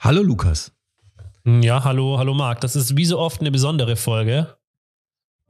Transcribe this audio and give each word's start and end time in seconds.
Hallo 0.00 0.22
Lukas. 0.22 0.72
Ja, 1.44 1.84
hallo, 1.84 2.18
hallo 2.18 2.34
Marc. 2.34 2.60
Das 2.60 2.76
ist 2.76 2.96
wie 2.96 3.04
so 3.04 3.18
oft 3.18 3.40
eine 3.40 3.50
besondere 3.50 3.96
Folge. 3.96 4.56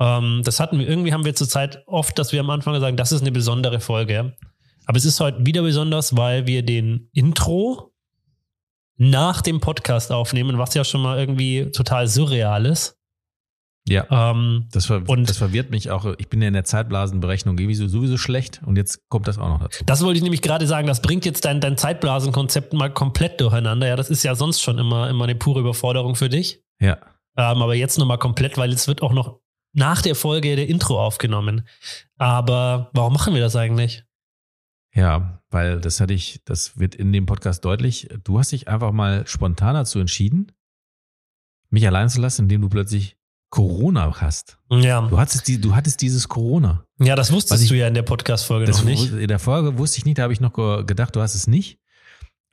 Ähm, 0.00 0.42
das 0.44 0.58
hatten 0.60 0.78
wir, 0.78 0.88
irgendwie 0.88 1.12
haben 1.12 1.24
wir 1.24 1.34
zurzeit 1.34 1.82
oft, 1.86 2.18
dass 2.18 2.32
wir 2.32 2.40
am 2.40 2.50
Anfang 2.50 2.78
sagen, 2.80 2.96
das 2.96 3.12
ist 3.12 3.20
eine 3.20 3.32
besondere 3.32 3.80
Folge. 3.80 4.36
Aber 4.86 4.96
es 4.96 5.04
ist 5.04 5.20
heute 5.20 5.44
wieder 5.46 5.62
besonders, 5.62 6.16
weil 6.16 6.46
wir 6.46 6.64
den 6.64 7.08
Intro 7.12 7.92
nach 8.96 9.42
dem 9.42 9.60
Podcast 9.60 10.12
aufnehmen, 10.12 10.58
was 10.58 10.74
ja 10.74 10.84
schon 10.84 11.02
mal 11.02 11.18
irgendwie 11.18 11.70
total 11.70 12.08
surreal 12.08 12.66
ist. 12.66 12.98
Ja. 13.88 14.06
Ähm, 14.30 14.68
Das, 14.72 14.86
ver 14.86 15.02
Und- 15.08 15.28
das 15.28 15.38
verwirrt 15.38 15.70
mich 15.70 15.90
auch. 15.90 16.06
Ich 16.18 16.28
bin 16.28 16.40
ja 16.40 16.48
in 16.48 16.54
der 16.54 16.64
Zeitblasenberechnung 16.64 17.58
sowieso, 17.58 17.88
sowieso 17.88 18.16
schlecht 18.16 18.60
und 18.64 18.76
jetzt 18.76 19.00
kommt 19.08 19.26
das 19.26 19.38
auch 19.38 19.48
noch 19.48 19.60
dazu. 19.60 19.82
das 19.84 20.02
wollte 20.04 20.18
ich 20.18 20.22
nämlich 20.22 20.42
gerade 20.42 20.66
sagen, 20.68 20.86
das 20.86 21.02
bringt 21.02 21.24
jetzt 21.24 21.44
dein, 21.44 21.60
dein 21.60 21.76
Zeitblasenkonzept 21.76 22.72
mal 22.74 22.92
komplett 22.92 23.40
durcheinander. 23.40 23.88
Ja, 23.88 23.96
das 23.96 24.08
ist 24.08 24.22
ja 24.22 24.34
sonst 24.36 24.60
schon 24.62 24.78
immer, 24.78 25.10
immer 25.10 25.24
eine 25.24 25.34
pure 25.34 25.60
Überforderung 25.60 26.14
für 26.14 26.28
dich. 26.28 26.62
Ja. 26.80 26.98
Ähm, 27.36 27.62
aber 27.62 27.74
jetzt 27.74 27.98
nochmal 27.98 28.18
komplett, 28.18 28.56
weil 28.56 28.70
jetzt 28.70 28.86
wird 28.86 29.02
auch 29.02 29.12
noch 29.12 29.40
nach 29.74 30.02
der 30.02 30.14
Folge 30.14 30.54
der 30.54 30.68
Intro 30.68 31.02
aufgenommen. 31.04 31.66
Aber 32.18 32.90
warum 32.92 33.12
machen 33.14 33.34
wir 33.34 33.40
das 33.40 33.56
eigentlich? 33.56 34.04
Ja, 34.94 35.42
weil 35.50 35.80
das 35.80 36.00
hatte 36.00 36.12
ich, 36.12 36.42
das 36.44 36.78
wird 36.78 36.94
in 36.94 37.12
dem 37.12 37.24
Podcast 37.26 37.64
deutlich. 37.64 38.08
Du 38.24 38.38
hast 38.38 38.52
dich 38.52 38.68
einfach 38.68 38.92
mal 38.92 39.26
spontan 39.26 39.74
dazu 39.74 39.98
entschieden, 39.98 40.52
mich 41.70 41.86
allein 41.86 42.10
zu 42.10 42.20
lassen, 42.20 42.42
indem 42.42 42.60
du 42.60 42.68
plötzlich 42.68 43.16
Corona 43.52 44.10
hast. 44.18 44.56
Ja, 44.70 45.02
Du 45.02 45.18
hattest, 45.18 45.46
die, 45.46 45.60
du 45.60 45.74
hattest 45.76 46.00
dieses 46.00 46.26
Corona. 46.26 46.84
ja 46.98 47.14
das 47.14 47.30
wusstest 47.30 47.62
ich- 47.62 47.68
du 47.68 47.76
ja 47.76 47.86
in 47.86 47.92
der 47.94 48.00
Podcast-Folge 48.02 48.70
noch 48.72 48.82
nicht. 48.82 49.12
In 49.12 49.28
der 49.28 49.38
Folge 49.38 49.76
wusste 49.76 49.98
ich 49.98 50.06
nicht, 50.06 50.16
da 50.16 50.22
habe 50.22 50.32
ich 50.32 50.40
noch 50.40 50.54
ge- 50.54 50.84
gedacht, 50.84 51.14
du 51.14 51.20
hast 51.20 51.34
es 51.34 51.46
nicht. 51.46 51.78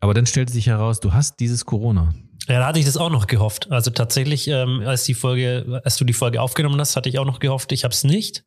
Aber 0.02 0.13
dann 0.13 0.25
stellte 0.25 0.52
sich 0.52 0.67
heraus, 0.67 0.99
du 0.99 1.13
hast 1.13 1.39
dieses 1.39 1.66
Corona. 1.66 2.13
Ja, 2.49 2.59
da 2.59 2.66
hatte 2.67 2.80
ich 2.80 2.85
das 2.85 2.98
auch 2.98 3.09
noch 3.09 3.27
gehofft. 3.27 3.72
Also 3.72 3.91
tatsächlich, 3.91 4.48
ähm, 4.49 4.81
als 4.85 5.05
die 5.05 5.13
Folge, 5.13 5.81
als 5.86 5.95
du 5.95 6.03
die 6.03 6.14
Folge 6.14 6.42
aufgenommen 6.42 6.80
hast, 6.81 6.97
hatte 6.97 7.08
ich 7.08 7.17
auch 7.17 7.25
noch 7.25 7.39
gehofft, 7.39 7.72
ich 7.72 7.86
habe 7.86 7.94
es 7.94 8.03
nicht. 8.03 8.44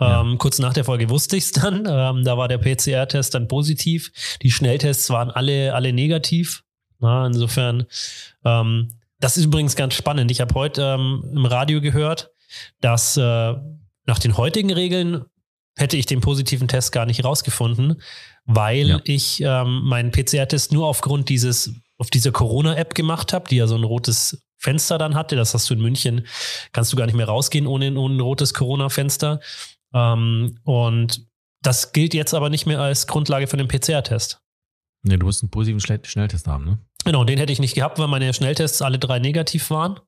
Ja. 0.00 0.20
Ähm, 0.22 0.38
kurz 0.38 0.58
nach 0.58 0.72
der 0.72 0.84
Folge 0.84 1.08
wusste 1.10 1.36
ich 1.36 1.44
es 1.44 1.52
dann. 1.52 1.86
Ähm, 1.88 2.24
da 2.24 2.36
war 2.36 2.48
der 2.48 2.58
PCR-Test 2.58 3.34
dann 3.34 3.46
positiv. 3.46 4.10
Die 4.42 4.50
Schnelltests 4.50 5.10
waren 5.10 5.30
alle, 5.30 5.74
alle 5.74 5.92
negativ. 5.92 6.64
Na, 7.00 7.26
insofern, 7.26 7.86
ähm, 8.44 8.88
das 9.20 9.36
ist 9.36 9.44
übrigens 9.46 9.76
ganz 9.76 9.94
spannend. 9.94 10.30
Ich 10.30 10.40
habe 10.40 10.54
heute 10.54 10.82
ähm, 10.98 11.24
im 11.32 11.44
Radio 11.46 11.80
gehört, 11.80 12.30
dass 12.80 13.16
äh, 13.16 13.54
nach 14.06 14.18
den 14.18 14.36
heutigen 14.36 14.72
Regeln 14.72 15.24
hätte 15.76 15.96
ich 15.96 16.06
den 16.06 16.20
positiven 16.20 16.66
Test 16.68 16.92
gar 16.92 17.06
nicht 17.06 17.24
rausgefunden, 17.24 18.00
weil 18.44 18.88
Ja. 18.88 19.00
ich 19.04 19.40
ähm, 19.42 19.82
meinen 19.84 20.10
PCR-Test 20.10 20.72
nur 20.72 20.86
aufgrund 20.86 21.28
dieses, 21.28 21.72
auf 21.98 22.10
dieser 22.10 22.32
Corona-App 22.32 22.94
gemacht 22.94 23.32
habe, 23.32 23.48
die 23.48 23.56
ja 23.56 23.66
so 23.66 23.76
ein 23.76 23.84
rotes 23.84 24.42
Fenster 24.56 24.98
dann 24.98 25.14
hatte. 25.14 25.36
Das 25.36 25.54
hast 25.54 25.70
du 25.70 25.74
in 25.74 25.80
München, 25.80 26.26
kannst 26.72 26.92
du 26.92 26.96
gar 26.96 27.06
nicht 27.06 27.14
mehr 27.14 27.26
rausgehen 27.28 27.66
ohne, 27.66 27.96
ohne 27.98 28.16
ein 28.16 28.20
rotes 28.20 28.54
Corona-Fenster. 28.54 29.40
Ähm, 29.94 30.58
und 30.64 31.26
das 31.62 31.92
gilt 31.92 32.14
jetzt 32.14 32.34
aber 32.34 32.50
nicht 32.50 32.66
mehr 32.66 32.80
als 32.80 33.06
Grundlage 33.06 33.46
für 33.46 33.56
den 33.56 33.68
PCR-Test. 33.68 34.40
Nee, 35.02 35.16
du 35.16 35.26
musst 35.26 35.42
einen 35.42 35.50
positiven 35.50 35.80
Schnell- 35.80 36.04
Schnelltest 36.04 36.46
haben, 36.48 36.64
ne? 36.64 36.78
Genau, 37.04 37.24
den 37.24 37.38
hätte 37.38 37.52
ich 37.52 37.58
nicht 37.60 37.74
gehabt, 37.74 37.98
weil 37.98 38.08
meine 38.08 38.32
Schnelltests 38.34 38.82
alle 38.82 38.98
drei 38.98 39.18
negativ 39.18 39.70
waren. 39.70 39.98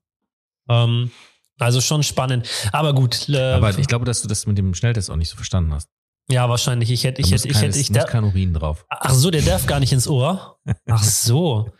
Ähm, 0.69 1.11
also 1.59 1.81
schon 1.81 2.03
spannend. 2.03 2.47
Aber 2.71 2.93
gut. 2.93 3.27
Äh, 3.29 3.53
Aber 3.53 3.77
ich 3.77 3.87
glaube, 3.87 4.05
dass 4.05 4.21
du 4.21 4.27
das 4.27 4.45
mit 4.47 4.57
dem 4.57 4.73
Schnelltest 4.73 5.09
auch 5.09 5.15
nicht 5.15 5.29
so 5.29 5.35
verstanden 5.35 5.73
hast. 5.73 5.89
ja, 6.29 6.47
wahrscheinlich. 6.49 6.91
Ich 6.91 7.03
hätte, 7.03 7.21
ich 7.21 7.31
hätte, 7.31 7.47
ich 7.47 7.61
hätte, 7.61 7.77
ich 7.79 7.91
da, 7.91 8.03
kein 8.03 8.23
Urin 8.23 8.53
drauf. 8.53 8.85
Ach 8.89 9.11
so, 9.13 9.31
der 9.31 9.41
darf 9.41 9.65
gar 9.65 9.79
nicht 9.79 9.93
ins 9.93 10.07
Ohr. 10.07 10.59
Ach 10.89 11.03
so. 11.03 11.71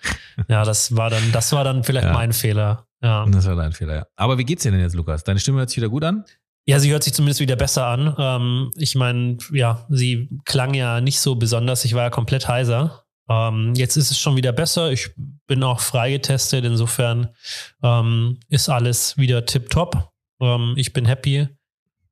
Ja, 0.47 0.63
das 0.63 0.95
war 0.95 1.09
dann, 1.09 1.31
das 1.31 1.51
war 1.51 1.63
dann 1.63 1.83
vielleicht 1.83 2.07
Ja. 2.07 2.13
mein 2.13 2.33
Fehler. 2.33 2.87
Ja. 3.03 3.25
Das 3.27 3.45
war 3.47 3.55
dein 3.55 3.73
Fehler, 3.73 3.95
ja. 3.95 4.05
Aber 4.15 4.37
wie 4.37 4.43
geht's 4.45 4.63
dir 4.63 4.71
denn 4.71 4.79
jetzt, 4.81 4.95
Lukas? 4.95 5.23
Deine 5.23 5.39
Stimme 5.39 5.59
hört 5.59 5.69
sich 5.69 5.77
wieder 5.77 5.89
gut 5.89 6.03
an? 6.03 6.25
ja, 6.67 6.79
sie 6.79 6.91
hört 6.91 7.03
sich 7.03 7.13
zumindest 7.13 7.39
wieder 7.39 7.55
besser 7.55 7.87
an. 7.87 8.15
Ähm, 8.19 8.71
ich 8.77 8.93
meine, 8.95 9.37
ja, 9.51 9.85
sie 9.89 10.29
klang 10.45 10.75
ja 10.75 11.01
nicht 11.01 11.19
so 11.19 11.35
besonders. 11.35 11.83
Ich 11.85 11.95
war 11.95 12.03
ja 12.03 12.09
komplett 12.11 12.47
heiser. 12.47 13.00
Ähm, 13.31 13.73
jetzt 13.75 13.95
ist 13.95 14.11
es 14.11 14.19
schon 14.19 14.35
wieder 14.35 14.51
besser. 14.51 14.91
Ich 14.91 15.11
bin 15.47 15.63
auch 15.63 15.79
freigetestet. 15.79 16.65
Insofern 16.65 17.29
ähm, 17.81 18.39
ist 18.49 18.67
alles 18.67 19.17
wieder 19.17 19.45
tipptopp. 19.45 20.11
Ähm, 20.41 20.73
ich 20.75 20.91
bin 20.91 21.05
happy. 21.05 21.47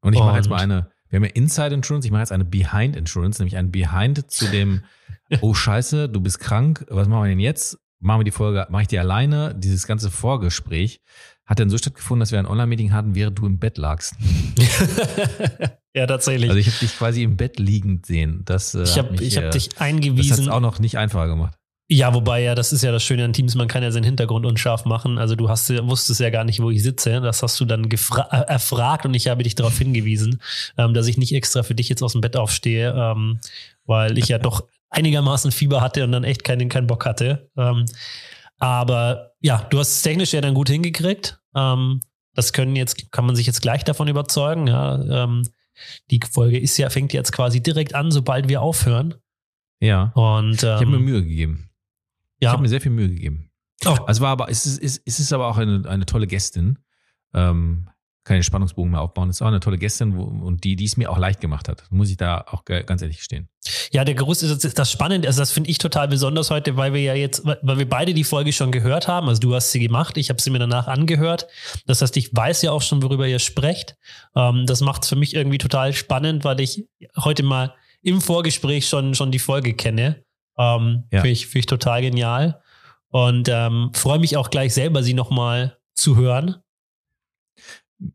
Und 0.01 0.13
ich 0.13 0.19
mache 0.19 0.37
jetzt 0.37 0.49
mal 0.49 0.61
eine, 0.61 0.89
wir 1.09 1.17
haben 1.17 1.25
ja 1.25 1.31
Inside 1.31 1.75
Insurance, 1.75 2.07
ich 2.07 2.11
mache 2.11 2.21
jetzt 2.21 2.31
eine 2.31 2.45
Behind 2.45 2.95
Insurance, 2.95 3.41
nämlich 3.41 3.57
ein 3.57 3.69
Behind 3.69 4.31
zu 4.31 4.47
dem, 4.47 4.83
oh 5.41 5.53
Scheiße, 5.53 6.07
du 6.07 6.21
bist 6.21 6.39
krank, 6.39 6.85
was 6.89 7.09
machen 7.09 7.23
wir 7.23 7.29
denn 7.29 7.39
jetzt? 7.39 7.77
Machen 7.99 8.21
wir 8.21 8.23
die 8.23 8.31
Folge, 8.31 8.65
mache 8.69 8.83
ich 8.83 8.87
die 8.87 8.97
alleine? 8.97 9.53
Dieses 9.55 9.85
ganze 9.85 10.09
Vorgespräch 10.09 11.01
hat 11.45 11.59
dann 11.59 11.69
so 11.69 11.77
stattgefunden, 11.77 12.21
dass 12.21 12.31
wir 12.31 12.39
ein 12.39 12.45
Online-Meeting 12.45 12.93
hatten, 12.93 13.13
während 13.13 13.37
du 13.39 13.45
im 13.45 13.59
Bett 13.59 13.77
lagst. 13.77 14.15
ja, 15.95 16.05
tatsächlich. 16.05 16.49
Also 16.49 16.59
ich 16.59 16.67
habe 16.67 16.77
dich 16.79 16.97
quasi 16.97 17.23
im 17.23 17.37
Bett 17.37 17.59
liegend 17.59 18.05
sehen. 18.05 18.43
Das, 18.45 18.75
äh, 18.75 18.83
ich 18.83 18.91
hat 18.91 18.97
habe 18.97 19.11
mich, 19.11 19.21
ich 19.21 19.37
hab 19.37 19.45
äh, 19.45 19.49
dich 19.49 19.69
das 19.69 19.81
eingewiesen. 19.81 20.37
hat's 20.37 20.47
auch 20.47 20.59
noch 20.59 20.79
nicht 20.79 20.97
einfacher 20.97 21.27
gemacht. 21.27 21.55
Ja, 21.91 22.13
wobei 22.13 22.43
ja, 22.43 22.53
das 22.53 22.71
ist 22.71 22.83
ja 22.83 22.91
das 22.91 23.01
Schöne 23.01 23.25
an 23.25 23.33
Teams, 23.33 23.55
man 23.55 23.67
kann 23.67 23.81
ja 23.81 23.89
seinen 23.89 24.03
Hintergrund 24.03 24.45
unscharf 24.45 24.85
machen. 24.85 25.17
Also 25.17 25.35
du 25.35 25.49
hast, 25.49 25.71
wusstest 25.87 26.19
ja 26.19 26.29
gar 26.29 26.43
nicht, 26.43 26.59
wo 26.59 26.69
ich 26.69 26.83
sitze. 26.83 27.19
Das 27.19 27.41
hast 27.41 27.59
du 27.59 27.65
dann 27.65 27.89
äh, 27.89 27.95
erfragt 28.47 29.07
und 29.07 29.15
ich 29.15 29.27
habe 29.27 29.41
dich 29.41 29.55
darauf 29.55 29.75
hingewiesen, 29.75 30.39
ähm, 30.77 30.93
dass 30.93 31.07
ich 31.07 31.17
nicht 31.17 31.33
extra 31.33 31.63
für 31.63 31.73
dich 31.73 31.89
jetzt 31.89 32.03
aus 32.03 32.11
dem 32.11 32.21
Bett 32.21 32.37
aufstehe, 32.37 32.93
ähm, 32.95 33.39
weil 33.85 34.19
ich 34.19 34.27
ja 34.27 34.37
doch 34.37 34.67
einigermaßen 34.91 35.51
Fieber 35.51 35.81
hatte 35.81 36.03
und 36.03 36.11
dann 36.11 36.23
echt 36.23 36.43
keinen, 36.43 36.69
keinen 36.69 36.85
Bock 36.85 37.07
hatte. 37.07 37.49
Ähm, 37.57 37.85
aber 38.59 39.31
ja, 39.41 39.65
du 39.71 39.79
hast 39.79 39.89
es 39.89 40.01
technisch 40.03 40.33
ja 40.33 40.41
dann 40.41 40.53
gut 40.53 40.69
hingekriegt. 40.69 41.39
Ähm, 41.55 42.01
das 42.35 42.53
können 42.53 42.75
jetzt, 42.75 43.11
kann 43.11 43.25
man 43.25 43.35
sich 43.35 43.47
jetzt 43.47 43.63
gleich 43.63 43.83
davon 43.83 44.07
überzeugen. 44.07 44.67
Ja, 44.67 45.23
ähm, 45.23 45.43
die 46.11 46.19
Folge 46.29 46.59
ist 46.59 46.77
ja, 46.77 46.89
fängt 46.89 47.13
jetzt 47.13 47.31
quasi 47.31 47.61
direkt 47.61 47.95
an, 47.95 48.11
sobald 48.11 48.49
wir 48.49 48.61
aufhören. 48.61 49.15
Ja. 49.79 50.11
Und 50.15 50.63
ähm, 50.63 50.75
Ich 50.75 50.81
habe 50.81 50.85
mir 50.87 50.99
Mühe 50.99 51.23
gegeben. 51.23 51.69
Ich 52.39 52.45
ja, 52.45 52.51
habe 52.51 52.61
mir 52.61 52.69
sehr 52.69 52.81
viel 52.81 52.91
Mühe 52.91 53.09
gegeben. 53.09 53.49
Oh. 53.85 53.97
Also 54.07 54.21
war 54.21 54.29
aber, 54.29 54.49
es 54.49 54.65
ist, 54.65 54.81
es 54.81 54.97
ist, 54.97 55.03
es 55.05 55.19
ist 55.19 55.33
aber 55.33 55.47
auch 55.47 55.57
eine, 55.57 55.87
eine 55.87 56.05
tolle 56.05 56.27
Gästin. 56.27 56.79
Ähm, 57.33 57.89
kann 58.29 58.37
den 58.37 58.43
Spannungsbogen 58.43 58.91
mehr 58.91 59.01
aufbauen. 59.01 59.31
Ist 59.31 59.41
auch 59.41 59.47
eine 59.47 59.59
tolle 59.59 59.79
Gästin 59.79 60.15
wo, 60.15 60.21
und 60.21 60.63
die, 60.63 60.75
die 60.75 60.85
es 60.85 60.97
mir 60.97 61.09
auch 61.09 61.17
leicht 61.17 61.41
gemacht 61.41 61.67
hat. 61.67 61.83
Muss 61.89 62.11
ich 62.11 62.17
da 62.17 62.45
auch 62.47 62.63
ganz 62.63 63.01
ehrlich 63.01 63.17
gestehen. 63.17 63.49
Ja, 63.91 64.05
der 64.05 64.13
Geruch 64.13 64.33
ist 64.33 64.63
das, 64.63 64.73
das 64.75 64.91
Spannende, 64.91 65.27
also 65.27 65.39
das 65.39 65.51
finde 65.51 65.71
ich 65.71 65.79
total 65.79 66.07
besonders 66.07 66.51
heute, 66.51 66.77
weil 66.77 66.93
wir 66.93 67.01
ja 67.01 67.15
jetzt, 67.15 67.43
weil 67.43 67.79
wir 67.79 67.89
beide 67.89 68.13
die 68.13 68.23
Folge 68.23 68.53
schon 68.53 68.71
gehört 68.71 69.07
haben. 69.07 69.27
Also 69.27 69.39
du 69.39 69.55
hast 69.55 69.71
sie 69.71 69.79
gemacht, 69.79 70.15
ich 70.17 70.29
habe 70.29 70.39
sie 70.39 70.51
mir 70.51 70.59
danach 70.59 70.87
angehört. 70.87 71.47
Das 71.87 72.03
heißt, 72.03 72.15
ich 72.17 72.29
weiß 72.31 72.61
ja 72.61 72.71
auch 72.71 72.83
schon, 72.83 73.01
worüber 73.01 73.27
ihr 73.27 73.39
sprecht. 73.39 73.95
Ähm, 74.35 74.67
das 74.67 74.81
macht 74.81 75.03
es 75.03 75.09
für 75.09 75.15
mich 75.15 75.33
irgendwie 75.33 75.57
total 75.57 75.93
spannend, 75.93 76.43
weil 76.43 76.59
ich 76.59 76.85
heute 77.17 77.41
mal 77.41 77.73
im 78.03 78.21
Vorgespräch 78.21 78.87
schon, 78.87 79.15
schon 79.15 79.31
die 79.31 79.39
Folge 79.39 79.73
kenne. 79.73 80.23
Ähm, 80.55 81.05
Ja. 81.11 81.21
Finde 81.21 81.29
ich, 81.29 81.47
find 81.47 81.63
ich 81.63 81.65
total 81.65 82.01
genial. 82.01 82.61
Und 83.07 83.49
ähm, 83.49 83.89
freue 83.93 84.19
mich 84.19 84.37
auch 84.37 84.51
gleich 84.51 84.75
selber, 84.75 85.01
sie 85.01 85.15
nochmal 85.15 85.77
zu 85.95 86.15
hören. 86.15 86.57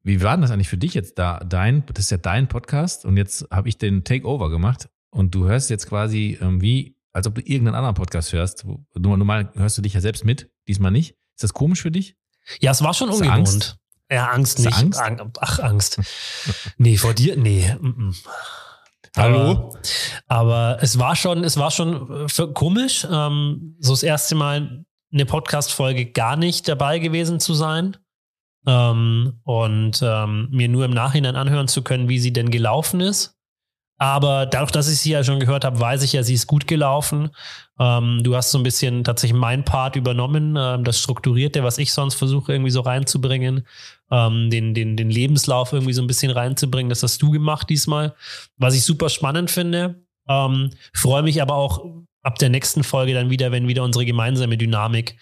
Wie 0.03 0.23
war 0.23 0.33
denn 0.37 0.43
das 0.43 0.51
eigentlich 0.51 0.69
für 0.69 0.79
dich 0.79 0.95
jetzt 0.95 1.19
da? 1.19 1.39
Dein, 1.41 1.85
das 1.87 2.07
ist 2.07 2.11
ja 2.11 2.17
dein 2.17 2.49
Podcast 2.49 3.05
und 3.05 3.17
jetzt 3.17 3.47
habe 3.51 3.69
ich 3.69 3.77
den 3.79 4.03
Takeover 4.05 4.49
gemacht 4.51 4.89
und 5.11 5.35
du 5.35 5.45
hörst 5.47 5.69
jetzt 5.71 5.89
quasi 5.89 6.39
ähm, 6.41 6.61
wie, 6.63 6.97
als 7.13 7.27
ob 7.27 7.35
du 7.35 7.43
irgendeinen 7.43 7.75
anderen 7.77 7.95
Podcast 7.95 8.33
hörst. 8.33 8.67
Wo- 8.67 8.85
Normal 8.99 9.51
hörst 9.55 9.77
du 9.79 9.83
dich 9.83 9.93
ja 9.95 10.01
selbst 10.01 10.25
mit, 10.25 10.51
diesmal 10.69 10.91
nicht. 10.91 11.11
Ist 11.37 11.43
das 11.43 11.53
komisch 11.53 11.83
für 11.83 11.91
dich? 11.91 12.17
Ja, 12.61 12.71
es 12.71 12.83
war 12.83 12.95
schon 12.95 13.09
Hast 13.11 13.17
ungewohnt. 13.21 13.37
Angst? 13.39 13.77
Ja, 14.11 14.29
Angst 14.31 14.59
Hast 14.59 14.65
nicht. 14.65 14.79
Angst? 14.79 15.01
Ang- 15.01 15.33
Ach, 15.41 15.59
Angst. 15.61 16.01
nee, 16.79 16.97
vor 16.97 17.13
dir? 17.15 17.37
Nee. 17.37 17.75
mm, 17.81 17.87
mm. 18.09 18.15
Hallo? 19.17 19.71
Aber, 20.29 20.75
aber 20.75 20.83
es 20.83 20.99
war 20.99 21.15
schon, 21.15 21.45
es 21.45 21.57
war 21.57 21.71
schon 21.71 22.27
äh, 22.27 22.47
komisch, 22.53 23.07
ähm, 23.11 23.77
so 23.81 23.93
das 23.93 24.03
erste 24.03 24.35
Mal 24.35 24.85
eine 25.13 25.27
Podcast-Folge 25.27 26.07
gar 26.11 26.37
nicht 26.37 26.67
dabei 26.69 26.99
gewesen 26.99 27.39
zu 27.39 27.55
sein. 27.55 27.97
Ähm, 28.67 29.41
und 29.45 30.01
ähm, 30.03 30.49
mir 30.51 30.69
nur 30.69 30.85
im 30.85 30.93
Nachhinein 30.93 31.37
anhören 31.37 31.69
zu 31.69 31.83
können, 31.83 32.09
wie 32.09 32.19
sie 32.19 32.33
denn 32.33 32.51
gelaufen 32.51 33.01
ist. 33.01 33.37
Aber 33.97 34.47
dadurch, 34.47 34.73
dass 34.73 34.91
ich 34.91 34.99
sie 34.99 35.13
ja 35.13 35.23
schon 35.23 35.39
gehört 35.39 35.65
habe, 35.65 35.79
weiß 35.79 36.03
ich 36.03 36.15
ja, 36.15 36.23
sie 36.23 36.35
ist 36.35 36.49
gut 36.49 36.67
gelaufen. 36.67 37.31
Ähm, 37.79 38.21
du 38.23 38.35
hast 38.35 38.51
so 38.51 38.59
ein 38.59 38.65
bisschen 38.65 39.05
tatsächlich 39.05 39.39
mein 39.39 39.65
Part 39.65 39.95
übernommen, 39.95 40.57
ähm, 40.59 40.83
das 40.83 40.99
Strukturierte, 40.99 41.63
was 41.63 41.79
ich 41.79 41.93
sonst 41.93 42.15
versuche 42.15 42.53
irgendwie 42.53 42.71
so 42.71 42.81
reinzubringen, 42.81 43.67
ähm, 44.11 44.51
den, 44.51 44.75
den, 44.75 44.97
den 44.97 45.11
Lebenslauf 45.11 45.73
irgendwie 45.73 45.93
so 45.93 46.03
ein 46.03 46.09
bisschen 46.09 46.33
reinzubringen. 46.33 46.91
Das 46.91 47.03
hast 47.03 47.23
du 47.23 47.31
gemacht 47.31 47.71
diesmal, 47.71 48.15
was 48.57 48.75
ich 48.75 48.85
super 48.85 49.09
spannend 49.09 49.51
finde. 49.51 50.03
Ähm, 50.29 50.71
freue 50.93 51.23
mich 51.23 51.41
aber 51.41 51.55
auch 51.55 51.85
ab 52.23 52.39
der 52.39 52.49
nächsten 52.49 52.83
Folge 52.83 53.15
dann 53.15 53.31
wieder, 53.31 53.53
wenn 53.53 53.69
wieder 53.69 53.85
unsere 53.85 54.05
gemeinsame 54.05 54.57
Dynamik 54.57 55.17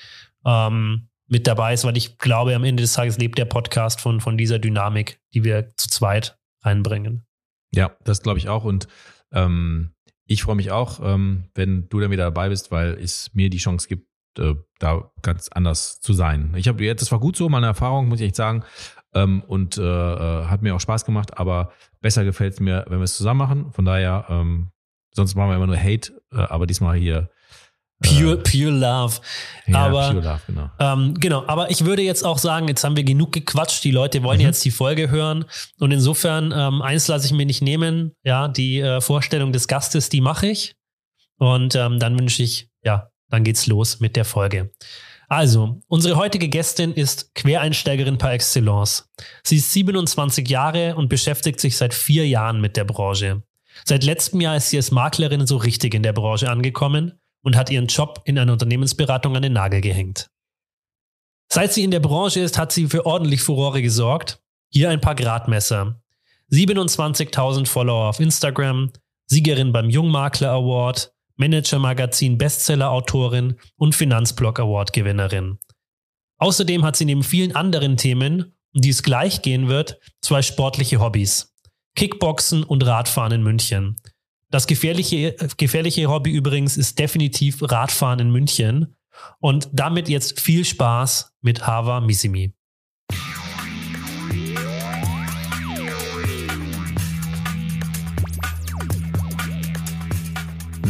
ähm, 0.47 1.09
mit 1.33 1.47
dabei 1.47 1.73
ist, 1.73 1.85
weil 1.85 1.97
ich 1.97 2.19
glaube, 2.19 2.55
am 2.55 2.63
Ende 2.63 2.83
des 2.83 2.93
Tages 2.93 3.17
lebt 3.17 3.39
der 3.39 3.47
Podcast 3.47 4.03
von, 4.03 4.21
von 4.21 4.37
dieser 4.37 4.59
Dynamik, 4.59 5.19
die 5.33 5.45
wir 5.45 5.75
zu 5.79 5.89
zweit 5.89 6.39
reinbringen. 6.61 7.25
Ja, 7.75 7.97
das 8.05 8.23
glaube 8.23 8.39
ich 8.39 8.51
auch. 8.51 8.65
Und 8.65 8.87
ähm, 9.33 9.95
ich 10.27 10.43
freue 10.43 10.57
mich 10.57 10.71
auch, 10.71 11.01
ähm, 11.03 11.45
wenn 11.55 11.89
du 11.89 12.01
dann 12.01 12.11
wieder 12.11 12.25
dabei 12.25 12.51
bist, 12.51 12.71
weil 12.71 12.99
es 13.03 13.31
mir 13.33 13.49
die 13.49 13.57
Chance 13.57 13.89
gibt, 13.89 14.07
äh, 14.39 14.55
da 14.79 15.11
ganz 15.23 15.49
anders 15.49 16.01
zu 16.01 16.13
sein. 16.13 16.53
Ich 16.55 16.69
habe 16.69 16.85
jetzt, 16.85 17.01
das 17.01 17.11
war 17.11 17.19
gut 17.19 17.35
so, 17.35 17.49
meine 17.49 17.67
Erfahrung, 17.67 18.09
muss 18.09 18.21
ich 18.21 18.27
echt 18.27 18.37
sagen. 18.37 18.63
Ähm, 19.15 19.43
und 19.43 19.79
äh, 19.79 19.83
äh 19.83 20.45
hat 20.47 20.61
mir 20.61 20.75
auch 20.75 20.81
Spaß 20.81 21.07
gemacht, 21.07 21.39
aber 21.39 21.73
besser 22.03 22.25
gefällt 22.25 22.53
es 22.53 22.61
mir, 22.61 22.85
wenn 22.89 22.99
wir 22.99 23.05
es 23.05 23.17
zusammen 23.17 23.39
machen. 23.39 23.73
Von 23.73 23.87
daher, 23.87 24.27
ähm, 24.29 24.71
sonst 25.13 25.35
machen 25.35 25.49
wir 25.49 25.57
immer 25.57 25.67
nur 25.67 25.79
Hate, 25.79 26.13
äh, 26.31 26.41
aber 26.41 26.67
diesmal 26.67 26.99
hier 26.99 27.31
Pure, 28.03 28.37
pure 28.39 28.71
Love. 28.71 29.21
Ja, 29.67 29.87
aber, 29.87 30.11
Pure 30.11 30.25
Love, 30.25 30.41
genau. 30.47 30.71
Ähm, 30.79 31.15
genau, 31.15 31.45
aber 31.47 31.71
ich 31.71 31.85
würde 31.85 32.03
jetzt 32.03 32.25
auch 32.25 32.39
sagen, 32.39 32.69
jetzt 32.69 32.85
haben 32.85 32.97
wir 32.97 33.05
genug 33.05 33.33
gequatscht. 33.33 33.83
Die 33.85 33.91
Leute 33.91 34.23
wollen 34.23 34.39
mhm. 34.39 34.47
jetzt 34.47 34.65
die 34.65 34.71
Folge 34.71 35.11
hören. 35.11 35.45
Und 35.79 35.91
insofern, 35.91 36.53
ähm, 36.55 36.83
eins 36.83 37.09
lasse 37.09 37.27
ich 37.27 37.33
mir 37.33 37.47
nicht 37.47 37.63
nehmen. 37.63 38.13
Ja, 38.25 38.49
die 38.49 38.81
äh, 38.81 39.01
Vorstellung 39.01 39.53
des 39.53 39.69
Gastes, 39.69 40.09
die 40.09 40.21
mache 40.21 40.49
ich. 40.49 40.75
Und 41.39 41.75
ähm, 41.75 41.99
dann 41.99 42.19
wünsche 42.19 42.43
ich, 42.43 42.69
ja, 42.85 43.09
dann 43.31 43.45
geht's 43.45 43.67
los 43.67 44.01
mit 44.01 44.17
der 44.17 44.25
Folge. 44.25 44.71
Also, 45.29 45.81
unsere 45.89 46.17
heutige 46.17 46.49
Gästin 46.49 46.93
ist 46.93 47.35
Quereinsteigerin 47.35 48.19
par 48.19 48.35
excellence. 48.35 49.09
Sie 49.43 49.57
ist 49.57 49.73
27 49.73 50.47
Jahre 50.47 50.95
und 50.95 51.09
beschäftigt 51.09 51.59
sich 51.59 51.79
seit 51.79 51.95
vier 51.95 52.29
Jahren 52.29 52.61
mit 52.61 52.77
der 52.77 52.85
Branche. 52.85 53.43
Seit 53.85 54.05
letztem 54.05 54.43
Jahr 54.43 54.57
ist 54.57 54.69
sie 54.69 54.77
als 54.77 54.91
Maklerin 54.91 55.47
so 55.47 55.57
richtig 55.57 55.95
in 55.95 56.03
der 56.03 56.13
Branche 56.13 56.51
angekommen 56.51 57.22
und 57.43 57.57
hat 57.57 57.71
ihren 57.71 57.87
Job 57.87 58.23
in 58.25 58.39
einer 58.39 58.53
Unternehmensberatung 58.53 59.37
an 59.37 59.43
den 59.43 59.53
Nagel 59.53 59.81
gehängt. 59.81 60.29
Seit 61.53 61.73
sie 61.73 61.85
in 61.85 61.91
der 61.91 62.01
Branche 62.01 62.41
ist, 62.41 62.59
hat 62.59 62.73
sie 62.73 62.87
für 62.87 63.05
ordentlich 63.05 63.43
Furore 63.43 63.83
gesorgt. 63.83 64.41
Hier 64.71 64.89
ein 64.89 65.01
paar 65.01 65.15
Gradmesser. 65.15 66.01
27.000 66.51 67.67
Follower 67.67 68.09
auf 68.09 68.21
Instagram, 68.21 68.91
Siegerin 69.27 69.73
beim 69.73 69.91
Jungmakler 69.91 70.51
Award, 70.51 71.13
Manager 71.37 71.79
Magazin 71.79 72.39
Bestseller 72.39 72.91
Autorin 72.91 73.59
und 73.77 73.95
Finanzblog 73.95 74.61
Award 74.61 74.93
Gewinnerin. 74.93 75.59
Außerdem 76.39 76.85
hat 76.85 76.97
sie 76.97 77.05
neben 77.05 77.23
vielen 77.23 77.55
anderen 77.55 77.97
Themen, 77.97 78.55
um 78.75 78.81
die 78.81 78.91
es 78.91 79.03
gleich 79.03 79.43
gehen 79.43 79.69
wird, 79.69 79.99
zwei 80.21 80.43
sportliche 80.43 81.01
Hobbys. 81.01 81.55
Kickboxen 81.95 82.65
und 82.65 82.85
Radfahren 82.87 83.33
in 83.33 83.43
München. 83.43 83.97
Das 84.53 84.67
gefährliche, 84.67 85.35
gefährliche 85.57 86.09
Hobby 86.09 86.31
übrigens 86.31 86.77
ist 86.77 86.99
definitiv 86.99 87.63
Radfahren 87.63 88.21
in 88.21 88.31
München. 88.31 88.95
Und 89.41 89.69
damit 89.73 90.09
jetzt 90.09 90.41
viel 90.41 90.65
Spaß 90.65 91.33
mit 91.41 91.67
Hava 91.67 92.01
Missimi. 92.01 92.53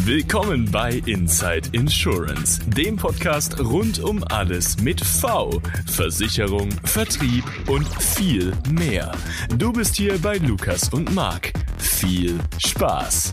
Willkommen 0.05 0.69
bei 0.69 1.01
Inside 1.07 1.69
Insurance, 1.71 2.61
dem 2.67 2.97
Podcast 2.97 3.61
rund 3.61 4.01
um 4.01 4.25
alles 4.31 4.81
mit 4.83 5.01
V, 5.01 5.63
Versicherung, 5.87 6.73
Vertrieb 6.83 7.45
und 7.69 7.87
viel 8.03 8.53
mehr. 8.73 9.13
Du 9.59 9.73
bist 9.73 9.95
hier 9.95 10.19
bei 10.19 10.39
Lukas 10.39 10.89
und 10.89 11.15
Marc. 11.15 11.53
Viel 11.79 12.41
Spaß! 12.59 13.33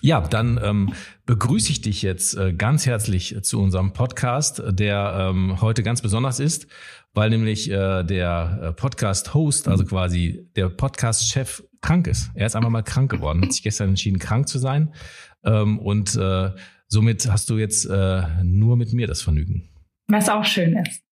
Ja, 0.00 0.20
dann 0.20 0.60
ähm, 0.62 0.92
begrüße 1.24 1.72
ich 1.72 1.80
dich 1.80 2.02
jetzt 2.02 2.36
äh, 2.36 2.52
ganz 2.52 2.86
herzlich 2.86 3.38
zu 3.42 3.60
unserem 3.60 3.92
Podcast, 3.92 4.62
der 4.68 5.32
ähm, 5.32 5.60
heute 5.60 5.82
ganz 5.82 6.00
besonders 6.00 6.38
ist, 6.38 6.68
weil 7.12 7.30
nämlich 7.30 7.68
äh, 7.68 8.04
der 8.04 8.60
äh, 8.62 8.72
Podcast-Host, 8.72 9.66
also 9.66 9.84
quasi 9.84 10.48
der 10.54 10.68
Podcast-Chef, 10.68 11.64
krank 11.86 12.06
ist. 12.08 12.30
Er 12.34 12.46
ist 12.46 12.56
einfach 12.56 12.70
mal 12.70 12.82
krank 12.82 13.10
geworden, 13.10 13.42
hat 13.42 13.52
sich 13.52 13.62
gestern 13.62 13.90
entschieden, 13.90 14.18
krank 14.18 14.48
zu 14.48 14.58
sein. 14.58 14.92
Ähm, 15.44 15.78
und 15.78 16.16
äh, 16.16 16.50
somit 16.88 17.30
hast 17.30 17.48
du 17.48 17.58
jetzt 17.58 17.84
äh, 17.86 18.22
nur 18.42 18.76
mit 18.76 18.92
mir 18.92 19.06
das 19.06 19.22
Vergnügen. 19.22 19.68
Was 20.08 20.28
auch 20.28 20.44
schön 20.44 20.76
ist. 20.76 21.06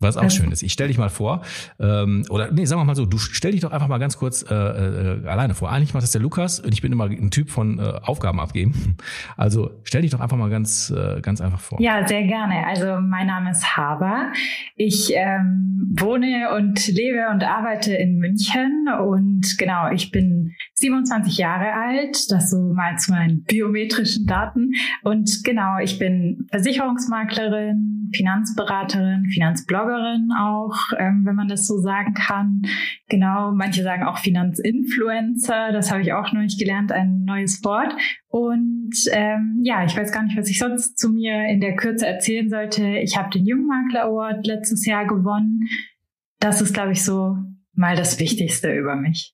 Was 0.00 0.16
auch 0.16 0.30
schön 0.30 0.50
ist. 0.50 0.62
Ich 0.62 0.72
stell 0.72 0.88
dich 0.88 0.98
mal 0.98 1.08
vor, 1.08 1.42
ähm, 1.78 2.26
oder 2.28 2.50
nee, 2.50 2.64
sagen 2.64 2.80
wir 2.80 2.84
mal 2.84 2.96
so, 2.96 3.06
du 3.06 3.16
stell 3.16 3.52
dich 3.52 3.60
doch 3.60 3.72
einfach 3.72 3.88
mal 3.88 3.98
ganz 3.98 4.18
kurz 4.18 4.42
äh, 4.42 4.54
äh, 4.54 5.26
alleine 5.26 5.54
vor. 5.54 5.70
Eigentlich 5.70 5.94
macht 5.94 6.02
das 6.02 6.10
der 6.10 6.20
Lukas 6.20 6.60
und 6.60 6.72
ich 6.72 6.82
bin 6.82 6.92
immer 6.92 7.04
ein 7.04 7.30
Typ 7.30 7.48
von 7.48 7.78
äh, 7.78 7.82
Aufgaben 8.02 8.40
abgeben. 8.40 8.96
Also 9.36 9.70
stell 9.84 10.02
dich 10.02 10.10
doch 10.10 10.20
einfach 10.20 10.36
mal 10.36 10.50
ganz, 10.50 10.90
äh, 10.90 11.20
ganz 11.22 11.40
einfach 11.40 11.60
vor. 11.60 11.80
Ja, 11.80 12.06
sehr 12.06 12.24
gerne. 12.24 12.66
Also 12.66 13.00
mein 13.00 13.28
Name 13.28 13.50
ist 13.52 13.76
Haber. 13.76 14.32
Ich 14.76 15.12
ähm, 15.14 15.94
wohne 15.96 16.50
und 16.56 16.86
lebe 16.88 17.28
und 17.32 17.42
arbeite 17.44 17.94
in 17.94 18.18
München 18.18 18.86
und 19.00 19.33
genau, 19.58 19.90
ich 19.90 20.10
bin 20.10 20.52
27 20.74 21.36
Jahre 21.38 21.72
alt. 21.72 22.30
Das 22.30 22.50
so 22.50 22.72
mal 22.74 22.96
zu 22.96 23.12
meinen 23.12 23.42
biometrischen 23.44 24.26
Daten. 24.26 24.72
Und 25.02 25.42
genau, 25.44 25.78
ich 25.82 25.98
bin 25.98 26.46
Versicherungsmaklerin, 26.50 28.10
Finanzberaterin, 28.14 29.26
Finanzbloggerin 29.32 29.74
Bloggerin 29.74 30.30
auch, 30.38 30.76
ähm, 30.98 31.22
wenn 31.24 31.34
man 31.34 31.48
das 31.48 31.66
so 31.66 31.78
sagen 31.78 32.14
kann. 32.14 32.62
Genau, 33.08 33.52
manche 33.52 33.82
sagen 33.82 34.04
auch 34.04 34.18
Finanzinfluencer, 34.18 35.72
das 35.72 35.90
habe 35.90 36.02
ich 36.02 36.12
auch 36.12 36.32
noch 36.32 36.40
nicht 36.40 36.58
gelernt, 36.58 36.92
ein 36.92 37.24
neues 37.24 37.62
Wort. 37.64 37.92
Und 38.28 38.94
ähm, 39.12 39.60
ja, 39.62 39.84
ich 39.84 39.96
weiß 39.96 40.12
gar 40.12 40.22
nicht, 40.22 40.36
was 40.36 40.48
ich 40.48 40.58
sonst 40.58 40.98
zu 40.98 41.10
mir 41.10 41.46
in 41.46 41.60
der 41.60 41.76
Kürze 41.76 42.06
erzählen 42.06 42.48
sollte. 42.48 42.86
Ich 42.98 43.16
habe 43.16 43.30
den 43.30 43.46
Jungmakler 43.46 44.04
Award 44.04 44.46
letztes 44.46 44.86
Jahr 44.86 45.06
gewonnen. 45.06 45.68
Das 46.40 46.60
ist, 46.60 46.74
glaube 46.74 46.92
ich, 46.92 47.02
so 47.02 47.36
mal 47.72 47.96
das 47.96 48.18
Wichtigste 48.18 48.72
über 48.72 48.96
mich. 48.96 49.33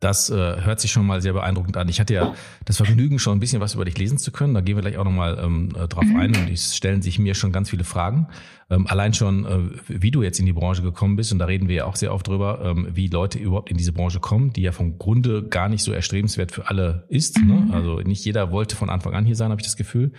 Das 0.00 0.28
äh, 0.28 0.34
hört 0.34 0.78
sich 0.78 0.92
schon 0.92 1.06
mal 1.06 1.22
sehr 1.22 1.32
beeindruckend 1.32 1.78
an. 1.78 1.88
Ich 1.88 2.00
hatte 2.00 2.12
ja 2.12 2.34
das 2.66 2.76
Vergnügen, 2.76 3.18
schon 3.18 3.38
ein 3.38 3.40
bisschen 3.40 3.62
was 3.62 3.74
über 3.74 3.86
dich 3.86 3.96
lesen 3.96 4.18
zu 4.18 4.30
können. 4.30 4.52
Da 4.52 4.60
gehen 4.60 4.76
wir 4.76 4.82
gleich 4.82 4.98
auch 4.98 5.04
nochmal 5.04 5.38
ähm, 5.42 5.70
äh, 5.74 5.88
drauf 5.88 6.04
mhm. 6.04 6.16
ein 6.16 6.36
und 6.36 6.50
es 6.50 6.76
stellen 6.76 7.00
sich 7.00 7.18
mir 7.18 7.34
schon 7.34 7.50
ganz 7.50 7.70
viele 7.70 7.84
Fragen. 7.84 8.28
Ähm, 8.68 8.86
allein 8.88 9.14
schon, 9.14 9.46
äh, 9.46 9.78
wie 9.86 10.10
du 10.10 10.22
jetzt 10.22 10.40
in 10.40 10.46
die 10.46 10.52
Branche 10.52 10.82
gekommen 10.82 11.14
bist, 11.14 11.32
und 11.32 11.38
da 11.38 11.44
reden 11.44 11.68
wir 11.68 11.76
ja 11.76 11.84
auch 11.84 11.94
sehr 11.94 12.12
oft 12.12 12.26
drüber, 12.26 12.60
ähm, 12.64 12.88
wie 12.92 13.06
Leute 13.06 13.38
überhaupt 13.38 13.70
in 13.70 13.76
diese 13.76 13.92
Branche 13.92 14.18
kommen, 14.18 14.52
die 14.52 14.62
ja 14.62 14.72
vom 14.72 14.98
Grunde 14.98 15.44
gar 15.48 15.68
nicht 15.68 15.84
so 15.84 15.92
erstrebenswert 15.92 16.50
für 16.50 16.68
alle 16.68 17.04
ist. 17.08 17.38
Ne? 17.38 17.54
Mhm. 17.54 17.68
Ne? 17.68 17.74
Also 17.74 18.00
nicht 18.00 18.24
jeder 18.24 18.50
wollte 18.50 18.74
von 18.74 18.90
Anfang 18.90 19.14
an 19.14 19.24
hier 19.24 19.36
sein, 19.36 19.50
habe 19.50 19.60
ich 19.60 19.66
das 19.66 19.76
Gefühl. 19.76 20.12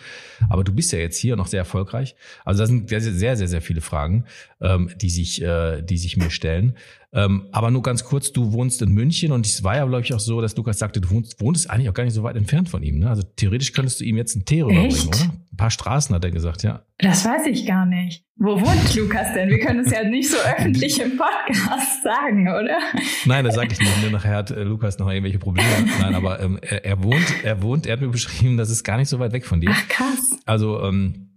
Aber 0.50 0.64
du 0.64 0.74
bist 0.74 0.94
ja 0.94 1.00
jetzt 1.00 1.18
hier 1.18 1.36
noch 1.36 1.48
sehr 1.48 1.60
erfolgreich. 1.60 2.16
Also 2.46 2.64
da 2.64 2.68
sind 2.68 2.88
sehr, 2.88 3.02
sehr, 3.02 3.36
sehr, 3.36 3.48
sehr 3.48 3.62
viele 3.62 3.82
Fragen, 3.82 4.24
ähm, 4.62 4.92
die 4.96 5.10
sich, 5.10 5.42
äh, 5.42 5.82
die 5.82 5.98
sich 5.98 6.16
mir 6.16 6.30
stellen. 6.30 6.78
Ähm, 7.14 7.48
aber 7.52 7.72
nur 7.72 7.82
ganz 7.82 8.04
kurz, 8.04 8.34
du 8.34 8.52
wohnst 8.52 8.82
in 8.82 8.92
München 8.92 9.32
und 9.32 9.46
es 9.46 9.64
war 9.64 9.78
ja, 9.78 9.86
glaube 9.86 10.04
ich, 10.04 10.14
auch 10.14 10.20
so, 10.20 10.42
dass 10.42 10.56
Lukas 10.58 10.78
sagte, 10.78 11.00
du 11.00 11.10
wohnst, 11.10 11.40
wohnst 11.40 11.70
eigentlich 11.70 11.90
auch 11.90 11.94
gar 11.94 12.04
nicht 12.04 12.14
so 12.14 12.24
weit 12.24 12.36
entfernt 12.36 12.70
von 12.70 12.84
ihm. 12.84 13.00
Ne? 13.00 13.10
Also 13.10 13.24
theoretisch 13.24 13.72
könntest 13.72 14.02
du 14.02 14.04
ihm 14.04 14.18
jetzt 14.18 14.36
einen 14.36 14.46
Tee 14.46 14.62
rüberbringen, 14.62 15.08
oder? 15.08 15.34
Ein 15.52 15.58
paar 15.58 15.72
Straßen 15.72 16.14
hat 16.14 16.24
er 16.24 16.32
gesagt, 16.32 16.64
ja. 16.64 16.84
Das 16.98 17.26
weiß 17.26 17.48
ich 17.48 17.66
gar 17.66 17.86
nicht. 17.86 18.26
Wo 18.36 18.60
wohnt 18.62 18.96
Lukas 18.96 19.34
denn? 19.34 19.50
Wir 19.50 19.60
können 19.60 19.80
es 19.80 19.92
ja 19.92 20.04
nicht 20.04 20.30
so 20.30 20.38
öffentlich 20.38 21.00
im 21.02 21.18
Podcast 21.18 22.04
sagen, 22.04 22.50
oder? 22.50 22.78
Nein, 23.26 23.46
das 23.46 23.56
sage 23.56 23.70
ich 23.72 23.80
nicht. 23.80 24.02
Nur 24.02 24.12
nachher 24.12 24.36
hat 24.36 24.52
äh, 24.52 24.64
Lukas 24.64 25.00
noch 25.00 25.10
irgendwelche 25.10 25.40
Probleme. 25.40 25.68
Nein, 26.00 26.14
aber 26.14 26.40
ähm, 26.42 26.60
er, 26.62 26.86
er 26.86 27.04
wohnt, 27.04 27.44
er 27.44 27.62
wohnt, 27.62 27.88
er 27.88 27.94
hat 27.94 28.02
mir 28.02 28.10
beschrieben, 28.10 28.58
das 28.58 28.70
ist 28.70 28.84
gar 28.84 28.98
nicht 28.98 29.10
so 29.10 29.18
weit 29.18 29.32
weg 29.32 29.46
von 29.46 29.62
dir. 29.62 29.72
Ach 29.72 29.88
krass. 29.88 30.38
Also 30.46 30.84
ähm, 30.84 31.30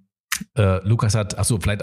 äh, 0.56 0.86
Lukas 0.86 1.14
hat, 1.14 1.38
ach 1.38 1.44
so, 1.44 1.58
vielleicht, 1.60 1.80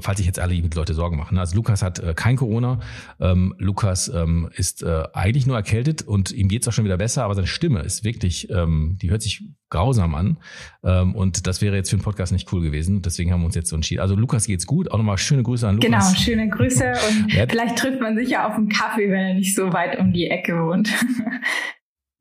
falls 0.00 0.20
ich 0.20 0.26
jetzt 0.26 0.38
alle 0.38 0.54
mit 0.54 0.74
Leute 0.74 0.92
Sorgen 0.92 1.16
machen. 1.16 1.34
Ne? 1.34 1.40
Also 1.40 1.56
Lukas 1.56 1.82
hat 1.82 1.98
äh, 1.98 2.12
kein 2.14 2.36
Corona. 2.36 2.80
Ähm, 3.20 3.54
Lukas 3.58 4.08
ähm, 4.08 4.50
ist 4.54 4.82
äh, 4.82 5.04
eigentlich 5.14 5.46
nur 5.46 5.56
erkältet 5.56 6.02
und 6.02 6.30
ihm 6.30 6.48
geht's 6.48 6.68
auch 6.68 6.72
schon 6.72 6.84
wieder 6.84 6.98
besser, 6.98 7.24
aber 7.24 7.34
seine 7.34 7.46
Stimme 7.46 7.80
ist 7.80 8.04
wirklich, 8.04 8.50
ähm, 8.50 8.98
die 9.00 9.10
hört 9.10 9.22
sich 9.22 9.42
grausam 9.70 10.14
an. 10.14 10.36
Ähm, 10.84 11.14
und 11.14 11.46
das 11.46 11.62
wäre 11.62 11.74
jetzt 11.74 11.88
für 11.88 11.96
den 11.96 12.02
Podcast 12.02 12.32
nicht 12.32 12.52
cool 12.52 12.60
gewesen. 12.60 13.00
Deswegen 13.00 13.32
haben 13.32 13.40
wir 13.40 13.46
uns 13.46 13.54
jetzt 13.54 13.70
so 13.70 13.76
entschieden. 13.76 14.02
Also 14.02 14.14
Lukas 14.14 14.46
geht's 14.46 14.66
gut. 14.66 14.90
Auch 14.90 14.98
nochmal 14.98 15.16
schöne 15.16 15.42
Grüße 15.42 15.66
an 15.66 15.76
Lukas. 15.76 16.12
Genau, 16.12 16.22
schöne 16.22 16.48
Grüße 16.50 16.92
und 17.08 17.32
vielleicht 17.50 17.78
trifft 17.78 18.00
man 18.02 18.16
sich 18.16 18.28
ja 18.28 18.46
auf 18.46 18.54
einen 18.54 18.68
Kaffee, 18.68 19.10
wenn 19.10 19.20
er 19.20 19.34
nicht 19.34 19.54
so 19.54 19.72
weit 19.72 19.98
um 19.98 20.12
die 20.12 20.28
Ecke 20.28 20.62
wohnt. 20.62 20.90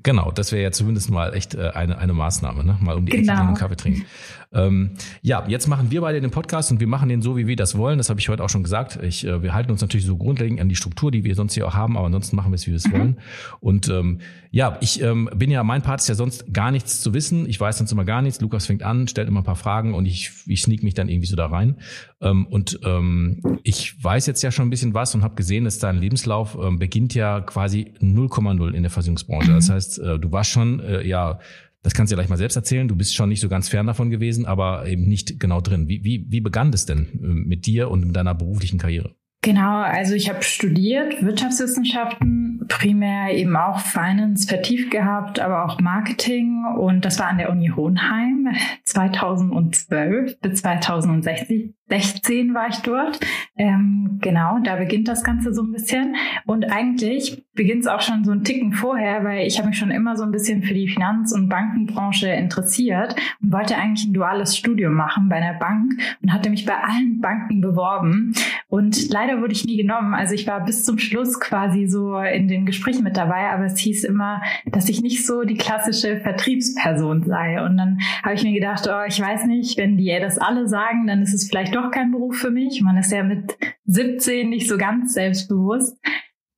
Genau, 0.03 0.31
das 0.31 0.51
wäre 0.51 0.63
ja 0.63 0.71
zumindest 0.71 1.11
mal 1.11 1.35
echt 1.35 1.53
äh, 1.53 1.69
eine, 1.75 1.97
eine 1.97 2.13
Maßnahme, 2.13 2.63
ne? 2.63 2.77
mal 2.81 2.95
um 2.97 3.05
die 3.05 3.11
genau. 3.11 3.33
Ecke 3.33 3.41
einen 3.41 3.55
Kaffee 3.55 3.75
trinken. 3.75 4.05
Ähm, 4.53 4.91
ja, 5.21 5.45
jetzt 5.47 5.67
machen 5.67 5.91
wir 5.91 6.01
beide 6.01 6.19
den 6.19 6.31
Podcast 6.31 6.71
und 6.71 6.79
wir 6.79 6.87
machen 6.87 7.07
den 7.07 7.21
so, 7.21 7.37
wie 7.37 7.47
wir 7.47 7.55
das 7.55 7.77
wollen. 7.77 7.97
Das 7.97 8.09
habe 8.09 8.19
ich 8.19 8.27
heute 8.27 8.43
auch 8.43 8.49
schon 8.49 8.63
gesagt. 8.63 8.99
Ich, 9.01 9.25
äh, 9.25 9.41
wir 9.41 9.53
halten 9.53 9.71
uns 9.71 9.81
natürlich 9.81 10.05
so 10.05 10.17
grundlegend 10.17 10.59
an 10.59 10.67
die 10.67 10.75
Struktur, 10.75 11.11
die 11.11 11.23
wir 11.23 11.35
sonst 11.35 11.53
hier 11.53 11.65
auch 11.67 11.73
haben, 11.73 11.95
aber 11.95 12.07
ansonsten 12.07 12.35
machen 12.35 12.51
wir 12.51 12.55
es, 12.55 12.67
wie 12.67 12.71
wir 12.71 12.77
es 12.77 12.87
mhm. 12.87 12.91
wollen. 12.91 13.17
Und 13.61 13.87
ähm, 13.87 14.19
ja, 14.51 14.77
ich 14.81 15.01
ähm, 15.01 15.29
bin 15.33 15.51
ja, 15.51 15.63
mein 15.63 15.81
Part 15.81 16.01
ist 16.01 16.09
ja 16.09 16.15
sonst 16.15 16.53
gar 16.53 16.71
nichts 16.71 16.99
zu 16.99 17.13
wissen. 17.13 17.47
Ich 17.47 17.59
weiß 17.59 17.77
sonst 17.77 17.91
immer 17.93 18.03
gar 18.03 18.21
nichts. 18.21 18.41
Lukas 18.41 18.65
fängt 18.65 18.83
an, 18.83 19.07
stellt 19.07 19.29
immer 19.29 19.39
ein 19.39 19.45
paar 19.45 19.55
Fragen 19.55 19.93
und 19.93 20.05
ich, 20.05 20.31
ich 20.47 20.61
sneak 20.61 20.83
mich 20.83 20.93
dann 20.95 21.07
irgendwie 21.07 21.27
so 21.27 21.37
da 21.37 21.45
rein. 21.45 21.77
Ähm, 22.19 22.45
und 22.47 22.79
ähm, 22.83 23.59
ich 23.63 24.03
weiß 24.03 24.25
jetzt 24.25 24.41
ja 24.41 24.51
schon 24.51 24.67
ein 24.67 24.69
bisschen 24.69 24.93
was 24.93 25.15
und 25.15 25.23
habe 25.23 25.35
gesehen, 25.35 25.63
dass 25.63 25.79
dein 25.79 25.97
Lebenslauf 25.97 26.57
ähm, 26.61 26.77
beginnt 26.77 27.13
ja 27.13 27.39
quasi 27.39 27.93
0,0 28.01 28.73
in 28.73 28.83
der 28.83 28.91
Versicherungsbranche. 28.91 29.53
Das 29.53 29.69
mhm. 29.69 29.73
heißt, 29.73 29.99
äh, 29.99 30.19
du 30.19 30.31
warst 30.33 30.49
schon 30.49 30.81
äh, 30.81 31.07
ja 31.07 31.39
das 31.83 31.93
kannst 31.93 32.11
du 32.11 32.15
ja 32.15 32.21
gleich 32.21 32.29
mal 32.29 32.37
selbst 32.37 32.55
erzählen. 32.55 32.87
Du 32.87 32.95
bist 32.95 33.15
schon 33.15 33.29
nicht 33.29 33.41
so 33.41 33.49
ganz 33.49 33.69
fern 33.69 33.87
davon 33.87 34.09
gewesen, 34.09 34.45
aber 34.45 34.85
eben 34.85 35.03
nicht 35.03 35.39
genau 35.39 35.61
drin. 35.61 35.87
Wie, 35.87 36.03
wie, 36.03 36.25
wie 36.29 36.41
begann 36.41 36.71
das 36.71 36.85
denn 36.85 37.07
äh, 37.13 37.27
mit 37.27 37.65
dir 37.65 37.89
und 37.89 38.05
mit 38.05 38.15
deiner 38.15 38.35
beruflichen 38.35 38.77
Karriere? 38.77 39.15
Genau, 39.43 39.81
also 39.81 40.13
ich 40.13 40.29
habe 40.29 40.43
studiert 40.43 41.23
Wirtschaftswissenschaften, 41.23 42.63
primär 42.67 43.33
eben 43.33 43.55
auch 43.55 43.79
Finance 43.79 44.47
vertieft 44.47 44.91
gehabt, 44.91 45.39
aber 45.39 45.65
auch 45.65 45.79
Marketing 45.79 46.63
und 46.77 47.05
das 47.05 47.17
war 47.17 47.27
an 47.27 47.39
der 47.39 47.49
Uni 47.49 47.71
Hohenheim 47.75 48.49
2012 48.83 50.39
bis 50.41 50.61
2016 50.61 51.73
16 51.91 52.53
war 52.53 52.69
ich 52.69 52.77
dort. 52.77 53.19
Ähm, 53.57 54.19
genau, 54.21 54.59
da 54.63 54.77
beginnt 54.77 55.09
das 55.09 55.25
Ganze 55.25 55.53
so 55.53 55.61
ein 55.61 55.73
bisschen. 55.73 56.15
Und 56.45 56.71
eigentlich 56.71 57.43
beginnt 57.53 57.81
es 57.81 57.87
auch 57.87 57.99
schon 57.99 58.23
so 58.23 58.31
ein 58.31 58.45
Ticken 58.45 58.71
vorher, 58.71 59.25
weil 59.25 59.45
ich 59.45 59.57
habe 59.57 59.67
mich 59.67 59.77
schon 59.77 59.91
immer 59.91 60.15
so 60.15 60.23
ein 60.23 60.31
bisschen 60.31 60.63
für 60.63 60.73
die 60.73 60.87
Finanz- 60.87 61.33
und 61.33 61.49
Bankenbranche 61.49 62.29
interessiert 62.29 63.15
und 63.41 63.51
wollte 63.51 63.75
eigentlich 63.75 64.07
ein 64.07 64.13
duales 64.13 64.55
Studium 64.55 64.93
machen 64.93 65.27
bei 65.27 65.35
einer 65.35 65.59
Bank 65.59 65.91
und 66.21 66.31
hatte 66.31 66.49
mich 66.49 66.65
bei 66.65 66.75
allen 66.75 67.19
Banken 67.19 67.59
beworben. 67.59 68.33
Und 68.69 69.09
leider 69.09 69.41
wurde 69.41 69.51
ich 69.51 69.65
nie 69.65 69.75
genommen. 69.75 70.13
Also 70.13 70.33
ich 70.33 70.47
war 70.47 70.63
bis 70.63 70.85
zum 70.85 70.97
Schluss 70.97 71.41
quasi 71.41 71.87
so 71.87 72.17
in 72.19 72.47
den 72.47 72.65
Gesprächen 72.65 73.03
mit 73.03 73.17
dabei, 73.17 73.49
aber 73.49 73.65
es 73.65 73.77
hieß 73.77 74.05
immer, 74.05 74.41
dass 74.65 74.87
ich 74.87 75.01
nicht 75.01 75.25
so 75.25 75.43
die 75.43 75.57
klassische 75.57 76.21
Vertriebsperson 76.21 77.23
sei. 77.23 77.61
Und 77.61 77.75
dann 77.75 77.99
habe 78.23 78.35
ich 78.35 78.43
mir 78.43 78.53
gedacht, 78.53 78.87
oh, 78.89 79.03
ich 79.05 79.19
weiß 79.19 79.45
nicht, 79.45 79.77
wenn 79.77 79.97
die 79.97 80.17
das 80.21 80.37
alle 80.37 80.69
sagen, 80.69 81.07
dann 81.07 81.21
ist 81.21 81.33
es 81.33 81.49
vielleicht 81.49 81.75
doch 81.75 81.80
doch 81.81 81.91
kein 81.91 82.11
Beruf 82.11 82.37
für 82.37 82.51
mich. 82.51 82.81
Man 82.81 82.97
ist 82.97 83.11
ja 83.11 83.23
mit 83.23 83.57
17 83.85 84.49
nicht 84.49 84.67
so 84.67 84.77
ganz 84.77 85.13
selbstbewusst. 85.13 85.97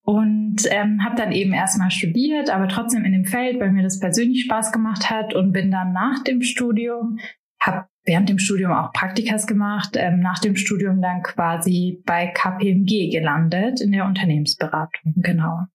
Und 0.06 0.64
ähm, 0.70 1.02
habe 1.04 1.16
dann 1.16 1.32
eben 1.32 1.54
erstmal 1.54 1.90
studiert, 1.90 2.50
aber 2.50 2.68
trotzdem 2.68 3.06
in 3.06 3.14
dem 3.14 3.24
Feld, 3.24 3.62
weil 3.62 3.72
mir 3.72 3.84
das 3.84 4.00
persönlich 4.00 4.44
Spaß 4.44 4.74
gemacht 4.74 5.10
hat 5.10 5.34
und 5.34 5.54
bin 5.54 5.72
dann 5.72 5.94
nach 5.94 6.22
dem 6.26 6.42
Studium, 6.42 7.20
habe 7.62 7.88
während 8.04 8.28
dem 8.28 8.38
Studium 8.38 8.74
auch 8.74 8.92
Praktikas 8.92 9.48
gemacht, 9.48 9.92
ähm, 9.96 10.20
nach 10.20 10.40
dem 10.40 10.58
Studium 10.58 11.02
dann 11.02 11.24
quasi 11.24 12.02
bei 12.06 12.28
KPMG 12.28 13.12
gelandet 13.12 13.80
in 13.80 13.94
der 13.94 14.06
Unternehmensberatung, 14.06 15.14
genau. 15.16 15.68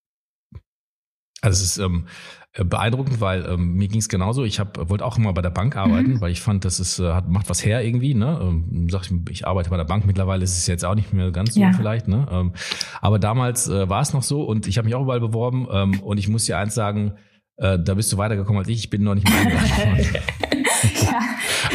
Also 1.40 1.62
es 1.62 1.76
ist 1.76 1.78
ähm, 1.78 2.06
äh, 2.06 2.37
beeindruckend, 2.54 3.20
weil 3.20 3.44
ähm, 3.46 3.74
mir 3.74 3.88
ging 3.88 4.00
es 4.00 4.08
genauso. 4.08 4.44
Ich 4.44 4.58
hab, 4.58 4.88
wollte 4.88 5.04
auch 5.04 5.16
immer 5.18 5.32
bei 5.32 5.42
der 5.42 5.50
Bank 5.50 5.76
arbeiten, 5.76 6.14
mhm. 6.14 6.20
weil 6.20 6.32
ich 6.32 6.40
fand, 6.40 6.64
das 6.64 6.80
ist, 6.80 6.98
äh, 6.98 7.12
hat, 7.12 7.28
macht 7.28 7.48
was 7.48 7.64
her 7.64 7.84
irgendwie. 7.84 8.14
Ne? 8.14 8.38
Ähm, 8.40 8.88
sag 8.90 9.02
ich, 9.02 9.12
ich 9.30 9.46
arbeite 9.46 9.70
bei 9.70 9.76
der 9.76 9.84
Bank. 9.84 10.06
Mittlerweile 10.06 10.42
ist 10.42 10.56
es 10.56 10.66
jetzt 10.66 10.84
auch 10.84 10.94
nicht 10.94 11.12
mehr 11.12 11.30
ganz 11.30 11.54
so 11.54 11.60
ja. 11.60 11.72
vielleicht. 11.72 12.08
Ne? 12.08 12.26
Ähm, 12.30 12.52
aber 13.00 13.18
damals 13.18 13.68
äh, 13.68 13.88
war 13.88 14.00
es 14.00 14.12
noch 14.12 14.22
so 14.22 14.42
und 14.42 14.66
ich 14.66 14.78
habe 14.78 14.86
mich 14.86 14.94
auch 14.94 15.02
überall 15.02 15.20
beworben 15.20 15.68
ähm, 15.70 16.00
und 16.00 16.18
ich 16.18 16.28
muss 16.28 16.46
dir 16.46 16.58
eins 16.58 16.74
sagen, 16.74 17.14
äh, 17.58 17.78
da 17.78 17.94
bist 17.94 18.12
du 18.12 18.16
weitergekommen 18.16 18.58
als 18.58 18.68
ich. 18.68 18.78
Ich 18.78 18.90
bin 18.90 19.02
noch 19.02 19.14
nicht 19.14 19.28
mal 19.28 19.38
eingeladen 19.38 20.06
ja. 21.02 21.20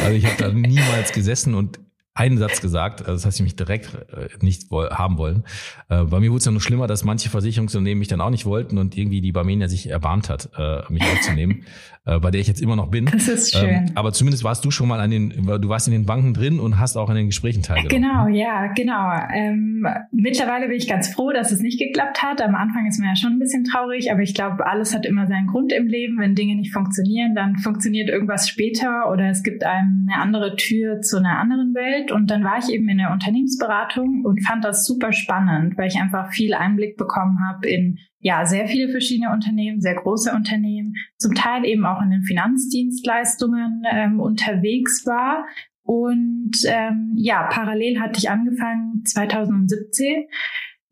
Also 0.02 0.16
ich 0.16 0.26
habe 0.26 0.36
da 0.38 0.52
niemals 0.52 1.12
gesessen 1.12 1.54
und 1.54 1.78
einen 2.14 2.38
Satz 2.38 2.60
gesagt, 2.60 3.00
also 3.00 3.12
das 3.12 3.26
heißt, 3.26 3.40
ich 3.40 3.44
mich 3.44 3.56
direkt 3.56 3.92
äh, 4.12 4.28
nicht 4.40 4.70
haben 4.70 5.18
wollen. 5.18 5.42
Äh, 5.88 6.04
bei 6.04 6.20
mir 6.20 6.30
wurde 6.30 6.38
es 6.38 6.44
dann 6.44 6.54
noch 6.54 6.60
schlimmer, 6.60 6.86
dass 6.86 7.04
manche 7.04 7.28
Versicherungsunternehmen 7.28 7.98
mich 7.98 8.08
dann 8.08 8.20
auch 8.20 8.30
nicht 8.30 8.46
wollten 8.46 8.78
und 8.78 8.96
irgendwie 8.96 9.20
die 9.20 9.32
Barmenia 9.32 9.68
sich 9.68 9.90
erbarmt 9.90 10.30
hat, 10.30 10.48
äh, 10.56 10.82
mich 10.92 11.02
aufzunehmen. 11.02 11.64
bei 12.04 12.30
der 12.30 12.38
ich 12.42 12.48
jetzt 12.48 12.60
immer 12.60 12.76
noch 12.76 12.90
bin. 12.90 13.06
Das 13.06 13.28
ist 13.28 13.56
schön. 13.56 13.70
Ähm, 13.70 13.86
aber 13.94 14.12
zumindest 14.12 14.44
warst 14.44 14.62
du 14.62 14.70
schon 14.70 14.88
mal 14.88 15.00
an 15.00 15.10
den, 15.10 15.30
du 15.30 15.68
warst 15.70 15.88
in 15.88 15.92
den 15.94 16.04
Banken 16.04 16.34
drin 16.34 16.60
und 16.60 16.78
hast 16.78 16.98
auch 16.98 17.08
an 17.08 17.16
den 17.16 17.28
Gesprächen 17.28 17.62
teilgenommen. 17.62 18.02
Genau, 18.02 18.28
ja, 18.28 18.66
genau. 18.74 19.10
Ähm, 19.32 19.86
mittlerweile 20.12 20.68
bin 20.68 20.76
ich 20.76 20.86
ganz 20.86 21.08
froh, 21.14 21.32
dass 21.32 21.50
es 21.50 21.60
nicht 21.60 21.78
geklappt 21.78 22.22
hat. 22.22 22.42
Am 22.42 22.54
Anfang 22.54 22.86
ist 22.86 23.00
man 23.00 23.08
ja 23.08 23.16
schon 23.16 23.32
ein 23.32 23.38
bisschen 23.38 23.64
traurig, 23.64 24.12
aber 24.12 24.20
ich 24.20 24.34
glaube, 24.34 24.66
alles 24.66 24.94
hat 24.94 25.06
immer 25.06 25.26
seinen 25.26 25.46
Grund 25.46 25.72
im 25.72 25.86
Leben. 25.86 26.18
Wenn 26.18 26.34
Dinge 26.34 26.56
nicht 26.56 26.74
funktionieren, 26.74 27.34
dann 27.34 27.56
funktioniert 27.56 28.10
irgendwas 28.10 28.50
später 28.50 29.10
oder 29.10 29.30
es 29.30 29.42
gibt 29.42 29.64
einem 29.64 30.06
eine 30.06 30.20
andere 30.20 30.56
Tür 30.56 31.00
zu 31.00 31.16
einer 31.16 31.38
anderen 31.38 31.72
Welt. 31.74 32.03
Und 32.12 32.30
dann 32.30 32.44
war 32.44 32.58
ich 32.58 32.68
eben 32.68 32.88
in 32.88 32.98
der 32.98 33.12
Unternehmensberatung 33.12 34.24
und 34.24 34.46
fand 34.46 34.64
das 34.64 34.86
super 34.86 35.12
spannend, 35.12 35.76
weil 35.76 35.88
ich 35.88 36.00
einfach 36.00 36.32
viel 36.32 36.54
Einblick 36.54 36.96
bekommen 36.96 37.38
habe 37.48 37.68
in 37.68 37.98
ja, 38.24 38.46
sehr 38.46 38.66
viele 38.66 38.88
verschiedene 38.88 39.30
Unternehmen, 39.32 39.82
sehr 39.82 39.96
große 39.96 40.32
Unternehmen, 40.32 40.94
zum 41.18 41.34
Teil 41.34 41.66
eben 41.66 41.84
auch 41.84 42.00
in 42.00 42.10
den 42.10 42.22
Finanzdienstleistungen 42.22 43.82
ähm, 43.90 44.18
unterwegs 44.18 45.04
war. 45.04 45.44
Und 45.82 46.52
ähm, 46.66 47.12
ja, 47.16 47.46
parallel 47.50 48.00
hatte 48.00 48.18
ich 48.18 48.30
angefangen 48.30 49.04
2017 49.04 50.24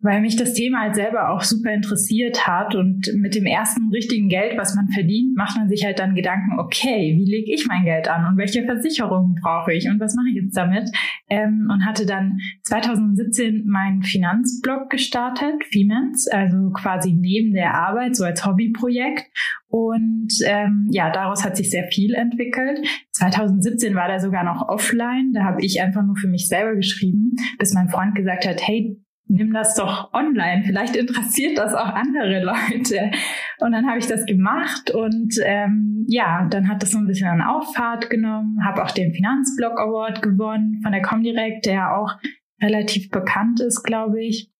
weil 0.02 0.20
mich 0.20 0.36
das 0.36 0.52
Thema 0.52 0.80
halt 0.80 0.96
selber 0.96 1.30
auch 1.30 1.42
super 1.42 1.72
interessiert 1.72 2.46
hat 2.46 2.74
und 2.74 3.10
mit 3.14 3.34
dem 3.34 3.46
ersten 3.46 3.88
richtigen 3.90 4.28
Geld, 4.28 4.58
was 4.58 4.74
man 4.74 4.88
verdient, 4.88 5.36
macht 5.36 5.56
man 5.56 5.68
sich 5.68 5.84
halt 5.84 6.00
dann 6.00 6.14
Gedanken, 6.14 6.58
okay, 6.58 7.16
wie 7.16 7.30
lege 7.30 7.54
ich 7.54 7.66
mein 7.66 7.84
Geld 7.84 8.08
an 8.08 8.26
und 8.26 8.36
welche 8.36 8.64
Versicherungen 8.64 9.36
brauche 9.40 9.72
ich 9.72 9.88
und 9.88 10.00
was 10.00 10.14
mache 10.14 10.28
ich 10.30 10.42
jetzt 10.42 10.56
damit? 10.56 10.90
Ähm, 11.30 11.68
und 11.72 11.86
hatte 11.86 12.04
dann 12.04 12.38
2017 12.62 13.64
meinen 13.66 14.02
Finanzblog 14.02 14.90
gestartet, 14.90 15.64
Femens, 15.70 16.26
also 16.28 16.70
quasi 16.70 17.12
neben 17.12 17.52
der 17.54 17.74
Arbeit, 17.74 18.16
so 18.16 18.24
als 18.24 18.44
Hobbyprojekt. 18.44 19.30
Und 19.68 20.34
ähm, 20.44 20.88
ja, 20.90 21.10
daraus 21.10 21.44
hat 21.44 21.56
sich 21.56 21.70
sehr 21.70 21.84
viel 21.84 22.12
entwickelt. 22.12 22.86
2017 23.12 23.94
war 23.94 24.06
der 24.06 24.20
sogar 24.20 24.44
noch 24.44 24.68
offline. 24.68 25.32
Da 25.32 25.44
habe 25.44 25.64
ich 25.64 25.80
einfach 25.80 26.04
nur 26.04 26.16
für 26.16 26.28
mich 26.28 26.46
selber 26.48 26.74
geschrieben, 26.74 27.36
bis 27.58 27.72
mein 27.72 27.88
Freund 27.88 28.14
gesagt 28.14 28.46
hat, 28.46 28.60
hey, 28.66 29.01
nimm 29.32 29.52
das 29.52 29.74
doch 29.74 30.12
online, 30.12 30.62
vielleicht 30.64 30.94
interessiert 30.96 31.58
das 31.58 31.74
auch 31.74 31.94
andere 31.94 32.42
Leute. 32.44 33.10
Und 33.58 33.72
dann 33.72 33.88
habe 33.88 33.98
ich 33.98 34.06
das 34.06 34.26
gemacht 34.26 34.90
und 34.90 35.34
ähm, 35.44 36.04
ja, 36.08 36.46
dann 36.50 36.68
hat 36.68 36.82
das 36.82 36.90
so 36.90 36.98
ein 36.98 37.06
bisschen 37.06 37.28
an 37.28 37.42
Auffahrt 37.42 38.10
genommen, 38.10 38.64
habe 38.64 38.84
auch 38.84 38.90
den 38.90 39.12
Finanzblog 39.12 39.78
Award 39.78 40.22
gewonnen 40.22 40.80
von 40.82 40.92
der 40.92 41.02
Comdirect, 41.02 41.66
der 41.66 41.96
auch 41.96 42.12
relativ 42.60 43.10
bekannt 43.10 43.60
ist, 43.60 43.82
glaube 43.82 44.22
ich 44.22 44.51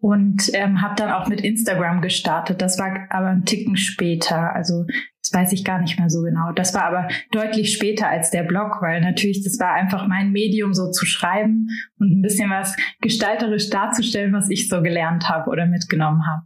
und 0.00 0.50
ähm, 0.54 0.82
habe 0.82 0.94
dann 0.96 1.10
auch 1.10 1.28
mit 1.28 1.40
Instagram 1.40 2.00
gestartet. 2.00 2.60
Das 2.60 2.78
war 2.78 3.06
aber 3.10 3.28
ein 3.28 3.44
Ticken 3.44 3.76
später. 3.76 4.54
Also 4.54 4.84
das 5.22 5.32
weiß 5.32 5.52
ich 5.52 5.64
gar 5.64 5.80
nicht 5.80 5.98
mehr 5.98 6.10
so 6.10 6.22
genau. 6.22 6.52
Das 6.52 6.74
war 6.74 6.84
aber 6.84 7.08
deutlich 7.30 7.72
später 7.72 8.08
als 8.08 8.30
der 8.30 8.42
Blog, 8.42 8.82
weil 8.82 9.00
natürlich 9.00 9.42
das 9.42 9.58
war 9.58 9.72
einfach 9.72 10.06
mein 10.06 10.32
Medium, 10.32 10.74
so 10.74 10.90
zu 10.90 11.06
schreiben 11.06 11.68
und 11.98 12.18
ein 12.18 12.22
bisschen 12.22 12.50
was 12.50 12.76
gestalterisch 13.00 13.70
darzustellen, 13.70 14.32
was 14.32 14.50
ich 14.50 14.68
so 14.68 14.82
gelernt 14.82 15.28
habe 15.28 15.50
oder 15.50 15.66
mitgenommen 15.66 16.22
habe. 16.26 16.44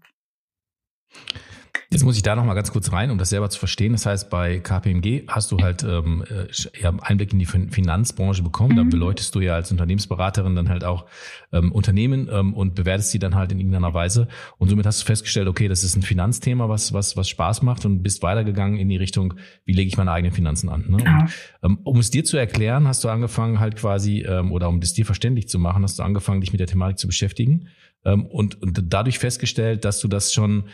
Jetzt 1.91 2.05
muss 2.05 2.17
ich 2.17 2.23
da 2.23 2.37
noch 2.37 2.45
mal 2.45 2.53
ganz 2.53 2.71
kurz 2.71 2.93
rein, 2.93 3.11
um 3.11 3.17
das 3.17 3.31
selber 3.31 3.49
zu 3.49 3.59
verstehen. 3.59 3.93
Das 3.93 4.05
heißt, 4.05 4.29
bei 4.29 4.59
KPMG 4.59 5.27
hast 5.27 5.51
du 5.51 5.59
halt 5.59 5.85
ähm, 5.85 6.23
ja, 6.79 6.93
Einblick 7.01 7.33
in 7.33 7.39
die 7.39 7.47
Finanzbranche 7.47 8.43
bekommen. 8.43 8.73
Mhm. 8.73 8.77
Da 8.77 8.83
beleuchtest 8.85 9.35
du 9.35 9.41
ja 9.41 9.55
als 9.55 9.71
Unternehmensberaterin 9.71 10.55
dann 10.55 10.69
halt 10.69 10.85
auch 10.85 11.07
ähm, 11.51 11.73
Unternehmen 11.73 12.29
ähm, 12.31 12.53
und 12.53 12.75
bewertest 12.75 13.15
die 13.15 13.19
dann 13.19 13.35
halt 13.35 13.53
in 13.53 13.59
irgendeiner 13.59 13.95
Weise. 13.95 14.29
Und 14.59 14.69
somit 14.69 14.85
hast 14.85 15.01
du 15.01 15.07
festgestellt, 15.07 15.49
okay, 15.49 15.67
das 15.67 15.83
ist 15.83 15.97
ein 15.97 16.03
Finanzthema, 16.03 16.69
was 16.69 16.93
was 16.93 17.17
was 17.17 17.27
Spaß 17.31 17.63
macht 17.63 17.87
und 17.87 18.03
bist 18.03 18.23
weitergegangen 18.23 18.79
in 18.79 18.91
die 18.91 18.99
Richtung, 18.99 19.35
wie 19.65 19.73
lege 19.73 19.89
ich 19.89 19.97
meine 19.97 20.13
eigenen 20.13 20.35
Finanzen 20.35 20.69
an. 20.69 20.85
Ne? 20.89 20.97
Und, 20.97 21.31
ähm, 21.63 21.79
um 21.85 21.99
es 21.99 22.11
dir 22.11 22.23
zu 22.23 22.37
erklären, 22.37 22.87
hast 22.87 23.03
du 23.03 23.09
angefangen 23.09 23.61
halt 23.61 23.77
quasi 23.77 24.27
ähm, 24.29 24.53
oder 24.53 24.69
um 24.69 24.79
es 24.81 24.93
dir 24.93 25.07
verständlich 25.07 25.49
zu 25.49 25.59
machen, 25.59 25.83
hast 25.83 25.99
du 25.99 26.03
angefangen, 26.03 26.43
dich 26.43 26.53
mit 26.53 26.61
der 26.61 26.67
Thematik 26.67 26.99
zu 26.99 27.07
beschäftigen 27.07 27.69
ähm, 28.05 28.27
und, 28.27 28.61
und 28.63 28.81
dadurch 28.93 29.19
festgestellt, 29.19 29.85
dass 29.85 30.01
du 30.01 30.09
das 30.09 30.33
schon 30.33 30.65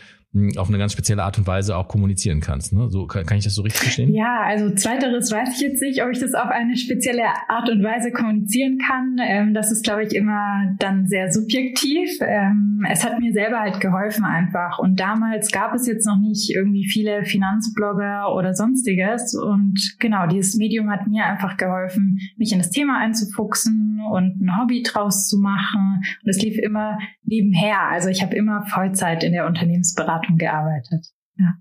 auf 0.57 0.67
eine 0.67 0.77
ganz 0.77 0.91
spezielle 0.91 1.23
Art 1.23 1.37
und 1.37 1.47
Weise 1.47 1.77
auch 1.77 1.87
kommunizieren 1.87 2.41
kannst. 2.41 2.73
Ne? 2.73 2.89
So 2.89 3.07
kann, 3.07 3.25
kann 3.25 3.37
ich 3.37 3.45
das 3.45 3.55
so 3.55 3.61
richtig 3.61 3.81
verstehen? 3.81 4.13
Ja, 4.13 4.41
also 4.43 4.69
zweiteres 4.75 5.31
weiß 5.31 5.55
ich 5.55 5.61
jetzt 5.61 5.81
nicht, 5.81 6.03
ob 6.03 6.11
ich 6.11 6.19
das 6.19 6.33
auf 6.33 6.49
eine 6.49 6.75
spezielle 6.75 7.23
Art 7.47 7.69
und 7.69 7.81
Weise 7.83 8.11
kommunizieren 8.11 8.77
kann. 8.77 9.17
Ähm, 9.25 9.53
das 9.53 9.71
ist, 9.71 9.85
glaube 9.85 10.03
ich, 10.03 10.13
immer 10.13 10.75
dann 10.79 11.07
sehr 11.07 11.31
subjektiv. 11.31 12.19
Ähm, 12.21 12.85
es 12.89 13.05
hat 13.05 13.19
mir 13.19 13.31
selber 13.31 13.61
halt 13.61 13.79
geholfen 13.79 14.25
einfach. 14.25 14.77
Und 14.79 14.99
damals 14.99 15.51
gab 15.51 15.73
es 15.73 15.87
jetzt 15.87 16.05
noch 16.05 16.19
nicht 16.19 16.53
irgendwie 16.53 16.85
viele 16.85 17.23
Finanzblogger 17.23 18.33
oder 18.35 18.53
sonstiges. 18.53 19.35
Und 19.35 19.95
genau, 19.99 20.27
dieses 20.27 20.55
Medium 20.55 20.89
hat 20.89 21.07
mir 21.07 21.25
einfach 21.25 21.55
geholfen, 21.55 22.19
mich 22.35 22.51
in 22.51 22.57
das 22.57 22.71
Thema 22.71 22.99
einzufuchsen 22.99 24.01
und 24.11 24.41
ein 24.41 24.59
Hobby 24.59 24.83
draus 24.83 25.27
zu 25.27 25.37
machen. 25.37 26.03
Und 26.23 26.29
es 26.29 26.41
lief 26.41 26.57
immer 26.57 26.97
nebenher. 27.23 27.89
Also 27.89 28.09
ich 28.09 28.21
habe 28.21 28.35
immer 28.35 28.65
Vollzeit 28.67 29.23
in 29.23 29.31
der 29.31 29.45
Unternehmensberatung 29.45 30.24
gearbeitet. 30.29 31.13
Ja. 31.35 31.55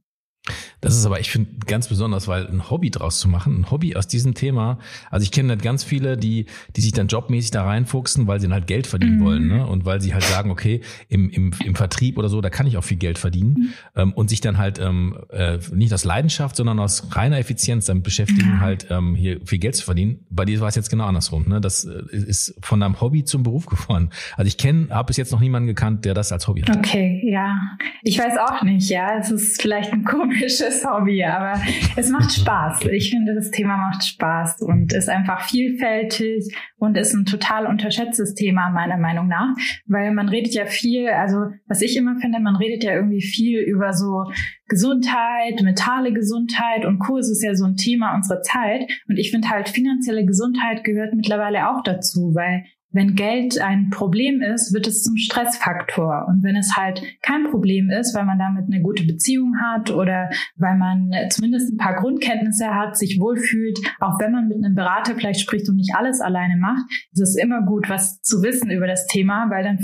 Das 0.84 0.96
ist 0.96 1.06
aber, 1.06 1.18
ich 1.18 1.30
finde, 1.30 1.50
ganz 1.66 1.88
besonders, 1.88 2.28
weil 2.28 2.46
ein 2.46 2.70
Hobby 2.70 2.90
draus 2.90 3.18
zu 3.18 3.26
machen, 3.26 3.60
ein 3.60 3.70
Hobby 3.70 3.96
aus 3.96 4.06
diesem 4.06 4.34
Thema, 4.34 4.78
also 5.10 5.24
ich 5.24 5.30
kenne 5.30 5.48
halt 5.48 5.62
ganz 5.62 5.82
viele, 5.82 6.18
die, 6.18 6.44
die 6.76 6.82
sich 6.82 6.92
dann 6.92 7.06
jobmäßig 7.06 7.52
da 7.52 7.64
reinfuchsen, 7.64 8.26
weil 8.26 8.38
sie 8.38 8.48
dann 8.48 8.52
halt 8.52 8.66
Geld 8.66 8.86
verdienen 8.86 9.18
mhm. 9.18 9.24
wollen, 9.24 9.48
ne? 9.48 9.66
Und 9.66 9.86
weil 9.86 10.02
sie 10.02 10.12
halt 10.12 10.24
sagen, 10.24 10.50
okay, 10.50 10.82
im, 11.08 11.30
im, 11.30 11.54
im 11.64 11.74
Vertrieb 11.74 12.18
oder 12.18 12.28
so, 12.28 12.42
da 12.42 12.50
kann 12.50 12.66
ich 12.66 12.76
auch 12.76 12.84
viel 12.84 12.98
Geld 12.98 13.16
verdienen 13.16 13.54
mhm. 13.54 13.68
ähm, 13.96 14.12
und 14.12 14.28
sich 14.28 14.42
dann 14.42 14.58
halt 14.58 14.78
ähm, 14.78 15.16
äh, 15.30 15.58
nicht 15.72 15.94
aus 15.94 16.04
Leidenschaft, 16.04 16.56
sondern 16.56 16.78
aus 16.78 17.16
reiner 17.16 17.38
Effizienz 17.38 17.86
damit 17.86 18.04
beschäftigen, 18.04 18.56
mhm. 18.56 18.60
halt 18.60 18.88
ähm, 18.90 19.14
hier 19.14 19.40
viel 19.46 19.58
Geld 19.58 19.76
zu 19.76 19.84
verdienen. 19.84 20.26
Bei 20.28 20.44
dir 20.44 20.60
war 20.60 20.68
es 20.68 20.74
jetzt 20.74 20.90
genau 20.90 21.06
andersrum, 21.06 21.48
ne? 21.48 21.62
Das 21.62 21.86
äh, 21.86 22.02
ist 22.12 22.58
von 22.60 22.82
einem 22.82 23.00
Hobby 23.00 23.24
zum 23.24 23.42
Beruf 23.42 23.64
geworden. 23.64 24.10
Also 24.36 24.48
ich 24.48 24.58
kenne, 24.58 24.88
habe 24.90 25.06
bis 25.06 25.16
jetzt 25.16 25.32
noch 25.32 25.40
niemanden 25.40 25.66
gekannt, 25.66 26.04
der 26.04 26.12
das 26.12 26.30
als 26.30 26.46
Hobby 26.46 26.60
hat. 26.60 26.76
Okay, 26.76 27.22
ja. 27.24 27.56
Ich 28.02 28.18
weiß 28.18 28.34
auch 28.36 28.62
nicht, 28.62 28.90
ja. 28.90 29.18
Es 29.18 29.30
ist 29.30 29.62
vielleicht 29.62 29.90
ein 29.90 30.04
komisch 30.04 30.60
komisches 30.75 30.85
Hobby, 30.85 31.25
aber 31.25 31.61
es 31.97 32.11
macht 32.11 32.33
Spaß. 32.33 32.87
Ich 32.93 33.11
finde, 33.11 33.35
das 33.35 33.50
Thema 33.50 33.76
macht 33.76 34.04
Spaß 34.04 34.62
und 34.62 34.93
ist 34.93 35.09
einfach 35.09 35.43
vielfältig 35.43 36.54
und 36.76 36.97
ist 36.97 37.14
ein 37.14 37.25
total 37.25 37.66
unterschätztes 37.66 38.35
Thema 38.35 38.71
meiner 38.71 38.99
Meinung 38.99 39.28
nach, 39.28 39.54
weil 39.87 40.12
man 40.12 40.28
redet 40.28 40.54
ja 40.54 40.66
viel, 40.66 41.09
also 41.09 41.37
was 41.66 41.83
ich 41.83 41.97
immer 41.97 42.16
finde, 42.21 42.40
man 42.40 42.57
redet 42.57 42.85
ja 42.85 42.95
irgendwie 42.95 43.23
viel 43.23 43.61
über 43.61 43.93
so 43.93 44.25
Gesundheit, 44.66 45.61
mentale 45.62 46.12
Gesundheit 46.12 46.85
und 46.85 46.99
Co. 46.99 47.19
ist 47.19 47.43
ja 47.45 47.54
so 47.54 47.64
ein 47.66 47.76
Thema 47.76 48.14
unserer 48.14 48.43
Zeit 48.43 48.90
und 49.09 49.19
ich 49.19 49.31
finde 49.31 49.50
halt 49.50 49.69
finanzielle 49.69 50.25
Gesundheit 50.25 50.85
gehört 50.85 51.14
mittlerweile 51.14 51.69
auch 51.71 51.83
dazu, 51.83 52.33
weil 52.35 52.64
wenn 52.94 53.16
Geld 53.16 53.60
ein 53.60 53.90
Problem 53.90 54.40
ist, 54.40 54.72
wird 54.72 54.86
es 54.86 55.02
zum 55.02 55.16
Stressfaktor. 55.16 56.26
Und 56.28 56.44
wenn 56.44 56.54
es 56.54 56.76
halt 56.76 57.02
kein 57.22 57.50
Problem 57.50 57.90
ist, 57.90 58.14
weil 58.14 58.24
man 58.24 58.38
damit 58.38 58.66
eine 58.66 58.82
gute 58.82 59.04
Beziehung 59.04 59.54
hat 59.60 59.90
oder 59.90 60.30
weil 60.56 60.76
man 60.76 61.10
zumindest 61.30 61.72
ein 61.72 61.76
paar 61.76 61.96
Grundkenntnisse 61.96 62.72
hat, 62.72 62.96
sich 62.96 63.18
wohlfühlt, 63.20 63.78
auch 63.98 64.20
wenn 64.20 64.30
man 64.30 64.46
mit 64.46 64.64
einem 64.64 64.76
Berater 64.76 65.16
vielleicht 65.16 65.40
spricht 65.40 65.68
und 65.68 65.74
nicht 65.76 65.94
alles 65.96 66.20
alleine 66.20 66.56
macht, 66.56 66.84
ist 67.12 67.20
es 67.20 67.36
immer 67.36 67.62
gut, 67.62 67.90
was 67.90 68.20
zu 68.22 68.42
wissen 68.42 68.70
über 68.70 68.86
das 68.86 69.06
Thema, 69.08 69.50
weil 69.50 69.64
dann 69.64 69.78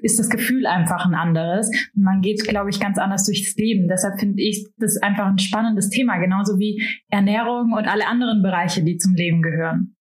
ist 0.00 0.20
das 0.20 0.30
Gefühl 0.30 0.66
einfach 0.66 1.04
ein 1.04 1.14
anderes. 1.14 1.68
Und 1.96 2.04
man 2.04 2.20
geht, 2.20 2.46
glaube 2.46 2.70
ich, 2.70 2.78
ganz 2.78 2.96
anders 2.96 3.26
durchs 3.26 3.56
Leben. 3.56 3.88
Deshalb 3.88 4.20
finde 4.20 4.40
ich 4.40 4.68
das 4.78 4.98
einfach 4.98 5.26
ein 5.26 5.38
spannendes 5.38 5.90
Thema, 5.90 6.18
genauso 6.18 6.58
wie 6.60 6.80
Ernährung 7.08 7.72
und 7.72 7.88
alle 7.88 8.06
anderen 8.06 8.40
Bereiche, 8.40 8.84
die 8.84 8.98
zum 8.98 9.14
Leben 9.14 9.42
gehören. 9.42 9.96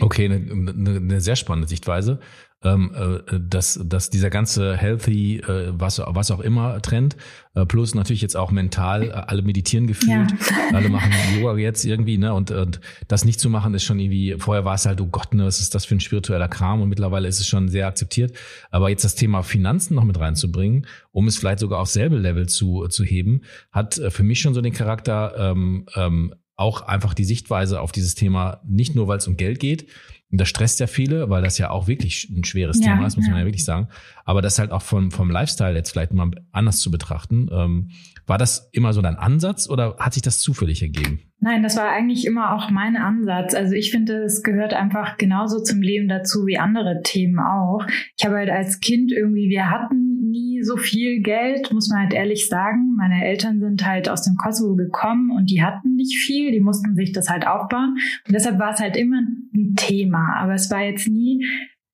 Okay, 0.00 0.26
eine, 0.26 0.70
eine, 0.70 1.20
sehr 1.20 1.36
spannende 1.36 1.68
Sichtweise, 1.68 2.20
ähm, 2.62 2.92
äh, 2.94 3.38
dass, 3.40 3.80
dass 3.84 4.10
dieser 4.10 4.30
ganze 4.30 4.76
healthy, 4.76 5.38
äh, 5.38 5.72
was, 5.72 6.00
was 6.04 6.30
auch 6.30 6.40
immer 6.40 6.82
Trend, 6.82 7.16
äh, 7.54 7.64
plus 7.64 7.94
natürlich 7.94 8.20
jetzt 8.22 8.36
auch 8.36 8.50
mental, 8.50 9.04
äh, 9.04 9.10
alle 9.10 9.42
meditieren 9.42 9.86
gefühlt, 9.86 10.32
ja. 10.32 10.76
alle 10.76 10.88
machen 10.88 11.12
Yoga 11.38 11.56
jetzt 11.56 11.84
irgendwie, 11.84 12.18
ne? 12.18 12.34
Und, 12.34 12.50
und 12.50 12.80
das 13.06 13.24
nicht 13.24 13.38
zu 13.38 13.48
machen 13.48 13.74
ist 13.74 13.84
schon 13.84 14.00
irgendwie, 14.00 14.36
vorher 14.38 14.64
war 14.64 14.74
es 14.74 14.86
halt, 14.86 15.00
oh 15.00 15.06
Gott, 15.06 15.34
ne, 15.34 15.44
was 15.44 15.60
ist 15.60 15.74
das 15.74 15.84
für 15.84 15.94
ein 15.94 16.00
spiritueller 16.00 16.48
Kram 16.48 16.82
und 16.82 16.88
mittlerweile 16.88 17.28
ist 17.28 17.38
es 17.38 17.46
schon 17.46 17.68
sehr 17.68 17.86
akzeptiert. 17.86 18.36
Aber 18.70 18.88
jetzt 18.90 19.04
das 19.04 19.14
Thema 19.14 19.42
Finanzen 19.42 19.94
noch 19.94 20.04
mit 20.04 20.18
reinzubringen, 20.18 20.86
um 21.12 21.28
es 21.28 21.36
vielleicht 21.36 21.60
sogar 21.60 21.78
auf 21.78 21.88
selbe 21.88 22.18
Level 22.18 22.48
zu, 22.48 22.88
zu 22.88 23.04
heben, 23.04 23.42
hat 23.70 23.98
äh, 23.98 24.10
für 24.10 24.24
mich 24.24 24.40
schon 24.40 24.54
so 24.54 24.60
den 24.60 24.72
Charakter, 24.72 25.34
ähm, 25.38 25.86
ähm, 25.94 26.34
auch 26.58 26.82
einfach 26.82 27.14
die 27.14 27.24
Sichtweise 27.24 27.80
auf 27.80 27.92
dieses 27.92 28.14
Thema, 28.14 28.60
nicht 28.66 28.94
nur 28.94 29.08
weil 29.08 29.18
es 29.18 29.28
um 29.28 29.36
Geld 29.36 29.60
geht, 29.60 29.86
und 30.30 30.38
das 30.38 30.48
stresst 30.48 30.78
ja 30.78 30.86
viele, 30.86 31.30
weil 31.30 31.42
das 31.42 31.56
ja 31.56 31.70
auch 31.70 31.88
wirklich 31.88 32.28
ein 32.28 32.44
schweres 32.44 32.80
ja, 32.80 32.92
Thema 32.92 33.06
ist, 33.06 33.16
muss 33.16 33.24
ja. 33.26 33.32
man 33.32 33.40
ja 33.40 33.46
wirklich 33.46 33.64
sagen. 33.64 33.88
Aber 34.26 34.42
das 34.42 34.58
halt 34.58 34.72
auch 34.72 34.82
vom, 34.82 35.10
vom 35.10 35.30
Lifestyle 35.30 35.74
jetzt 35.74 35.90
vielleicht 35.90 36.12
mal 36.12 36.30
anders 36.52 36.80
zu 36.80 36.90
betrachten. 36.90 37.48
Ähm, 37.50 37.90
war 38.26 38.36
das 38.36 38.68
immer 38.72 38.92
so 38.92 39.00
dein 39.00 39.16
Ansatz 39.16 39.70
oder 39.70 39.96
hat 39.98 40.12
sich 40.12 40.22
das 40.22 40.40
zufällig 40.40 40.82
ergeben? 40.82 41.22
Nein, 41.40 41.62
das 41.62 41.78
war 41.78 41.88
eigentlich 41.88 42.26
immer 42.26 42.54
auch 42.54 42.68
mein 42.70 42.96
Ansatz. 42.96 43.54
Also 43.54 43.72
ich 43.72 43.90
finde, 43.90 44.24
es 44.24 44.42
gehört 44.42 44.74
einfach 44.74 45.16
genauso 45.16 45.62
zum 45.62 45.80
Leben 45.80 46.08
dazu 46.08 46.44
wie 46.44 46.58
andere 46.58 47.00
Themen 47.02 47.38
auch. 47.38 47.86
Ich 48.18 48.26
habe 48.26 48.36
halt 48.36 48.50
als 48.50 48.80
Kind 48.80 49.12
irgendwie, 49.12 49.48
wir 49.48 49.70
hatten 49.70 50.17
nie 50.38 50.62
so 50.62 50.76
viel 50.76 51.20
Geld, 51.20 51.72
muss 51.72 51.88
man 51.88 52.02
halt 52.02 52.14
ehrlich 52.14 52.48
sagen. 52.48 52.94
Meine 52.96 53.24
Eltern 53.24 53.60
sind 53.60 53.86
halt 53.86 54.08
aus 54.08 54.22
dem 54.22 54.36
Kosovo 54.36 54.76
gekommen 54.76 55.30
und 55.30 55.50
die 55.50 55.62
hatten 55.62 55.94
nicht 55.94 56.16
viel, 56.18 56.52
die 56.52 56.60
mussten 56.60 56.94
sich 56.94 57.12
das 57.12 57.28
halt 57.28 57.46
aufbauen. 57.46 57.96
Und 58.26 58.34
deshalb 58.34 58.58
war 58.58 58.72
es 58.72 58.80
halt 58.80 58.96
immer 58.96 59.20
ein 59.54 59.74
Thema. 59.76 60.36
Aber 60.36 60.54
es 60.54 60.70
war 60.70 60.82
jetzt 60.82 61.08
nie 61.08 61.44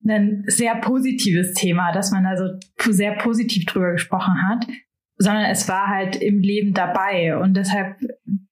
ein 0.06 0.44
sehr 0.46 0.76
positives 0.76 1.54
Thema, 1.54 1.92
dass 1.92 2.10
man 2.10 2.26
also 2.26 2.44
sehr 2.90 3.12
positiv 3.16 3.64
drüber 3.64 3.92
gesprochen 3.92 4.34
hat, 4.46 4.66
sondern 5.16 5.46
es 5.46 5.68
war 5.68 5.88
halt 5.88 6.16
im 6.16 6.40
Leben 6.40 6.74
dabei. 6.74 7.38
Und 7.38 7.56
deshalb, 7.56 7.96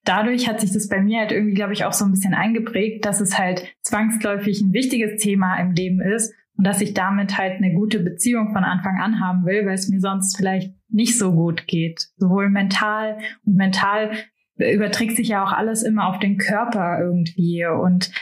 dadurch 0.05 0.49
hat 0.49 0.61
sich 0.61 0.73
das 0.73 0.89
bei 0.89 1.03
mir 1.03 1.21
halt 1.21 1.33
irgendwie, 1.33 1.55
glaube 1.55 1.75
ich, 1.75 1.85
auch 1.85 1.93
so 1.93 2.05
ein 2.05 2.13
bisschen 2.13 2.35
eingeprägt, 2.35 3.05
dass 3.05 3.21
es 3.21 3.39
halt 3.39 3.67
zwangsläufig 3.83 4.63
ein 4.63 4.73
wichtiges 4.73 5.21
Thema 5.23 5.57
im 5.61 5.73
Leben 5.73 6.01
ist 6.01 6.33
und 6.57 6.67
dass 6.67 6.81
ich 6.81 6.95
damit 6.95 7.39
halt 7.39 7.55
eine 7.57 7.75
gute 7.75 8.01
Beziehung 8.01 8.53
von 8.53 8.65
Anfang 8.65 9.01
an 9.01 9.21
haben 9.21 9.45
will, 9.45 9.67
weil 9.67 9.75
es 9.75 9.89
mir 9.89 10.01
sonst 10.01 10.37
vielleicht 10.37 10.75
nicht 10.89 11.19
so 11.19 11.33
gut 11.33 11.67
geht. 11.67 12.09
Sowohl 12.17 12.51
mental 12.51 13.19
und 13.45 13.57
mental 13.57 14.13
überträgt 14.57 15.17
sich 15.17 15.29
ja 15.29 15.45
auch 15.45 15.53
alles 15.53 15.83
immer 15.83 16.07
auf 16.07 16.19
den 16.19 16.39
Körper 16.39 16.99
irgendwie. 17.01 17.65
Und 17.67 18.13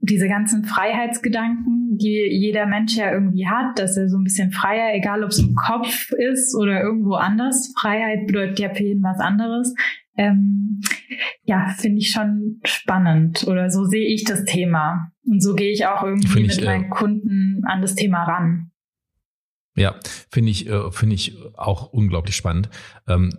diese 0.00 0.28
ganzen 0.28 0.64
Freiheitsgedanken, 0.64 1.96
die 1.96 2.28
jeder 2.30 2.66
Mensch 2.66 2.96
ja 2.96 3.12
irgendwie 3.12 3.46
hat, 3.46 3.78
dass 3.78 3.96
er 3.96 4.08
so 4.08 4.18
ein 4.18 4.24
bisschen 4.24 4.50
freier, 4.50 4.94
egal 4.94 5.22
ob 5.24 5.30
es 5.30 5.38
im 5.38 5.54
Kopf 5.54 6.10
ist 6.12 6.54
oder 6.54 6.82
irgendwo 6.82 7.14
anders. 7.14 7.72
Freiheit 7.78 8.26
bedeutet 8.26 8.58
ja 8.58 8.74
für 8.74 8.82
jeden 8.82 9.02
was 9.02 9.20
anderes. 9.20 9.74
Ähm, 10.16 10.80
ja, 11.44 11.74
finde 11.78 11.98
ich 11.98 12.10
schon 12.10 12.60
spannend 12.64 13.44
oder 13.46 13.70
so 13.70 13.84
sehe 13.84 14.06
ich 14.06 14.24
das 14.24 14.44
Thema. 14.44 15.12
Und 15.24 15.42
so 15.42 15.54
gehe 15.54 15.72
ich 15.72 15.86
auch 15.86 16.02
irgendwie 16.02 16.42
ich, 16.42 16.56
mit 16.56 16.64
meinen 16.64 16.84
äh, 16.84 16.88
Kunden 16.88 17.62
an 17.64 17.80
das 17.80 17.94
Thema 17.94 18.24
ran. 18.24 18.72
Ja, 19.74 19.94
finde 20.30 20.50
ich, 20.50 20.68
äh, 20.68 20.90
finde 20.90 21.14
ich 21.14 21.38
auch 21.56 21.94
unglaublich 21.94 22.36
spannend. 22.36 22.68
Ähm, 23.08 23.30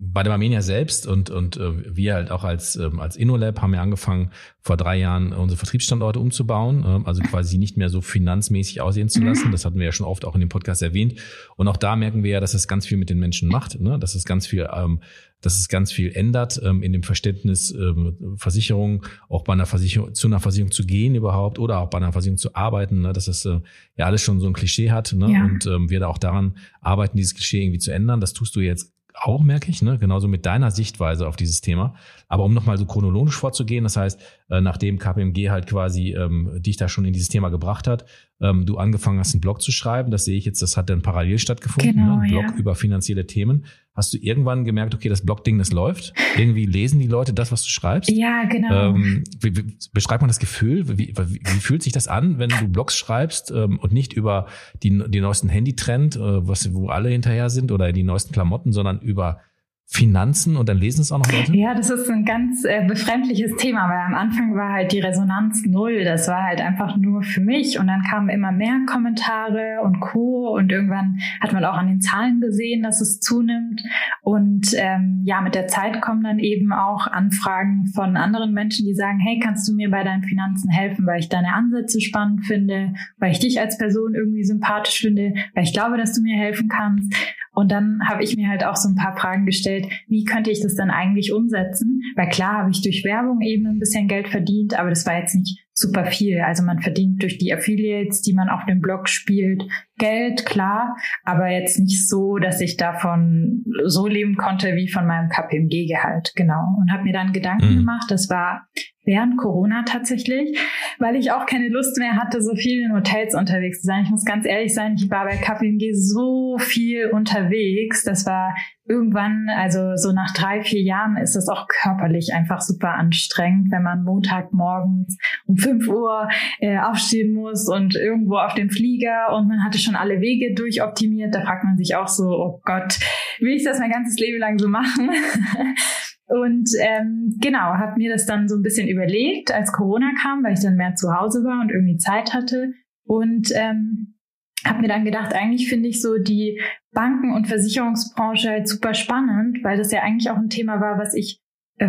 bei 0.00 0.24
der 0.24 0.32
Armenia 0.32 0.60
selbst 0.60 1.06
und, 1.06 1.30
und 1.30 1.58
äh, 1.58 1.94
wir 1.94 2.14
halt 2.14 2.32
auch 2.32 2.42
als, 2.42 2.74
ähm, 2.74 2.98
als 2.98 3.14
InnoLab 3.14 3.62
haben 3.62 3.70
wir 3.70 3.80
angefangen, 3.80 4.32
vor 4.60 4.76
drei 4.76 4.96
Jahren 4.96 5.32
unsere 5.32 5.56
Vertriebsstandorte 5.56 6.18
umzubauen, 6.18 6.82
äh, 6.82 7.06
also 7.06 7.22
quasi 7.22 7.56
nicht 7.56 7.76
mehr 7.76 7.88
so 7.88 8.00
finanzmäßig 8.00 8.80
aussehen 8.80 9.08
zu 9.08 9.22
lassen. 9.22 9.52
Das 9.52 9.64
hatten 9.64 9.78
wir 9.78 9.84
ja 9.84 9.92
schon 9.92 10.06
oft 10.06 10.24
auch 10.24 10.34
in 10.34 10.40
dem 10.40 10.48
Podcast 10.48 10.82
erwähnt. 10.82 11.20
Und 11.54 11.68
auch 11.68 11.76
da 11.76 11.94
merken 11.94 12.24
wir 12.24 12.32
ja, 12.32 12.40
dass 12.40 12.54
es 12.54 12.66
ganz 12.66 12.84
viel 12.84 12.98
mit 12.98 13.08
den 13.08 13.20
Menschen 13.20 13.48
macht, 13.48 13.78
ne? 13.78 13.96
dass 14.00 14.16
es 14.16 14.24
ganz 14.24 14.48
viel 14.48 14.68
ähm, 14.74 15.00
dass 15.46 15.58
es 15.58 15.68
ganz 15.68 15.92
viel 15.92 16.10
ändert 16.12 16.60
ähm, 16.62 16.82
in 16.82 16.92
dem 16.92 17.04
Verständnis 17.04 17.70
ähm, 17.70 18.34
Versicherung, 18.36 19.06
auch 19.28 19.44
bei 19.44 19.52
einer 19.52 19.64
Versicherung, 19.64 20.12
zu 20.12 20.26
einer 20.26 20.40
Versicherung 20.40 20.72
zu 20.72 20.84
gehen 20.84 21.14
überhaupt 21.14 21.58
oder 21.58 21.78
auch 21.78 21.88
bei 21.88 21.98
einer 21.98 22.12
Versicherung 22.12 22.36
zu 22.36 22.54
arbeiten, 22.54 23.02
ne, 23.02 23.12
dass 23.12 23.28
es 23.28 23.44
äh, 23.44 23.60
ja 23.96 24.06
alles 24.06 24.22
schon 24.22 24.40
so 24.40 24.46
ein 24.48 24.52
Klischee 24.52 24.90
hat 24.90 25.12
ne, 25.12 25.32
ja. 25.32 25.44
und 25.44 25.64
ähm, 25.66 25.88
wir 25.88 26.00
da 26.00 26.08
auch 26.08 26.18
daran 26.18 26.56
arbeiten, 26.80 27.16
dieses 27.16 27.34
Klischee 27.34 27.62
irgendwie 27.62 27.78
zu 27.78 27.92
ändern. 27.92 28.20
Das 28.20 28.32
tust 28.32 28.56
du 28.56 28.60
jetzt 28.60 28.92
auch, 29.22 29.42
merke 29.42 29.70
ich, 29.70 29.82
ne? 29.82 29.98
genauso 29.98 30.28
mit 30.28 30.46
deiner 30.46 30.70
Sichtweise 30.70 31.26
auf 31.26 31.36
dieses 31.36 31.60
Thema. 31.60 31.94
Aber 32.28 32.44
um 32.44 32.52
nochmal 32.52 32.76
so 32.76 32.84
chronologisch 32.84 33.36
vorzugehen, 33.36 33.84
das 33.84 33.96
heißt, 33.96 34.20
äh, 34.50 34.60
nachdem 34.60 34.98
KPMG 34.98 35.50
halt 35.50 35.66
quasi 35.66 36.14
ähm, 36.14 36.50
dich 36.60 36.76
da 36.76 36.88
schon 36.88 37.04
in 37.04 37.12
dieses 37.12 37.28
Thema 37.28 37.48
gebracht 37.48 37.86
hat, 37.86 38.04
ähm, 38.40 38.66
du 38.66 38.76
angefangen 38.76 39.18
hast, 39.18 39.34
einen 39.34 39.40
Blog 39.40 39.62
zu 39.62 39.72
schreiben, 39.72 40.10
das 40.10 40.24
sehe 40.24 40.36
ich 40.36 40.44
jetzt, 40.44 40.60
das 40.60 40.76
hat 40.76 40.90
dann 40.90 41.02
parallel 41.02 41.38
stattgefunden, 41.38 41.94
genau, 41.94 42.16
ne? 42.16 42.22
ein 42.22 42.28
Blog 42.28 42.44
ja. 42.50 42.56
über 42.56 42.74
finanzielle 42.74 43.26
Themen. 43.26 43.64
Hast 43.96 44.12
du 44.12 44.18
irgendwann 44.18 44.64
gemerkt, 44.64 44.94
okay, 44.94 45.08
das 45.08 45.24
Blog-Ding, 45.24 45.58
das 45.58 45.72
läuft? 45.72 46.12
Irgendwie 46.36 46.66
lesen 46.66 47.00
die 47.00 47.06
Leute 47.06 47.32
das, 47.32 47.50
was 47.50 47.62
du 47.62 47.70
schreibst? 47.70 48.10
Ja, 48.10 48.44
genau. 48.44 48.90
Ähm, 48.90 49.24
wie, 49.40 49.56
wie, 49.56 49.78
beschreibt 49.94 50.20
man 50.20 50.28
das 50.28 50.38
Gefühl? 50.38 50.86
Wie, 50.86 50.98
wie, 50.98 51.16
wie, 51.16 51.60
fühlt 51.60 51.82
sich 51.82 51.94
das 51.94 52.06
an, 52.06 52.38
wenn 52.38 52.50
du 52.50 52.68
Blogs 52.68 52.96
schreibst 52.96 53.50
ähm, 53.50 53.78
und 53.78 53.92
nicht 53.92 54.12
über 54.12 54.46
die, 54.82 55.02
die 55.08 55.20
neuesten 55.20 55.48
Handytrend, 55.48 56.16
äh, 56.16 56.20
was, 56.20 56.74
wo 56.74 56.88
alle 56.88 57.08
hinterher 57.08 57.48
sind 57.48 57.72
oder 57.72 57.92
die 57.92 58.02
neuesten 58.02 58.32
Klamotten, 58.32 58.72
sondern 58.72 59.00
über 59.00 59.40
Finanzen 59.88 60.56
und 60.56 60.68
dann 60.68 60.78
lesen 60.78 61.00
es 61.00 61.12
auch 61.12 61.18
noch 61.18 61.30
Leute? 61.30 61.56
Ja, 61.56 61.72
das 61.72 61.90
ist 61.90 62.10
ein 62.10 62.24
ganz 62.24 62.64
äh, 62.64 62.84
befremdliches 62.86 63.54
Thema, 63.56 63.88
weil 63.88 64.00
am 64.00 64.14
Anfang 64.14 64.56
war 64.56 64.72
halt 64.72 64.90
die 64.90 64.98
Resonanz 64.98 65.64
null. 65.64 66.02
Das 66.02 66.26
war 66.26 66.42
halt 66.42 66.60
einfach 66.60 66.96
nur 66.96 67.22
für 67.22 67.40
mich 67.40 67.78
und 67.78 67.86
dann 67.86 68.02
kamen 68.02 68.28
immer 68.28 68.50
mehr 68.50 68.80
Kommentare 68.86 69.80
und 69.84 70.00
Co. 70.00 70.56
Und 70.56 70.72
irgendwann 70.72 71.18
hat 71.40 71.52
man 71.52 71.64
auch 71.64 71.76
an 71.76 71.86
den 71.86 72.00
Zahlen 72.00 72.40
gesehen, 72.40 72.82
dass 72.82 73.00
es 73.00 73.20
zunimmt. 73.20 73.84
Und 74.22 74.74
ähm, 74.76 75.22
ja, 75.24 75.40
mit 75.40 75.54
der 75.54 75.68
Zeit 75.68 76.02
kommen 76.02 76.24
dann 76.24 76.40
eben 76.40 76.72
auch 76.72 77.06
Anfragen 77.06 77.86
von 77.94 78.16
anderen 78.16 78.52
Menschen, 78.52 78.86
die 78.86 78.94
sagen, 78.94 79.20
hey, 79.20 79.38
kannst 79.38 79.68
du 79.68 79.74
mir 79.74 79.88
bei 79.88 80.02
deinen 80.02 80.24
Finanzen 80.24 80.68
helfen, 80.68 81.06
weil 81.06 81.20
ich 81.20 81.28
deine 81.28 81.54
Ansätze 81.54 82.00
spannend 82.00 82.44
finde, 82.44 82.92
weil 83.18 83.30
ich 83.30 83.38
dich 83.38 83.60
als 83.60 83.78
Person 83.78 84.14
irgendwie 84.14 84.42
sympathisch 84.42 84.98
finde, 84.98 85.34
weil 85.54 85.62
ich 85.62 85.72
glaube, 85.72 85.96
dass 85.96 86.12
du 86.12 86.22
mir 86.22 86.36
helfen 86.36 86.68
kannst. 86.68 87.14
Und 87.56 87.72
dann 87.72 88.00
habe 88.06 88.22
ich 88.22 88.36
mir 88.36 88.48
halt 88.48 88.64
auch 88.64 88.76
so 88.76 88.86
ein 88.86 88.96
paar 88.96 89.16
Fragen 89.16 89.46
gestellt, 89.46 89.75
wie 90.08 90.24
könnte 90.24 90.50
ich 90.50 90.60
das 90.60 90.74
dann 90.74 90.90
eigentlich 90.90 91.32
umsetzen? 91.32 92.00
Weil 92.16 92.28
klar 92.28 92.58
habe 92.58 92.70
ich 92.70 92.82
durch 92.82 93.04
Werbung 93.04 93.40
eben 93.40 93.66
ein 93.66 93.78
bisschen 93.78 94.08
Geld 94.08 94.28
verdient, 94.28 94.78
aber 94.78 94.90
das 94.90 95.06
war 95.06 95.18
jetzt 95.18 95.34
nicht 95.34 95.66
super 95.72 96.06
viel. 96.06 96.40
Also 96.40 96.62
man 96.62 96.80
verdient 96.80 97.22
durch 97.22 97.38
die 97.38 97.52
Affiliates, 97.52 98.22
die 98.22 98.32
man 98.32 98.48
auf 98.48 98.64
dem 98.64 98.80
Blog 98.80 99.08
spielt, 99.08 99.62
Geld, 99.98 100.46
klar, 100.46 100.96
aber 101.22 101.48
jetzt 101.48 101.78
nicht 101.78 102.08
so, 102.08 102.38
dass 102.38 102.60
ich 102.60 102.76
davon 102.76 103.64
so 103.84 104.06
leben 104.06 104.36
konnte 104.36 104.74
wie 104.74 104.88
von 104.88 105.06
meinem 105.06 105.28
KPMG-Gehalt, 105.28 106.32
genau. 106.34 106.76
Und 106.78 106.92
habe 106.92 107.04
mir 107.04 107.12
dann 107.12 107.32
Gedanken 107.32 107.72
mhm. 107.72 107.78
gemacht. 107.78 108.10
Das 108.10 108.30
war 108.30 108.66
während 109.06 109.38
Corona 109.38 109.84
tatsächlich, 109.84 110.58
weil 110.98 111.16
ich 111.16 111.30
auch 111.32 111.46
keine 111.46 111.68
Lust 111.68 111.96
mehr 111.98 112.16
hatte, 112.16 112.42
so 112.42 112.54
viel 112.54 112.82
in 112.82 112.92
Hotels 112.92 113.34
unterwegs 113.34 113.80
zu 113.80 113.86
sein. 113.86 114.02
Ich 114.04 114.10
muss 114.10 114.24
ganz 114.24 114.44
ehrlich 114.44 114.74
sein, 114.74 114.96
ich 114.96 115.08
war 115.10 115.24
bei 115.24 115.36
KPMG 115.36 115.92
so 115.94 116.58
viel 116.58 117.10
unterwegs. 117.10 118.02
Das 118.02 118.26
war 118.26 118.54
irgendwann, 118.88 119.48
also 119.56 119.96
so 119.96 120.12
nach 120.12 120.32
drei, 120.32 120.62
vier 120.62 120.82
Jahren 120.82 121.16
ist 121.16 121.36
es 121.36 121.48
auch 121.48 121.66
körperlich 121.68 122.34
einfach 122.34 122.60
super 122.60 122.94
anstrengend, 122.94 123.70
wenn 123.70 123.82
man 123.82 124.04
Montagmorgens 124.04 125.16
um 125.46 125.56
fünf 125.56 125.88
Uhr 125.88 126.28
äh, 126.58 126.78
aufstehen 126.78 127.32
muss 127.32 127.68
und 127.68 127.94
irgendwo 127.94 128.36
auf 128.36 128.54
dem 128.54 128.70
Flieger 128.70 129.34
und 129.36 129.48
man 129.48 129.64
hatte 129.64 129.78
schon 129.78 129.96
alle 129.96 130.20
Wege 130.20 130.54
durchoptimiert. 130.54 131.34
Da 131.34 131.42
fragt 131.42 131.64
man 131.64 131.76
sich 131.76 131.94
auch 131.94 132.08
so, 132.08 132.24
oh 132.24 132.60
Gott, 132.64 132.98
will 133.38 133.54
ich 133.54 133.64
das 133.64 133.78
mein 133.78 133.90
ganzes 133.90 134.18
Leben 134.18 134.38
lang 134.38 134.58
so 134.58 134.68
machen? 134.68 135.10
Und 136.28 136.68
ähm, 136.80 137.36
genau, 137.40 137.74
habe 137.74 137.96
mir 137.96 138.12
das 138.12 138.26
dann 138.26 138.48
so 138.48 138.56
ein 138.56 138.62
bisschen 138.62 138.88
überlegt, 138.88 139.52
als 139.52 139.72
Corona 139.72 140.10
kam, 140.20 140.42
weil 140.42 140.54
ich 140.54 140.60
dann 140.60 140.76
mehr 140.76 140.94
zu 140.94 141.14
Hause 141.14 141.44
war 141.44 141.60
und 141.60 141.70
irgendwie 141.70 141.98
Zeit 141.98 142.34
hatte. 142.34 142.72
Und 143.04 143.50
ähm, 143.54 144.16
habe 144.64 144.80
mir 144.80 144.88
dann 144.88 145.04
gedacht, 145.04 145.32
eigentlich 145.32 145.68
finde 145.68 145.88
ich 145.88 146.02
so 146.02 146.18
die 146.18 146.60
Banken- 146.92 147.32
und 147.32 147.46
Versicherungsbranche 147.46 148.50
halt 148.50 148.68
super 148.68 148.94
spannend, 148.94 149.62
weil 149.62 149.78
das 149.78 149.92
ja 149.92 150.02
eigentlich 150.02 150.30
auch 150.30 150.36
ein 150.36 150.50
Thema 150.50 150.80
war, 150.80 150.98
was 150.98 151.14
ich 151.14 151.40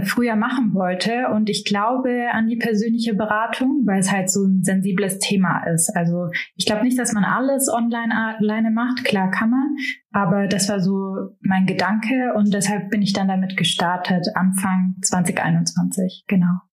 früher 0.04 0.36
machen 0.36 0.73
wollte. 0.73 1.28
Und 1.34 1.50
ich 1.50 1.63
glaube 1.65 2.30
an 2.34 2.47
die 2.47 2.58
persönliche 2.58 3.13
Beratung, 3.13 3.84
weil 3.86 4.00
es 4.00 4.12
halt 4.12 4.30
so 4.30 4.43
ein 4.43 4.63
sensibles 4.63 5.19
Thema 5.19 5.65
ist. 5.67 5.95
Also 5.95 6.30
ich 6.56 6.65
glaube 6.65 6.84
nicht, 6.84 7.00
dass 7.00 7.13
man 7.13 7.23
alles 7.23 7.69
online 7.69 8.13
alleine 8.38 8.71
macht. 8.71 9.06
Klar 9.06 9.32
kann 9.32 9.50
man. 9.50 9.76
Aber 10.12 10.47
das 10.47 10.67
war 10.69 10.80
so 10.80 11.36
mein 11.41 11.65
Gedanke 11.65 12.34
und 12.36 12.54
deshalb 12.54 12.89
bin 12.89 13.02
ich 13.02 13.13
dann 13.13 13.28
damit 13.28 13.56
gestartet, 13.56 14.28
Anfang 14.36 14.95
2021. 15.02 16.26
Genau. 16.28 16.66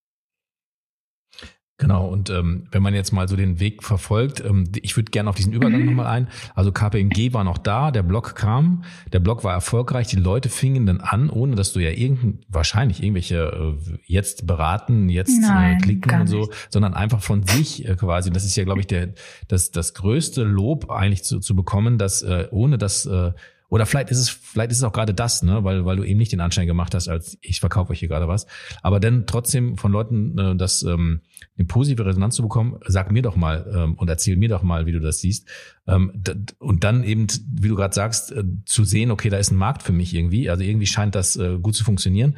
Genau, 1.76 2.06
und 2.06 2.30
ähm, 2.30 2.68
wenn 2.70 2.84
man 2.84 2.94
jetzt 2.94 3.12
mal 3.12 3.26
so 3.26 3.34
den 3.34 3.58
Weg 3.58 3.82
verfolgt, 3.82 4.40
ähm, 4.40 4.62
ich 4.80 4.96
würde 4.96 5.10
gerne 5.10 5.28
auf 5.28 5.34
diesen 5.34 5.52
Übergang 5.52 5.80
mhm. 5.80 5.87
nochmal 5.87 6.06
ein. 6.06 6.28
Also 6.54 6.70
KPMG 6.70 7.32
war 7.32 7.42
noch 7.42 7.58
da, 7.58 7.90
der 7.90 8.04
Blog 8.04 8.37
kam, 8.37 8.84
der 9.12 9.18
Blog 9.18 9.42
war 9.42 9.52
erfolgreich, 9.52 10.06
die 10.06 10.16
Leute 10.16 10.50
fingen 10.50 10.87
dann 10.87 11.00
an, 11.00 11.30
ohne 11.30 11.56
dass 11.56 11.72
du 11.72 11.80
ja 11.80 11.90
irgend, 11.90 12.44
wahrscheinlich 12.48 13.02
irgendwelche 13.02 13.76
äh, 13.82 13.98
jetzt 14.06 14.46
beraten, 14.46 15.08
jetzt 15.08 15.37
äh, 15.37 15.40
Nein, 15.40 15.78
äh, 15.78 15.80
klicken 15.80 16.20
und 16.20 16.26
so, 16.28 16.40
nicht. 16.42 16.68
sondern 16.70 16.94
einfach 16.94 17.20
von 17.20 17.42
sich 17.42 17.88
äh, 17.88 17.96
quasi. 17.96 18.30
Das 18.30 18.44
ist 18.44 18.54
ja, 18.54 18.62
glaube 18.62 18.78
ich, 18.78 18.87
der 18.87 19.08
das, 19.48 19.72
das 19.72 19.94
größte 19.94 20.44
Lob 20.44 20.92
eigentlich 20.92 21.24
zu, 21.24 21.40
zu 21.40 21.56
bekommen, 21.56 21.98
dass 21.98 22.22
äh, 22.22 22.46
ohne 22.52 22.78
dass 22.78 23.04
äh, 23.04 23.32
oder 23.68 23.87
vielleicht 23.87 24.11
ist 24.11 24.18
es, 24.18 24.29
vielleicht 24.29 24.70
ist 24.70 24.79
es 24.79 24.85
auch 24.85 24.92
gerade 24.92 25.14
das, 25.14 25.42
ne, 25.42 25.64
weil, 25.64 25.85
weil 25.85 25.96
du 25.96 26.05
eben 26.05 26.18
nicht 26.18 26.33
den 26.33 26.40
Anschein 26.40 26.66
gemacht 26.66 26.94
hast, 26.94 27.09
als 27.09 27.38
ich 27.40 27.61
verkaufe 27.61 27.92
euch 27.92 27.98
hier 27.98 28.09
gerade 28.09 28.29
was. 28.29 28.46
Aber 28.83 29.00
dann 29.00 29.27
trotzdem 29.27 29.77
von 29.79 29.90
Leuten 29.90 30.38
äh, 30.38 30.57
das 30.57 30.83
ähm, 30.83 31.22
eine 31.57 31.66
positive 31.66 32.05
Resonanz 32.05 32.37
zu 32.37 32.42
bekommen, 32.42 32.79
sag 32.87 33.11
mir 33.11 33.22
doch 33.22 33.37
mal 33.37 33.66
ähm, 33.74 33.94
und 33.94 34.09
erzähl 34.09 34.37
mir 34.37 34.48
doch 34.48 34.62
mal, 34.62 34.87
wie 34.87 34.92
du 34.92 35.00
das 35.00 35.18
siehst. 35.18 35.48
Ähm, 35.87 36.22
und 36.59 36.85
dann 36.85 37.05
eben, 37.05 37.27
wie 37.53 37.68
du 37.68 37.74
gerade 37.74 37.94
sagst, 37.94 38.33
äh, 38.33 38.44
zu 38.66 38.85
sehen, 38.85 39.11
okay, 39.11 39.31
da 39.31 39.38
ist 39.38 39.50
ein 39.50 39.57
Markt 39.57 39.83
für 39.83 39.92
mich 39.92 40.14
irgendwie. 40.14 40.50
Also 40.50 40.62
irgendwie 40.62 40.87
scheint 40.87 41.14
das 41.14 41.37
äh, 41.37 41.59
gut 41.59 41.74
zu 41.74 41.85
funktionieren. 41.85 42.37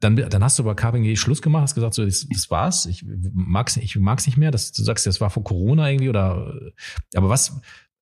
Dann, 0.00 0.16
dann 0.16 0.44
hast 0.44 0.58
du 0.58 0.64
bei 0.64 0.74
KPMG 0.74 1.16
Schluss 1.16 1.42
gemacht, 1.42 1.62
hast 1.62 1.74
gesagt, 1.74 1.94
so, 1.94 2.04
das, 2.04 2.26
das 2.30 2.50
war's. 2.50 2.86
Ich 2.86 3.04
mag's, 3.32 3.76
ich 3.76 3.96
mag's 3.96 4.26
nicht 4.26 4.38
mehr. 4.38 4.50
Das, 4.50 4.72
du 4.72 4.82
sagst, 4.82 5.06
das 5.06 5.20
war 5.20 5.30
vor 5.30 5.44
Corona 5.44 5.90
irgendwie 5.90 6.08
oder, 6.08 6.54
aber 7.14 7.28
was, 7.28 7.60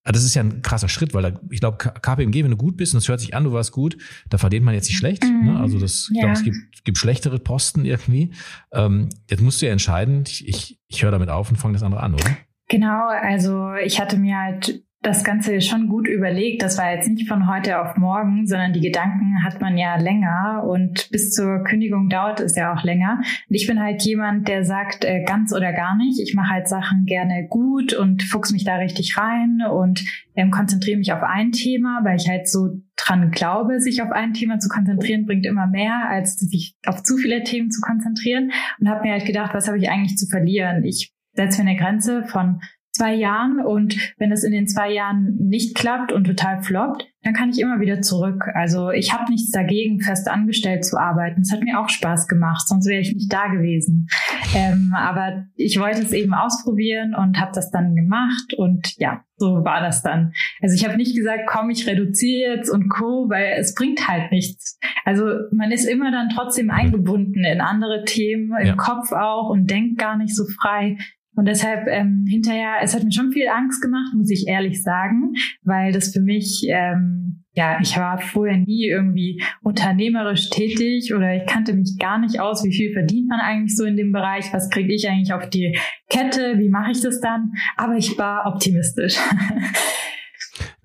Ah, 0.08 0.12
das 0.12 0.24
ist 0.24 0.34
ja 0.34 0.42
ein 0.42 0.62
krasser 0.62 0.88
Schritt, 0.88 1.12
weil 1.12 1.22
da, 1.22 1.40
ich 1.50 1.60
glaube, 1.60 1.76
KPMG, 1.76 2.42
wenn 2.42 2.52
du 2.52 2.56
gut 2.56 2.78
bist 2.78 2.94
und 2.94 2.98
es 2.98 3.08
hört 3.08 3.20
sich 3.20 3.34
an, 3.34 3.44
du 3.44 3.52
warst 3.52 3.72
gut, 3.72 3.98
da 4.30 4.38
verdient 4.38 4.64
man 4.64 4.72
jetzt 4.72 4.88
nicht 4.88 4.96
schlecht. 4.96 5.22
Mhm. 5.22 5.52
Ne? 5.52 5.60
Also 5.60 5.78
das, 5.78 6.08
ich 6.10 6.16
ja. 6.16 6.22
glaube, 6.22 6.38
es 6.38 6.44
gibt, 6.44 6.84
gibt 6.84 6.96
schlechtere 6.96 7.38
Posten 7.38 7.84
irgendwie. 7.84 8.32
Ähm, 8.72 9.10
jetzt 9.28 9.42
musst 9.42 9.60
du 9.60 9.66
ja 9.66 9.72
entscheiden, 9.72 10.24
ich, 10.26 10.48
ich, 10.48 10.80
ich 10.88 11.02
höre 11.02 11.10
damit 11.10 11.28
auf 11.28 11.50
und 11.50 11.56
fange 11.56 11.74
das 11.74 11.82
andere 11.82 12.02
an, 12.02 12.14
oder? 12.14 12.38
Genau, 12.68 13.06
also 13.06 13.74
ich 13.74 14.00
hatte 14.00 14.16
mir 14.16 14.38
halt 14.38 14.82
das 15.08 15.24
Ganze 15.24 15.62
schon 15.62 15.88
gut 15.88 16.06
überlegt. 16.06 16.62
Das 16.62 16.76
war 16.76 16.92
jetzt 16.92 17.08
nicht 17.08 17.26
von 17.26 17.48
heute 17.48 17.80
auf 17.80 17.96
morgen, 17.96 18.46
sondern 18.46 18.74
die 18.74 18.80
Gedanken 18.80 19.42
hat 19.42 19.58
man 19.58 19.78
ja 19.78 19.96
länger 19.96 20.64
und 20.68 21.08
bis 21.10 21.32
zur 21.32 21.64
Kündigung 21.64 22.10
dauert 22.10 22.40
es 22.40 22.56
ja 22.56 22.74
auch 22.74 22.84
länger. 22.84 23.18
Und 23.48 23.54
ich 23.54 23.66
bin 23.66 23.80
halt 23.80 24.02
jemand, 24.02 24.48
der 24.48 24.64
sagt 24.64 25.06
äh, 25.06 25.24
ganz 25.24 25.54
oder 25.54 25.72
gar 25.72 25.96
nicht. 25.96 26.20
Ich 26.20 26.34
mache 26.34 26.50
halt 26.50 26.68
Sachen 26.68 27.06
gerne 27.06 27.46
gut 27.48 27.94
und 27.94 28.22
fuchs 28.22 28.52
mich 28.52 28.64
da 28.64 28.76
richtig 28.76 29.16
rein 29.16 29.62
und 29.72 30.04
ähm, 30.36 30.50
konzentriere 30.50 30.98
mich 30.98 31.12
auf 31.12 31.22
ein 31.22 31.52
Thema, 31.52 32.00
weil 32.04 32.16
ich 32.16 32.28
halt 32.28 32.46
so 32.46 32.68
dran 32.96 33.30
glaube, 33.30 33.80
sich 33.80 34.02
auf 34.02 34.10
ein 34.10 34.34
Thema 34.34 34.58
zu 34.58 34.68
konzentrieren, 34.68 35.24
bringt 35.24 35.46
immer 35.46 35.66
mehr, 35.66 36.10
als 36.10 36.36
sich 36.36 36.76
auf 36.84 37.02
zu 37.02 37.16
viele 37.16 37.42
Themen 37.44 37.70
zu 37.70 37.80
konzentrieren. 37.80 38.52
Und 38.78 38.90
habe 38.90 39.02
mir 39.04 39.12
halt 39.12 39.24
gedacht, 39.24 39.54
was 39.54 39.68
habe 39.68 39.78
ich 39.78 39.88
eigentlich 39.88 40.18
zu 40.18 40.26
verlieren? 40.26 40.84
Ich 40.84 41.14
setze 41.32 41.62
mir 41.62 41.70
eine 41.70 41.78
Grenze 41.78 42.24
von 42.24 42.60
zwei 42.98 43.14
Jahren 43.14 43.64
und 43.64 43.96
wenn 44.18 44.32
es 44.32 44.44
in 44.44 44.52
den 44.52 44.66
zwei 44.66 44.92
Jahren 44.92 45.36
nicht 45.38 45.76
klappt 45.76 46.12
und 46.12 46.24
total 46.24 46.62
floppt, 46.62 47.06
dann 47.22 47.34
kann 47.34 47.50
ich 47.50 47.60
immer 47.60 47.80
wieder 47.80 48.00
zurück. 48.00 48.44
Also 48.54 48.90
ich 48.90 49.12
habe 49.12 49.30
nichts 49.30 49.50
dagegen, 49.50 50.00
fest 50.00 50.28
angestellt 50.28 50.84
zu 50.84 50.98
arbeiten. 50.98 51.42
Es 51.42 51.52
hat 51.52 51.62
mir 51.62 51.80
auch 51.80 51.88
Spaß 51.88 52.28
gemacht, 52.28 52.66
sonst 52.68 52.86
wäre 52.86 53.00
ich 53.00 53.12
nicht 53.12 53.32
da 53.32 53.48
gewesen. 53.48 54.08
Ähm, 54.54 54.92
aber 54.96 55.44
ich 55.56 55.78
wollte 55.78 56.02
es 56.02 56.12
eben 56.12 56.32
ausprobieren 56.32 57.14
und 57.14 57.40
habe 57.40 57.52
das 57.54 57.70
dann 57.70 57.94
gemacht 57.94 58.54
und 58.56 58.94
ja, 58.98 59.22
so 59.36 59.64
war 59.64 59.80
das 59.80 60.02
dann. 60.02 60.32
Also 60.60 60.74
ich 60.74 60.84
habe 60.84 60.96
nicht 60.96 61.16
gesagt, 61.16 61.44
komm, 61.46 61.70
ich 61.70 61.86
reduziere 61.86 62.56
jetzt 62.56 62.70
und 62.70 62.88
co, 62.88 63.28
weil 63.28 63.56
es 63.58 63.74
bringt 63.74 64.08
halt 64.08 64.30
nichts. 64.32 64.78
Also 65.04 65.24
man 65.52 65.70
ist 65.70 65.84
immer 65.84 66.10
dann 66.10 66.28
trotzdem 66.28 66.70
eingebunden 66.70 67.44
in 67.44 67.60
andere 67.60 68.04
Themen, 68.04 68.52
im 68.60 68.66
ja. 68.66 68.74
Kopf 68.74 69.12
auch 69.12 69.50
und 69.50 69.70
denkt 69.70 69.98
gar 69.98 70.16
nicht 70.16 70.34
so 70.34 70.44
frei. 70.60 70.96
Und 71.38 71.44
deshalb 71.44 71.86
ähm, 71.86 72.24
hinterher, 72.28 72.78
es 72.82 72.96
hat 72.96 73.04
mir 73.04 73.12
schon 73.12 73.30
viel 73.30 73.46
Angst 73.46 73.80
gemacht, 73.80 74.12
muss 74.12 74.28
ich 74.28 74.48
ehrlich 74.48 74.82
sagen, 74.82 75.34
weil 75.62 75.92
das 75.92 76.12
für 76.12 76.20
mich, 76.20 76.66
ähm, 76.68 77.44
ja, 77.52 77.78
ich 77.80 77.96
war 77.96 78.18
vorher 78.18 78.56
nie 78.56 78.88
irgendwie 78.88 79.40
unternehmerisch 79.62 80.50
tätig 80.50 81.14
oder 81.14 81.36
ich 81.36 81.46
kannte 81.46 81.74
mich 81.74 81.96
gar 81.96 82.18
nicht 82.18 82.40
aus, 82.40 82.64
wie 82.64 82.72
viel 82.72 82.92
verdient 82.92 83.28
man 83.28 83.38
eigentlich 83.38 83.76
so 83.76 83.84
in 83.84 83.96
dem 83.96 84.10
Bereich, 84.10 84.52
was 84.52 84.68
kriege 84.68 84.92
ich 84.92 85.08
eigentlich 85.08 85.32
auf 85.32 85.48
die 85.48 85.78
Kette, 86.10 86.58
wie 86.58 86.70
mache 86.70 86.90
ich 86.90 87.02
das 87.02 87.20
dann? 87.20 87.52
Aber 87.76 87.94
ich 87.94 88.18
war 88.18 88.52
optimistisch. 88.52 89.16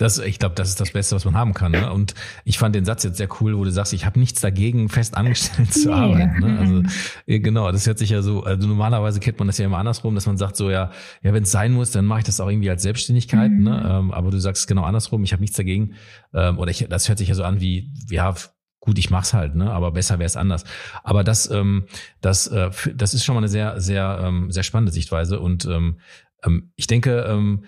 Das, 0.03 0.17
ich 0.17 0.37
glaube, 0.37 0.53
das 0.55 0.67
ist 0.67 0.81
das 0.81 0.91
Beste, 0.91 1.15
was 1.15 1.23
man 1.23 1.37
haben 1.37 1.53
kann. 1.53 1.71
Ne? 1.71 1.89
Und 1.89 2.13
ich 2.43 2.57
fand 2.57 2.75
den 2.75 2.83
Satz 2.83 3.05
jetzt 3.05 3.15
sehr 3.15 3.29
cool, 3.39 3.57
wo 3.57 3.63
du 3.63 3.71
sagst, 3.71 3.93
ich 3.93 4.05
habe 4.05 4.19
nichts 4.19 4.41
dagegen, 4.41 4.89
fest 4.89 5.15
angestellt 5.15 5.73
zu 5.73 5.93
arbeiten. 5.93 6.41
Ne? 6.41 6.59
Also 6.59 6.83
genau, 7.25 7.71
das 7.71 7.87
hört 7.87 7.99
sich 7.99 8.09
ja 8.09 8.21
so. 8.21 8.43
Also 8.43 8.67
normalerweise 8.67 9.21
kennt 9.21 9.39
man 9.39 9.47
das 9.47 9.57
ja 9.59 9.65
immer 9.65 9.77
andersrum, 9.77 10.13
dass 10.13 10.25
man 10.25 10.35
sagt 10.35 10.57
so 10.57 10.69
ja, 10.69 10.91
ja, 11.21 11.33
wenn 11.33 11.43
es 11.43 11.51
sein 11.51 11.71
muss, 11.71 11.91
dann 11.91 12.03
mache 12.03 12.19
ich 12.19 12.25
das 12.25 12.41
auch 12.41 12.49
irgendwie 12.49 12.69
als 12.69 12.83
Selbstständigkeit. 12.83 13.49
Mhm. 13.49 13.63
Ne? 13.63 13.89
Ähm, 13.89 14.11
aber 14.11 14.29
du 14.29 14.39
sagst 14.39 14.67
genau 14.67 14.83
andersrum. 14.83 15.23
Ich 15.23 15.31
habe 15.31 15.41
nichts 15.41 15.55
dagegen. 15.55 15.93
Ähm, 16.33 16.59
oder 16.59 16.69
ich, 16.69 16.85
das 16.89 17.07
hört 17.07 17.17
sich 17.17 17.29
ja 17.29 17.35
so 17.35 17.45
an 17.45 17.61
wie 17.61 17.89
ja 18.09 18.35
gut, 18.81 18.99
ich 18.99 19.09
mach's 19.09 19.33
halt, 19.33 19.55
ne? 19.55 19.71
Aber 19.71 19.93
besser 19.93 20.19
wäre 20.19 20.27
es 20.27 20.35
anders. 20.35 20.65
Aber 21.05 21.23
das, 21.23 21.49
ähm, 21.49 21.85
das, 22.19 22.47
äh, 22.47 22.71
das 22.93 23.13
ist 23.13 23.23
schon 23.23 23.35
mal 23.35 23.39
eine 23.39 23.47
sehr, 23.47 23.79
sehr, 23.79 24.19
ähm, 24.21 24.51
sehr 24.51 24.63
spannende 24.63 24.91
Sichtweise. 24.91 25.39
Und 25.39 25.63
ähm, 25.63 25.99
ähm 26.43 26.73
ich 26.75 26.87
denke, 26.87 27.21
ähm, 27.21 27.63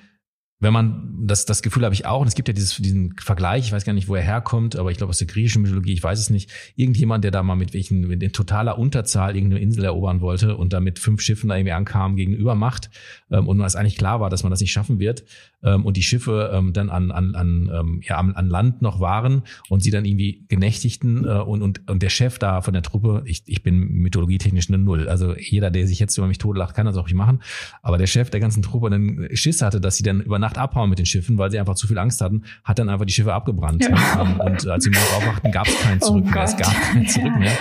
wenn 0.60 0.72
man 0.72 1.26
das, 1.28 1.46
das 1.46 1.62
Gefühl 1.62 1.84
habe 1.84 1.94
ich 1.94 2.06
auch, 2.06 2.22
und 2.22 2.28
es 2.28 2.36
gibt 2.36 2.48
ja 2.48 2.54
dieses, 2.54 2.78
diesen 2.78 3.14
Vergleich, 3.18 3.66
ich 3.66 3.72
weiß 3.74 3.84
gar 3.84 3.92
nicht, 3.92 4.08
wo 4.08 4.16
er 4.16 4.22
herkommt, 4.22 4.78
aber 4.78 4.90
ich 4.90 4.98
glaube 4.98 5.10
aus 5.10 5.18
der 5.18 5.28
griechischen 5.28 5.62
Mythologie, 5.62 5.92
ich 5.92 6.04
weiß 6.04 6.18
es 6.18 6.30
nicht, 6.30 6.50
irgendjemand, 6.76 7.26
der 7.26 7.32
da 7.32 7.44
mal 7.44 7.56
mit 7.56 7.74
welchen, 7.74 8.08
mit 8.08 8.24
in 8.24 8.32
totaler 8.32 8.78
Unterzahl 8.78 9.36
irgendeine 9.36 9.62
Insel 9.62 9.84
erobern 9.84 10.22
wollte 10.22 10.56
und 10.56 10.72
da 10.72 10.80
mit 10.80 11.00
fünf 11.00 11.22
Schiffen 11.22 11.50
da 11.50 11.58
irgendwie 11.58 11.74
ankam 11.74 12.16
gegen 12.16 12.34
Übermacht 12.34 12.90
ähm, 13.32 13.48
und 13.48 13.60
es 13.62 13.76
eigentlich 13.76 13.98
klar 13.98 14.22
war, 14.22 14.30
dass 14.30 14.44
man 14.44 14.50
das 14.50 14.62
nicht 14.62 14.72
schaffen 14.72 14.98
wird 15.00 15.26
ähm, 15.62 15.86
und 15.86 15.98
die 15.98 16.04
Schiffe 16.04 16.52
ähm, 16.54 16.72
dann 16.72 16.90
an, 16.90 17.12
an, 17.12 17.36
an, 17.36 17.70
ähm, 17.74 18.02
ja, 18.04 18.18
an, 18.18 18.34
an 18.34 18.48
Land 18.48 18.82
noch 18.82 19.02
waren 19.02 19.44
und 19.70 19.84
sie 19.84 19.92
dann 19.92 20.06
irgendwie 20.06 20.46
genächtigten 20.48 21.26
äh, 21.26 21.32
und, 21.40 21.62
und, 21.64 21.90
und 21.90 22.02
der 22.02 22.10
Chef 22.10 22.40
da 22.40 22.62
von 22.62 22.74
der 22.74 22.84
Truppe, 22.84 23.24
ich, 23.26 23.44
ich 23.48 23.62
bin 23.62 23.80
mythologietechnisch 23.80 24.70
eine 24.70 24.78
Null, 24.78 25.10
also 25.10 25.36
jeder, 25.36 25.70
der 25.70 25.86
sich 25.86 26.00
jetzt 26.00 26.18
über 26.18 26.28
mich 26.28 26.38
totlacht, 26.38 26.76
kann 26.76 26.86
das 26.86 26.96
auch 26.96 27.08
nicht 27.08 27.16
machen, 27.16 27.42
aber 27.82 27.98
der 27.98 28.08
Chef 28.08 28.30
der 28.30 28.40
ganzen 28.40 28.64
Truppe 28.64 28.90
dann 28.90 29.28
Schiss 29.34 29.62
hatte, 29.62 29.82
dass 29.82 29.98
sie 29.98 30.04
dann 30.04 30.22
über 30.22 30.40
Nacht 30.46 30.58
abhauen 30.58 30.90
mit 30.90 31.00
den 31.00 31.06
Schiffen, 31.06 31.38
weil 31.38 31.50
sie 31.50 31.60
einfach 31.60 31.76
zu 31.76 31.88
viel 31.88 31.98
Angst 31.98 32.22
hatten, 32.22 32.44
hat 32.64 32.78
dann 32.78 32.90
einfach 32.90 33.06
die 33.06 33.14
Schiffe 33.14 33.34
abgebrannt. 33.34 33.84
Ja. 33.84 34.22
Ähm, 34.22 34.40
und 34.40 34.68
als 34.68 34.84
sie 34.84 34.92
morgen 34.92 35.16
aufwachten, 35.18 35.52
gab 35.52 35.68
es 35.68 35.82
kein 35.82 36.00
Zurück 36.00 36.24
oh 36.28 36.32
mehr. 36.32 36.44
Es 36.44 36.58
gab 36.58 36.74
kein 36.74 37.08
Zurück 37.08 37.40
mehr. 37.40 37.58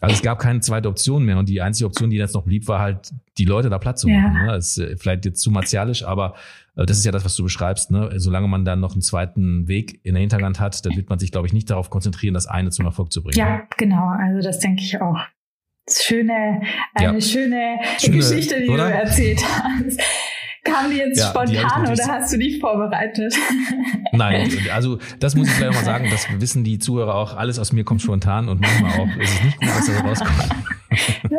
Also 0.00 0.14
es 0.14 0.22
gab 0.22 0.38
keine 0.38 0.60
zweite 0.60 0.88
Option 0.88 1.24
mehr 1.24 1.38
und 1.38 1.48
die 1.48 1.60
einzige 1.60 1.86
Option, 1.86 2.10
die 2.10 2.16
jetzt 2.16 2.34
noch 2.34 2.44
blieb, 2.44 2.68
war 2.68 2.78
halt, 2.78 3.12
die 3.36 3.44
Leute 3.44 3.68
da 3.68 3.78
Platz 3.78 4.02
zu 4.02 4.08
machen. 4.08 4.36
Ja. 4.36 4.42
Ne? 4.44 4.52
Das 4.52 4.76
ist 4.76 4.78
äh, 4.78 4.96
vielleicht 4.96 5.24
jetzt 5.24 5.40
zu 5.40 5.50
martialisch, 5.50 6.04
aber 6.04 6.34
äh, 6.76 6.86
das 6.86 6.98
ist 6.98 7.04
ja 7.04 7.10
das, 7.10 7.24
was 7.24 7.34
du 7.34 7.42
beschreibst. 7.42 7.90
Ne? 7.90 8.10
Solange 8.16 8.46
man 8.46 8.64
dann 8.64 8.80
noch 8.80 8.92
einen 8.92 9.02
zweiten 9.02 9.66
Weg 9.66 10.00
in 10.04 10.14
der 10.14 10.20
Hinterhand 10.20 10.60
hat, 10.60 10.84
dann 10.86 10.94
wird 10.94 11.08
man 11.08 11.18
sich, 11.18 11.32
glaube 11.32 11.46
ich, 11.46 11.52
nicht 11.52 11.68
darauf 11.70 11.90
konzentrieren, 11.90 12.34
das 12.34 12.46
eine 12.46 12.70
zum 12.70 12.86
Erfolg 12.86 13.12
zu 13.12 13.22
bringen. 13.22 13.38
Ja, 13.38 13.62
genau. 13.76 14.06
Also 14.06 14.40
das 14.40 14.60
denke 14.60 14.82
ich 14.82 15.00
auch. 15.00 15.18
Schöne, 15.90 16.60
eine 16.94 17.14
ja. 17.14 17.20
schöne, 17.20 17.78
schöne, 17.98 18.16
Geschichte, 18.18 18.60
die 18.60 18.68
oder? 18.68 18.88
du 18.88 18.94
erzählt 18.94 19.42
hast. 19.42 20.00
Kam 20.70 20.90
die 20.90 20.96
jetzt 20.96 21.18
ja, 21.18 21.28
spontan 21.28 21.84
die 21.84 21.92
oder 21.92 22.06
hast 22.06 22.32
du 22.32 22.38
die 22.38 22.58
vorbereitet? 22.58 23.34
Nein, 24.12 24.50
also 24.72 24.98
das 25.20 25.34
muss 25.34 25.48
ich 25.48 25.56
gleich 25.56 25.74
mal 25.74 25.84
sagen, 25.84 26.08
das 26.10 26.26
wissen 26.38 26.64
die 26.64 26.78
Zuhörer 26.78 27.14
auch, 27.14 27.36
alles 27.36 27.58
aus 27.58 27.72
mir 27.72 27.84
kommt 27.84 28.02
spontan 28.02 28.48
und 28.48 28.60
manchmal 28.60 29.00
auch 29.00 29.16
ist 29.20 29.34
es 29.34 29.44
nicht 29.44 29.58
gut, 29.58 29.68
was 29.68 29.86
da 29.86 30.00
rauskommt. 30.00 30.48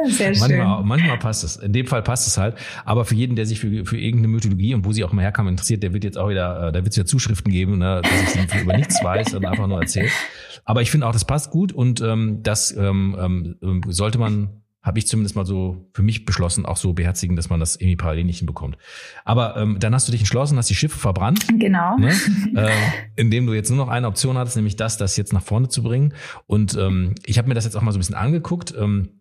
sehr 0.08 0.34
schön. 0.36 0.40
Manchmal, 0.40 0.84
manchmal 0.84 1.18
passt 1.18 1.44
es. 1.44 1.58
In 1.58 1.74
dem 1.74 1.88
Fall 1.88 2.02
passt 2.02 2.28
es 2.28 2.38
halt. 2.38 2.56
Aber 2.86 3.06
für 3.06 3.16
jeden, 3.16 3.36
der 3.36 3.46
sich 3.46 3.60
für, 3.60 3.86
für 3.86 3.98
irgendeine 3.98 4.30
Mythologie 4.30 4.74
und 4.74 4.86
wo 4.86 4.92
sie 4.92 5.04
auch 5.04 5.12
immer 5.12 5.22
herkam 5.22 5.48
interessiert, 5.48 5.84
der 5.84 5.94
wird 5.94 6.04
jetzt 6.04 6.18
auch 6.18 6.30
wieder, 6.30 6.68
äh, 6.68 6.72
da 6.72 6.80
wird 6.80 6.90
es 6.90 6.96
ja 6.96 7.06
Zuschriften 7.06 7.52
geben, 7.52 7.80
ne, 7.80 8.02
dass 8.04 8.36
ich 8.36 8.62
über 8.62 8.78
nichts 8.78 9.04
weiß 9.04 9.34
und 9.34 9.46
einfach 9.46 9.68
nur 9.68 9.82
erzähle. 9.82 10.10
Aber 10.66 10.82
ich 10.82 10.92
finde 10.92 11.08
auch, 11.08 11.14
das 11.14 11.26
passt 11.26 11.52
gut 11.52 11.72
und 11.72 12.02
ähm, 12.02 12.42
das 12.44 12.76
ähm, 12.76 13.56
ähm, 13.62 13.82
sollte 13.88 14.20
man 14.20 14.62
habe 14.90 14.98
ich 14.98 15.06
zumindest 15.06 15.36
mal 15.36 15.46
so 15.46 15.86
für 15.94 16.02
mich 16.02 16.26
beschlossen, 16.26 16.66
auch 16.66 16.76
so 16.76 16.94
beherzigen, 16.94 17.36
dass 17.36 17.48
man 17.52 17.60
das 17.60 17.76
irgendwie 17.76 17.96
parallel 17.96 18.24
nicht 18.24 18.40
hinbekommt. 18.40 18.76
Aber 19.24 19.56
ähm, 19.56 19.78
dann 19.80 19.94
hast 19.94 20.08
du 20.08 20.12
dich 20.12 20.22
entschlossen, 20.22 20.58
hast 20.58 20.72
die 20.72 20.76
Schiffe 20.76 20.98
verbrannt. 20.98 21.46
Genau. 21.60 21.96
Ne? 21.98 22.12
äh, 22.56 22.72
indem 23.16 23.46
du 23.46 23.54
jetzt 23.54 23.70
nur 23.70 23.78
noch 23.78 23.90
eine 23.90 24.08
Option 24.08 24.36
hattest, 24.36 24.56
nämlich 24.56 24.78
das, 24.78 24.98
das 24.98 25.16
jetzt 25.16 25.32
nach 25.32 25.44
vorne 25.44 25.70
zu 25.70 25.84
bringen. 25.84 26.16
Und 26.48 26.76
ähm, 26.76 27.14
ich 27.24 27.38
habe 27.38 27.48
mir 27.48 27.54
das 27.54 27.66
jetzt 27.66 27.78
auch 27.78 27.84
mal 27.84 27.92
so 27.92 27.98
ein 27.98 28.02
bisschen 28.02 28.16
angeguckt. 28.16 28.74
Ähm, 28.76 29.19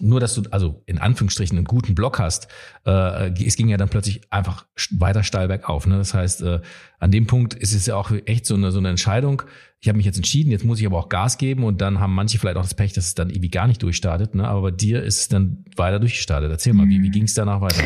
nur, 0.00 0.20
dass 0.20 0.34
du 0.34 0.42
also 0.50 0.82
in 0.86 0.98
Anführungsstrichen 0.98 1.56
einen 1.56 1.66
guten 1.66 1.94
Block 1.94 2.18
hast, 2.18 2.48
äh, 2.86 3.30
es 3.44 3.56
ging 3.56 3.68
ja 3.68 3.76
dann 3.76 3.88
plötzlich 3.88 4.20
einfach 4.30 4.66
weiter 4.92 5.22
steil 5.22 5.48
bergauf. 5.48 5.86
Ne? 5.86 5.96
Das 5.96 6.14
heißt, 6.14 6.42
äh, 6.42 6.60
an 6.98 7.10
dem 7.10 7.26
Punkt 7.26 7.54
ist 7.54 7.74
es 7.74 7.86
ja 7.86 7.96
auch 7.96 8.10
echt 8.26 8.46
so 8.46 8.54
eine, 8.54 8.70
so 8.72 8.78
eine 8.78 8.88
Entscheidung. 8.88 9.42
Ich 9.80 9.88
habe 9.88 9.96
mich 9.96 10.06
jetzt 10.06 10.16
entschieden, 10.16 10.50
jetzt 10.50 10.64
muss 10.64 10.80
ich 10.80 10.86
aber 10.86 10.98
auch 10.98 11.08
Gas 11.08 11.38
geben 11.38 11.64
und 11.64 11.80
dann 11.80 12.00
haben 12.00 12.14
manche 12.14 12.38
vielleicht 12.38 12.56
auch 12.56 12.62
das 12.62 12.74
Pech, 12.74 12.92
dass 12.92 13.06
es 13.06 13.14
dann 13.14 13.30
irgendwie 13.30 13.50
gar 13.50 13.66
nicht 13.66 13.82
durchstartet. 13.82 14.34
Ne? 14.34 14.46
Aber 14.46 14.62
bei 14.62 14.70
dir 14.70 15.02
ist 15.02 15.20
es 15.20 15.28
dann 15.28 15.64
weiter 15.76 16.00
durchgestartet. 16.00 16.50
Erzähl 16.50 16.72
mal, 16.72 16.88
wie, 16.88 17.02
wie 17.02 17.10
ging 17.10 17.24
es 17.24 17.34
danach 17.34 17.60
weiter? 17.60 17.82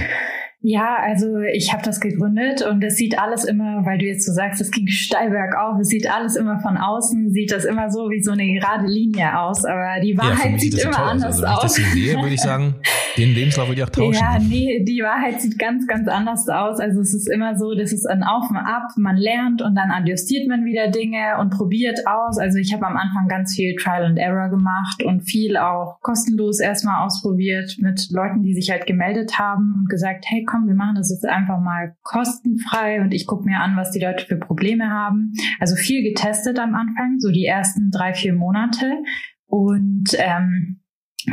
Ja, 0.65 0.97
also 1.03 1.41
ich 1.53 1.73
habe 1.73 1.83
das 1.83 2.01
gegründet 2.01 2.63
und 2.63 2.85
es 2.85 2.97
sieht 2.97 3.19
alles 3.19 3.45
immer, 3.45 3.85
weil 3.85 3.99
du 3.99 4.07
jetzt 4.07 4.25
so 4.25 4.33
sagst, 4.33 4.61
es 4.61 4.71
ging 4.71 4.87
steil 4.87 5.31
bergauf, 5.31 5.81
es 5.81 5.89
sieht 5.89 6.09
alles 6.09 6.37
immer 6.37 6.61
von 6.61 6.77
außen, 6.77 7.33
sieht 7.33 7.51
das 7.51 7.65
immer 7.65 7.91
so 7.91 8.11
wie 8.11 8.23
so 8.23 8.31
eine 8.31 8.47
gerade 8.55 8.87
Linie 8.87 9.41
aus, 9.41 9.65
aber 9.65 10.01
die 10.01 10.17
Wahrheit 10.17 10.53
ja, 10.53 10.59
sieht, 10.59 10.75
sieht 10.75 10.85
immer 10.85 10.99
anders 10.99 11.43
aus. 11.43 11.65
Also, 11.65 11.79
wenn 11.79 11.85
ich 11.85 11.89
das 11.89 11.95
hier 11.95 12.05
sehe, 12.05 12.23
würde 12.23 12.35
ich 12.35 12.41
sagen, 12.41 12.75
den 13.17 13.35
Lebenslauf 13.35 13.69
würde 13.69 13.81
ich 13.81 13.87
auch 13.87 13.91
tauschen. 13.91 14.21
Ja, 14.21 14.39
nee, 14.39 14.85
die 14.85 15.03
Wahrheit 15.03 15.41
sieht 15.41 15.59
ganz, 15.59 15.87
ganz 15.89 16.09
anders 16.09 16.49
aus. 16.49 16.79
Also 16.79 17.01
es 17.01 17.13
ist 17.13 17.29
immer 17.29 17.57
so, 17.57 17.75
das 17.75 17.93
ist 17.93 18.07
ein 18.07 18.23
Auf 18.23 18.49
und 18.49 18.57
Ab, 18.57 18.91
man 18.97 19.17
lernt 19.17 19.63
und 19.63 19.75
dann 19.75 19.91
adjustiert 19.91 20.49
man 20.49 20.65
wieder 20.65 20.89
Dinge 20.89 21.39
und 21.41 21.51
probiert 21.51 22.07
aus. 22.07 22.39
Also 22.39 22.59
ich 22.59 22.73
habe 22.73 22.87
am 22.87 22.97
Anfang 22.97 23.27
ganz 23.29 23.55
viel 23.55 23.75
Trial 23.77 24.05
and 24.05 24.19
Error 24.19 24.49
gemacht 24.49 25.03
und 25.03 25.23
viel 25.23 25.57
auch 25.57 25.99
kostenlos 26.01 26.61
erstmal 26.61 27.05
ausprobiert 27.05 27.77
mit 27.81 28.09
Leuten, 28.11 28.43
die 28.43 28.55
sich 28.55 28.71
halt 28.71 28.87
gemeldet 28.87 29.39
haben 29.39 29.75
und 29.81 29.89
gesagt, 29.89 30.25
hey, 30.29 30.45
komm, 30.53 30.67
wir 30.67 30.75
machen 30.75 30.97
das 30.97 31.11
jetzt 31.11 31.27
einfach 31.27 31.61
mal 31.61 31.97
kostenfrei 32.03 33.01
und 33.01 33.13
ich 33.13 33.27
gucke 33.27 33.45
mir 33.45 33.61
an, 33.61 33.77
was 33.77 33.91
die 33.91 34.01
Leute 34.01 34.27
für 34.27 34.37
Probleme 34.37 34.91
haben. 34.91 35.33
Also 35.59 35.75
viel 35.75 36.03
getestet 36.03 36.59
am 36.59 36.75
Anfang, 36.75 37.19
so 37.19 37.31
die 37.31 37.47
ersten 37.47 37.91
drei, 37.91 38.13
vier 38.13 38.35
Monate. 38.35 39.03
Und 39.47 40.17
ähm, 40.19 40.81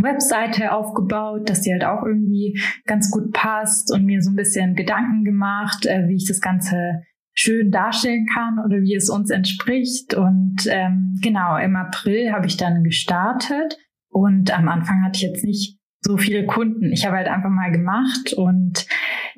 Webseite 0.02 0.72
aufgebaut, 0.72 1.50
dass 1.50 1.62
die 1.62 1.72
halt 1.72 1.84
auch 1.84 2.04
irgendwie 2.04 2.60
ganz 2.86 3.12
gut 3.12 3.34
passt 3.34 3.92
und 3.94 4.06
mir 4.06 4.22
so 4.22 4.30
ein 4.30 4.36
bisschen 4.36 4.76
Gedanken 4.76 5.24
gemacht, 5.24 5.86
äh, 5.86 6.08
wie 6.08 6.16
ich 6.16 6.28
das 6.28 6.42
Ganze 6.42 7.02
schön 7.34 7.72
darstellen 7.72 8.28
kann 8.34 8.60
oder 8.60 8.82
wie 8.82 8.96
es 8.96 9.10
uns 9.10 9.30
entspricht. 9.30 10.14
Und 10.14 10.68
ähm, 10.70 11.18
genau, 11.22 11.58
im 11.58 11.76
April 11.76 12.32
habe 12.32 12.48
ich 12.48 12.58
dann 12.58 12.84
gestartet 12.84 13.78
und 14.10 14.56
am 14.58 14.68
Anfang 14.68 15.04
hatte 15.04 15.18
ich 15.18 15.24
jetzt 15.24 15.44
nicht 15.44 15.79
so 16.02 16.18
viele 16.18 16.46
Kunden. 16.46 16.92
Ich 16.92 17.06
habe 17.06 17.18
halt 17.18 17.28
einfach 17.28 17.50
mal 17.50 17.72
gemacht 17.72 18.34
und 18.34 18.86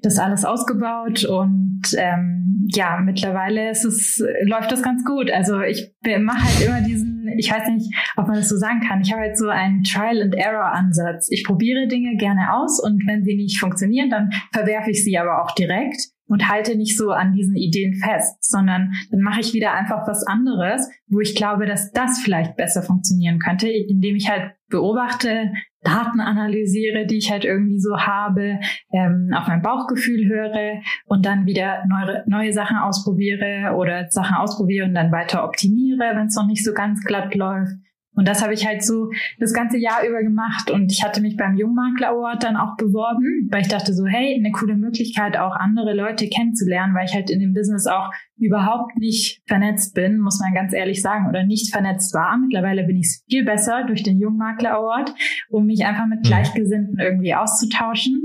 das 0.02 0.19
alles 0.19 0.45
ausgebaut 0.45 1.26
und 1.26 1.82
ähm, 1.97 2.67
ja, 2.74 3.00
mittlerweile 3.04 3.69
ist 3.69 3.86
es, 3.86 4.24
läuft 4.43 4.71
das 4.71 4.84
ganz 4.84 5.04
gut. 5.04 5.32
Also 5.32 5.62
ich 5.62 5.93
mache 6.21 6.43
halt 6.43 6.65
immer 6.65 6.82
diesen, 6.82 7.28
ich 7.38 7.52
weiß 7.52 7.67
nicht, 7.69 7.93
ob 8.15 8.28
man 8.28 8.38
das 8.38 8.50
so 8.50 8.58
sagen 8.58 8.82
kann, 8.82 9.02
ich 9.02 9.12
habe 9.12 9.21
halt 9.21 9.38
so 9.38 9.50
einen 9.50 9.84
Trial-and-Error-Ansatz. 9.84 11.28
Ich 11.32 11.43
probiere 11.43 11.88
Dinge 11.88 12.15
gerne 12.17 12.54
aus 12.54 12.82
und 12.82 13.06
wenn 13.08 13.24
sie 13.24 13.36
nicht 13.36 13.60
funktionieren, 13.60 14.10
dann 14.10 14.30
verwerfe 14.52 14.91
ich 14.91 15.04
sie 15.04 15.17
aber 15.17 15.43
auch 15.43 15.54
direkt 15.56 16.12
und 16.28 16.47
halte 16.47 16.78
nicht 16.78 16.97
so 16.97 17.12
an 17.12 17.34
diesen 17.34 17.56
Ideen 17.56 17.93
fest, 17.95 18.38
sondern 18.41 18.93
dann 19.12 19.19
mache 19.19 19.41
ich 19.41 19.54
wieder 19.54 19.74
einfach 19.74 20.08
was 20.08 20.26
anderes, 20.26 20.89
wo 21.08 21.19
ich 21.19 21.36
glaube, 21.36 21.65
dass 21.65 21.91
das 21.91 22.19
vielleicht 22.19 22.56
besser 22.56 22.84
funktionieren 22.84 23.39
könnte, 23.39 23.67
indem 23.69 24.15
ich 24.15 24.30
halt 24.30 24.54
beobachte, 24.69 25.52
Daten 25.83 26.19
analysiere, 26.19 27.05
die 27.05 27.17
ich 27.17 27.31
halt 27.31 27.43
irgendwie 27.43 27.79
so 27.79 27.97
habe, 27.97 28.59
ähm, 28.91 29.31
auf 29.35 29.47
mein 29.47 29.61
Bauchgefühl 29.61 30.27
höre 30.27 30.81
und 31.05 31.25
dann 31.25 31.45
wieder 31.45 31.83
neue, 31.87 32.23
neue 32.27 32.53
Sachen 32.53 32.77
ausprobiere 32.77 33.75
oder 33.75 34.09
Sachen 34.09 34.35
ausprobiere 34.35 34.85
und 34.85 34.93
dann 34.93 35.11
weiter 35.11 35.43
optimiere, 35.43 36.15
wenn 36.15 36.27
es 36.27 36.35
noch 36.35 36.47
nicht 36.47 36.63
so 36.63 36.73
ganz 36.73 37.03
glatt 37.03 37.33
läuft. 37.35 37.73
Und 38.13 38.28
das 38.28 38.43
habe 38.43 38.54
ich 38.54 38.67
halt 38.67 38.84
so 38.84 39.10
das 39.39 39.54
ganze 39.54 39.78
Jahr 39.78 40.06
über 40.06 40.21
gemacht. 40.21 40.69
Und 40.69 40.91
ich 40.91 41.04
hatte 41.04 41.21
mich 41.21 41.38
beim 41.38 41.56
Jungmakler 41.56 42.10
Award 42.10 42.43
dann 42.43 42.58
auch 42.58 42.76
beworben, 42.76 43.47
weil 43.50 43.62
ich 43.62 43.69
dachte 43.69 43.93
so, 43.93 44.06
hey, 44.06 44.36
eine 44.36 44.52
coole 44.52 44.76
Möglichkeit, 44.76 45.38
auch 45.38 45.56
andere 45.56 45.93
Leute 45.93 46.28
kennenzulernen, 46.28 46.93
weil 46.93 47.06
ich 47.06 47.13
halt 47.13 47.30
in 47.30 47.39
dem 47.39 47.54
Business 47.54 47.88
auch 47.88 48.12
überhaupt 48.38 48.97
nicht 48.97 49.41
vernetzt 49.47 49.95
bin, 49.95 50.19
muss 50.19 50.39
man 50.41 50.54
ganz 50.54 50.74
ehrlich 50.74 51.02
sagen, 51.02 51.28
oder 51.30 51.45
nicht 51.45 51.71
vernetzt 51.71 52.13
war. 52.13 52.38
Mittlerweile 52.38 52.84
bin 52.84 52.97
ich 52.97 53.21
viel 53.30 53.45
besser 53.45 53.86
durch 53.86 54.04
den 54.04 54.19
Jungmakler 54.19 54.74
Award, 54.74 55.13
um 55.50 55.65
mich 55.65 55.86
einfach 55.86 56.08
mit 56.08 56.19
mhm. 56.19 56.28
Gleichgesinnten 56.28 57.00
irgendwie 57.00 57.34
auszutauschen. 57.34 58.24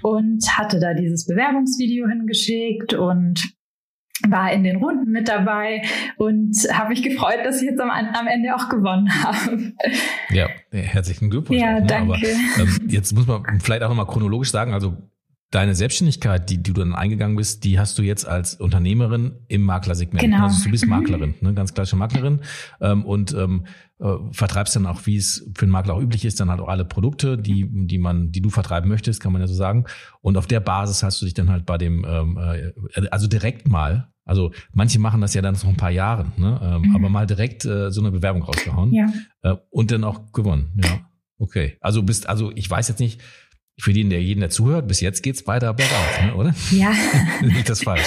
Und 0.00 0.56
hatte 0.56 0.78
da 0.78 0.94
dieses 0.94 1.26
Bewerbungsvideo 1.26 2.06
hingeschickt 2.08 2.94
und 2.94 3.57
war 4.26 4.52
in 4.52 4.64
den 4.64 4.76
Runden 4.76 5.10
mit 5.10 5.28
dabei 5.28 5.82
und 6.16 6.56
habe 6.72 6.90
mich 6.90 7.02
gefreut, 7.02 7.38
dass 7.44 7.62
ich 7.62 7.68
jetzt 7.70 7.80
am, 7.80 7.90
am 7.90 8.26
Ende 8.26 8.54
auch 8.54 8.68
gewonnen 8.68 9.10
habe. 9.22 9.72
Ja, 10.30 10.48
herzlichen 10.72 11.30
Glückwunsch. 11.30 11.60
Ja, 11.60 11.76
auch, 11.76 11.80
ne? 11.80 11.86
danke. 11.86 12.12
Aber, 12.14 12.62
ähm, 12.62 12.88
jetzt 12.88 13.12
muss 13.14 13.26
man 13.26 13.42
vielleicht 13.60 13.82
auch 13.82 13.88
nochmal 13.88 14.06
chronologisch 14.06 14.50
sagen, 14.50 14.72
also 14.74 14.96
deine 15.50 15.74
Selbstständigkeit, 15.74 16.50
die, 16.50 16.58
die 16.58 16.72
du 16.72 16.80
dann 16.80 16.94
eingegangen 16.94 17.36
bist, 17.36 17.64
die 17.64 17.78
hast 17.78 17.98
du 17.98 18.02
jetzt 18.02 18.26
als 18.28 18.54
Unternehmerin 18.54 19.32
im 19.48 19.62
Maklersegment. 19.62 20.20
Genau. 20.20 20.44
Also 20.44 20.64
du 20.64 20.70
bist. 20.70 20.86
Maklerin, 20.86 21.34
ne, 21.40 21.54
ganz 21.54 21.74
klassische 21.74 21.96
Maklerin 21.96 22.40
ähm, 22.80 23.04
und 23.04 23.34
ähm, 23.34 23.64
äh, 24.00 24.14
vertreibst 24.32 24.76
dann 24.76 24.86
auch, 24.86 25.06
wie 25.06 25.16
es 25.16 25.50
für 25.56 25.64
einen 25.64 25.72
Makler 25.72 25.94
auch 25.94 26.00
üblich 26.00 26.24
ist, 26.24 26.38
dann 26.40 26.50
halt 26.50 26.60
auch 26.60 26.68
alle 26.68 26.84
Produkte, 26.84 27.36
die, 27.36 27.68
die 27.86 27.98
man, 27.98 28.30
die 28.30 28.40
du 28.40 28.50
vertreiben 28.50 28.88
möchtest, 28.88 29.20
kann 29.20 29.32
man 29.32 29.40
ja 29.40 29.48
so 29.48 29.54
sagen. 29.54 29.86
Und 30.20 30.36
auf 30.36 30.46
der 30.46 30.60
Basis 30.60 31.02
hast 31.02 31.20
du 31.20 31.24
dich 31.24 31.34
dann 31.34 31.50
halt 31.50 31.66
bei 31.66 31.78
dem, 31.78 32.04
ähm, 32.08 32.38
äh, 32.38 33.08
also 33.10 33.26
direkt 33.26 33.68
mal, 33.68 34.12
also 34.24 34.52
manche 34.72 34.98
machen 34.98 35.20
das 35.20 35.34
ja 35.34 35.42
dann 35.42 35.54
noch 35.54 35.64
ein 35.64 35.76
paar 35.76 35.90
Jahre, 35.90 36.26
ne, 36.36 36.60
ähm, 36.62 36.82
mhm. 36.82 36.96
aber 36.96 37.08
mal 37.08 37.26
direkt 37.26 37.64
äh, 37.64 37.90
so 37.90 38.00
eine 38.00 38.10
Bewerbung 38.10 38.42
rausgehauen 38.42 38.92
ja. 38.92 39.06
äh, 39.42 39.56
und 39.70 39.90
dann 39.90 40.04
auch 40.04 40.32
gewonnen. 40.32 40.80
Ja, 40.84 41.00
okay. 41.38 41.76
Also 41.80 42.02
bist, 42.02 42.28
also 42.28 42.52
ich 42.54 42.68
weiß 42.68 42.88
jetzt 42.88 43.00
nicht 43.00 43.20
für 43.80 43.92
den, 43.92 44.10
der 44.10 44.22
jeden, 44.22 44.40
der 44.40 44.50
zuhört, 44.50 44.86
bis 44.86 45.00
jetzt 45.00 45.22
geht's 45.22 45.46
weiter 45.46 45.72
bergauf, 45.72 46.22
ne, 46.22 46.34
oder? 46.34 46.54
Ja. 46.70 46.92
Nicht 47.40 47.68
das 47.68 47.82
falsch. 47.82 48.06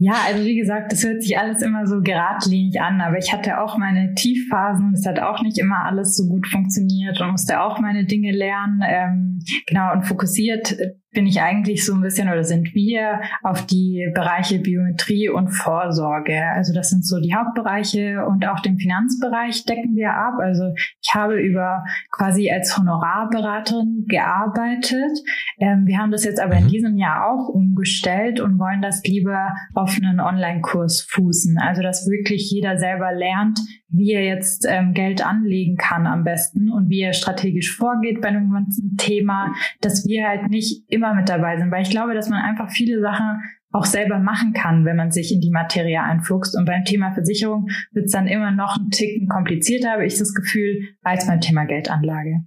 Ja, 0.00 0.14
also 0.26 0.44
wie 0.44 0.56
gesagt, 0.56 0.92
das 0.92 1.02
hört 1.02 1.22
sich 1.22 1.36
alles 1.36 1.60
immer 1.60 1.86
so 1.88 2.00
geradlinig 2.00 2.80
an, 2.80 3.00
aber 3.00 3.18
ich 3.18 3.32
hatte 3.32 3.60
auch 3.60 3.76
meine 3.76 4.14
Tiefphasen 4.14 4.94
es 4.94 5.04
hat 5.04 5.18
auch 5.18 5.42
nicht 5.42 5.58
immer 5.58 5.84
alles 5.84 6.16
so 6.16 6.28
gut 6.28 6.46
funktioniert 6.46 7.20
und 7.20 7.32
musste 7.32 7.60
auch 7.60 7.80
meine 7.80 8.04
Dinge 8.04 8.30
lernen. 8.30 8.80
Ähm, 8.86 9.40
genau, 9.66 9.92
und 9.92 10.04
fokussiert 10.04 10.76
bin 11.18 11.26
ich 11.26 11.40
eigentlich 11.40 11.84
so 11.84 11.94
ein 11.94 12.00
bisschen 12.00 12.28
oder 12.28 12.44
sind 12.44 12.76
wir 12.76 13.20
auf 13.42 13.66
die 13.66 14.08
Bereiche 14.14 14.60
Biometrie 14.60 15.28
und 15.28 15.48
Vorsorge. 15.48 16.40
Also 16.54 16.72
das 16.72 16.90
sind 16.90 17.04
so 17.04 17.18
die 17.18 17.34
Hauptbereiche 17.34 18.24
und 18.24 18.46
auch 18.46 18.60
den 18.60 18.78
Finanzbereich 18.78 19.64
decken 19.64 19.96
wir 19.96 20.12
ab. 20.12 20.34
Also 20.38 20.72
ich 21.02 21.12
habe 21.12 21.34
über 21.40 21.82
quasi 22.12 22.52
als 22.52 22.78
Honorarberaterin 22.78 24.04
gearbeitet. 24.06 25.18
Ähm, 25.58 25.86
wir 25.86 25.98
haben 25.98 26.12
das 26.12 26.22
jetzt 26.22 26.38
aber 26.40 26.54
in 26.54 26.66
mhm. 26.66 26.68
diesem 26.68 26.96
Jahr 26.96 27.28
auch 27.28 27.48
umgestellt 27.48 28.38
und 28.38 28.60
wollen 28.60 28.80
das 28.80 29.02
lieber 29.02 29.56
auf 29.74 29.98
einen 30.00 30.20
Online-Kurs 30.20 31.00
fußen. 31.10 31.58
Also 31.58 31.82
dass 31.82 32.08
wirklich 32.08 32.48
jeder 32.52 32.78
selber 32.78 33.12
lernt, 33.12 33.58
wie 33.90 34.12
er 34.12 34.24
jetzt 34.24 34.66
ähm, 34.68 34.92
Geld 34.92 35.24
anlegen 35.24 35.76
kann 35.76 36.06
am 36.06 36.22
besten 36.22 36.70
und 36.70 36.90
wie 36.90 37.00
er 37.00 37.14
strategisch 37.14 37.74
vorgeht 37.74 38.20
bei 38.20 38.28
einem 38.28 38.52
ganzen 38.52 38.96
Thema, 38.98 39.54
dass 39.80 40.06
wir 40.06 40.28
halt 40.28 40.50
nicht 40.50 40.84
immer 40.88 41.07
mit 41.14 41.28
dabei 41.28 41.56
sind, 41.56 41.70
weil 41.70 41.82
ich 41.82 41.90
glaube, 41.90 42.14
dass 42.14 42.28
man 42.28 42.42
einfach 42.42 42.70
viele 42.70 43.00
Sachen 43.00 43.42
auch 43.70 43.84
selber 43.84 44.18
machen 44.18 44.52
kann, 44.54 44.84
wenn 44.84 44.96
man 44.96 45.10
sich 45.10 45.32
in 45.32 45.40
die 45.40 45.50
Materie 45.50 46.02
einfuchst. 46.02 46.56
Und 46.56 46.64
beim 46.64 46.84
Thema 46.84 47.12
Versicherung 47.12 47.68
wird 47.92 48.06
es 48.06 48.12
dann 48.12 48.26
immer 48.26 48.50
noch 48.50 48.76
ein 48.76 48.90
Ticken 48.90 49.28
komplizierter, 49.28 49.92
habe 49.92 50.06
ich 50.06 50.18
das 50.18 50.34
Gefühl, 50.34 50.88
als 51.02 51.26
beim 51.26 51.40
Thema 51.40 51.64
Geldanlage. 51.64 52.44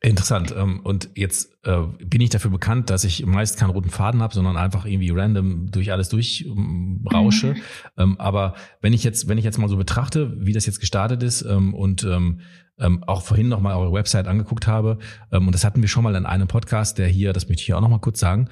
Interessant. 0.00 0.54
Ähm, 0.56 0.80
und 0.84 1.10
jetzt 1.14 1.56
äh, 1.64 1.80
bin 2.04 2.20
ich 2.20 2.30
dafür 2.30 2.50
bekannt, 2.50 2.90
dass 2.90 3.04
ich 3.04 3.24
meist 3.24 3.58
keinen 3.58 3.70
roten 3.70 3.90
Faden 3.90 4.22
habe, 4.22 4.34
sondern 4.34 4.56
einfach 4.56 4.84
irgendwie 4.84 5.10
random 5.10 5.70
durch 5.70 5.90
alles 5.90 6.10
durchrausche. 6.10 7.54
Mhm. 7.54 7.62
Ähm, 7.96 8.20
aber 8.20 8.54
wenn 8.82 8.92
ich 8.92 9.04
jetzt, 9.04 9.28
wenn 9.28 9.38
ich 9.38 9.44
jetzt 9.44 9.58
mal 9.58 9.68
so 9.68 9.76
betrachte, 9.76 10.36
wie 10.38 10.52
das 10.52 10.66
jetzt 10.66 10.80
gestartet 10.80 11.22
ist 11.22 11.42
ähm, 12.78 13.04
auch 13.04 13.22
vorhin 13.22 13.48
nochmal 13.48 13.76
eure 13.76 13.92
Website 13.92 14.26
angeguckt 14.26 14.66
habe, 14.66 14.98
und 15.30 15.52
das 15.52 15.64
hatten 15.64 15.80
wir 15.80 15.88
schon 15.88 16.04
mal 16.04 16.14
in 16.14 16.26
einem 16.26 16.48
Podcast, 16.48 16.98
der 16.98 17.08
hier, 17.08 17.32
das 17.32 17.48
möchte 17.48 17.60
ich 17.60 17.66
hier 17.66 17.76
auch 17.76 17.82
nochmal 17.82 18.00
kurz 18.00 18.20
sagen, 18.20 18.48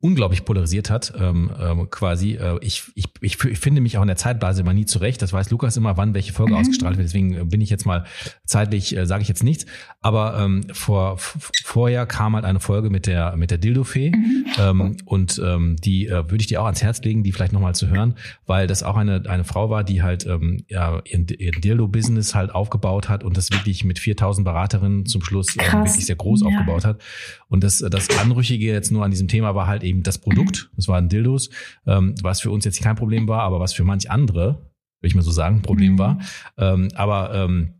unglaublich 0.00 0.44
polarisiert 0.44 0.90
hat, 0.90 1.12
ähm, 1.18 1.50
ähm, 1.60 1.90
quasi. 1.90 2.34
Äh, 2.34 2.58
ich, 2.60 2.84
ich, 2.94 3.08
ich, 3.20 3.36
finde 3.36 3.80
mich 3.80 3.98
auch 3.98 4.02
in 4.02 4.06
der 4.06 4.16
Zeitblase 4.16 4.60
immer 4.60 4.72
nie 4.72 4.86
zurecht. 4.86 5.20
Das 5.22 5.32
weiß 5.32 5.50
Lukas 5.50 5.76
immer, 5.76 5.96
wann 5.96 6.14
welche 6.14 6.32
Folge 6.32 6.52
mhm. 6.52 6.60
ausgestrahlt 6.60 6.96
wird. 6.96 7.08
Deswegen 7.08 7.34
äh, 7.34 7.44
bin 7.44 7.60
ich 7.60 7.68
jetzt 7.68 7.84
mal 7.84 8.04
zeitlich, 8.44 8.96
äh, 8.96 9.06
sage 9.06 9.22
ich 9.22 9.28
jetzt 9.28 9.42
nichts. 9.42 9.66
Aber 10.00 10.38
ähm, 10.38 10.62
vor 10.72 11.16
vorher 11.64 12.06
kam 12.06 12.36
halt 12.36 12.44
eine 12.44 12.60
Folge 12.60 12.90
mit 12.90 13.06
der 13.06 13.36
mit 13.36 13.50
der 13.50 13.58
Dildo-Fee 13.58 14.10
mhm. 14.10 14.44
ähm, 14.58 14.96
und 15.04 15.42
ähm, 15.44 15.74
die 15.76 16.06
äh, 16.06 16.30
würde 16.30 16.38
ich 16.38 16.46
dir 16.46 16.62
auch 16.62 16.66
ans 16.66 16.82
Herz 16.82 17.02
legen, 17.02 17.24
die 17.24 17.32
vielleicht 17.32 17.52
nochmal 17.52 17.74
zu 17.74 17.88
hören, 17.88 18.14
weil 18.46 18.68
das 18.68 18.84
auch 18.84 18.96
eine 18.96 19.28
eine 19.28 19.42
Frau 19.42 19.68
war, 19.68 19.82
die 19.82 20.02
halt 20.02 20.24
ähm, 20.26 20.62
ja 20.68 21.02
ihren, 21.06 21.26
ihren 21.26 21.60
Dildo-Business 21.60 22.36
halt 22.36 22.54
aufgebaut 22.54 23.08
hat 23.08 23.24
und 23.24 23.36
das 23.36 23.50
wirklich 23.50 23.84
mit 23.84 23.98
4000 23.98 24.44
Beraterinnen 24.44 25.06
zum 25.06 25.24
Schluss 25.24 25.56
ähm, 25.58 25.80
wirklich 25.80 26.06
sehr 26.06 26.14
groß 26.14 26.42
ja. 26.42 26.46
aufgebaut 26.46 26.84
hat. 26.84 27.00
Und 27.48 27.64
das 27.64 27.78
das 27.78 28.16
Anrüchige 28.16 28.66
jetzt 28.66 28.92
nur 28.92 29.04
an 29.04 29.10
diesem 29.10 29.26
Thema 29.26 29.56
war 29.56 29.66
halt 29.66 29.82
eben 29.88 30.02
das 30.02 30.18
Produkt. 30.18 30.70
Das 30.76 30.88
waren 30.88 31.08
Dildos, 31.08 31.50
ähm, 31.86 32.14
was 32.22 32.40
für 32.40 32.50
uns 32.50 32.64
jetzt 32.64 32.82
kein 32.82 32.96
Problem 32.96 33.28
war, 33.28 33.42
aber 33.42 33.60
was 33.60 33.72
für 33.72 33.84
manch 33.84 34.10
andere, 34.10 34.70
will 35.00 35.08
ich 35.08 35.14
mal 35.14 35.22
so 35.22 35.30
sagen, 35.30 35.56
ein 35.56 35.62
Problem 35.62 35.94
mhm. 35.94 35.98
war. 35.98 36.18
Ähm, 36.56 36.88
aber 36.94 37.34
ähm, 37.34 37.74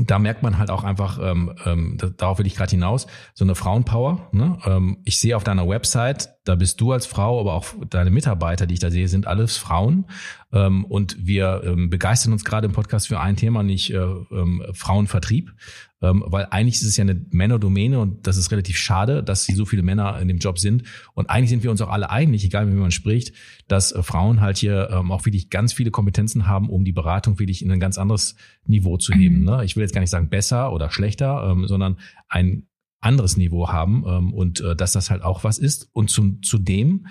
da 0.00 0.18
merkt 0.18 0.42
man 0.42 0.56
halt 0.56 0.70
auch 0.70 0.84
einfach, 0.84 1.18
ähm, 1.22 1.54
ähm, 1.66 1.98
darauf 2.16 2.38
will 2.38 2.46
ich 2.46 2.56
gerade 2.56 2.70
hinaus, 2.70 3.06
so 3.34 3.44
eine 3.44 3.54
Frauenpower. 3.54 4.30
Ne? 4.32 4.58
Ähm, 4.64 4.98
ich 5.04 5.20
sehe 5.20 5.36
auf 5.36 5.44
deiner 5.44 5.68
Website, 5.68 6.30
da 6.44 6.54
bist 6.54 6.80
du 6.80 6.92
als 6.92 7.04
Frau, 7.04 7.38
aber 7.38 7.52
auch 7.52 7.66
deine 7.90 8.10
Mitarbeiter, 8.10 8.66
die 8.66 8.74
ich 8.74 8.80
da 8.80 8.90
sehe, 8.90 9.06
sind 9.08 9.26
alles 9.26 9.58
Frauen. 9.58 10.06
Ähm, 10.50 10.86
und 10.86 11.16
wir 11.26 11.62
ähm, 11.64 11.90
begeistern 11.90 12.32
uns 12.32 12.44
gerade 12.44 12.66
im 12.66 12.72
Podcast 12.72 13.08
für 13.08 13.20
ein 13.20 13.36
Thema, 13.36 13.62
nicht 13.62 13.92
äh, 13.92 13.98
ähm, 13.98 14.64
Frauenvertrieb. 14.72 15.52
Ähm, 16.02 16.24
weil 16.26 16.46
eigentlich 16.50 16.74
ist 16.76 16.84
es 16.84 16.96
ja 16.96 17.02
eine 17.02 17.24
Männerdomäne 17.30 18.00
und 18.00 18.26
das 18.26 18.36
ist 18.36 18.50
relativ 18.50 18.76
schade, 18.76 19.22
dass 19.22 19.46
so 19.46 19.64
viele 19.64 19.82
Männer 19.82 20.18
in 20.20 20.28
dem 20.28 20.38
Job 20.38 20.58
sind. 20.58 20.82
Und 21.14 21.30
eigentlich 21.30 21.50
sind 21.50 21.62
wir 21.62 21.70
uns 21.70 21.80
auch 21.80 21.90
alle 21.90 22.10
einig, 22.10 22.44
egal 22.44 22.68
wie 22.68 22.74
man 22.74 22.90
spricht, 22.90 23.32
dass 23.68 23.92
äh, 23.92 24.02
Frauen 24.02 24.40
halt 24.40 24.58
hier 24.58 24.90
ähm, 24.90 25.12
auch 25.12 25.24
wirklich 25.24 25.50
ganz 25.50 25.72
viele 25.72 25.90
Kompetenzen 25.90 26.46
haben, 26.46 26.68
um 26.68 26.84
die 26.84 26.92
Beratung 26.92 27.38
wirklich 27.38 27.64
in 27.64 27.70
ein 27.70 27.80
ganz 27.80 27.98
anderes 27.98 28.34
Niveau 28.66 28.96
zu 28.96 29.12
heben. 29.12 29.40
Mhm. 29.40 29.44
Ne? 29.44 29.64
Ich 29.64 29.76
will 29.76 29.82
jetzt 29.82 29.94
gar 29.94 30.00
nicht 30.00 30.10
sagen 30.10 30.28
besser 30.28 30.72
oder 30.72 30.90
schlechter, 30.90 31.50
ähm, 31.50 31.66
sondern 31.66 31.98
ein 32.28 32.66
anderes 33.00 33.36
Niveau 33.36 33.68
haben 33.68 34.04
ähm, 34.06 34.32
und 34.32 34.60
äh, 34.60 34.76
dass 34.76 34.92
das 34.92 35.10
halt 35.10 35.22
auch 35.22 35.44
was 35.44 35.58
ist. 35.58 35.88
Und 35.92 36.10
zum, 36.10 36.42
zudem 36.42 37.06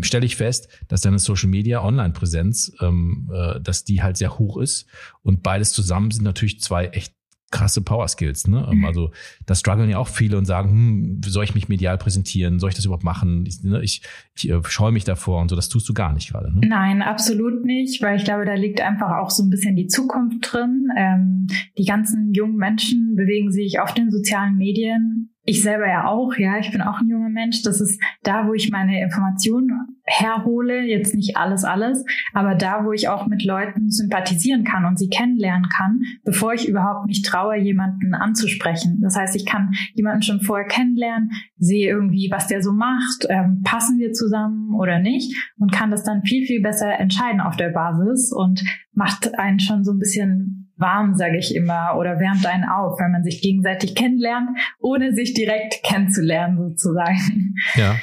stelle 0.00 0.26
ich 0.26 0.36
fest, 0.36 0.68
dass 0.88 1.02
deine 1.02 1.18
Social 1.18 1.48
Media 1.48 1.84
Online-Präsenz, 1.84 2.72
ähm, 2.80 3.30
äh, 3.32 3.60
dass 3.60 3.84
die 3.84 4.02
halt 4.02 4.16
sehr 4.16 4.38
hoch 4.38 4.56
ist. 4.56 4.86
Und 5.22 5.42
beides 5.42 5.72
zusammen 5.72 6.10
sind 6.10 6.24
natürlich 6.24 6.60
zwei 6.60 6.86
echt 6.86 7.14
krasse 7.52 7.82
Power 7.82 8.08
Skills. 8.08 8.48
Ne? 8.48 8.68
Mhm. 8.72 8.84
Also 8.84 9.12
da 9.46 9.54
strugglen 9.54 9.88
ja 9.88 9.98
auch 9.98 10.08
viele 10.08 10.36
und 10.36 10.44
sagen, 10.44 10.70
hm, 10.70 11.20
soll 11.24 11.44
ich 11.44 11.54
mich 11.54 11.68
medial 11.68 11.98
präsentieren? 11.98 12.58
Soll 12.58 12.70
ich 12.70 12.74
das 12.74 12.84
überhaupt 12.84 13.04
machen? 13.04 13.46
Ich, 13.46 13.62
ne, 13.62 13.80
ich, 13.82 14.02
ich 14.34 14.48
äh, 14.48 14.60
scheue 14.64 14.92
mich 14.92 15.04
davor 15.04 15.40
und 15.40 15.48
so. 15.48 15.56
Das 15.56 15.68
tust 15.68 15.88
du 15.88 15.94
gar 15.94 16.12
nicht 16.12 16.30
gerade. 16.30 16.52
Ne? 16.54 16.66
Nein, 16.66 17.02
absolut 17.02 17.64
nicht, 17.64 18.02
weil 18.02 18.16
ich 18.16 18.24
glaube, 18.24 18.44
da 18.44 18.54
liegt 18.54 18.80
einfach 18.80 19.18
auch 19.18 19.30
so 19.30 19.42
ein 19.42 19.50
bisschen 19.50 19.76
die 19.76 19.86
Zukunft 19.86 20.52
drin. 20.52 20.88
Ähm, 20.96 21.46
die 21.78 21.84
ganzen 21.84 22.32
jungen 22.32 22.56
Menschen 22.56 23.14
bewegen 23.14 23.50
sich 23.50 23.80
auf 23.80 23.92
den 23.94 24.10
sozialen 24.10 24.56
Medien 24.56 25.32
ich 25.44 25.60
selber 25.60 25.88
ja 25.88 26.06
auch, 26.06 26.34
ja, 26.36 26.58
ich 26.58 26.70
bin 26.70 26.82
auch 26.82 27.00
ein 27.00 27.08
junger 27.08 27.28
Mensch. 27.28 27.62
Das 27.62 27.80
ist 27.80 28.00
da, 28.22 28.46
wo 28.46 28.54
ich 28.54 28.70
meine 28.70 29.02
Informationen 29.02 29.70
herhole, 30.04 30.82
jetzt 30.82 31.14
nicht 31.14 31.36
alles, 31.36 31.64
alles, 31.64 32.04
aber 32.32 32.54
da, 32.54 32.84
wo 32.84 32.92
ich 32.92 33.08
auch 33.08 33.26
mit 33.26 33.44
Leuten 33.44 33.90
sympathisieren 33.90 34.62
kann 34.62 34.84
und 34.84 34.98
sie 34.98 35.08
kennenlernen 35.08 35.68
kann, 35.68 36.00
bevor 36.24 36.54
ich 36.54 36.68
überhaupt 36.68 37.06
mich 37.06 37.22
traue, 37.22 37.56
jemanden 37.56 38.14
anzusprechen. 38.14 39.00
Das 39.02 39.16
heißt, 39.16 39.34
ich 39.34 39.46
kann 39.46 39.72
jemanden 39.94 40.22
schon 40.22 40.40
vorher 40.40 40.66
kennenlernen, 40.66 41.30
sehe 41.56 41.88
irgendwie, 41.88 42.28
was 42.30 42.46
der 42.46 42.62
so 42.62 42.72
macht, 42.72 43.26
ähm, 43.28 43.62
passen 43.64 43.98
wir 43.98 44.12
zusammen 44.22 44.74
oder 44.78 45.00
nicht 45.00 45.34
und 45.58 45.72
kann 45.72 45.90
das 45.90 46.04
dann 46.04 46.22
viel, 46.22 46.46
viel 46.46 46.62
besser 46.62 46.98
entscheiden 46.98 47.40
auf 47.40 47.56
der 47.56 47.70
Basis 47.70 48.32
und 48.32 48.62
macht 48.92 49.38
einen 49.38 49.58
schon 49.58 49.84
so 49.84 49.92
ein 49.92 49.98
bisschen 49.98 50.72
warm, 50.76 51.14
sage 51.14 51.38
ich 51.38 51.54
immer, 51.54 51.96
oder 51.98 52.18
wärmt 52.18 52.46
einen 52.46 52.64
auf, 52.64 52.98
wenn 52.98 53.12
man 53.12 53.24
sich 53.24 53.40
gegenseitig 53.42 53.94
kennenlernt, 53.94 54.50
ohne 54.80 55.12
sich 55.12 55.34
direkt 55.34 55.82
kennenzulernen 55.82 56.58
sozusagen. 56.58 57.54
Ja. 57.74 57.96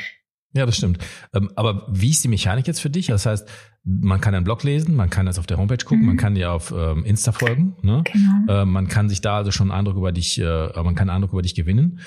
Ja, 0.54 0.66
das 0.66 0.78
stimmt. 0.78 0.98
Ähm, 1.36 1.52
aber 1.56 1.88
wie 1.92 2.10
ist 2.10 2.24
die 2.24 2.28
Mechanik 2.28 2.66
jetzt 2.66 2.80
für 2.80 2.90
dich? 2.90 3.06
Das 3.06 3.28
heißt, 3.28 3.48
man 3.84 4.20
kann 4.20 4.34
einen 4.34 4.44
Blog 4.46 4.64
lesen, 4.64 4.96
man 4.96 5.12
kann 5.12 5.28
das 5.28 5.38
auf 5.38 5.46
der 5.46 5.58
Homepage 5.58 5.78
gucken, 5.78 6.02
mhm. 6.02 6.08
man 6.08 6.18
kann 6.18 6.34
dir 6.34 6.52
auf 6.52 6.74
ähm, 6.76 7.06
Insta 7.06 7.32
folgen, 7.32 7.76
ne? 7.84 8.04
Genau. 8.12 8.62
Äh, 8.62 8.66
man 8.66 8.88
kann 8.88 9.10
sich 9.10 9.22
da 9.22 9.38
also 9.38 9.52
schon 9.52 9.70
einen 9.70 9.80
Eindruck 9.80 9.98
über 9.98 10.12
dich, 10.12 10.42
äh, 10.42 10.70
man 10.76 10.96
kann 10.96 11.10
einen 11.10 11.18
Eindruck 11.18 11.34
über 11.34 11.44
dich 11.44 11.54
gewinnen. 11.54 12.00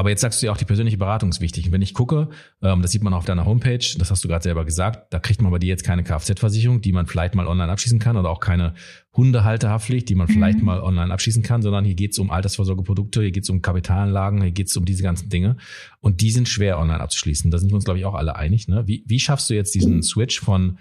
Aber 0.00 0.08
jetzt 0.08 0.22
sagst 0.22 0.40
du 0.40 0.46
ja 0.46 0.52
auch, 0.52 0.56
die 0.56 0.64
persönliche 0.64 0.96
Beratung 0.96 1.28
ist 1.28 1.42
wichtig. 1.42 1.66
Und 1.66 1.72
wenn 1.72 1.82
ich 1.82 1.92
gucke, 1.92 2.30
ähm, 2.62 2.80
das 2.80 2.90
sieht 2.90 3.02
man 3.02 3.12
auf 3.12 3.26
deiner 3.26 3.44
Homepage, 3.44 3.84
das 3.98 4.10
hast 4.10 4.24
du 4.24 4.28
gerade 4.28 4.42
selber 4.42 4.64
gesagt, 4.64 5.12
da 5.12 5.18
kriegt 5.18 5.42
man 5.42 5.52
bei 5.52 5.58
dir 5.58 5.66
jetzt 5.66 5.84
keine 5.84 6.02
Kfz-Versicherung, 6.02 6.80
die 6.80 6.92
man 6.92 7.06
vielleicht 7.06 7.34
mal 7.34 7.46
online 7.46 7.70
abschließen 7.70 7.98
kann 7.98 8.16
oder 8.16 8.30
auch 8.30 8.40
keine 8.40 8.72
Hundehalterhaftpflicht, 9.14 10.08
die 10.08 10.14
man 10.14 10.26
mhm. 10.26 10.32
vielleicht 10.32 10.62
mal 10.62 10.80
online 10.80 11.12
abschließen 11.12 11.42
kann, 11.42 11.60
sondern 11.60 11.84
hier 11.84 11.96
geht 11.96 12.12
es 12.12 12.18
um 12.18 12.30
Altersvorsorgeprodukte, 12.30 13.20
hier 13.20 13.30
geht 13.30 13.42
es 13.42 13.50
um 13.50 13.60
Kapitalanlagen, 13.60 14.40
hier 14.40 14.52
geht 14.52 14.68
es 14.68 14.76
um 14.78 14.86
diese 14.86 15.02
ganzen 15.02 15.28
Dinge. 15.28 15.58
Und 16.00 16.22
die 16.22 16.30
sind 16.30 16.48
schwer 16.48 16.78
online 16.78 17.00
abzuschließen. 17.00 17.50
Da 17.50 17.58
sind 17.58 17.70
wir 17.70 17.74
uns, 17.74 17.84
glaube 17.84 17.98
ich, 17.98 18.06
auch 18.06 18.14
alle 18.14 18.36
einig. 18.36 18.68
Ne? 18.68 18.84
Wie, 18.86 19.04
wie 19.06 19.20
schaffst 19.20 19.50
du 19.50 19.54
jetzt 19.54 19.74
diesen 19.74 20.02
Switch 20.02 20.40
von, 20.40 20.78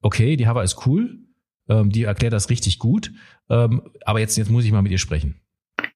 okay, 0.00 0.36
die 0.36 0.46
Hava 0.46 0.62
ist 0.62 0.86
cool, 0.86 1.18
ähm, 1.68 1.90
die 1.90 2.04
erklärt 2.04 2.34
das 2.34 2.50
richtig 2.50 2.78
gut, 2.78 3.10
ähm, 3.48 3.82
aber 4.04 4.20
jetzt, 4.20 4.36
jetzt 4.36 4.48
muss 4.48 4.64
ich 4.64 4.70
mal 4.70 4.82
mit 4.82 4.92
ihr 4.92 4.98
sprechen. 4.98 5.39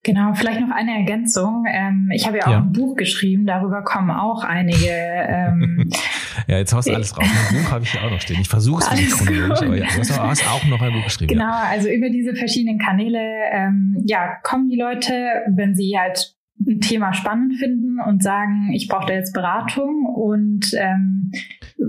Genau, 0.04 0.34
vielleicht 0.34 0.60
noch 0.60 0.70
eine 0.70 0.98
Ergänzung. 0.98 1.64
Ähm, 1.66 2.10
ich 2.12 2.26
habe 2.26 2.36
ja 2.36 2.46
auch 2.46 2.50
ja. 2.50 2.58
ein 2.58 2.72
Buch 2.72 2.94
geschrieben, 2.94 3.46
darüber 3.46 3.82
kommen 3.82 4.10
auch 4.10 4.44
einige. 4.44 4.90
Ähm, 4.90 5.90
ja, 6.46 6.58
jetzt 6.58 6.74
haust 6.74 6.88
du 6.88 6.94
alles 6.94 7.16
raus. 7.16 7.26
Ein 7.26 7.56
Buch 7.56 7.72
habe 7.72 7.84
ich 7.84 7.94
ja 7.94 8.02
auch 8.02 8.10
noch 8.10 8.20
stehen. 8.20 8.38
Ich 8.42 8.48
versuche 8.48 8.84
es 8.84 8.90
nicht 8.92 9.10
chronologisch, 9.12 9.62
aber 9.62 9.76
ja, 9.76 9.86
du 9.86 9.98
hast 10.00 10.46
auch 10.46 10.64
noch 10.66 10.82
ein 10.82 10.92
Buch 10.92 11.04
geschrieben. 11.04 11.32
Genau, 11.32 11.44
ja. 11.44 11.68
also 11.70 11.88
über 11.88 12.10
diese 12.10 12.34
verschiedenen 12.34 12.78
Kanäle, 12.78 13.18
ähm, 13.50 13.96
ja, 14.04 14.36
kommen 14.42 14.68
die 14.68 14.76
Leute, 14.76 15.14
wenn 15.48 15.74
sie 15.74 15.98
halt 15.98 16.36
ein 16.60 16.80
Thema 16.80 17.12
spannend 17.12 17.56
finden 17.58 17.98
und 18.00 18.22
sagen, 18.22 18.72
ich 18.72 18.88
brauche 18.88 19.06
da 19.06 19.14
jetzt 19.14 19.34
Beratung 19.34 20.06
und 20.06 20.72
ähm, 20.74 21.32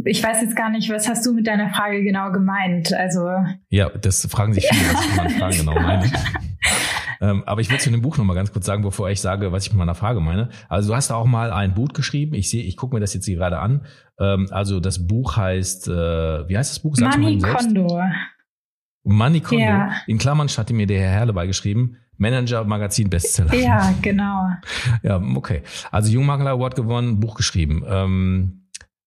ich 0.05 0.23
weiß 0.23 0.41
jetzt 0.41 0.55
gar 0.55 0.69
nicht, 0.69 0.89
was 0.89 1.07
hast 1.07 1.25
du 1.25 1.33
mit 1.33 1.47
deiner 1.47 1.69
Frage 1.69 2.03
genau 2.03 2.31
gemeint? 2.31 2.93
Also 2.93 3.29
ja, 3.69 3.89
das 3.89 4.25
fragen 4.27 4.53
sich 4.53 4.67
viele, 4.67 4.93
was 4.93 5.05
ich 5.05 5.15
meine 5.15 5.29
Fragen 5.39 5.57
genau 5.57 5.73
meine. 5.75 6.11
Ähm, 7.21 7.43
aber 7.45 7.61
ich 7.61 7.71
will 7.71 7.79
zu 7.79 7.89
dem 7.89 8.01
Buch 8.01 8.17
nochmal 8.17 8.35
ganz 8.35 8.51
kurz 8.51 8.65
sagen, 8.65 8.83
bevor 8.83 9.09
ich 9.09 9.21
sage, 9.21 9.51
was 9.51 9.65
ich 9.65 9.71
mit 9.71 9.79
meiner 9.79 9.95
Frage 9.95 10.19
meine. 10.19 10.49
Also 10.67 10.89
du 10.89 10.95
hast 10.95 11.11
auch 11.11 11.25
mal 11.25 11.51
ein 11.51 11.73
Buch 11.73 11.89
geschrieben. 11.89 12.33
Ich 12.33 12.49
sehe, 12.49 12.63
ich 12.63 12.77
gucke 12.77 12.93
mir 12.95 12.99
das 12.99 13.13
jetzt 13.13 13.25
hier 13.25 13.37
gerade 13.37 13.59
an. 13.59 13.85
Ähm, 14.19 14.47
also 14.51 14.79
das 14.79 15.07
Buch 15.07 15.37
heißt, 15.37 15.87
äh, 15.87 16.49
wie 16.49 16.57
heißt 16.57 16.71
das 16.71 16.79
Buch? 16.79 16.95
Sag's 16.95 17.17
Money 17.17 17.39
Kondo. 17.39 18.01
Money 19.03 19.39
Kondo. 19.39 19.63
Ja. 19.63 19.91
In 20.07 20.17
Klammern 20.17 20.47
hatte 20.49 20.73
mir 20.73 20.87
der 20.87 20.99
Herr 20.99 21.11
Herle 21.11 21.33
beigeschrieben. 21.33 21.97
Manager 22.17 22.63
Magazin 22.63 23.09
Bestseller. 23.09 23.53
Ja, 23.55 23.93
genau. 24.01 24.49
ja, 25.03 25.21
okay. 25.35 25.63
Also 25.91 26.11
Jungmakler 26.11 26.51
Award 26.51 26.75
gewonnen, 26.75 27.19
Buch 27.19 27.35
geschrieben. 27.35 27.83
Ähm, 27.87 28.65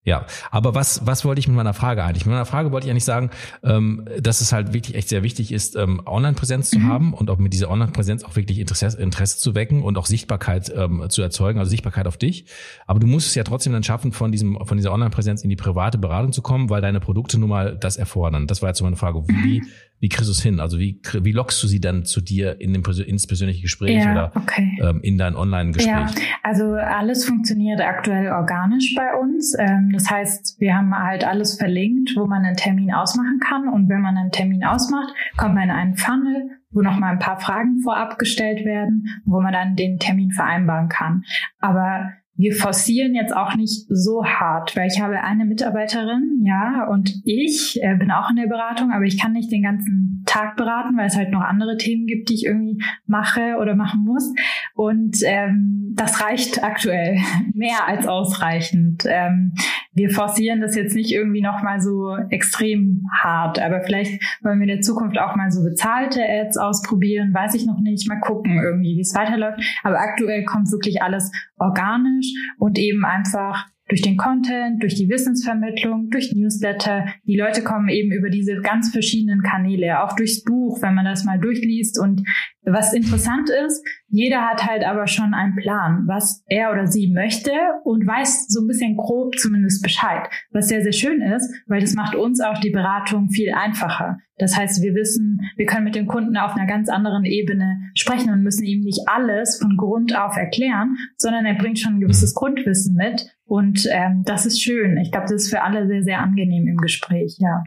ja, 0.08 0.24
aber 0.50 0.74
was, 0.74 1.06
was 1.06 1.26
wollte 1.26 1.38
ich 1.38 1.48
mit 1.48 1.56
meiner 1.56 1.74
Frage 1.74 2.02
eigentlich? 2.02 2.24
Mit 2.24 2.32
meiner 2.32 2.46
Frage 2.46 2.72
wollte 2.72 2.86
ich 2.86 2.90
eigentlich 2.90 3.04
sagen, 3.04 3.28
ähm, 3.62 4.08
dass 4.18 4.40
es 4.40 4.52
halt 4.52 4.72
wirklich 4.72 4.96
echt 4.96 5.10
sehr 5.10 5.22
wichtig 5.22 5.52
ist, 5.52 5.76
ähm, 5.76 6.00
Online-Präsenz 6.06 6.70
zu 6.70 6.78
mhm. 6.78 6.88
haben 6.88 7.12
und 7.12 7.28
auch 7.28 7.36
mit 7.36 7.52
dieser 7.52 7.68
Online-Präsenz 7.68 8.24
auch 8.24 8.34
wirklich 8.34 8.58
Interesse, 8.58 8.98
Interesse 8.98 9.38
zu 9.38 9.54
wecken 9.54 9.82
und 9.82 9.98
auch 9.98 10.06
Sichtbarkeit 10.06 10.72
ähm, 10.74 11.04
zu 11.10 11.20
erzeugen, 11.20 11.58
also 11.58 11.68
Sichtbarkeit 11.68 12.06
auf 12.06 12.16
dich. 12.16 12.46
Aber 12.86 13.00
du 13.00 13.06
musst 13.06 13.26
es 13.26 13.34
ja 13.34 13.44
trotzdem 13.44 13.74
dann 13.74 13.82
schaffen, 13.82 14.12
von 14.12 14.32
diesem, 14.32 14.58
von 14.64 14.78
dieser 14.78 14.92
Online-Präsenz 14.92 15.42
in 15.42 15.50
die 15.50 15.56
private 15.56 15.98
Beratung 15.98 16.32
zu 16.32 16.40
kommen, 16.40 16.70
weil 16.70 16.80
deine 16.80 17.00
Produkte 17.00 17.38
nun 17.38 17.50
mal 17.50 17.76
das 17.76 17.98
erfordern. 17.98 18.46
Das 18.46 18.62
war 18.62 18.70
jetzt 18.70 18.78
so 18.78 18.84
meine 18.84 18.96
Frage. 18.96 19.28
Wie, 19.28 19.60
mhm. 19.60 19.66
Wie 20.00 20.08
kriegst 20.08 20.28
du 20.28 20.32
es 20.32 20.42
hin? 20.42 20.60
Also 20.60 20.78
wie, 20.78 21.00
wie 21.22 21.32
lockst 21.32 21.62
du 21.62 21.66
sie 21.66 21.80
dann 21.80 22.04
zu 22.04 22.20
dir 22.20 22.60
in 22.60 22.72
dem, 22.72 22.82
ins 23.06 23.26
persönliche 23.26 23.62
Gespräch 23.62 23.96
ja, 23.96 24.12
oder 24.12 24.32
okay. 24.36 24.78
ähm, 24.80 25.00
in 25.02 25.18
dein 25.18 25.34
Online-Gespräch? 25.34 25.92
Ja, 25.92 26.08
also 26.42 26.74
alles 26.74 27.24
funktioniert 27.24 27.80
aktuell 27.80 28.28
organisch 28.28 28.94
bei 28.94 29.14
uns. 29.14 29.56
Ähm, 29.58 29.90
das 29.92 30.08
heißt, 30.10 30.60
wir 30.60 30.76
haben 30.76 30.96
halt 30.96 31.24
alles 31.24 31.58
verlinkt, 31.58 32.14
wo 32.16 32.26
man 32.26 32.44
einen 32.44 32.56
Termin 32.56 32.92
ausmachen 32.92 33.40
kann. 33.40 33.68
Und 33.68 33.88
wenn 33.88 34.00
man 34.00 34.16
einen 34.16 34.30
Termin 34.30 34.64
ausmacht, 34.64 35.12
kommt 35.36 35.54
man 35.54 35.64
in 35.64 35.70
einen 35.70 35.96
Funnel, 35.96 36.50
wo 36.70 36.82
noch 36.82 36.98
mal 36.98 37.10
ein 37.10 37.18
paar 37.18 37.40
Fragen 37.40 37.80
vorab 37.80 38.18
gestellt 38.18 38.64
werden, 38.64 39.06
wo 39.24 39.40
man 39.40 39.52
dann 39.52 39.74
den 39.74 39.98
Termin 39.98 40.30
vereinbaren 40.30 40.88
kann. 40.88 41.24
Aber 41.58 42.10
wir 42.38 42.54
forcieren 42.54 43.16
jetzt 43.16 43.34
auch 43.34 43.56
nicht 43.56 43.86
so 43.88 44.24
hart, 44.24 44.76
weil 44.76 44.86
ich 44.86 45.00
habe 45.00 45.20
eine 45.20 45.44
Mitarbeiterin, 45.44 46.44
ja, 46.44 46.86
und 46.88 47.12
ich 47.24 47.80
äh, 47.82 47.96
bin 47.96 48.12
auch 48.12 48.30
in 48.30 48.36
der 48.36 48.46
Beratung, 48.46 48.92
aber 48.92 49.04
ich 49.04 49.20
kann 49.20 49.32
nicht 49.32 49.50
den 49.50 49.64
ganzen 49.64 50.22
Tag 50.24 50.56
beraten, 50.56 50.96
weil 50.96 51.08
es 51.08 51.16
halt 51.16 51.32
noch 51.32 51.40
andere 51.40 51.76
Themen 51.76 52.06
gibt, 52.06 52.28
die 52.28 52.34
ich 52.34 52.46
irgendwie 52.46 52.80
mache 53.06 53.56
oder 53.60 53.74
machen 53.74 54.04
muss. 54.04 54.32
Und 54.74 55.16
ähm, 55.24 55.94
das 55.96 56.22
reicht 56.22 56.62
aktuell 56.62 57.18
mehr 57.54 57.88
als 57.88 58.06
ausreichend. 58.06 59.04
Ähm, 59.08 59.54
wir 59.92 60.10
forcieren 60.10 60.60
das 60.60 60.76
jetzt 60.76 60.94
nicht 60.94 61.10
irgendwie 61.10 61.40
noch 61.40 61.64
mal 61.64 61.80
so 61.80 62.16
extrem 62.30 63.02
hart, 63.20 63.60
aber 63.60 63.80
vielleicht 63.80 64.22
wollen 64.44 64.60
wir 64.60 64.68
in 64.68 64.76
der 64.76 64.80
Zukunft 64.80 65.18
auch 65.18 65.34
mal 65.34 65.50
so 65.50 65.64
bezahlte 65.64 66.22
Ads 66.22 66.56
ausprobieren, 66.56 67.34
weiß 67.34 67.54
ich 67.54 67.66
noch 67.66 67.80
nicht, 67.80 68.08
mal 68.08 68.20
gucken 68.20 68.60
irgendwie, 68.62 68.96
wie 68.96 69.00
es 69.00 69.16
weiterläuft. 69.16 69.60
Aber 69.82 69.98
aktuell 69.98 70.44
kommt 70.44 70.70
wirklich 70.70 71.02
alles 71.02 71.32
organisch 71.58 72.32
und 72.58 72.78
eben 72.78 73.04
einfach 73.04 73.66
durch 73.88 74.02
den 74.02 74.16
Content, 74.16 74.82
durch 74.82 74.94
die 74.94 75.08
Wissensvermittlung, 75.08 76.10
durch 76.10 76.32
Newsletter. 76.34 77.06
Die 77.26 77.36
Leute 77.36 77.62
kommen 77.62 77.88
eben 77.88 78.12
über 78.12 78.28
diese 78.30 78.60
ganz 78.60 78.90
verschiedenen 78.90 79.42
Kanäle, 79.42 80.02
auch 80.02 80.14
durchs 80.14 80.44
Buch, 80.44 80.80
wenn 80.82 80.94
man 80.94 81.04
das 81.04 81.24
mal 81.24 81.38
durchliest. 81.38 81.98
Und 81.98 82.22
was 82.64 82.92
interessant 82.92 83.48
ist, 83.66 83.82
jeder 84.08 84.42
hat 84.46 84.66
halt 84.66 84.84
aber 84.84 85.06
schon 85.06 85.32
einen 85.34 85.56
Plan, 85.56 86.04
was 86.06 86.44
er 86.46 86.70
oder 86.72 86.86
sie 86.86 87.10
möchte 87.10 87.50
und 87.84 88.06
weiß 88.06 88.48
so 88.48 88.60
ein 88.60 88.66
bisschen 88.66 88.96
grob 88.96 89.36
zumindest 89.38 89.82
Bescheid. 89.82 90.28
Was 90.50 90.68
sehr, 90.68 90.82
sehr 90.82 90.92
schön 90.92 91.22
ist, 91.22 91.50
weil 91.66 91.80
das 91.80 91.94
macht 91.94 92.14
uns 92.14 92.40
auch 92.40 92.58
die 92.58 92.70
Beratung 92.70 93.30
viel 93.30 93.52
einfacher. 93.52 94.18
Das 94.38 94.56
heißt, 94.56 94.82
wir 94.82 94.94
wissen, 94.94 95.40
wir 95.56 95.66
können 95.66 95.84
mit 95.84 95.96
dem 95.96 96.06
Kunden 96.06 96.36
auf 96.36 96.54
einer 96.54 96.66
ganz 96.66 96.88
anderen 96.88 97.24
Ebene 97.24 97.80
sprechen 97.94 98.30
und 98.30 98.42
müssen 98.42 98.64
ihm 98.64 98.80
nicht 98.80 99.00
alles 99.06 99.58
von 99.60 99.76
Grund 99.76 100.16
auf 100.16 100.36
erklären, 100.36 100.96
sondern 101.16 101.44
er 101.44 101.54
bringt 101.54 101.78
schon 101.78 101.94
ein 101.94 102.00
gewisses 102.00 102.34
Grundwissen 102.34 102.94
mit. 102.94 103.26
Und 103.48 103.88
ähm, 103.90 104.24
das 104.26 104.44
ist 104.44 104.62
schön. 104.62 104.98
Ich 104.98 105.10
glaube, 105.10 105.26
das 105.28 105.44
ist 105.44 105.50
für 105.50 105.62
alle 105.62 105.86
sehr, 105.86 106.02
sehr 106.02 106.20
angenehm 106.20 106.68
im 106.68 106.76
Gespräch, 106.76 107.36
ja. 107.38 107.64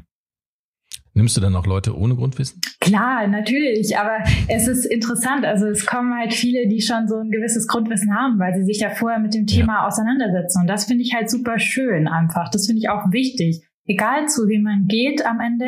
Nimmst 1.13 1.35
du 1.35 1.41
dann 1.41 1.55
auch 1.55 1.65
Leute 1.65 1.97
ohne 1.97 2.15
Grundwissen? 2.15 2.61
Klar, 2.79 3.27
natürlich, 3.27 3.97
aber 3.97 4.19
es 4.47 4.67
ist 4.67 4.85
interessant. 4.85 5.43
Also 5.43 5.65
es 5.65 5.85
kommen 5.85 6.17
halt 6.17 6.33
viele, 6.33 6.69
die 6.69 6.81
schon 6.81 7.07
so 7.07 7.17
ein 7.17 7.31
gewisses 7.31 7.67
Grundwissen 7.67 8.15
haben, 8.15 8.39
weil 8.39 8.53
sie 8.55 8.63
sich 8.63 8.79
ja 8.79 8.91
vorher 8.91 9.19
mit 9.19 9.33
dem 9.33 9.45
Thema 9.45 9.81
ja. 9.81 9.87
auseinandersetzen. 9.87 10.61
Und 10.61 10.67
das 10.67 10.85
finde 10.85 11.03
ich 11.03 11.13
halt 11.13 11.29
super 11.29 11.59
schön 11.59 12.07
einfach. 12.07 12.49
Das 12.49 12.67
finde 12.67 12.79
ich 12.79 12.89
auch 12.89 13.11
wichtig. 13.11 13.61
Egal 13.85 14.27
zu 14.27 14.47
wem 14.47 14.61
man 14.61 14.85
geht 14.87 15.25
am 15.25 15.41
Ende, 15.41 15.65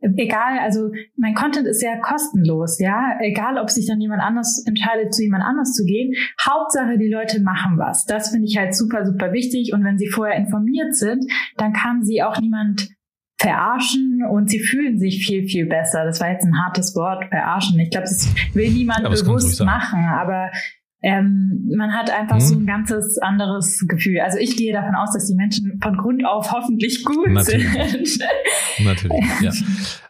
egal, 0.00 0.58
also 0.58 0.90
mein 1.16 1.34
Content 1.34 1.66
ist 1.66 1.82
ja 1.82 1.96
kostenlos, 1.98 2.78
ja, 2.78 3.18
egal, 3.20 3.58
ob 3.58 3.70
sich 3.70 3.86
dann 3.86 4.00
jemand 4.00 4.22
anders 4.22 4.62
entscheidet, 4.66 5.14
zu 5.14 5.22
jemand 5.22 5.44
anders 5.44 5.72
zu 5.74 5.84
gehen. 5.84 6.14
Hauptsache, 6.40 6.98
die 6.98 7.08
Leute 7.08 7.40
machen 7.40 7.78
was. 7.78 8.04
Das 8.04 8.30
finde 8.30 8.46
ich 8.46 8.56
halt 8.56 8.74
super, 8.74 9.04
super 9.04 9.32
wichtig. 9.32 9.72
Und 9.72 9.84
wenn 9.84 9.98
sie 9.98 10.08
vorher 10.08 10.36
informiert 10.36 10.94
sind, 10.94 11.24
dann 11.56 11.72
kann 11.72 12.04
sie 12.04 12.22
auch 12.22 12.38
niemand 12.40 12.88
verarschen 13.38 14.22
und 14.30 14.48
sie 14.48 14.60
fühlen 14.60 14.98
sich 14.98 15.26
viel, 15.26 15.46
viel 15.46 15.66
besser. 15.66 16.04
Das 16.04 16.20
war 16.20 16.30
jetzt 16.30 16.44
ein 16.44 16.58
hartes 16.58 16.94
Wort, 16.96 17.26
verarschen. 17.26 17.78
Ich 17.80 17.90
glaube, 17.90 18.06
das 18.06 18.28
will 18.54 18.70
niemand 18.70 19.04
bewusst 19.04 19.62
machen, 19.62 20.04
aber 20.10 20.50
ähm, 21.06 21.70
man 21.76 21.92
hat 21.92 22.10
einfach 22.10 22.38
hm. 22.38 22.40
so 22.40 22.54
ein 22.56 22.66
ganzes 22.66 23.18
anderes 23.18 23.84
Gefühl. 23.86 24.18
Also 24.22 24.38
ich 24.38 24.56
gehe 24.56 24.72
davon 24.72 24.96
aus, 24.96 25.12
dass 25.12 25.28
die 25.28 25.36
Menschen 25.36 25.78
von 25.80 25.96
Grund 25.96 26.26
auf 26.26 26.50
hoffentlich 26.50 27.04
gut 27.04 27.28
Natürlich. 27.28 28.14
sind. 28.18 28.28
Natürlich, 28.84 29.40
ja. 29.40 29.52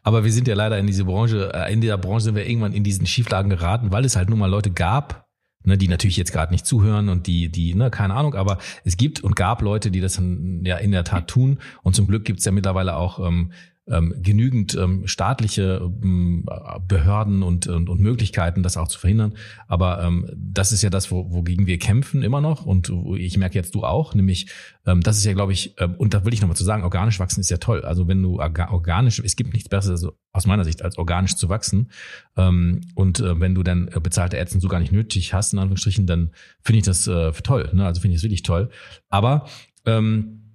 Aber 0.02 0.24
wir 0.24 0.32
sind 0.32 0.48
ja 0.48 0.54
leider 0.54 0.78
in 0.78 0.86
diese 0.86 1.04
Branche, 1.04 1.52
äh, 1.52 1.70
in 1.70 1.82
dieser 1.82 1.98
Branche 1.98 2.24
sind 2.24 2.34
wir 2.34 2.48
irgendwann 2.48 2.72
in 2.72 2.82
diesen 2.82 3.06
Schieflagen 3.06 3.50
geraten, 3.50 3.92
weil 3.92 4.06
es 4.06 4.16
halt 4.16 4.30
nun 4.30 4.38
mal 4.38 4.48
Leute 4.48 4.70
gab, 4.70 5.26
ne, 5.64 5.76
die 5.76 5.88
natürlich 5.88 6.16
jetzt 6.16 6.32
gerade 6.32 6.50
nicht 6.50 6.64
zuhören 6.64 7.10
und 7.10 7.26
die, 7.26 7.50
die, 7.50 7.74
ne, 7.74 7.90
keine 7.90 8.14
Ahnung, 8.14 8.34
aber 8.34 8.56
es 8.84 8.96
gibt 8.96 9.22
und 9.22 9.36
gab 9.36 9.60
Leute, 9.60 9.90
die 9.90 10.00
das 10.00 10.14
dann 10.14 10.62
ja 10.64 10.78
in 10.78 10.92
der 10.92 11.04
Tat 11.04 11.28
tun. 11.28 11.58
Und 11.82 11.94
zum 11.94 12.06
Glück 12.06 12.24
gibt 12.24 12.38
es 12.38 12.46
ja 12.46 12.52
mittlerweile 12.52 12.96
auch 12.96 13.18
ähm, 13.18 13.52
ähm, 13.88 14.14
genügend 14.18 14.74
ähm, 14.74 15.06
staatliche 15.06 15.80
ähm, 16.02 16.44
Behörden 16.88 17.42
und, 17.42 17.66
und, 17.66 17.88
und 17.88 18.00
Möglichkeiten, 18.00 18.62
das 18.62 18.76
auch 18.76 18.88
zu 18.88 18.98
verhindern. 18.98 19.34
Aber 19.68 20.02
ähm, 20.02 20.28
das 20.36 20.72
ist 20.72 20.82
ja 20.82 20.90
das, 20.90 21.10
wo, 21.10 21.32
wogegen 21.32 21.66
wir 21.66 21.78
kämpfen 21.78 22.22
immer 22.22 22.40
noch. 22.40 22.66
Und 22.66 22.92
ich 23.16 23.36
merke 23.38 23.54
jetzt 23.54 23.74
du 23.74 23.84
auch, 23.84 24.14
nämlich, 24.14 24.48
ähm, 24.86 25.00
das 25.02 25.18
ist 25.18 25.24
ja, 25.24 25.34
glaube 25.34 25.52
ich, 25.52 25.74
ähm, 25.78 25.94
und 25.94 26.14
da 26.14 26.24
will 26.24 26.34
ich 26.34 26.40
nochmal 26.40 26.56
zu 26.56 26.64
sagen, 26.64 26.82
organisch 26.82 27.20
wachsen 27.20 27.40
ist 27.40 27.50
ja 27.50 27.58
toll. 27.58 27.82
Also 27.82 28.08
wenn 28.08 28.22
du 28.22 28.40
organisch, 28.40 29.20
es 29.24 29.36
gibt 29.36 29.52
nichts 29.52 29.68
Besseres 29.68 30.02
also 30.02 30.18
aus 30.32 30.46
meiner 30.46 30.64
Sicht, 30.64 30.82
als 30.82 30.98
organisch 30.98 31.36
zu 31.36 31.48
wachsen. 31.48 31.90
Ähm, 32.36 32.80
und 32.94 33.20
äh, 33.20 33.38
wenn 33.40 33.54
du 33.54 33.62
dann 33.62 33.86
bezahlte 34.02 34.36
Ärzte 34.36 34.60
so 34.60 34.68
gar 34.68 34.80
nicht 34.80 34.92
nötig 34.92 35.32
hast, 35.32 35.52
in 35.52 35.58
Anführungsstrichen, 35.58 36.06
dann 36.06 36.32
finde 36.60 36.78
ich 36.78 36.84
das 36.84 37.06
äh, 37.06 37.32
toll. 37.32 37.70
Ne? 37.72 37.86
Also 37.86 38.00
finde 38.00 38.14
ich 38.14 38.18
es 38.18 38.24
wirklich 38.24 38.42
toll. 38.42 38.68
Aber 39.08 39.46
ähm, 39.84 40.45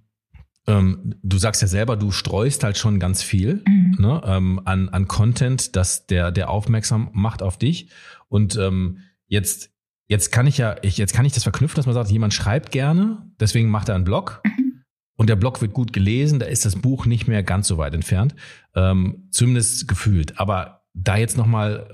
ähm, 0.68 1.16
du 1.24 1.38
sagst 1.38 1.62
ja 1.62 1.68
selber, 1.68 1.98
du 1.98 2.12
streust 2.12 2.64
halt 2.64 2.78
schon 2.78 3.00
ganz 3.00 3.24
viel 3.24 3.64
mhm. 3.66 3.96
ne, 4.00 4.22
ähm, 4.26 4.62
an, 4.66 4.90
an 4.90 5.08
Content, 5.08 5.76
dass 5.76 6.06
der, 6.06 6.32
der 6.32 6.50
aufmerksam 6.50 7.10
macht 7.14 7.42
auf 7.42 7.58
dich. 7.58 7.90
Und 8.28 8.56
ähm, 8.58 9.00
jetzt, 9.28 9.72
jetzt 10.08 10.32
kann 10.32 10.48
ich 10.48 10.58
ja, 10.58 10.76
ich, 10.82 10.98
jetzt 10.98 11.14
kann 11.14 11.26
ich 11.26 11.34
das 11.34 11.44
verknüpfen, 11.44 11.78
dass 11.78 11.88
man 11.88 11.96
sagt, 11.96 12.12
jemand 12.12 12.34
schreibt 12.34 12.72
gerne, 12.72 13.26
deswegen 13.40 13.70
macht 13.70 13.90
er 13.90 13.96
einen 13.96 14.04
Blog. 14.04 14.42
Mhm. 14.46 14.84
Und 15.16 15.28
der 15.30 15.36
Blog 15.36 15.62
wird 15.62 15.74
gut 15.74 15.94
gelesen, 15.94 16.40
da 16.40 16.48
ist 16.48 16.66
das 16.66 16.76
Buch 16.76 17.06
nicht 17.06 17.28
mehr 17.28 17.44
ganz 17.44 17.68
so 17.68 17.78
weit 17.78 17.94
entfernt, 17.94 18.36
ähm, 18.76 19.28
zumindest 19.30 19.88
gefühlt. 19.88 20.40
Aber 20.40 20.82
da 20.94 21.16
jetzt 21.16 21.38
nochmal, 21.38 21.94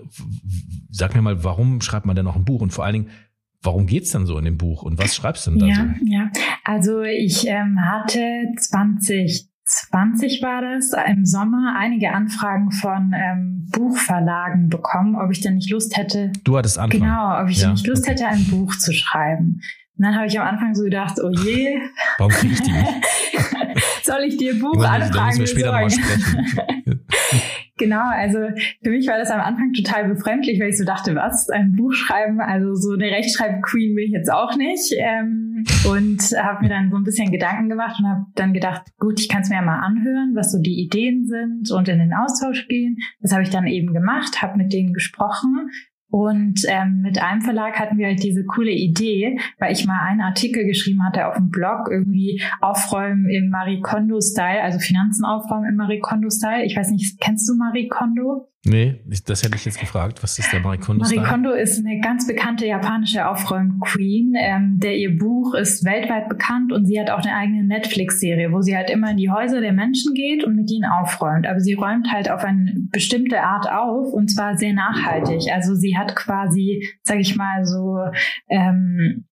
sag 0.90 1.14
mir 1.14 1.22
mal, 1.22 1.44
warum 1.44 1.82
schreibt 1.82 2.06
man 2.06 2.16
denn 2.16 2.26
noch 2.26 2.36
ein 2.36 2.46
Buch? 2.46 2.62
Und 2.62 2.72
vor 2.72 2.86
allen 2.86 2.94
Dingen, 2.94 3.10
Warum 3.68 3.86
geht's 3.86 4.14
denn 4.14 4.26
so 4.26 4.38
in 4.38 4.46
dem 4.46 4.58
Buch 4.58 4.82
und 4.84 4.98
was 4.98 5.14
schreibst 5.14 5.46
du 5.46 5.52
denn 5.52 5.60
da 5.60 5.66
ja, 5.66 5.76
so? 5.76 5.82
Ja, 6.06 6.32
also 6.64 7.02
ich 7.02 7.46
ähm, 7.48 7.78
hatte 7.82 8.22
2020 8.58 10.42
war 10.42 10.62
das, 10.62 10.94
im 11.12 11.26
Sommer 11.26 11.76
einige 11.78 12.14
Anfragen 12.14 12.72
von 12.72 13.12
ähm, 13.14 13.68
Buchverlagen 13.74 14.70
bekommen, 14.70 15.18
ob 15.18 15.32
ich 15.32 15.42
denn 15.42 15.56
nicht 15.56 15.70
Lust 15.70 15.98
hätte. 15.98 16.32
Du 16.46 16.58
hattest 16.58 16.80
Anfragen. 16.80 17.04
Genau, 17.04 17.42
ob 17.42 17.50
ich 17.50 17.62
ja, 17.62 17.72
nicht 17.72 17.86
Lust 17.86 18.04
okay. 18.04 18.12
hätte, 18.12 18.28
ein 18.28 18.46
Buch 18.46 18.74
zu 18.78 18.94
schreiben. 18.94 19.60
Und 19.98 20.06
dann 20.06 20.16
habe 20.16 20.28
ich 20.28 20.40
am 20.40 20.48
Anfang 20.48 20.74
so 20.74 20.84
gedacht, 20.84 21.20
oh 21.22 21.30
je. 21.30 21.78
Warum 22.20 22.32
kriege 22.32 22.54
ich 22.54 22.62
die 22.62 22.72
nicht? 22.72 22.94
Soll 24.04 24.22
ich 24.28 24.38
dir 24.38 24.58
Buch 24.58 24.82
anfragen? 24.82 25.12
Da 25.12 25.26
müssen 25.26 25.40
wir 25.40 25.48
später 25.48 25.74
nochmal 25.74 25.92
sprechen. 25.92 26.97
Genau, 27.78 28.10
also 28.10 28.40
für 28.84 28.90
mich 28.90 29.08
war 29.08 29.20
das 29.20 29.30
am 29.30 29.40
Anfang 29.40 29.72
total 29.74 30.08
befremdlich, 30.10 30.60
weil 30.60 30.70
ich 30.70 30.78
so 30.78 30.84
dachte, 30.84 31.16
was, 31.16 31.50
ein 31.50 31.76
Buch 31.76 31.94
schreiben, 31.94 32.42
also 32.42 32.74
so 32.74 32.94
eine 32.94 33.12
Rechtschreib-Queen 33.12 33.96
bin 33.96 34.06
ich 34.06 34.12
jetzt 34.12 34.32
auch 34.32 34.56
nicht. 34.56 34.94
Ähm, 34.98 35.64
und 35.88 36.22
habe 36.38 36.64
mir 36.64 36.70
dann 36.70 36.90
so 36.90 36.98
ein 36.98 37.04
bisschen 37.04 37.32
Gedanken 37.32 37.70
gemacht 37.70 37.98
und 38.00 38.08
habe 38.08 38.26
dann 38.36 38.54
gedacht, 38.54 38.84
gut, 38.98 39.20
ich 39.20 39.30
kann 39.30 39.42
es 39.44 39.50
mir 39.50 39.56
ja 39.56 39.62
mal 39.62 39.80
anhören, 39.80 40.34
was 40.36 40.52
so 40.52 40.60
die 40.60 40.82
Ideen 40.82 41.28
sind 41.28 41.72
und 41.72 41.88
in 41.88 42.00
den 42.00 42.14
Austausch 42.14 42.68
gehen. 42.68 42.98
Das 43.22 43.32
habe 43.32 43.44
ich 43.44 43.50
dann 43.50 43.68
eben 43.68 43.94
gemacht, 43.94 44.42
habe 44.42 44.58
mit 44.58 44.74
denen 44.74 44.94
gesprochen 44.94 45.70
und 46.10 46.62
ähm, 46.68 47.02
mit 47.02 47.22
einem 47.22 47.42
Verlag 47.42 47.78
hatten 47.80 47.98
wir 47.98 48.08
halt 48.08 48.24
diese 48.24 48.46
coole 48.46 48.72
Idee, 48.72 49.38
weil 49.60 49.74
ich 49.74 49.86
mal 49.86 50.00
einen 50.08 50.22
Artikel 50.22 50.66
geschrieben 50.66 51.04
hatte 51.06 51.28
auf 51.28 51.36
dem 51.36 51.50
Blog, 51.50 51.90
irgendwie 51.92 52.42
Aufräumen 52.62 53.28
im 53.30 53.50
Marie 53.50 53.82
Kondo-Style, 53.82 54.62
also 54.62 54.80
Finanzen 54.80 55.26
aufräumen 55.26 55.70
im 55.70 55.76
Marie 55.76 56.00
Kondo-Style. 56.00 56.66
Ich 56.66 56.78
weiß 56.78 56.92
nicht, 56.92 57.20
kennst 57.20 57.50
du 57.50 57.56
Marie 57.56 57.88
Kondo? 57.90 58.50
Nee, 58.68 59.02
das 59.26 59.44
hätte 59.44 59.56
ich 59.56 59.66
jetzt 59.66 59.80
gefragt. 59.80 60.22
Was 60.24 60.38
ist 60.38 60.52
der 60.52 60.60
Marie 60.60 60.78
Kondo? 60.78 61.04
Marie 61.04 61.24
Kondo 61.28 61.52
ist 61.52 61.80
eine 61.80 62.00
ganz 62.02 62.28
bekannte 62.28 62.66
japanische 62.66 63.28
Aufräum-Queen. 63.28 64.34
Ähm, 64.38 64.80
der 64.80 64.98
ihr 64.98 65.18
Buch 65.18 65.54
ist 65.54 65.86
weltweit 65.86 66.30
bekannt 66.30 66.72
und 66.74 66.86
sie 66.86 67.00
hat 67.00 67.10
auch 67.10 67.20
eine 67.20 67.36
eigene 67.36 67.64
Netflix-Serie, 67.64 68.52
wo 68.52 68.62
sie 68.62 68.76
halt 68.76 68.90
immer 68.90 69.12
in 69.12 69.18
die 69.18 69.30
Häuser 69.30 69.62
der 69.62 69.74
Menschen 69.74 70.14
geht 70.14 70.44
und 70.44 70.56
mit 70.56 70.70
ihnen 70.72 70.86
aufräumt. 70.86 71.48
Aber 71.48 71.60
sie 71.60 71.74
räumt 71.74 72.12
halt 72.12 72.30
auf 72.30 72.44
eine 72.44 72.74
bestimmte 72.92 73.42
Art 73.42 73.72
auf 73.72 74.12
und 74.14 74.30
zwar 74.30 74.58
sehr 74.58 74.74
nachhaltig. 74.74 75.52
Also 75.54 75.76
sie 75.76 75.98
hat 75.98 76.16
quasi, 76.16 76.86
sag 77.04 77.20
ich 77.20 77.36
mal, 77.36 77.66
so 77.66 77.98
ähm, 78.50 79.26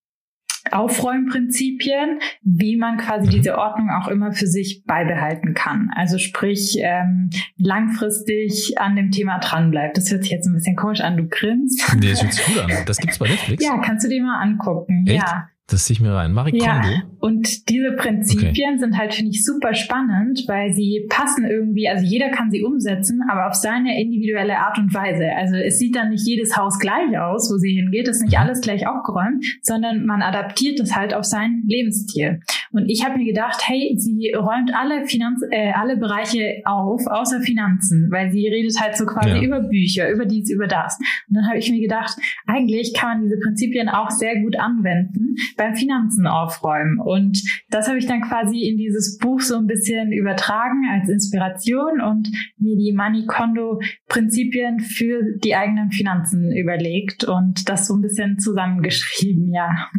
Aufräumprinzipien, 0.72 2.20
wie 2.42 2.76
man 2.76 2.98
quasi 2.98 3.28
diese 3.28 3.58
Ordnung 3.58 3.90
auch 3.90 4.08
immer 4.08 4.32
für 4.32 4.46
sich 4.46 4.84
beibehalten 4.84 5.54
kann. 5.54 5.90
Also 5.94 6.18
sprich, 6.18 6.76
ähm, 6.80 7.30
langfristig 7.56 8.78
an 8.78 8.96
dem 8.96 9.10
Thema 9.10 9.38
dranbleibt. 9.38 9.96
Das 9.96 10.10
hört 10.10 10.22
sich 10.22 10.32
jetzt 10.32 10.46
ein 10.46 10.54
bisschen 10.54 10.76
komisch 10.76 11.00
an, 11.00 11.16
du 11.16 11.26
grinst. 11.28 11.82
Nee, 11.98 12.10
das 12.10 12.22
hört 12.22 12.32
sich 12.32 12.46
gut 12.46 12.58
an. 12.58 12.70
Das 12.86 12.98
gibt's 12.98 13.18
bei 13.18 13.28
Netflix? 13.28 13.64
Ja, 13.64 13.78
kannst 13.78 14.04
du 14.04 14.08
dir 14.08 14.22
mal 14.22 14.40
angucken. 14.40 15.04
Echt? 15.06 15.22
Ja. 15.22 15.48
Das 15.68 15.84
ziehe 15.84 15.94
ich 15.94 16.00
mir 16.00 16.12
rein. 16.12 16.32
Marie 16.32 16.58
ja, 16.58 16.80
Kondo. 16.80 16.96
Und 17.18 17.68
diese 17.68 17.92
Prinzipien 17.92 18.74
okay. 18.74 18.78
sind 18.78 18.96
halt, 18.96 19.14
finde 19.14 19.32
ich, 19.32 19.44
super 19.44 19.74
spannend, 19.74 20.44
weil 20.46 20.72
sie 20.74 21.06
passen 21.08 21.44
irgendwie, 21.44 21.88
also 21.88 22.04
jeder 22.04 22.28
kann 22.28 22.52
sie 22.52 22.62
umsetzen, 22.62 23.20
aber 23.28 23.48
auf 23.48 23.54
seine 23.54 24.00
individuelle 24.00 24.58
Art 24.58 24.78
und 24.78 24.94
Weise. 24.94 25.26
Also 25.36 25.56
es 25.56 25.80
sieht 25.80 25.96
dann 25.96 26.10
nicht 26.10 26.24
jedes 26.24 26.56
Haus 26.56 26.78
gleich 26.78 27.18
aus, 27.18 27.50
wo 27.52 27.58
sie 27.58 27.74
hingeht, 27.74 28.06
ist 28.06 28.22
nicht 28.22 28.34
mhm. 28.34 28.42
alles 28.42 28.60
gleich 28.60 28.86
aufgeräumt, 28.86 29.44
sondern 29.62 30.06
man 30.06 30.22
adaptiert 30.22 30.78
das 30.78 30.94
halt 30.94 31.12
auf 31.14 31.24
seinen 31.24 31.64
Lebensstil. 31.66 32.42
Und 32.72 32.88
ich 32.88 33.04
habe 33.04 33.18
mir 33.18 33.24
gedacht, 33.24 33.62
hey, 33.66 33.94
sie 33.96 34.32
räumt 34.36 34.74
alle 34.74 35.06
Finanz, 35.06 35.42
äh, 35.50 35.72
alle 35.72 35.96
Bereiche 35.96 36.62
auf, 36.64 37.06
außer 37.06 37.40
Finanzen, 37.40 38.08
weil 38.10 38.30
sie 38.30 38.46
redet 38.48 38.80
halt 38.80 38.96
so 38.96 39.06
quasi 39.06 39.30
ja. 39.30 39.42
über 39.42 39.60
Bücher, 39.60 40.10
über 40.10 40.24
dies, 40.24 40.50
über 40.50 40.66
das. 40.66 40.98
Und 41.28 41.36
dann 41.36 41.46
habe 41.48 41.58
ich 41.58 41.70
mir 41.70 41.80
gedacht, 41.80 42.16
eigentlich 42.46 42.94
kann 42.94 43.18
man 43.18 43.22
diese 43.22 43.38
Prinzipien 43.38 43.88
auch 43.88 44.10
sehr 44.10 44.40
gut 44.40 44.58
anwenden 44.58 45.36
beim 45.56 45.74
Finanzen 45.74 46.26
aufräumen. 46.26 46.98
Und 46.98 47.42
das 47.70 47.88
habe 47.88 47.98
ich 47.98 48.06
dann 48.06 48.22
quasi 48.22 48.68
in 48.68 48.76
dieses 48.76 49.18
Buch 49.18 49.40
so 49.40 49.56
ein 49.56 49.66
bisschen 49.66 50.12
übertragen 50.12 50.84
als 50.90 51.08
Inspiration 51.08 52.00
und 52.00 52.30
mir 52.58 52.76
die 52.76 52.92
Money 52.92 53.26
Kondo 53.26 53.80
Prinzipien 54.08 54.80
für 54.80 55.22
die 55.42 55.54
eigenen 55.54 55.90
Finanzen 55.90 56.52
überlegt 56.52 57.24
und 57.24 57.68
das 57.68 57.86
so 57.86 57.94
ein 57.94 58.02
bisschen 58.02 58.38
zusammengeschrieben, 58.38 59.52
ja. 59.52 59.90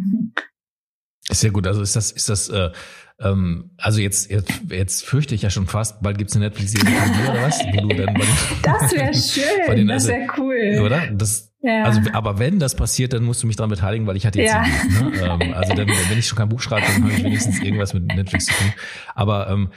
Sehr 1.32 1.52
gut. 1.52 1.68
Also 1.68 1.82
ist 1.82 1.96
das, 1.96 2.12
ist 2.12 2.30
das, 2.30 2.50
äh, 2.50 2.70
ähm, 3.20 3.72
also 3.78 4.00
jetzt, 4.00 4.30
jetzt, 4.30 4.52
jetzt 4.70 5.06
fürchte 5.06 5.36
ich 5.36 5.42
ja 5.42 5.50
schon 5.50 5.68
fast, 5.68 6.02
bald 6.02 6.18
gibt's 6.18 6.36
eine 6.36 6.46
Netflix-Serie 6.46 6.96
oder 7.30 7.42
was? 7.42 7.60
Wo 7.60 7.88
du 7.88 7.96
dann 7.96 8.16
das 8.64 8.92
wäre 8.94 9.14
schön, 9.66 9.76
den, 9.76 9.88
das 9.88 10.08
wäre 10.08 10.28
cool. 10.38 10.82
Oder? 10.86 11.08
Das, 11.12 11.52
Ja. 11.62 11.84
Also, 11.84 12.02
aber 12.14 12.40
wenn 12.40 12.60
das 12.60 12.76
passiert, 12.76 13.14
dann 13.14 13.24
musst 13.24 13.44
du 13.44 13.48
mich 13.48 13.56
daran 13.56 13.72
beteiligen, 13.72 14.06
weil 14.08 14.16
ich 14.16 14.26
hatte 14.26 14.40
jetzt 14.40 14.54
ja. 14.54 14.64
Buch, 15.00 15.12
ne? 15.12 15.38
ähm, 15.42 15.54
Also 15.54 15.74
dann, 15.74 15.88
wenn 15.88 16.18
ich 16.20 16.28
schon 16.28 16.38
kein 16.38 16.50
Buch 16.50 16.62
schreibe, 16.62 16.86
dann 16.86 17.04
habe 17.04 17.12
ich 17.12 17.24
wenigstens 17.24 17.60
irgendwas 17.60 17.94
mit 17.94 18.06
Netflix 18.06 18.46
zu 18.46 18.54
tun. 18.54 18.74
Aber 19.16 19.50
ähm, 19.50 19.70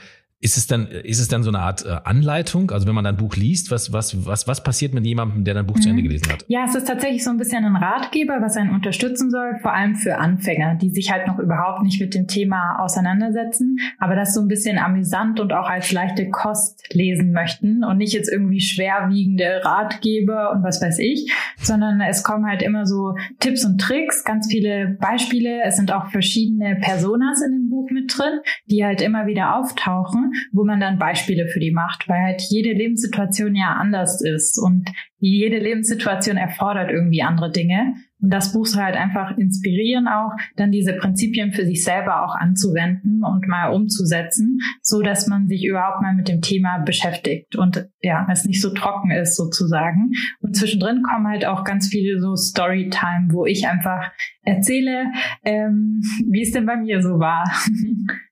ist 0.43 0.57
es 0.57 0.65
dann, 0.65 0.87
ist 0.87 1.19
es 1.19 1.27
dann 1.27 1.43
so 1.43 1.51
eine 1.51 1.59
Art 1.59 1.85
äh, 1.85 1.97
Anleitung? 2.03 2.71
Also 2.71 2.87
wenn 2.87 2.95
man 2.95 3.03
dein 3.03 3.15
Buch 3.15 3.35
liest, 3.35 3.69
was, 3.69 3.93
was, 3.93 4.25
was, 4.25 4.47
was 4.47 4.63
passiert 4.63 4.91
mit 4.91 5.05
jemandem, 5.05 5.43
der 5.43 5.53
dein 5.53 5.67
Buch 5.67 5.75
mhm. 5.75 5.81
zu 5.81 5.89
Ende 5.89 6.01
mhm. 6.01 6.07
gelesen 6.07 6.31
hat? 6.33 6.43
Ja, 6.47 6.65
es 6.67 6.73
ist 6.73 6.87
tatsächlich 6.87 7.23
so 7.23 7.29
ein 7.29 7.37
bisschen 7.37 7.63
ein 7.63 7.75
Ratgeber, 7.75 8.39
was 8.41 8.57
einen 8.57 8.71
unterstützen 8.71 9.29
soll, 9.29 9.59
vor 9.61 9.71
allem 9.71 9.95
für 9.95 10.17
Anfänger, 10.17 10.75
die 10.75 10.89
sich 10.89 11.11
halt 11.11 11.27
noch 11.27 11.37
überhaupt 11.37 11.83
nicht 11.83 12.01
mit 12.01 12.15
dem 12.15 12.25
Thema 12.25 12.79
auseinandersetzen, 12.79 13.77
aber 13.99 14.15
das 14.15 14.33
so 14.33 14.41
ein 14.41 14.47
bisschen 14.47 14.79
amüsant 14.79 15.39
und 15.39 15.53
auch 15.53 15.69
als 15.69 15.91
leichte 15.91 16.31
Kost 16.31 16.91
lesen 16.91 17.33
möchten 17.33 17.83
und 17.83 17.97
nicht 17.97 18.13
jetzt 18.13 18.31
irgendwie 18.31 18.61
schwerwiegende 18.61 19.61
Ratgeber 19.63 20.51
und 20.53 20.63
was 20.63 20.81
weiß 20.81 20.97
ich, 20.97 21.31
sondern 21.57 22.01
es 22.01 22.23
kommen 22.23 22.47
halt 22.47 22.63
immer 22.63 22.87
so 22.87 23.15
Tipps 23.39 23.63
und 23.63 23.79
Tricks, 23.79 24.23
ganz 24.23 24.47
viele 24.49 24.97
Beispiele. 24.99 25.61
Es 25.65 25.75
sind 25.75 25.91
auch 25.91 26.07
verschiedene 26.09 26.77
Personas 26.77 27.43
in 27.45 27.51
dem 27.51 27.69
Buch 27.69 27.91
mit 27.91 28.11
drin, 28.17 28.39
die 28.65 28.83
halt 28.83 29.03
immer 29.03 29.27
wieder 29.27 29.55
auftauchen 29.55 30.30
wo 30.51 30.63
man 30.63 30.79
dann 30.79 30.99
Beispiele 30.99 31.47
für 31.47 31.59
die 31.59 31.71
macht, 31.71 32.07
weil 32.07 32.21
halt 32.21 32.41
jede 32.49 32.73
Lebenssituation 32.73 33.55
ja 33.55 33.73
anders 33.73 34.21
ist 34.21 34.57
und 34.57 34.89
jede 35.21 35.59
Lebenssituation 35.59 36.35
erfordert 36.35 36.89
irgendwie 36.89 37.21
andere 37.21 37.51
Dinge. 37.51 37.93
Und 38.19 38.31
das 38.33 38.53
Buch 38.53 38.65
soll 38.65 38.83
halt 38.83 38.95
einfach 38.95 39.37
inspirieren, 39.37 40.07
auch 40.07 40.31
dann 40.55 40.71
diese 40.71 40.93
Prinzipien 40.93 41.53
für 41.53 41.65
sich 41.65 41.83
selber 41.83 42.23
auch 42.25 42.35
anzuwenden 42.35 43.23
und 43.23 43.47
mal 43.47 43.69
umzusetzen, 43.69 44.59
so 44.81 45.01
dass 45.01 45.27
man 45.27 45.47
sich 45.47 45.63
überhaupt 45.65 46.01
mal 46.01 46.15
mit 46.15 46.27
dem 46.27 46.41
Thema 46.41 46.79
beschäftigt 46.79 47.55
und 47.55 47.87
ja, 48.01 48.27
es 48.31 48.45
nicht 48.45 48.61
so 48.61 48.73
trocken 48.73 49.11
ist 49.11 49.35
sozusagen. 49.35 50.11
Und 50.39 50.55
zwischendrin 50.55 51.03
kommen 51.03 51.27
halt 51.27 51.45
auch 51.45 51.63
ganz 51.63 51.87
viele 51.87 52.19
so 52.19 52.35
Storytime, 52.35 53.29
wo 53.29 53.45
ich 53.45 53.67
einfach 53.67 54.11
erzähle, 54.43 55.11
ähm, 55.43 56.01
wie 56.29 56.41
es 56.41 56.51
denn 56.51 56.65
bei 56.65 56.77
mir 56.77 57.01
so 57.01 57.19
war. 57.19 57.43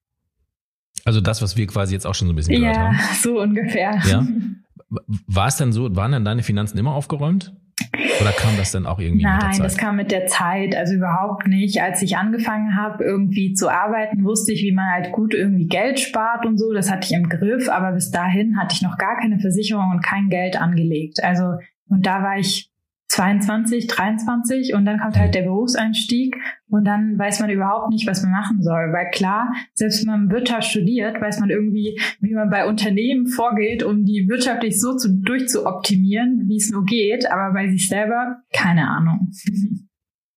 Also 1.06 1.22
das, 1.22 1.42
was 1.42 1.58
wir 1.58 1.68
quasi 1.68 1.94
jetzt 1.94 2.06
auch 2.06 2.16
schon 2.16 2.28
so 2.28 2.34
ein 2.34 2.36
bisschen 2.36 2.60
gehört 2.60 2.76
ja, 2.76 2.82
haben. 2.84 2.96
Ja, 2.96 3.14
so 3.22 3.40
ungefähr. 3.40 4.02
Ja. 4.08 4.28
War 5.28 5.48
es 5.48 5.58
denn 5.58 5.72
so, 5.72 5.96
waren 5.96 6.12
dann 6.12 6.26
deine 6.26 6.44
Finanzen 6.44 6.78
immer 6.78 6.94
aufgeräumt? 6.94 7.54
Oder 8.22 8.32
kam 8.32 8.58
das 8.58 8.72
dann 8.72 8.86
auch 8.86 9.00
irgendwie 9.00 9.24
Nein, 9.24 9.36
mit 9.36 9.44
der 9.44 9.52
Zeit? 9.52 9.66
das 9.66 9.78
kam 9.78 9.96
mit 9.96 10.12
der 10.12 10.26
Zeit, 10.28 10.76
also 10.76 10.96
überhaupt 10.96 11.48
nicht. 11.48 11.82
Als 11.82 12.02
ich 12.02 12.18
angefangen 12.18 12.76
habe, 12.76 13.04
irgendwie 13.04 13.54
zu 13.54 13.70
arbeiten, 13.70 14.24
wusste 14.26 14.52
ich, 14.52 14.62
wie 14.64 14.74
man 14.74 14.86
halt 14.92 15.12
gut 15.12 15.34
irgendwie 15.34 15.68
Geld 15.68 16.00
spart 16.00 16.46
und 16.46 16.58
so. 16.58 16.74
Das 16.74 16.92
hatte 16.92 17.06
ich 17.06 17.14
im 17.14 17.30
Griff, 17.30 17.70
aber 17.70 17.94
bis 17.94 18.12
dahin 18.12 18.58
hatte 18.58 18.76
ich 18.76 18.82
noch 18.82 18.98
gar 18.98 19.18
keine 19.18 19.40
Versicherung 19.40 19.92
und 19.92 20.04
kein 20.04 20.30
Geld 20.30 20.60
angelegt. 20.60 21.24
Also, 21.24 21.56
und 21.88 22.06
da 22.06 22.22
war 22.22 22.38
ich 22.38 22.69
22, 23.10 23.88
23 23.88 24.74
und 24.76 24.86
dann 24.86 25.00
kommt 25.00 25.18
halt 25.18 25.34
der 25.34 25.42
Berufseinstieg 25.42 26.36
und 26.70 26.86
dann 26.86 27.18
weiß 27.18 27.40
man 27.40 27.50
überhaupt 27.50 27.90
nicht, 27.90 28.08
was 28.08 28.22
man 28.22 28.32
machen 28.32 28.62
soll. 28.62 28.94
Weil 28.94 29.10
klar, 29.12 29.52
selbst 29.74 30.02
wenn 30.02 30.12
man 30.12 30.32
Wirtschaft 30.32 30.70
studiert, 30.70 31.20
weiß 31.20 31.40
man 31.40 31.50
irgendwie, 31.50 32.00
wie 32.22 32.34
man 32.36 32.52
bei 32.52 32.68
Unternehmen 32.68 33.26
vorgeht, 33.26 33.82
um 33.82 34.06
die 34.06 34.28
wirtschaftlich 34.30 34.80
so 34.80 34.96
zu, 34.96 35.10
durchzuoptimieren, 35.10 36.44
wie 36.48 36.58
es 36.58 36.70
nur 36.70 36.86
geht, 36.86 37.30
aber 37.32 37.52
bei 37.54 37.68
sich 37.70 37.88
selber 37.88 38.38
keine 38.54 38.88
Ahnung. 38.88 39.32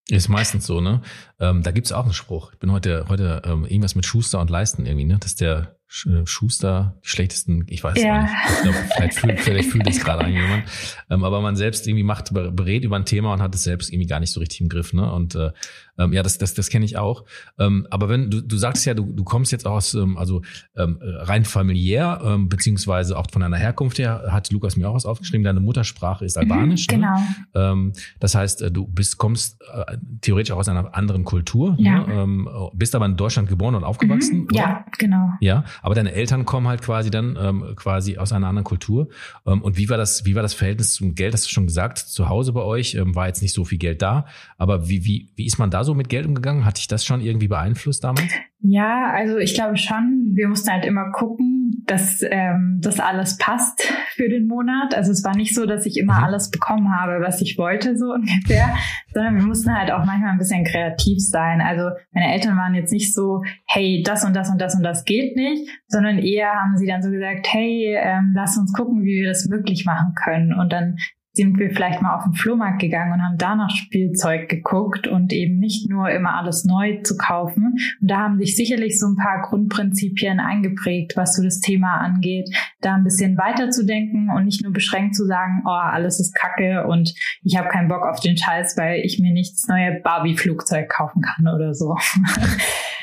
Ist 0.09 0.29
meistens 0.29 0.67
so, 0.67 0.81
ne? 0.81 1.01
Ähm, 1.41 1.63
da 1.63 1.71
gibt's 1.71 1.93
auch 1.93 2.05
einen 2.05 2.13
Spruch. 2.13 2.53
Ich 2.53 2.59
bin 2.59 2.73
heute, 2.73 3.07
heute 3.09 3.43
ähm, 3.47 3.65
irgendwas 3.65 3.95
mit 3.95 4.05
Schuster 4.05 4.41
und 4.41 4.51
Leisten 4.51 4.85
irgendwie, 4.85 5.07
ne? 5.07 5.17
Das 5.19 5.31
ist 5.31 5.41
der 5.41 5.79
Schuster, 6.25 6.97
die 7.05 7.09
schlechtesten, 7.09 7.65
ich 7.69 7.85
weiß 7.85 8.03
ja. 8.03 8.23
nicht. 8.23 8.33
Ich 8.49 8.63
glaube, 8.63 8.79
vielleicht 8.95 9.15
fühlt, 9.19 9.41
vielleicht 9.41 9.71
fühlt 9.71 9.87
es 9.87 10.03
gerade 10.03 10.27
jemand. 10.29 10.65
Ähm, 11.11 11.23
aber 11.23 11.43
man 11.43 11.55
selbst 11.55 11.87
irgendwie 11.87 12.03
macht, 12.03 12.33
berät 12.33 12.85
über 12.85 12.97
ein 12.97 13.05
Thema 13.05 13.35
und 13.35 13.43
hat 13.43 13.55
es 13.55 13.65
selbst 13.65 13.93
irgendwie 13.93 14.07
gar 14.07 14.19
nicht 14.19 14.31
so 14.31 14.41
richtig 14.41 14.63
im 14.63 14.71
Griff. 14.71 14.95
Ne? 14.95 15.13
Und 15.13 15.35
äh, 15.35 15.51
ähm, 15.99 16.13
ja, 16.13 16.23
das, 16.23 16.39
das, 16.39 16.55
das 16.55 16.71
kenne 16.71 16.85
ich 16.87 16.97
auch. 16.97 17.25
Ähm, 17.59 17.87
aber 17.91 18.09
wenn 18.09 18.31
du, 18.31 18.41
du 18.41 18.57
sagst 18.57 18.87
ja, 18.87 18.95
du, 18.95 19.13
du 19.13 19.25
kommst 19.25 19.53
jetzt 19.53 19.67
aus, 19.67 19.93
ähm, 19.93 20.17
also 20.17 20.41
ähm, 20.77 20.99
rein 21.03 21.45
familiär, 21.45 22.21
ähm, 22.25 22.49
beziehungsweise 22.49 23.19
auch 23.19 23.27
von 23.31 23.43
deiner 23.43 23.59
Herkunft 23.59 23.99
her, 23.99 24.25
hat 24.29 24.51
Lukas 24.51 24.77
mir 24.77 24.89
auch 24.89 24.95
was 24.95 25.05
aufgeschrieben, 25.05 25.45
deine 25.45 25.61
Muttersprache 25.61 26.25
ist 26.25 26.37
mhm, 26.37 26.51
Albanisch. 26.51 26.87
Mhm, 26.89 26.95
genau. 26.95 27.17
Ne? 27.17 27.27
Ähm, 27.55 27.93
das 28.19 28.35
heißt, 28.35 28.63
äh, 28.63 28.71
du 28.71 28.87
bist, 28.87 29.19
kommst 29.19 29.61
äh, 29.73 29.99
theoretisch 30.23 30.53
auch 30.53 30.59
aus 30.59 30.69
einer 30.69 30.95
anderen 30.95 31.25
Kultur, 31.25 31.77
ja. 31.79 32.07
ne? 32.07 32.15
ähm, 32.15 32.49
bist 32.73 32.95
aber 32.95 33.07
in 33.07 33.17
Deutschland 33.17 33.49
geboren 33.49 33.75
und 33.75 33.85
aufgewachsen. 33.85 34.43
Mhm, 34.43 34.49
ja, 34.53 34.87
genau. 34.99 35.33
Ja, 35.41 35.65
aber 35.83 35.95
deine 35.95 36.13
Eltern 36.13 36.47
kommen 36.47 36.69
halt 36.69 36.81
quasi 36.81 37.11
dann 37.11 37.37
ähm, 37.39 37.75
quasi 37.77 38.17
aus 38.17 38.33
einer 38.33 38.49
anderen 38.49 38.65
Kultur. 38.65 39.09
Ähm, 39.47 39.61
und 39.61 39.77
wie 39.77 39.89
war 39.89 39.99
das, 39.99 40.25
wie 40.25 40.35
war 40.35 40.43
das 40.43 40.55
Verhältnis 40.55 40.95
zum 40.95 41.15
Geld? 41.15 41.35
Hast 41.35 41.47
du 41.47 41.51
schon 41.51 41.67
gesagt, 41.67 41.99
zu 41.99 42.29
Hause 42.29 42.53
bei 42.53 42.63
euch 42.63 42.95
ähm, 42.95 43.15
war 43.15 43.27
jetzt 43.27 43.43
nicht 43.43 43.53
so 43.53 43.65
viel 43.65 43.79
Geld 43.79 44.01
da. 44.01 44.27
Aber 44.57 44.89
wie, 44.89 45.05
wie, 45.05 45.31
wie 45.37 45.45
ist 45.45 45.59
man 45.59 45.71
da 45.71 45.85
so 45.85 45.95
mit 45.95 46.09
Geld 46.09 46.27
umgegangen? 46.27 46.65
Hat 46.65 46.79
dich 46.79 46.89
das 46.89 47.05
schon 47.05 47.21
irgendwie 47.21 47.49
beeinflusst 47.49 48.05
damals? 48.05 48.33
Ja, 48.65 49.11
also 49.13 49.39
ich 49.39 49.55
glaube 49.55 49.77
schon. 49.77 50.31
Wir 50.35 50.49
mussten 50.49 50.71
halt 50.71 50.85
immer 50.85 51.11
gucken, 51.11 51.83
dass 51.87 52.23
ähm, 52.23 52.79
das 52.81 53.01
alles 53.01 53.37
passt 53.37 53.83
für 54.15 54.29
den 54.29 54.47
Monat. 54.47 54.95
Also 54.95 55.11
es 55.11 55.25
war 55.25 55.37
nicht 55.37 55.53
so, 55.53 55.67
dass 55.67 55.85
ich 55.85 55.99
immer 55.99 56.19
mhm. 56.19 56.25
alles 56.25 56.49
bekommen 56.51 56.95
habe, 56.95 57.21
was 57.21 57.41
ich 57.41 57.59
wollte, 57.59 57.97
so 57.97 58.13
ungefähr, 58.15 58.73
sondern 59.13 59.37
wir 59.37 59.43
mussten 59.43 59.77
halt 59.77 59.91
auch 59.91 60.05
manchmal 60.05 60.31
ein 60.31 60.39
bisschen 60.39 60.65
kreativ 60.65 61.19
sein. 61.19 61.61
Also 61.61 61.91
meine 62.13 62.33
Eltern 62.33 62.57
waren 62.57 62.77
jetzt 62.77 62.93
nicht 62.93 63.13
so, 63.13 63.43
hey, 63.67 64.01
das 64.07 64.25
und 64.25 64.35
das 64.35 64.49
und 64.49 64.61
das 64.61 64.77
und 64.77 64.85
das 64.85 65.05
geht 65.05 65.37
nicht, 65.37 65.69
sondern 65.89 66.19
eher 66.19 66.53
haben 66.53 66.77
sie 66.77 66.87
dann 66.87 67.03
so 67.03 67.11
gesagt, 67.11 67.49
hey, 67.51 67.97
ähm, 68.01 68.33
lass 68.37 68.57
uns 68.57 68.73
gucken, 68.73 69.03
wie 69.03 69.23
wir 69.23 69.29
das 69.29 69.49
möglich 69.49 69.85
machen 69.85 70.15
können. 70.15 70.55
Und 70.55 70.73
dann 70.73 70.99
sind 71.35 71.59
wir 71.59 71.71
vielleicht 71.71 72.03
mal 72.03 72.17
auf 72.17 72.25
den 72.25 72.35
Flohmarkt 72.35 72.81
gegangen 72.81 73.15
und 73.15 73.23
haben 73.23 73.39
da 73.39 73.55
nach 73.55 73.71
Spielzeug 73.71 74.51
geguckt 74.51 75.09
und 75.09 75.33
eben 75.33 75.59
nicht 75.59 75.89
nur 75.89 76.11
immer 76.11 76.37
alles 76.37 76.65
neu 76.65 77.01
zu 77.03 77.17
kaufen. 77.17 77.79
Und 78.01 78.11
da 78.11 78.19
haben 78.19 78.39
sich 78.39 78.55
sicherlich 78.55 78.99
so 78.99 79.07
ein 79.07 79.17
paar 79.17 79.41
Grundprinzipien 79.41 80.41
eingeprägt, 80.41 81.17
was 81.17 81.35
so 81.35 81.43
das 81.43 81.61
Thema 81.61 81.99
angeht, 81.99 82.55
da 82.83 82.97
ein 82.97 83.05
bisschen 83.05 83.39
weiter 83.39 83.71
zu 83.71 83.87
denken 83.87 84.29
und 84.29 84.45
nicht 84.45 84.63
nur 84.63 84.73
beschränkt 84.73 85.15
zu 85.15 85.25
sagen, 85.25 85.63
oh, 85.65 85.71
alles 85.71 86.21
ist 86.21 86.35
Kacke 86.35 86.87
und 86.87 87.15
ich 87.43 87.57
habe 87.57 87.69
keinen 87.69 87.89
Bock 87.89 88.03
auf 88.03 88.21
den 88.21 88.37
Scheiß, 88.37 88.77
weil 88.77 89.01
ich 89.01 89.19
mir 89.19 89.33
nicht 89.33 89.55
das 89.55 89.69
neue 89.69 90.01
Barbie-Flugzeug 90.03 90.91
kaufen 90.91 91.23
kann 91.23 91.49
oder 91.49 91.73
so. 91.73 91.97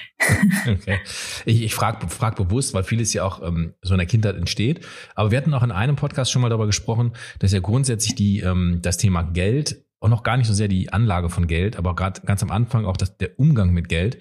Okay. 0.67 0.99
Ich, 1.45 1.61
ich 1.61 1.73
frage 1.73 2.07
frag 2.09 2.35
bewusst, 2.35 2.73
weil 2.73 2.83
vieles 2.83 3.13
ja 3.13 3.23
auch 3.23 3.41
ähm, 3.41 3.73
so 3.81 3.93
in 3.93 3.99
der 3.99 4.07
Kindheit 4.07 4.35
entsteht. 4.35 4.85
Aber 5.15 5.31
wir 5.31 5.37
hatten 5.37 5.53
auch 5.53 5.63
in 5.63 5.71
einem 5.71 5.95
Podcast 5.95 6.31
schon 6.31 6.41
mal 6.41 6.49
darüber 6.49 6.67
gesprochen, 6.67 7.13
dass 7.39 7.51
ja 7.53 7.59
grundsätzlich 7.59 8.15
die, 8.15 8.39
ähm, 8.41 8.79
das 8.81 8.97
Thema 8.97 9.23
Geld 9.23 9.83
und 9.99 10.11
noch 10.11 10.23
gar 10.23 10.37
nicht 10.37 10.47
so 10.47 10.53
sehr 10.53 10.67
die 10.67 10.91
Anlage 10.93 11.29
von 11.29 11.47
Geld, 11.47 11.77
aber 11.77 11.95
gerade 11.95 12.21
ganz 12.21 12.41
am 12.41 12.51
Anfang 12.51 12.85
auch 12.85 12.97
das, 12.97 13.17
der 13.17 13.37
Umgang 13.37 13.71
mit 13.71 13.89
Geld 13.89 14.17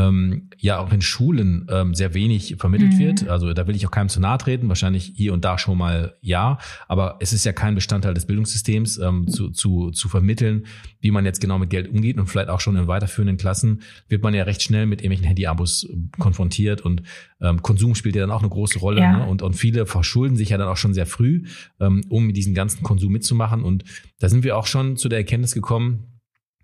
ähm, 0.00 0.50
ja 0.58 0.78
auch 0.78 0.92
in 0.92 1.02
Schulen 1.02 1.66
ähm, 1.70 1.94
sehr 1.94 2.14
wenig 2.14 2.56
vermittelt 2.58 2.94
mhm. 2.94 2.98
wird. 2.98 3.28
Also 3.28 3.52
da 3.52 3.66
will 3.66 3.76
ich 3.76 3.86
auch 3.86 3.90
keinem 3.90 4.08
zu 4.08 4.20
nahe 4.20 4.38
treten, 4.38 4.68
wahrscheinlich 4.68 5.12
hier 5.14 5.32
und 5.32 5.44
da 5.44 5.58
schon 5.58 5.78
mal 5.78 6.14
ja, 6.20 6.58
aber 6.88 7.16
es 7.20 7.32
ist 7.32 7.44
ja 7.44 7.52
kein 7.52 7.74
Bestandteil 7.74 8.14
des 8.14 8.26
Bildungssystems 8.26 8.98
ähm, 8.98 9.28
zu, 9.28 9.50
zu, 9.50 9.90
zu 9.90 10.08
vermitteln, 10.08 10.66
wie 11.00 11.10
man 11.10 11.24
jetzt 11.24 11.40
genau 11.40 11.58
mit 11.58 11.70
Geld 11.70 11.88
umgeht 11.88 12.18
und 12.18 12.26
vielleicht 12.26 12.48
auch 12.48 12.60
schon 12.60 12.76
in 12.76 12.86
weiterführenden 12.86 13.36
Klassen 13.36 13.82
wird 14.08 14.22
man 14.22 14.34
ja 14.34 14.44
recht 14.44 14.62
schnell 14.62 14.86
mit 14.86 15.00
irgendwelchen 15.00 15.26
Handy-Abos 15.26 15.84
äh, 15.84 15.96
konfrontiert 16.18 16.80
und 16.80 17.02
ähm, 17.40 17.62
Konsum 17.62 17.94
spielt 17.94 18.16
ja 18.16 18.22
dann 18.22 18.30
auch 18.30 18.40
eine 18.40 18.50
große 18.50 18.78
Rolle 18.78 19.00
ja. 19.00 19.18
ne? 19.18 19.26
und, 19.26 19.42
und 19.42 19.54
viele 19.54 19.86
verschulden 19.86 20.36
sich 20.36 20.50
ja 20.50 20.58
dann 20.58 20.68
auch 20.68 20.76
schon 20.76 20.94
sehr 20.94 21.06
früh, 21.06 21.44
ähm, 21.80 22.02
um 22.08 22.26
mit 22.26 22.36
diesem 22.36 22.54
ganzen 22.54 22.82
Konsum 22.82 23.12
mitzumachen 23.12 23.62
und 23.64 23.84
da 24.18 24.28
sind 24.28 24.44
wir 24.44 24.56
auch 24.56 24.66
schon 24.66 24.96
zu 24.96 25.08
der 25.08 25.18
Erkenntnis 25.18 25.54
gekommen, 25.54 26.19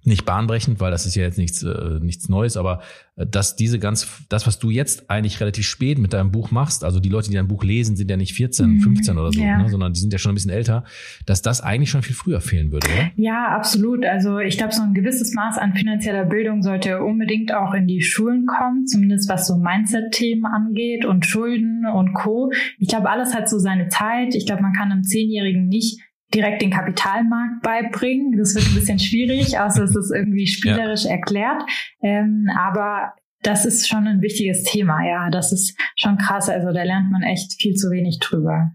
nicht 0.06 0.24
bahnbrechend, 0.24 0.80
weil 0.80 0.90
das 0.90 1.06
ist 1.06 1.14
ja 1.14 1.22
jetzt 1.22 1.38
nichts, 1.38 1.62
äh, 1.62 1.98
nichts 2.00 2.28
Neues, 2.28 2.56
aber 2.56 2.80
äh, 3.16 3.26
dass 3.26 3.56
diese 3.56 3.78
ganz, 3.78 4.24
das, 4.28 4.46
was 4.46 4.58
du 4.58 4.70
jetzt 4.70 5.10
eigentlich 5.10 5.40
relativ 5.40 5.66
spät 5.66 5.98
mit 5.98 6.12
deinem 6.12 6.30
Buch 6.30 6.50
machst, 6.50 6.84
also 6.84 7.00
die 7.00 7.08
Leute, 7.08 7.30
die 7.30 7.36
dein 7.36 7.48
Buch 7.48 7.64
lesen, 7.64 7.96
sind 7.96 8.10
ja 8.10 8.16
nicht 8.16 8.34
14, 8.34 8.80
15 8.80 9.14
mhm. 9.14 9.20
oder 9.20 9.32
so, 9.32 9.40
ja. 9.40 9.58
ne, 9.58 9.68
sondern 9.68 9.92
die 9.92 10.00
sind 10.00 10.12
ja 10.12 10.18
schon 10.18 10.32
ein 10.32 10.34
bisschen 10.34 10.50
älter, 10.50 10.84
dass 11.26 11.42
das 11.42 11.60
eigentlich 11.60 11.90
schon 11.90 12.02
viel 12.02 12.14
früher 12.14 12.40
fehlen 12.40 12.70
würde, 12.72 12.86
oder? 12.86 13.10
Ja, 13.16 13.48
absolut. 13.48 14.04
Also 14.04 14.38
ich 14.38 14.58
glaube, 14.58 14.74
so 14.74 14.82
ein 14.82 14.94
gewisses 14.94 15.34
Maß 15.34 15.58
an 15.58 15.74
finanzieller 15.74 16.24
Bildung 16.24 16.62
sollte 16.62 17.02
unbedingt 17.02 17.52
auch 17.52 17.74
in 17.74 17.86
die 17.86 18.02
Schulen 18.02 18.46
kommen, 18.46 18.86
zumindest 18.86 19.28
was 19.28 19.46
so 19.46 19.56
Mindset-Themen 19.56 20.46
angeht 20.46 21.04
und 21.04 21.26
Schulden 21.26 21.84
und 21.86 22.14
Co. 22.14 22.52
Ich 22.78 22.88
glaube, 22.88 23.10
alles 23.10 23.34
hat 23.34 23.48
so 23.48 23.58
seine 23.58 23.88
Zeit. 23.88 24.34
Ich 24.34 24.46
glaube, 24.46 24.62
man 24.62 24.72
kann 24.72 24.92
einem 24.92 25.02
Zehnjährigen 25.02 25.68
nicht 25.68 26.00
direkt 26.34 26.62
den 26.62 26.70
Kapitalmarkt 26.70 27.62
beibringen. 27.62 28.36
Das 28.38 28.54
wird 28.54 28.66
ein 28.66 28.74
bisschen 28.74 28.98
schwierig, 28.98 29.58
außer 29.58 29.84
es 29.84 29.96
ist 29.96 30.12
irgendwie 30.14 30.46
spielerisch 30.46 31.04
ja. 31.04 31.12
erklärt. 31.12 31.62
Ähm, 32.02 32.48
aber 32.56 33.12
das 33.42 33.64
ist 33.64 33.88
schon 33.88 34.06
ein 34.06 34.22
wichtiges 34.22 34.64
Thema, 34.64 35.06
ja. 35.06 35.30
Das 35.30 35.52
ist 35.52 35.78
schon 35.96 36.18
krass. 36.18 36.48
Also 36.48 36.72
da 36.72 36.82
lernt 36.82 37.10
man 37.10 37.22
echt 37.22 37.60
viel 37.60 37.74
zu 37.74 37.90
wenig 37.90 38.18
drüber. 38.20 38.72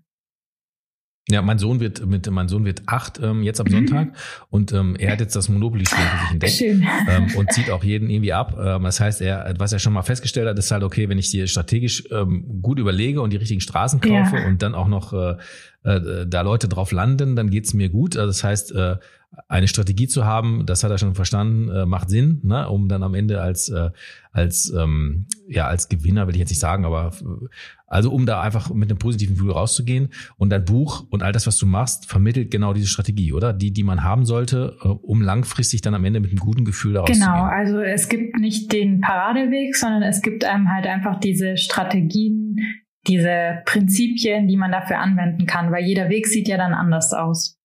Ja, 1.32 1.42
mein 1.42 1.58
Sohn 1.58 1.80
wird 1.80 2.06
mit 2.06 2.30
mein 2.30 2.48
Sohn 2.48 2.66
wird 2.66 2.84
acht 2.86 3.20
ähm, 3.22 3.44
jetzt 3.44 3.60
am 3.60 3.68
mhm. 3.68 3.72
Sonntag 3.72 4.10
und 4.50 4.74
ähm, 4.74 4.96
er 4.98 5.14
hat 5.14 5.20
jetzt 5.20 5.36
das 5.36 5.50
Monopoly-Spiel 5.50 6.04
für 6.04 6.18
sich 6.20 6.32
entdeckt 6.32 6.54
Schön. 6.54 6.88
Ähm, 7.08 7.28
und 7.36 7.52
zieht 7.52 7.70
auch 7.72 7.84
jeden 7.84 8.10
irgendwie 8.10 8.34
ab. 8.34 8.58
Ähm, 8.62 8.84
das 8.84 9.00
heißt, 9.00 9.22
er 9.22 9.54
was 9.58 9.74
er 9.74 9.80
schon 9.80 9.94
mal 9.94 10.02
festgestellt 10.02 10.48
hat, 10.48 10.60
ist 10.60 10.72
halt 10.72 10.84
okay, 10.84 11.10
wenn 11.10 11.18
ich 11.18 11.32
dir 11.32 11.48
strategisch 11.48 12.04
ähm, 12.12 12.62
gut 12.62 12.80
überlege 12.80 13.22
und 13.22 13.32
die 13.32 13.38
richtigen 13.38 13.62
Straßen 13.62 14.02
kaufe 14.02 14.38
ja. 14.38 14.48
und 14.48 14.62
dann 14.62 14.76
auch 14.76 14.88
noch 14.88 15.14
äh, 15.14 15.36
äh, 15.84 16.28
da 16.28 16.42
Leute 16.42 16.68
drauf 16.68 16.92
landen, 16.92 17.36
dann 17.36 17.50
geht's 17.50 17.74
mir 17.74 17.90
gut. 17.90 18.16
Also 18.18 18.28
das 18.28 18.44
heißt, 18.44 18.76
äh, 18.76 18.98
eine 19.48 19.68
Strategie 19.68 20.08
zu 20.08 20.26
haben, 20.26 20.66
das 20.66 20.84
hat 20.84 20.92
er 20.92 20.98
schon 20.98 21.16
verstanden, 21.16 21.70
äh, 21.70 21.86
macht 21.86 22.10
Sinn, 22.10 22.42
ne, 22.44 22.68
um 22.70 22.90
dann 22.90 23.02
am 23.02 23.14
Ende 23.14 23.42
als 23.42 23.70
äh, 23.70 23.90
als 24.34 24.74
ähm, 24.78 25.26
ja 25.48 25.68
als 25.68 25.88
Gewinner 25.88 26.28
will 26.28 26.36
ich 26.36 26.40
jetzt 26.40 26.50
nicht 26.50 26.60
sagen, 26.60 26.84
aber 26.84 27.12
also 27.88 28.12
um 28.12 28.26
da 28.26 28.42
einfach 28.42 28.74
mit 28.74 28.90
einem 28.90 29.00
positiven 29.00 29.36
Gefühl 29.36 29.52
rauszugehen 29.52 30.10
und 30.38 30.50
dein 30.50 30.66
Buch 30.66 31.06
und 31.10 31.24
all 31.24 31.32
das, 31.32 31.48
was 31.48 31.58
du 31.58 31.66
machst, 31.66 32.10
vermittelt 32.10 32.52
genau 32.52 32.74
diese 32.74 32.88
Strategie, 32.88 33.32
oder? 33.32 33.54
Die, 33.54 33.72
die 33.72 33.84
man 33.84 34.04
haben 34.04 34.26
sollte, 34.26 34.78
äh, 34.84 34.88
um 34.88 35.22
langfristig 35.22 35.82
dann 35.82 35.96
am 35.96 36.04
Ende 36.04 36.20
mit 36.20 36.32
einem 36.32 36.40
guten 36.40 36.66
Gefühl 36.66 36.94
daraus 36.94 37.10
genau. 37.10 37.26
Genau, 37.26 37.44
also 37.44 37.80
es 37.80 38.10
gibt 38.10 38.38
nicht 38.38 38.72
den 38.74 39.00
Paradeweg, 39.00 39.76
sondern 39.78 40.04
es 40.04 40.22
gibt 40.22 40.44
einem 40.44 40.70
halt 40.70 40.88
einfach 40.88 41.20
diese 41.20 41.56
Strategien, 41.56 42.58
diese 43.08 43.62
Prinzipien, 43.66 44.48
die 44.50 44.58
man 44.58 44.72
dafür 44.72 45.00
anwenden 45.00 45.46
kann, 45.46 45.72
weil 45.72 45.86
jeder 45.86 46.10
Weg 46.10 46.28
sieht 46.28 46.50
ja 46.50 46.58
dann 46.58 46.74
anders 46.74 47.14
aus. 47.14 47.61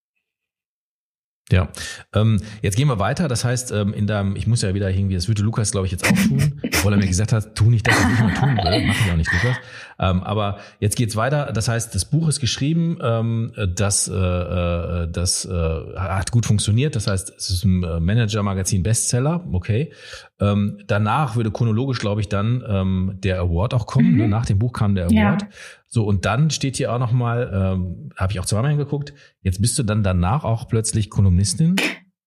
Ja, 1.53 1.69
ähm, 2.13 2.41
jetzt 2.61 2.77
gehen 2.77 2.89
wir 2.89 2.99
weiter. 2.99 3.29
Das 3.29 3.45
heißt, 3.45 3.71
ähm, 3.71 3.95
in 3.95 4.09
deinem, 4.09 4.35
ich 4.35 4.49
muss 4.49 4.63
ja 4.63 4.75
wieder 4.75 4.91
irgendwie, 4.91 5.15
das 5.15 5.29
würde 5.29 5.43
Lukas, 5.43 5.71
glaube 5.71 5.87
ich, 5.87 5.93
jetzt 5.93 6.05
auch 6.05 6.27
tun, 6.27 6.61
obwohl 6.65 6.93
er 6.93 6.99
mir 6.99 7.07
gesagt 7.07 7.33
hat, 7.33 7.55
tu 7.55 7.71
nicht 7.71 7.87
das, 7.87 7.95
was 7.95 8.13
ich 8.13 8.19
mal 8.19 8.35
tun 8.35 8.57
will. 8.57 8.87
Mache 8.87 8.99
ich 9.05 9.13
auch 9.13 9.17
nicht, 9.17 9.33
Lukas. 9.33 9.57
Ähm, 10.01 10.25
aber 10.25 10.59
jetzt 10.81 10.97
geht's 10.97 11.15
weiter. 11.15 11.53
Das 11.53 11.69
heißt, 11.69 11.95
das 11.95 12.05
Buch 12.05 12.27
ist 12.27 12.41
geschrieben, 12.41 12.99
ähm, 13.01 13.53
das, 13.77 14.09
äh, 14.09 14.13
äh, 14.13 15.09
das 15.09 15.45
äh, 15.45 15.51
hat 15.97 16.33
gut 16.33 16.47
funktioniert. 16.47 16.97
Das 16.97 17.07
heißt, 17.07 17.33
es 17.37 17.51
ist 17.51 17.65
ein 17.65 17.85
äh, 17.85 18.01
Manager-Magazin 18.01 18.83
Bestseller, 18.83 19.45
okay. 19.53 19.93
Ähm, 20.41 20.79
danach 20.87 21.37
würde 21.37 21.51
chronologisch, 21.53 22.01
glaube 22.01 22.21
ich, 22.21 22.29
dann 22.29 22.63
ähm, 22.69 23.19
der 23.23 23.39
Award 23.41 23.73
auch 23.73 23.87
kommen. 23.87 24.13
Mhm. 24.13 24.19
Ne? 24.19 24.29
Nach 24.29 24.47
dem 24.47 24.59
Buch 24.59 24.73
kam 24.73 24.97
der 24.97 25.07
Award. 25.07 25.43
Ja. 25.43 25.49
So, 25.97 26.05
und 26.05 26.27
dann 26.27 26.51
steht 26.51 26.77
hier 26.77 26.93
auch 26.93 26.99
nochmal, 26.99 27.51
ähm, 27.55 28.11
habe 28.17 28.31
ich 28.31 28.39
auch 28.39 28.45
zweimal 28.45 28.69
hingeguckt, 28.69 29.15
jetzt 29.41 29.63
bist 29.63 29.79
du 29.79 29.83
dann 29.83 30.03
danach 30.03 30.45
auch 30.45 30.69
plötzlich 30.69 31.09
Kolumnistin 31.09 31.77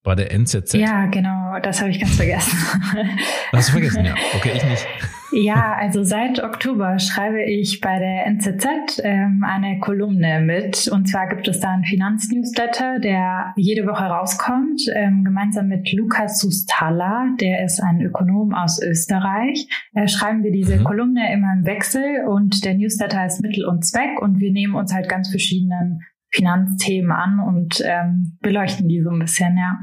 bei 0.04 0.16
der 0.16 0.32
NZZ. 0.32 0.74
Ja, 0.74 1.06
genau, 1.08 1.60
das 1.62 1.82
habe 1.82 1.90
ich 1.92 2.00
ganz 2.00 2.16
vergessen. 2.16 2.58
Hast 3.52 3.70
du 3.70 3.74
vergessen, 3.74 4.06
ja. 4.06 4.16
Okay, 4.36 4.54
ich 4.56 4.64
nicht. 4.64 4.88
Ja, 5.32 5.76
also 5.80 6.04
seit 6.04 6.44
Oktober 6.44 6.98
schreibe 6.98 7.44
ich 7.44 7.82
bei 7.82 8.00
der 8.00 8.26
NZZ 8.26 9.00
ähm, 9.04 9.46
eine 9.46 9.80
Kolumne 9.80 10.42
mit. 10.42 10.88
Und 10.88 11.08
zwar 11.08 11.28
gibt 11.30 11.48
es 11.48 11.60
da 11.60 11.70
einen 11.70 11.84
Finanznewsletter, 11.84 13.00
der 13.00 13.54
jede 13.56 13.86
Woche 13.86 14.06
rauskommt, 14.06 14.82
ähm, 14.92 15.24
gemeinsam 15.24 15.68
mit 15.68 15.92
Lukas 15.94 16.40
Sustala, 16.40 17.28
der 17.40 17.64
ist 17.64 17.80
ein 17.80 18.02
Ökonom 18.02 18.56
aus 18.56 18.82
Österreich. 18.82 19.68
Äh, 19.94 20.08
schreiben 20.08 20.44
wir 20.44 20.52
diese 20.52 20.80
mhm. 20.80 20.84
Kolumne 20.84 21.32
immer 21.32 21.54
im 21.54 21.66
Wechsel 21.66 22.26
und 22.28 22.66
der 22.66 22.74
Newsletter 22.74 23.24
ist 23.26 23.42
Mittel 23.42 23.66
und 23.66 23.86
Zweck 23.86 24.20
und 24.20 24.40
wir 24.40 24.52
nehmen 24.52 24.74
uns 24.74 24.94
halt 24.94 25.10
ganz 25.10 25.30
verschiedenen 25.30 26.02
Finanzthemen 26.32 27.12
an 27.12 27.40
und 27.40 27.82
ähm, 27.84 28.38
beleuchten 28.42 28.88
die 28.88 29.02
so 29.02 29.10
ein 29.10 29.20
bisschen, 29.20 29.58
ja. 29.58 29.80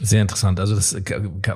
Sehr 0.00 0.22
interessant. 0.22 0.60
Also 0.60 0.76
das 0.76 0.94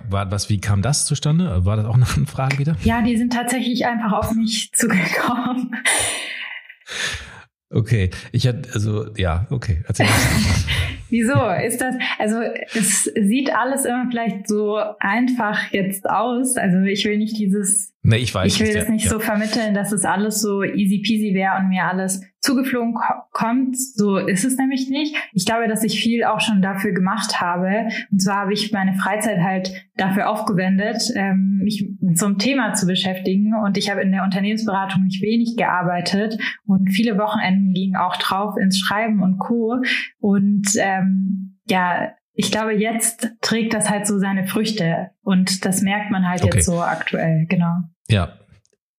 war 0.09 0.31
was, 0.31 0.49
wie 0.49 0.61
kam 0.61 0.83
das 0.83 1.07
zustande? 1.07 1.65
War 1.65 1.77
das 1.77 1.87
auch 1.87 1.95
eine 1.95 2.07
Anfrage 2.17 2.59
wieder? 2.59 2.77
Ja, 2.83 3.03
die 3.03 3.17
sind 3.17 3.33
tatsächlich 3.33 3.87
einfach 3.87 4.13
auf 4.13 4.33
mich 4.33 4.71
zugekommen. 4.75 5.77
Okay, 7.71 8.11
ich 8.33 8.47
hatte, 8.47 8.69
also 8.75 9.15
ja, 9.17 9.47
okay, 9.51 9.83
erzähl 9.87 10.07
Wieso 11.09 11.35
ist 11.67 11.81
das? 11.81 11.95
Also 12.19 12.41
es 12.75 13.05
sieht 13.05 13.55
alles 13.55 13.85
immer 13.85 14.07
vielleicht 14.11 14.49
so 14.49 14.79
einfach 14.99 15.71
jetzt 15.71 16.09
aus. 16.09 16.57
Also 16.57 16.79
ich 16.81 17.05
will 17.05 17.19
nicht 17.19 17.39
dieses 17.39 17.92
Nee, 18.05 18.17
ich 18.17 18.35
weiß. 18.35 18.53
Ich 18.53 18.61
will 18.61 18.75
das 18.75 18.89
nicht 18.89 19.05
ja. 19.05 19.11
so 19.11 19.21
vermitteln, 19.21 19.75
dass 19.75 19.93
es 19.93 20.05
alles 20.05 20.41
so 20.41 20.65
easy 20.65 20.99
peasy 20.99 21.35
wäre 21.35 21.57
und 21.59 21.69
mir 21.69 21.85
alles 21.85 22.21
zugeflogen 22.41 22.97
kommt. 23.31 23.79
So 23.79 24.17
ist 24.17 24.45
es 24.45 24.57
nämlich 24.57 24.91
nicht. 24.91 25.15
Ich 25.33 25.47
glaube, 25.47 25.69
dass 25.69 25.85
ich 25.85 26.03
viel 26.03 26.25
auch 26.25 26.41
schon 26.41 26.63
dafür 26.63 26.91
gemacht 26.91 27.41
habe. 27.41 27.87
Und 28.11 28.21
zwar 28.21 28.39
habe 28.39 28.55
ich 28.55 28.73
meine 28.73 28.95
Freizeit 28.95 29.39
halt 29.41 29.73
dafür 29.97 30.29
aufgewendet, 30.29 31.01
ähm, 31.15 31.61
mich 31.63 31.89
mit 32.01 32.19
so 32.19 32.27
einem 32.27 32.39
Thema 32.39 32.75
zu 32.75 32.87
beschäftigen. 32.87 33.55
Und 33.55 33.79
ich 33.79 33.89
habe 33.89 34.01
in 34.01 34.11
der 34.11 34.25
Unternehmensberatung 34.25 35.05
nicht 35.05 35.23
wenig 35.23 35.57
gearbeitet 35.57 36.39
und 36.67 36.89
viele 36.89 37.17
Wochenenden 37.19 37.73
gingen 37.73 37.95
auch 37.95 38.17
drauf 38.17 38.57
ins 38.57 38.81
Schreiben 38.81 39.23
und 39.23 39.39
Co. 39.39 39.77
Und 40.19 40.67
ähm, 40.77 41.61
ja, 41.69 42.11
ich 42.35 42.51
glaube, 42.51 42.73
jetzt 42.73 43.29
trägt 43.41 43.75
das 43.75 43.91
halt 43.91 44.07
so 44.07 44.19
seine 44.19 44.47
Früchte 44.47 45.11
und 45.23 45.65
das 45.65 45.83
merkt 45.83 46.11
man 46.11 46.29
halt 46.29 46.43
okay. 46.43 46.57
jetzt 46.57 46.67
so 46.67 46.81
aktuell, 46.81 47.47
genau. 47.49 47.77
Ja, 48.09 48.39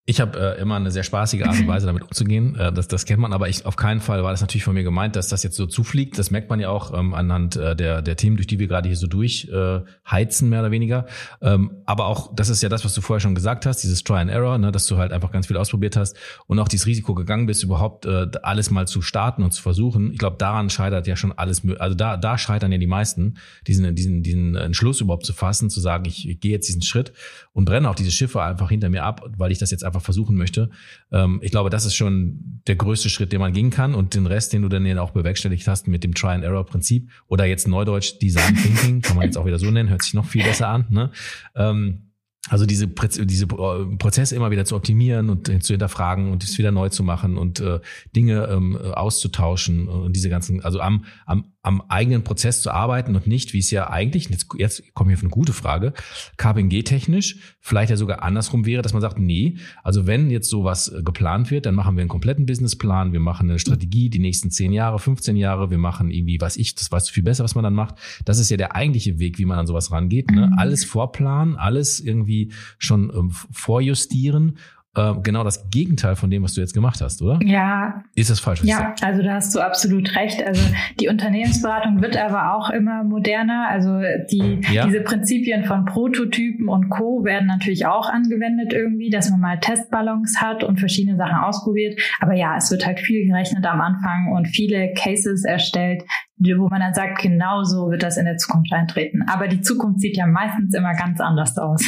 ich 0.06 0.20
habe 0.20 0.58
äh, 0.58 0.62
immer 0.62 0.76
eine 0.76 0.92
sehr 0.92 1.04
spaßige 1.04 1.44
Art 1.44 1.58
und 1.58 1.68
Weise, 1.68 1.86
damit 1.86 2.04
umzugehen. 2.04 2.58
Äh, 2.58 2.74
das, 2.74 2.90
das 2.90 3.06
kennt 3.06 3.22
man, 3.22 3.32
aber 3.32 3.48
ich, 3.48 3.66
auf 3.66 3.78
keinen 3.78 4.02
Fall 4.02 4.22
war 4.22 4.32
das 4.32 4.42
natürlich 4.42 4.66
von 4.66 4.74
mir 4.74 4.84
gemeint, 4.84 5.16
dass 5.16 5.30
das 5.30 5.44
jetzt 5.44 5.56
so 5.56 5.66
zufliegt. 5.66 6.20
Das 6.20 6.30
merkt 6.30 6.50
man 6.50 6.60
ja 6.60 6.70
auch 6.70 6.94
ähm, 6.94 7.14
anhand 7.14 7.56
äh, 7.56 7.74
der, 7.74 8.02
der 8.02 8.18
Themen, 8.18 8.36
durch 8.36 8.48
die 8.48 8.60
wir 8.60 8.68
gerade 8.68 8.90
hier 8.90 8.98
so 8.98 9.08
durchheizen, 9.08 10.48
äh, 10.48 10.50
mehr 10.50 10.60
oder 10.60 10.72
weniger. 10.72 11.06
Ähm, 11.42 11.72
aber 11.86 12.08
auch, 12.08 12.36
das 12.36 12.50
ist 12.50 12.62
ja 12.62 12.68
das, 12.68 12.84
was 12.84 12.94
du 12.94 13.00
vorher 13.00 13.22
schon 13.22 13.34
gesagt 13.34 13.66
hast, 13.66 13.78
dieses 13.78 14.04
Try 14.04 14.18
and 14.18 14.30
Error, 14.30 14.58
ne, 14.58 14.74
dass 14.74 14.88
du 14.88 14.98
halt 14.98 15.14
einfach 15.14 15.32
ganz 15.32 15.48
viel 15.48 15.56
ausprobiert 15.56 15.96
hast 15.96 16.18
und 16.48 16.60
auch 16.60 16.68
dieses 16.68 16.86
Risiko 16.86 17.14
gegangen 17.16 17.46
bist, 17.46 17.64
überhaupt 17.64 18.06
äh, 18.06 18.28
alles 18.42 18.72
mal 18.72 18.86
zu 18.86 19.02
starten 19.02 19.42
und 19.42 19.52
zu 19.52 19.62
versuchen. 19.62 20.12
Ich 20.12 20.20
glaube, 20.20 20.36
daran 20.38 20.70
scheitert 20.70 21.08
ja 21.08 21.16
schon 21.16 21.32
alles, 21.32 21.62
also 21.80 21.96
da, 21.96 22.18
da 22.18 22.38
scheitern 22.38 22.74
ja 22.74 22.78
die 22.78 22.88
meisten, 22.88 23.36
diesen, 23.68 23.96
diesen, 23.96 24.22
diesen 24.22 24.56
Entschluss 24.56 25.00
überhaupt 25.00 25.26
zu 25.26 25.32
fassen, 25.32 25.70
zu 25.70 25.80
sagen, 25.80 26.04
ich, 26.06 26.28
ich 26.28 26.42
gehe 26.42 26.52
jetzt 26.52 26.68
diesen 26.68 26.82
Schritt 26.82 27.14
und 27.54 27.64
brenne 27.64 27.90
auch 27.90 27.96
diese 27.96 28.12
Schiffe 28.12 28.42
einfach 28.42 28.68
hinter 28.68 28.90
mir 28.90 29.06
ab, 29.06 29.30
weil 29.38 29.54
ich 29.54 29.60
das 29.60 29.72
jetzt 29.72 29.86
einfach 29.86 29.93
versuchen 30.02 30.36
möchte. 30.36 30.70
Ähm, 31.12 31.40
ich 31.42 31.52
glaube, 31.52 31.70
das 31.70 31.86
ist 31.86 31.96
schon 31.96 32.62
der 32.68 32.76
größte 32.76 33.10
Schritt, 33.10 33.32
den 33.32 33.40
man 33.40 33.54
gehen 33.54 33.70
kann 33.70 33.96
und 33.96 34.16
den 34.16 34.26
Rest, 34.26 34.54
den 34.54 34.62
du 34.62 34.70
dann 34.70 34.98
auch 34.98 35.12
bewerkstelligt 35.12 35.68
hast 35.68 35.88
mit 35.88 36.04
dem 36.04 36.14
Try-and-Error-Prinzip 36.14 37.10
oder 37.28 37.46
jetzt 37.46 37.68
Neudeutsch 37.68 38.20
Design 38.22 38.56
Thinking, 38.56 39.02
kann 39.02 39.16
man 39.16 39.26
jetzt 39.26 39.38
auch 39.38 39.46
wieder 39.46 39.60
so 39.60 39.70
nennen, 39.70 39.90
hört 39.90 40.04
sich 40.04 40.14
noch 40.14 40.26
viel 40.26 40.44
besser 40.44 40.68
an. 40.68 40.86
Ne? 40.90 41.12
Ähm, 41.56 42.10
also 42.50 42.66
diese, 42.66 42.88
diese 42.88 43.46
äh, 43.46 43.96
Prozesse 43.98 44.36
immer 44.36 44.52
wieder 44.52 44.66
zu 44.66 44.76
optimieren 44.76 45.30
und 45.30 45.64
zu 45.64 45.74
hinterfragen 45.74 46.32
und 46.32 46.44
es 46.44 46.58
wieder 46.58 46.72
neu 46.72 46.90
zu 46.90 47.04
machen 47.04 47.38
und 47.38 47.62
äh, 47.62 47.80
Dinge 48.16 48.48
ähm, 48.48 48.76
auszutauschen 48.76 49.88
und 49.88 50.14
diese 50.14 50.30
ganzen, 50.30 50.62
also 50.62 50.82
am, 50.82 51.06
am, 51.26 51.53
am 51.64 51.82
eigenen 51.88 52.26
Prozess 52.26 52.62
zu 52.62 52.72
arbeiten 52.72 53.16
und 53.16 53.26
nicht, 53.26 53.54
wie 53.54 53.60
es 53.60 53.72
ja 53.72 53.90
eigentlich, 53.90 54.30
jetzt, 54.30 54.48
jetzt 54.58 54.94
kommt 54.94 55.10
hier 55.10 55.20
eine 55.20 55.30
gute 55.30 55.54
Frage, 55.54 55.94
KPMG-technisch 56.36 57.38
vielleicht 57.62 57.90
ja 57.90 57.96
sogar 57.96 58.22
andersrum 58.22 58.66
wäre, 58.66 58.82
dass 58.82 58.92
man 58.92 59.02
sagt, 59.02 59.18
nee, 59.18 59.56
also 59.82 60.06
wenn 60.06 60.30
jetzt 60.30 60.50
sowas 60.50 60.90
äh, 60.90 61.02
geplant 61.02 61.52
wird, 61.52 61.66
dann 61.66 61.74
machen 61.74 61.96
wir 61.96 62.02
einen 62.02 62.10
kompletten 62.10 62.46
Businessplan, 62.46 63.14
wir 63.14 63.22
machen 63.22 63.50
eine 63.50 63.60
Strategie, 63.60 64.10
die 64.10 64.20
nächsten 64.20 64.52
10 64.52 64.74
Jahre, 64.74 65.00
15 65.00 65.38
Jahre, 65.38 65.72
wir 65.72 65.78
machen 65.78 66.12
irgendwie, 66.12 66.42
was 66.42 66.58
ich, 66.58 66.76
das 66.76 66.92
weißt 66.92 67.08
du 67.08 67.14
viel 67.14 67.24
besser, 67.24 67.46
was 67.46 67.56
man 67.56 67.64
dann 67.64 67.74
macht. 67.74 67.96
Das 68.26 68.40
ist 68.40 68.52
ja 68.52 68.58
der 68.58 68.76
eigentliche 68.76 69.18
Weg, 69.20 69.40
wie 69.40 69.46
man 69.46 69.58
an 69.58 69.66
sowas 69.66 69.90
rangeht. 69.90 70.32
Ne? 70.32 70.48
Mhm. 70.48 70.60
Alles 70.60 70.84
vorplanen, 70.84 71.56
alles 71.56 72.02
irgendwie 72.02 72.52
schon 72.78 73.10
ähm, 73.16 73.32
vorjustieren 73.32 74.58
äh, 74.96 75.14
genau 75.24 75.44
das 75.44 75.72
Gegenteil 75.72 76.16
von 76.16 76.30
dem, 76.30 76.44
was 76.44 76.54
du 76.54 76.62
jetzt 76.62 76.74
gemacht 76.74 77.02
hast, 77.02 77.22
oder? 77.22 77.40
Ja. 77.44 78.04
Ist 78.14 78.30
das 78.30 78.40
falsch? 78.40 78.64
Ja, 78.64 78.94
also 79.02 79.24
da 79.24 79.34
hast 79.34 79.56
du 79.56 79.60
absolut 79.60 80.16
recht. 80.16 80.46
Also 80.46 80.62
die 81.00 81.08
Unternehmensberatung 81.08 82.02
wird 82.02 82.16
aber 82.16 82.54
auch 82.54 82.70
immer 82.70 83.04
moderner. 83.04 83.68
Also 83.70 84.02
die, 84.32 84.62
ja. 84.72 84.86
diese 84.86 85.02
Prinzipien 85.02 85.66
von 85.66 85.86
Prototypen 85.86 86.70
und 86.70 86.90
Co. 86.90 87.24
werden 87.24 87.48
natürlich 87.48 87.88
auch 87.88 88.08
angewendet 88.08 88.72
irgendwie, 88.74 89.10
dass 89.10 89.32
man 89.32 89.40
mal 89.40 89.60
Testballons 89.60 90.40
hat 90.40 90.64
und 90.64 90.80
verschiedene 90.80 91.18
Sachen 91.18 91.38
ausprobiert. 91.38 92.00
Aber 92.20 92.36
ja, 92.36 92.56
es 92.56 92.70
wird 92.70 92.86
halt 92.86 93.00
viel 93.00 93.26
gerechnet 93.28 93.66
am 93.66 93.82
Anfang 93.82 94.32
und 94.36 94.48
viele 94.48 94.94
Cases 94.94 95.44
erstellt, 95.44 96.04
wo 96.38 96.68
man 96.70 96.82
dann 96.82 96.94
sagt, 96.94 97.20
genau 97.20 97.64
so 97.64 97.90
wird 97.90 98.04
das 98.04 98.18
in 98.18 98.26
der 98.26 98.38
Zukunft 98.38 98.72
eintreten. 98.72 99.24
Aber 99.28 99.48
die 99.48 99.62
Zukunft 99.62 100.02
sieht 100.02 100.18
ja 100.18 100.28
meistens 100.28 100.76
immer 100.76 100.94
ganz 100.94 101.20
anders 101.20 101.58
aus. 101.58 101.84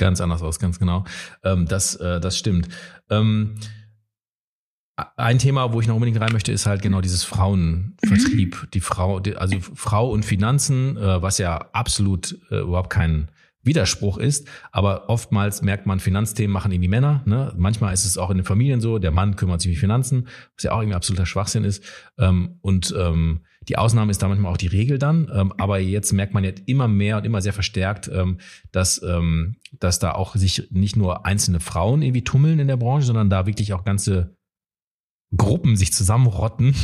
Ganz 0.00 0.22
anders 0.22 0.40
aus, 0.40 0.58
ganz 0.58 0.78
genau. 0.78 1.04
Ähm, 1.44 1.66
das, 1.66 1.94
äh, 1.96 2.20
das 2.20 2.38
stimmt. 2.38 2.70
Ähm, 3.10 3.56
ein 5.18 5.38
Thema, 5.38 5.74
wo 5.74 5.80
ich 5.82 5.86
noch 5.86 5.94
unbedingt 5.94 6.18
rein 6.18 6.32
möchte, 6.32 6.52
ist 6.52 6.64
halt 6.64 6.80
genau 6.80 7.02
dieses 7.02 7.22
Frauenvertrieb. 7.22 8.68
Die 8.72 8.80
Frau, 8.80 9.20
die, 9.20 9.36
also 9.36 9.58
Frau 9.60 10.10
und 10.10 10.24
Finanzen, 10.24 10.96
äh, 10.96 11.20
was 11.20 11.36
ja 11.36 11.68
absolut 11.72 12.38
äh, 12.50 12.60
überhaupt 12.60 12.88
kein 12.88 13.30
Widerspruch 13.62 14.16
ist, 14.16 14.48
aber 14.72 15.10
oftmals 15.10 15.60
merkt 15.60 15.84
man, 15.84 16.00
Finanzthemen 16.00 16.50
machen 16.50 16.72
irgendwie 16.72 16.88
Männer. 16.88 17.22
Ne? 17.26 17.52
Manchmal 17.58 17.92
ist 17.92 18.06
es 18.06 18.16
auch 18.16 18.30
in 18.30 18.38
den 18.38 18.46
Familien 18.46 18.80
so, 18.80 18.98
der 18.98 19.10
Mann 19.10 19.36
kümmert 19.36 19.60
sich 19.60 19.72
um 19.72 19.78
Finanzen, 19.78 20.28
was 20.56 20.62
ja 20.62 20.72
auch 20.72 20.80
irgendwie 20.80 20.96
absoluter 20.96 21.26
Schwachsinn 21.26 21.64
ist. 21.64 21.84
Ähm, 22.16 22.56
und 22.62 22.94
ähm, 22.98 23.40
die 23.70 23.78
Ausnahme 23.78 24.10
ist 24.10 24.20
da 24.20 24.26
manchmal 24.26 24.52
auch 24.52 24.56
die 24.56 24.66
Regel 24.66 24.98
dann. 24.98 25.30
Ähm, 25.32 25.52
aber 25.56 25.78
jetzt 25.78 26.10
merkt 26.12 26.34
man 26.34 26.42
jetzt 26.42 26.62
immer 26.66 26.88
mehr 26.88 27.18
und 27.18 27.24
immer 27.24 27.40
sehr 27.40 27.52
verstärkt, 27.52 28.10
ähm, 28.12 28.38
dass, 28.72 29.00
ähm, 29.02 29.58
dass 29.78 30.00
da 30.00 30.10
auch 30.10 30.34
sich 30.34 30.66
nicht 30.72 30.96
nur 30.96 31.24
einzelne 31.24 31.60
Frauen 31.60 32.02
irgendwie 32.02 32.24
tummeln 32.24 32.58
in 32.58 32.66
der 32.66 32.76
Branche, 32.76 33.06
sondern 33.06 33.30
da 33.30 33.46
wirklich 33.46 33.72
auch 33.72 33.84
ganze 33.84 34.34
Gruppen 35.36 35.76
sich 35.76 35.92
zusammenrotten 35.92 36.74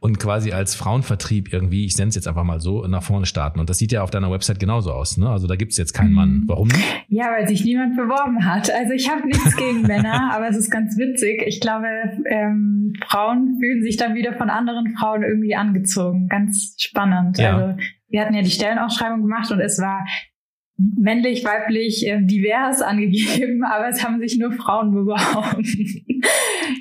und 0.00 0.18
quasi 0.18 0.52
als 0.52 0.74
Frauenvertrieb 0.74 1.52
irgendwie, 1.52 1.86
ich 1.86 1.96
nenne 1.96 2.10
es 2.10 2.14
jetzt 2.14 2.28
einfach 2.28 2.44
mal 2.44 2.60
so, 2.60 2.86
nach 2.86 3.02
vorne 3.02 3.26
starten. 3.26 3.58
Und 3.60 3.70
das 3.70 3.78
sieht 3.78 3.92
ja 3.92 4.02
auf 4.02 4.10
deiner 4.10 4.30
Website 4.30 4.58
genauso 4.58 4.92
aus. 4.92 5.16
Ne? 5.16 5.28
Also 5.28 5.46
da 5.46 5.56
gibt 5.56 5.72
es 5.72 5.78
jetzt 5.78 5.92
keinen 5.92 6.12
Mann. 6.12 6.30
Mhm. 6.30 6.44
Warum 6.46 6.68
nicht? 6.68 7.04
Ja, 7.08 7.30
weil 7.30 7.48
sich 7.48 7.64
niemand 7.64 7.96
beworben 7.96 8.44
hat. 8.44 8.70
Also 8.70 8.92
ich 8.92 9.10
habe 9.10 9.26
nichts 9.26 9.56
gegen 9.56 9.82
Männer, 9.86 10.30
aber 10.34 10.48
es 10.48 10.56
ist 10.56 10.70
ganz 10.70 10.96
witzig. 10.98 11.42
Ich 11.46 11.60
glaube, 11.60 11.86
ähm, 12.26 12.92
Frauen 13.08 13.58
fühlen 13.60 13.82
sich 13.82 13.96
dann 13.96 14.14
wieder 14.14 14.34
von 14.34 14.50
anderen 14.50 14.94
Frauen 14.98 15.22
irgendwie 15.22 15.54
angezogen. 15.54 16.28
Ganz 16.28 16.76
spannend. 16.78 17.38
Ja. 17.38 17.56
Also 17.56 17.78
wir 18.08 18.20
hatten 18.20 18.34
ja 18.34 18.42
die 18.42 18.50
Stellenausschreibung 18.50 19.22
gemacht 19.22 19.50
und 19.50 19.60
es 19.60 19.78
war 19.78 20.04
männlich, 20.78 21.44
weiblich, 21.44 22.06
äh, 22.06 22.20
divers 22.20 22.82
angegeben, 22.82 23.64
aber 23.70 23.88
es 23.88 24.04
haben 24.04 24.20
sich 24.20 24.38
nur 24.38 24.52
Frauen 24.52 24.92
beworben. 24.92 25.64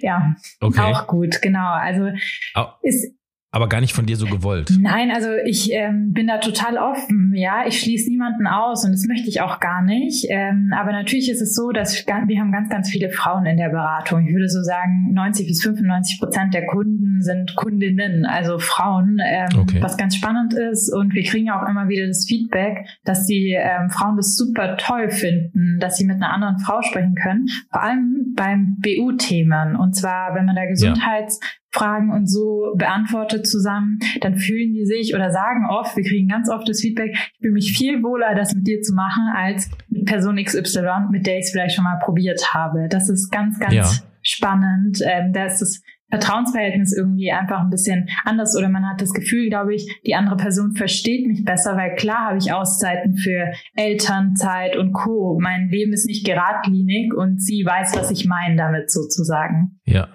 ja, 0.02 0.36
okay. 0.60 0.82
auch 0.82 1.08
gut, 1.08 1.42
genau. 1.42 1.74
Also 1.74 2.12
oh. 2.56 2.66
ist 2.82 3.16
aber 3.56 3.70
gar 3.70 3.80
nicht 3.80 3.94
von 3.94 4.06
dir 4.06 4.18
so 4.18 4.26
gewollt. 4.26 4.70
Nein, 4.82 5.12
also 5.12 5.30
ich 5.46 5.72
ähm, 5.72 6.12
bin 6.12 6.28
da 6.28 6.40
total 6.40 6.78
offen. 6.78 7.32
Ja, 7.34 7.64
ich 7.66 7.80
schließe 7.80 8.10
niemanden 8.10 8.48
aus 8.48 8.84
und 8.84 8.92
das 8.92 9.06
möchte 9.06 9.30
ich 9.30 9.40
auch 9.40 9.62
gar 9.62 9.82
nicht. 9.82 10.26
Ähm, 10.28 10.74
aber 10.78 10.92
natürlich 10.92 11.32
ist 11.32 11.40
es 11.40 11.56
so, 11.56 11.72
dass 11.72 12.06
wir 12.06 12.40
haben 12.42 12.52
ganz, 12.52 12.68
ganz 12.68 12.90
viele 12.90 13.10
Frauen 13.10 13.46
in 13.46 13.56
der 13.56 13.70
Beratung. 13.70 14.28
Ich 14.28 14.34
würde 14.34 14.50
so 14.50 14.62
sagen, 14.62 15.10
90 15.14 15.48
bis 15.48 15.64
95 15.64 16.20
Prozent 16.20 16.54
der 16.54 16.66
Kunden 16.66 17.22
sind 17.22 17.56
Kundinnen, 17.56 18.26
also 18.26 18.60
Frauen, 18.60 19.22
ähm, 19.26 19.48
okay. 19.58 19.82
was 19.82 19.96
ganz 19.96 20.18
spannend 20.18 20.54
ist. 20.54 20.94
Und 20.94 21.14
wir 21.14 21.24
kriegen 21.24 21.50
auch 21.50 21.66
immer 21.66 21.88
wieder 21.88 22.08
das 22.08 22.26
Feedback, 22.28 22.86
dass 23.06 23.26
die 23.26 23.56
ähm, 23.58 23.90
Frauen 23.90 24.18
das 24.18 24.36
super 24.36 24.76
toll 24.76 25.10
finden, 25.10 25.80
dass 25.80 25.96
sie 25.96 26.04
mit 26.04 26.18
einer 26.18 26.34
anderen 26.34 26.60
Frau 26.60 26.82
sprechen 26.82 27.16
können. 27.16 27.48
Vor 27.72 27.82
allem 27.82 28.34
beim 28.36 28.76
BU-Themen. 28.82 29.78
Und 29.78 29.96
zwar, 29.96 30.36
wenn 30.36 30.44
man 30.44 30.58
da 30.58 30.66
Gesundheits- 30.66 31.40
ja 31.42 31.48
Fragen 31.76 32.12
und 32.12 32.28
so 32.28 32.74
beantwortet 32.78 33.46
zusammen, 33.46 34.00
dann 34.22 34.38
fühlen 34.38 34.74
die 34.74 34.86
sich 34.86 35.14
oder 35.14 35.32
sagen 35.32 35.68
oft, 35.70 35.96
wir 35.96 36.04
kriegen 36.04 36.28
ganz 36.28 36.50
oft 36.50 36.68
das 36.68 36.82
Feedback, 36.82 37.12
ich 37.14 37.40
fühle 37.40 37.54
mich 37.54 37.78
viel 37.78 38.02
wohler, 38.02 38.34
das 38.34 38.54
mit 38.54 38.66
dir 38.66 38.82
zu 38.82 38.94
machen, 38.94 39.24
als 39.36 39.70
Person 40.06 40.38
XY, 40.38 41.10
mit 41.12 41.28
der 41.28 41.38
ich 41.38 41.46
es 41.46 41.52
vielleicht 41.52 41.76
schon 41.76 41.84
mal 41.84 42.00
probiert 42.04 42.54
habe. 42.54 42.88
Das 42.90 43.10
ist 43.10 43.30
ganz, 43.32 43.60
ganz 43.60 43.74
ja. 43.74 43.90
spannend. 44.22 45.00
Ähm, 45.06 45.34
da 45.34 45.46
ist 45.46 45.60
das 45.60 45.82
Vertrauensverhältnis 46.10 46.96
irgendwie 46.96 47.32
einfach 47.32 47.62
ein 47.62 47.70
bisschen 47.70 48.08
anders 48.24 48.56
oder 48.56 48.70
man 48.70 48.88
hat 48.88 49.02
das 49.02 49.12
Gefühl, 49.12 49.50
glaube 49.50 49.76
ich, 49.76 50.02
die 50.06 50.16
andere 50.16 50.38
Person 50.38 50.74
versteht 50.76 51.28
mich 51.28 51.44
besser, 51.44 51.76
weil 51.76 51.96
klar 51.96 52.30
habe 52.30 52.38
ich 52.38 52.54
Auszeiten 52.54 53.18
für 53.18 53.52
Elternzeit 53.76 54.78
und 54.78 54.94
Co. 54.94 55.38
Mein 55.42 55.68
Leben 55.70 55.94
ist 55.94 56.06
nicht 56.06 56.26
geradlinig 56.26 57.14
und 57.14 57.42
sie 57.42 57.66
weiß, 57.66 57.98
was 57.98 58.12
ich 58.12 58.26
meine 58.26 58.56
damit 58.56 58.92
sozusagen. 58.92 59.80
Ja. 59.86 60.08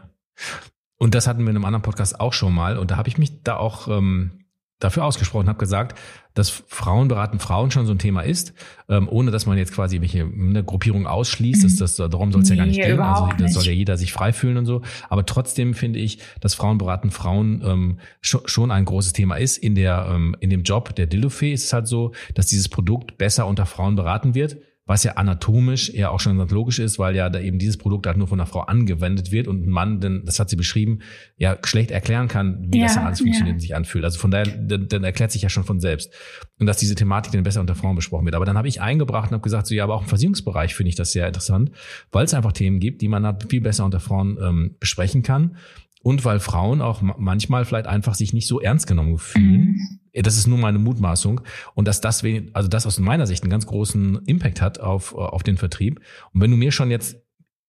Und 1.03 1.15
das 1.15 1.27
hatten 1.27 1.41
wir 1.45 1.51
in 1.51 1.57
einem 1.57 1.65
anderen 1.65 1.83
Podcast 1.83 2.21
auch 2.21 2.35
schon 2.35 2.55
mal. 2.55 2.77
Und 2.77 2.91
da 2.91 2.99
habe 2.99 3.09
ich 3.09 3.17
mich 3.17 3.43
da 3.43 3.57
auch 3.57 3.89
ähm, 3.89 4.45
dafür 4.81 5.07
ausgesprochen, 5.07 5.49
habe 5.49 5.59
gesagt, 5.59 5.99
dass 6.35 6.51
Frauen 6.51 7.09
beraten 7.09 7.39
Frauen 7.39 7.71
schon 7.71 7.87
so 7.87 7.93
ein 7.93 7.99
Thema 7.99 8.21
ist, 8.21 8.53
ähm, 8.91 9.09
ohne 9.09 9.31
dass 9.31 9.47
man 9.47 9.57
jetzt 9.57 9.73
quasi 9.73 10.03
welche 10.03 10.25
eine 10.25 10.63
Gruppierung 10.63 11.07
ausschließt. 11.07 11.65
Das, 11.65 11.77
das, 11.77 11.97
darum 11.97 12.33
soll 12.33 12.43
es 12.43 12.51
ja 12.51 12.57
gar 12.57 12.67
nicht 12.67 12.83
gehen. 12.83 13.01
Also 13.01 13.29
da 13.39 13.49
soll 13.49 13.65
ja 13.65 13.73
jeder 13.73 13.97
sich 13.97 14.13
frei 14.13 14.35
fühlen 14.35 14.59
und 14.59 14.67
so. 14.67 14.83
Aber 15.09 15.25
trotzdem 15.25 15.73
finde 15.73 15.99
ich, 16.01 16.19
dass 16.41 16.53
Frauen 16.53 16.77
beraten 16.77 17.11
Frauen 17.11 17.63
ähm, 17.65 17.99
schon, 18.21 18.43
schon 18.45 18.71
ein 18.71 18.85
großes 18.85 19.15
Thema 19.15 19.37
ist. 19.37 19.57
In 19.57 19.75
der 19.75 20.07
ähm, 20.11 20.37
in 20.41 20.51
dem 20.51 20.65
Job 20.65 20.95
der 20.95 21.07
Dillofee 21.07 21.55
ist 21.55 21.65
es 21.65 21.73
halt 21.73 21.89
so, 21.89 22.13
dass 22.35 22.47
dieses 22.47 22.69
Produkt 22.69 23.17
besser 23.17 23.47
unter 23.47 23.65
Frauen 23.65 23.97
beraten 23.97 24.35
wird 24.35 24.59
was 24.91 25.05
ja 25.05 25.13
anatomisch 25.13 25.89
eher 25.89 26.11
auch 26.11 26.19
schon 26.19 26.37
ganz 26.37 26.51
logisch 26.51 26.81
ist, 26.81 26.99
weil 26.99 27.15
ja 27.15 27.31
da 27.31 27.39
eben 27.39 27.61
dieses 27.61 27.77
Produkt 27.77 28.09
halt 28.09 28.17
nur 28.17 28.27
von 28.27 28.41
einer 28.41 28.47
Frau 28.49 28.63
angewendet 28.63 29.31
wird 29.31 29.47
und 29.47 29.65
ein 29.65 29.71
Mann, 29.71 30.01
denn 30.01 30.25
das 30.25 30.41
hat 30.41 30.51
sie 30.51 30.57
beschrieben, 30.57 30.99
ja 31.37 31.57
schlecht 31.65 31.93
erklären 31.93 32.27
kann, 32.27 32.67
wie 32.73 32.81
ja, 32.81 32.87
das 32.87 32.97
dann 32.97 33.07
alles 33.07 33.21
funktioniert 33.21 33.53
ja. 33.53 33.55
und 33.55 33.61
sich 33.61 33.77
anfühlt. 33.77 34.05
Also 34.05 34.19
von 34.19 34.33
daher, 34.33 34.47
dann, 34.49 34.89
dann 34.89 35.05
erklärt 35.05 35.31
sich 35.31 35.43
ja 35.43 35.49
schon 35.49 35.63
von 35.63 35.79
selbst. 35.79 36.13
Und 36.59 36.67
dass 36.67 36.79
diese 36.79 36.97
Thematik 36.97 37.31
dann 37.31 37.45
besser 37.45 37.61
unter 37.61 37.77
Frauen 37.77 37.95
besprochen 37.95 38.25
wird. 38.25 38.35
Aber 38.35 38.45
dann 38.45 38.59
habe 38.59 38.67
ich 38.67 38.83
eingebracht 38.83 39.31
und 39.31 39.35
habe 39.35 39.45
gesagt, 39.45 39.69
so 39.69 39.77
ja, 39.77 39.85
aber 39.85 39.95
auch 39.95 40.03
im 40.03 40.09
Versicherungsbereich 40.09 40.75
finde 40.75 40.89
ich 40.89 40.97
das 40.97 41.13
sehr 41.13 41.29
interessant, 41.29 41.71
weil 42.11 42.25
es 42.25 42.35
einfach 42.35 42.51
Themen 42.51 42.81
gibt, 42.81 43.01
die 43.01 43.07
man 43.07 43.25
halt 43.25 43.49
viel 43.49 43.61
besser 43.61 43.85
unter 43.85 44.01
Frauen 44.01 44.39
ähm, 44.43 44.75
besprechen 44.81 45.23
kann. 45.23 45.57
Und 46.03 46.25
weil 46.25 46.41
Frauen 46.41 46.81
auch 46.81 47.03
manchmal 47.03 47.65
vielleicht 47.65 47.87
einfach 47.87 48.15
sich 48.15 48.33
nicht 48.33 48.47
so 48.47 48.61
ernst 48.61 48.87
genommen 48.87 49.19
fühlen. 49.19 49.77
Mhm. 50.13 50.23
Das 50.23 50.39
ist 50.39 50.47
nur 50.47 50.59
meine 50.59 50.79
Mutmaßung. 50.79 51.43
Und 51.75 51.87
dass 51.87 52.01
das, 52.01 52.25
also 52.55 52.69
das 52.69 52.87
aus 52.87 52.99
meiner 52.99 53.27
Sicht 53.27 53.43
einen 53.43 53.51
ganz 53.51 53.67
großen 53.67 54.25
Impact 54.25 54.63
hat 54.63 54.81
auf, 54.81 55.15
auf 55.15 55.43
den 55.43 55.59
Vertrieb. 55.59 56.01
Und 56.33 56.41
wenn 56.41 56.51
du 56.51 56.57
mir 56.57 56.73
schon 56.73 56.91
jetzt 56.91 57.17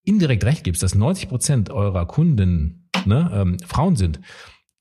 indirekt 0.04 0.44
recht 0.44 0.64
gibst, 0.64 0.82
dass 0.82 0.94
90 0.94 1.28
Prozent 1.28 1.70
eurer 1.70 2.06
Kunden 2.06 2.88
ne, 3.04 3.30
ähm, 3.34 3.58
Frauen 3.66 3.96
sind, 3.96 4.20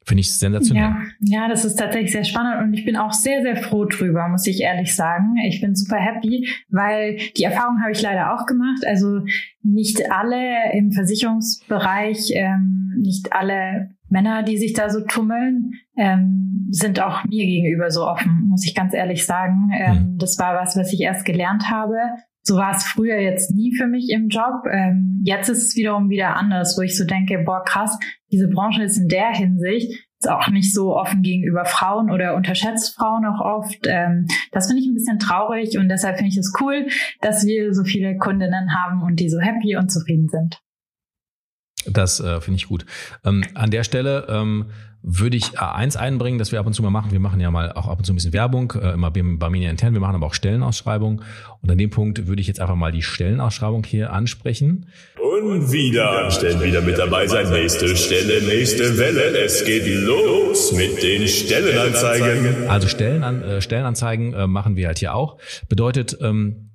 Finde 0.03 0.21
ich 0.21 0.33
sensationell. 0.33 0.83
Ja, 1.19 1.43
ja, 1.43 1.47
das 1.47 1.63
ist 1.63 1.75
tatsächlich 1.75 2.11
sehr 2.11 2.23
spannend 2.23 2.63
und 2.63 2.73
ich 2.73 2.85
bin 2.85 2.97
auch 2.97 3.13
sehr, 3.13 3.43
sehr 3.43 3.55
froh 3.55 3.85
drüber, 3.85 4.27
muss 4.29 4.47
ich 4.47 4.61
ehrlich 4.61 4.95
sagen. 4.95 5.35
Ich 5.47 5.61
bin 5.61 5.75
super 5.75 5.97
happy, 5.97 6.47
weil 6.69 7.17
die 7.37 7.43
Erfahrung 7.43 7.81
habe 7.81 7.91
ich 7.91 8.01
leider 8.01 8.33
auch 8.33 8.47
gemacht. 8.47 8.83
Also 8.87 9.21
nicht 9.61 10.11
alle 10.11 10.73
im 10.73 10.91
Versicherungsbereich, 10.91 12.31
ähm, 12.33 12.95
nicht 12.99 13.31
alle 13.31 13.91
Männer, 14.09 14.41
die 14.41 14.57
sich 14.57 14.73
da 14.73 14.89
so 14.89 15.01
tummeln, 15.01 15.73
ähm, 15.95 16.67
sind 16.71 16.99
auch 16.99 17.23
mir 17.25 17.45
gegenüber 17.45 17.91
so 17.91 18.07
offen, 18.07 18.47
muss 18.49 18.65
ich 18.65 18.73
ganz 18.73 18.95
ehrlich 18.95 19.25
sagen. 19.25 19.69
Ähm, 19.73 20.13
mhm. 20.13 20.17
Das 20.17 20.39
war 20.39 20.55
was, 20.55 20.75
was 20.75 20.91
ich 20.91 21.01
erst 21.01 21.25
gelernt 21.25 21.69
habe 21.69 21.95
so 22.43 22.55
war 22.55 22.75
es 22.75 22.83
früher 22.83 23.19
jetzt 23.19 23.53
nie 23.53 23.75
für 23.75 23.87
mich 23.87 24.09
im 24.09 24.29
Job. 24.29 24.65
Ähm, 24.71 25.21
jetzt 25.23 25.49
ist 25.49 25.63
es 25.63 25.75
wiederum 25.75 26.09
wieder 26.09 26.35
anders, 26.35 26.75
wo 26.77 26.81
ich 26.81 26.97
so 26.97 27.05
denke, 27.05 27.37
boah, 27.45 27.63
krass, 27.63 27.99
diese 28.31 28.47
Branche 28.47 28.83
ist 28.83 28.97
in 28.97 29.07
der 29.07 29.31
Hinsicht 29.33 30.07
auch 30.27 30.49
nicht 30.49 30.73
so 30.73 30.95
offen 30.95 31.21
gegenüber 31.21 31.65
Frauen 31.65 32.11
oder 32.11 32.35
unterschätzt 32.35 32.95
Frauen 32.95 33.25
auch 33.25 33.41
oft. 33.41 33.87
Ähm, 33.87 34.27
das 34.51 34.67
finde 34.67 34.81
ich 34.81 34.87
ein 34.87 34.93
bisschen 34.93 35.19
traurig 35.19 35.77
und 35.77 35.89
deshalb 35.89 36.17
finde 36.17 36.29
ich 36.29 36.37
es 36.37 36.53
cool, 36.61 36.87
dass 37.21 37.45
wir 37.45 37.73
so 37.73 37.83
viele 37.83 38.17
Kundinnen 38.17 38.75
haben 38.75 39.01
und 39.01 39.19
die 39.19 39.29
so 39.29 39.39
happy 39.39 39.75
und 39.77 39.91
zufrieden 39.91 40.29
sind. 40.29 40.61
Das 41.87 42.19
äh, 42.19 42.39
finde 42.41 42.57
ich 42.57 42.67
gut. 42.67 42.85
Ähm, 43.25 43.43
an 43.55 43.71
der 43.71 43.83
Stelle 43.83 44.27
ähm, 44.29 44.69
würde 45.03 45.35
ich 45.35 45.59
eins 45.59 45.95
einbringen, 45.97 46.37
dass 46.37 46.51
wir 46.51 46.59
ab 46.59 46.67
und 46.67 46.73
zu 46.73 46.83
mal 46.83 46.91
machen. 46.91 47.11
Wir 47.11 47.19
machen 47.19 47.39
ja 47.39 47.49
mal 47.49 47.71
auch 47.71 47.87
ab 47.87 47.97
und 47.97 48.05
zu 48.05 48.13
ein 48.13 48.15
bisschen 48.15 48.33
Werbung, 48.33 48.71
äh, 48.79 48.93
immer 48.93 49.11
bei 49.11 49.49
mir 49.49 49.69
intern. 49.69 49.93
Wir 49.93 49.99
machen 49.99 50.15
aber 50.15 50.27
auch 50.27 50.33
Stellenausschreibungen. 50.33 51.23
Und 51.61 51.71
an 51.71 51.77
dem 51.77 51.89
Punkt 51.89 52.27
würde 52.27 52.41
ich 52.41 52.47
jetzt 52.47 52.59
einfach 52.59 52.75
mal 52.75 52.91
die 52.91 53.01
Stellenausschreibung 53.01 53.83
hier 53.83 54.13
ansprechen. 54.13 54.87
Und 55.19 55.71
wieder 55.71 56.25
anstellen, 56.25 56.61
wieder 56.61 56.81
mit 56.81 56.97
dabei 56.97 57.27
sein. 57.27 57.49
Nächste 57.49 57.95
Stelle, 57.95 58.43
nächste 58.43 58.97
Welle. 58.97 59.37
Es 59.39 59.65
geht 59.65 59.87
los 59.87 60.71
mit 60.73 61.01
den 61.01 61.27
Stellenanzeigen. 61.27 62.69
Also 62.69 62.87
Stellenan 62.87 63.41
äh, 63.41 63.61
Stellenanzeigen 63.61 64.33
äh, 64.33 64.47
machen 64.47 64.75
wir 64.75 64.87
halt 64.87 64.99
hier 64.99 65.15
auch. 65.15 65.37
Bedeutet, 65.67 66.17
ähm, 66.21 66.70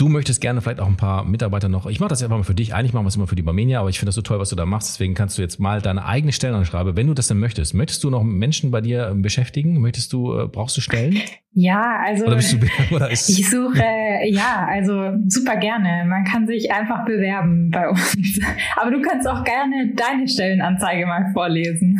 Du 0.00 0.08
möchtest 0.08 0.40
gerne 0.40 0.62
vielleicht 0.62 0.80
auch 0.80 0.86
ein 0.86 0.96
paar 0.96 1.26
Mitarbeiter 1.26 1.68
noch. 1.68 1.84
Ich 1.84 2.00
mache 2.00 2.08
das 2.08 2.22
einfach 2.22 2.38
mal 2.38 2.42
für 2.42 2.54
dich. 2.54 2.72
Eigentlich 2.72 2.94
machen 2.94 3.04
wir 3.04 3.08
es 3.08 3.16
immer 3.16 3.26
für 3.26 3.36
die 3.36 3.42
Barmenia, 3.42 3.80
aber 3.80 3.90
ich 3.90 3.98
finde 3.98 4.08
das 4.08 4.14
so 4.14 4.22
toll, 4.22 4.38
was 4.38 4.48
du 4.48 4.56
da 4.56 4.64
machst. 4.64 4.94
Deswegen 4.94 5.12
kannst 5.12 5.36
du 5.36 5.42
jetzt 5.42 5.60
mal 5.60 5.82
deine 5.82 6.06
eigene 6.06 6.32
Stellenanschreibe, 6.32 6.96
wenn 6.96 7.06
du 7.06 7.12
das 7.12 7.28
denn 7.28 7.38
möchtest. 7.38 7.74
Möchtest 7.74 8.02
du 8.02 8.08
noch 8.08 8.22
Menschen 8.22 8.70
bei 8.70 8.80
dir 8.80 9.08
ähm, 9.08 9.20
beschäftigen? 9.20 9.78
Möchtest 9.78 10.14
du, 10.14 10.38
äh, 10.38 10.48
brauchst 10.48 10.74
du 10.78 10.80
Stellen? 10.80 11.18
Ja, 11.52 11.98
also 12.06 12.26
oder 12.26 12.36
bist 12.36 12.52
du, 12.52 12.58
oder 12.94 13.10
ist 13.10 13.28
ich 13.28 13.50
suche, 13.50 13.82
ja, 14.24 14.68
also 14.70 15.14
super 15.26 15.56
gerne. 15.56 16.04
Man 16.06 16.22
kann 16.22 16.46
sich 16.46 16.70
einfach 16.70 17.04
bewerben 17.04 17.70
bei 17.72 17.88
uns. 17.88 18.40
Aber 18.76 18.92
du 18.92 19.02
kannst 19.02 19.26
auch 19.26 19.42
gerne 19.42 19.92
deine 19.96 20.28
Stellenanzeige 20.28 21.06
mal 21.06 21.32
vorlesen. 21.32 21.98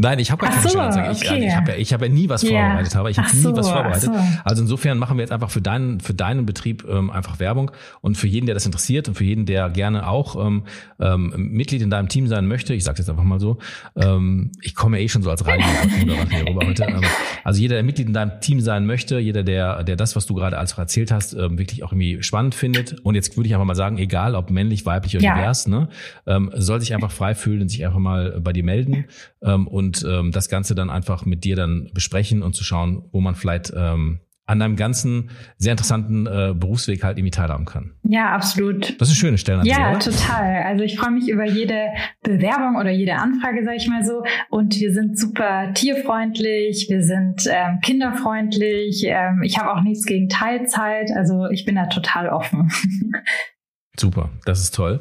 Nein, 0.00 0.18
ich 0.18 0.30
habe 0.30 0.40
gar 0.40 0.50
keine 0.50 0.62
so, 0.62 0.70
Stellenanzeige. 0.70 1.12
Ich, 1.12 1.30
okay. 1.30 1.46
ich 1.46 1.54
habe 1.54 1.70
ja, 1.72 1.76
ich 1.76 1.92
hab 1.92 2.00
ja 2.00 2.08
nie 2.08 2.28
was 2.30 2.42
vorbereitet, 2.42 2.96
aber 2.96 3.10
ich 3.10 3.18
habe 3.18 3.28
nie 3.36 3.42
so, 3.42 3.54
was 3.54 3.68
vorbereitet. 3.68 4.04
So. 4.04 4.12
Also 4.44 4.62
insofern 4.62 4.96
machen 4.96 5.18
wir 5.18 5.22
jetzt 5.22 5.30
einfach 5.30 5.50
für 5.50 5.60
deinen, 5.60 6.00
für 6.00 6.14
deinen 6.14 6.46
Betrieb 6.46 6.86
ähm, 6.88 7.10
einfach 7.10 7.38
Werbung 7.38 7.70
und 8.00 8.16
für 8.16 8.26
jeden, 8.26 8.46
der 8.46 8.54
das 8.54 8.64
interessiert 8.64 9.08
und 9.08 9.14
für 9.14 9.24
jeden, 9.24 9.44
der 9.44 9.68
gerne 9.68 10.08
auch 10.08 10.42
ähm, 10.42 10.64
ähm, 11.00 11.34
Mitglied 11.36 11.82
in 11.82 11.90
deinem 11.90 12.08
Team 12.08 12.28
sein 12.28 12.46
möchte. 12.46 12.72
Ich 12.72 12.82
sage 12.82 12.98
jetzt 12.98 13.10
einfach 13.10 13.24
mal 13.24 13.38
so. 13.38 13.58
Ähm, 13.94 14.52
ich 14.62 14.74
komme 14.74 14.96
ja 14.96 15.04
eh 15.04 15.08
schon 15.08 15.22
so 15.22 15.30
als 15.30 15.46
Radiomoderator 15.46 16.30
hier 16.30 16.48
rüber 16.48 16.60
heute. 16.66 16.84
Ähm, 16.84 17.02
also 17.44 17.60
jeder, 17.60 17.74
der 17.74 17.84
Mitglied 17.84 18.06
in 18.06 18.14
deinem 18.14 18.40
Team 18.40 18.60
sein 18.62 18.86
möchte, 18.86 19.18
jeder, 19.18 19.42
der, 19.42 19.84
der 19.84 19.96
das, 19.96 20.16
was 20.16 20.24
du 20.24 20.32
gerade 20.32 20.56
als 20.56 20.78
erzählt 20.78 21.12
hast, 21.12 21.34
ähm, 21.34 21.58
wirklich 21.58 21.84
auch 21.84 21.92
irgendwie 21.92 22.22
spannend 22.22 22.54
findet. 22.54 23.00
Und 23.00 23.16
jetzt 23.16 23.36
würde 23.36 23.48
ich 23.48 23.54
einfach 23.54 23.66
mal 23.66 23.74
sagen, 23.74 23.98
egal 23.98 24.34
ob 24.34 24.50
männlich, 24.50 24.86
weiblich 24.86 25.14
oder 25.14 25.24
ja. 25.26 25.34
divers, 25.34 25.66
ne, 25.66 25.90
ähm, 26.26 26.50
soll 26.54 26.80
sich 26.80 26.94
einfach 26.94 27.10
frei 27.10 27.34
fühlen 27.34 27.60
und 27.60 27.68
sich 27.68 27.84
einfach 27.84 27.98
mal 27.98 28.40
bei 28.40 28.54
dir 28.54 28.64
melden. 28.64 29.04
Ähm, 29.42 29.68
und 29.68 29.89
und 29.90 30.04
ähm, 30.08 30.30
das 30.30 30.48
Ganze 30.48 30.74
dann 30.74 30.90
einfach 30.90 31.24
mit 31.24 31.44
dir 31.44 31.56
dann 31.56 31.90
besprechen 31.92 32.42
und 32.42 32.54
zu 32.54 32.64
schauen, 32.64 33.02
wo 33.12 33.20
man 33.20 33.34
vielleicht 33.34 33.72
ähm, 33.74 34.20
an 34.46 34.60
einem 34.62 34.74
ganzen 34.74 35.30
sehr 35.58 35.72
interessanten 35.72 36.26
äh, 36.26 36.54
Berufsweg 36.56 37.04
halt 37.04 37.18
irgendwie 37.18 37.30
teilhaben 37.30 37.64
kann. 37.64 37.92
Ja, 38.02 38.32
absolut. 38.32 39.00
Das 39.00 39.08
ist 39.08 39.14
eine 39.14 39.20
schöne 39.20 39.38
Stelle. 39.38 39.62
Ja, 39.64 39.90
oder? 39.90 40.00
total. 40.00 40.62
Also 40.64 40.82
ich 40.82 40.98
freue 40.98 41.12
mich 41.12 41.28
über 41.28 41.44
jede 41.44 41.86
Bewerbung 42.22 42.76
oder 42.76 42.90
jede 42.90 43.14
Anfrage, 43.14 43.64
sage 43.64 43.76
ich 43.76 43.88
mal 43.88 44.04
so. 44.04 44.22
Und 44.48 44.74
wir 44.76 44.92
sind 44.92 45.16
super 45.18 45.72
tierfreundlich, 45.72 46.86
wir 46.88 47.02
sind 47.02 47.44
ähm, 47.48 47.78
kinderfreundlich. 47.80 49.04
Ähm, 49.06 49.42
ich 49.44 49.58
habe 49.58 49.72
auch 49.72 49.82
nichts 49.82 50.04
gegen 50.04 50.28
Teilzeit. 50.28 51.10
Also 51.14 51.46
ich 51.50 51.64
bin 51.64 51.76
da 51.76 51.86
total 51.86 52.28
offen. 52.28 52.70
Super, 53.98 54.30
das 54.46 54.60
ist 54.60 54.74
toll. 54.74 55.00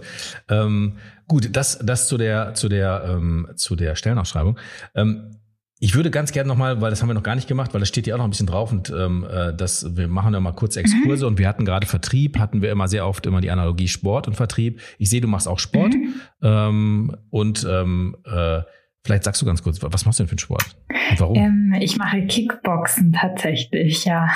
Ähm, 0.49 0.97
gut, 1.29 1.55
das, 1.55 1.79
das 1.81 2.09
zu 2.09 2.17
der, 2.17 2.53
zu 2.55 2.67
der, 2.67 3.05
ähm, 3.07 3.47
zu 3.55 3.77
der 3.77 3.95
Stellenausschreibung. 3.95 4.59
Ähm, 4.95 5.37
ich 5.81 5.95
würde 5.95 6.11
ganz 6.11 6.33
gerne 6.33 6.49
nochmal, 6.49 6.81
weil 6.81 6.89
das 6.89 7.01
haben 7.01 7.07
wir 7.07 7.13
noch 7.13 7.23
gar 7.23 7.35
nicht 7.35 7.47
gemacht, 7.47 7.73
weil 7.73 7.79
das 7.79 7.87
steht 7.87 8.03
hier 8.03 8.15
auch 8.15 8.17
noch 8.17 8.25
ein 8.25 8.31
bisschen 8.31 8.47
drauf 8.47 8.69
und 8.73 8.89
ähm, 8.89 9.25
äh, 9.31 9.53
das, 9.53 9.95
wir 9.95 10.09
machen 10.09 10.33
ja 10.33 10.41
mal 10.41 10.51
kurz 10.51 10.75
Exkurse 10.75 11.23
mhm. 11.23 11.31
und 11.31 11.39
wir 11.39 11.47
hatten 11.47 11.63
gerade 11.63 11.87
Vertrieb, 11.87 12.37
hatten 12.37 12.61
wir 12.61 12.69
immer 12.69 12.89
sehr 12.89 13.07
oft 13.07 13.25
immer 13.25 13.39
die 13.39 13.49
Analogie 13.49 13.87
Sport 13.87 14.27
und 14.27 14.33
Vertrieb. 14.33 14.81
Ich 14.97 15.09
sehe, 15.09 15.21
du 15.21 15.29
machst 15.29 15.47
auch 15.47 15.59
Sport 15.59 15.93
mhm. 15.93 16.15
ähm, 16.41 17.15
und 17.29 17.65
ähm, 17.69 18.17
äh, 18.25 18.61
vielleicht 19.05 19.23
sagst 19.23 19.41
du 19.41 19.45
ganz 19.45 19.63
kurz, 19.63 19.81
was 19.81 20.05
machst 20.05 20.19
du 20.19 20.23
denn 20.23 20.27
für 20.27 20.33
einen 20.33 20.39
Sport 20.39 20.65
und 21.11 21.19
warum? 21.21 21.37
Ähm, 21.37 21.75
ich 21.79 21.95
mache 21.95 22.25
Kickboxen 22.25 23.13
tatsächlich, 23.13 24.03
ja. 24.03 24.27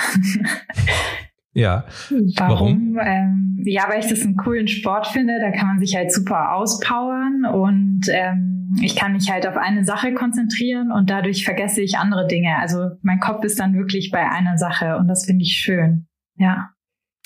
Ja. 1.54 1.84
Warum? 2.10 2.96
Warum? 2.96 2.98
Ähm, 3.00 3.62
ja, 3.64 3.84
weil 3.88 4.00
ich 4.00 4.08
das 4.08 4.22
einen 4.22 4.36
coolen 4.36 4.68
Sport 4.68 5.06
finde. 5.06 5.38
Da 5.40 5.50
kann 5.50 5.68
man 5.68 5.78
sich 5.78 5.96
halt 5.96 6.12
super 6.12 6.54
auspowern 6.54 7.46
und 7.46 8.02
ähm, 8.08 8.76
ich 8.82 8.96
kann 8.96 9.12
mich 9.12 9.30
halt 9.30 9.46
auf 9.46 9.56
eine 9.56 9.84
Sache 9.84 10.12
konzentrieren 10.14 10.90
und 10.90 11.10
dadurch 11.10 11.44
vergesse 11.44 11.80
ich 11.80 11.96
andere 11.96 12.26
Dinge. 12.26 12.58
Also 12.58 12.90
mein 13.02 13.20
Kopf 13.20 13.44
ist 13.44 13.58
dann 13.58 13.74
wirklich 13.74 14.10
bei 14.10 14.28
einer 14.28 14.58
Sache 14.58 14.96
und 14.96 15.08
das 15.08 15.26
finde 15.26 15.44
ich 15.44 15.52
schön. 15.52 16.06
Ja. 16.36 16.70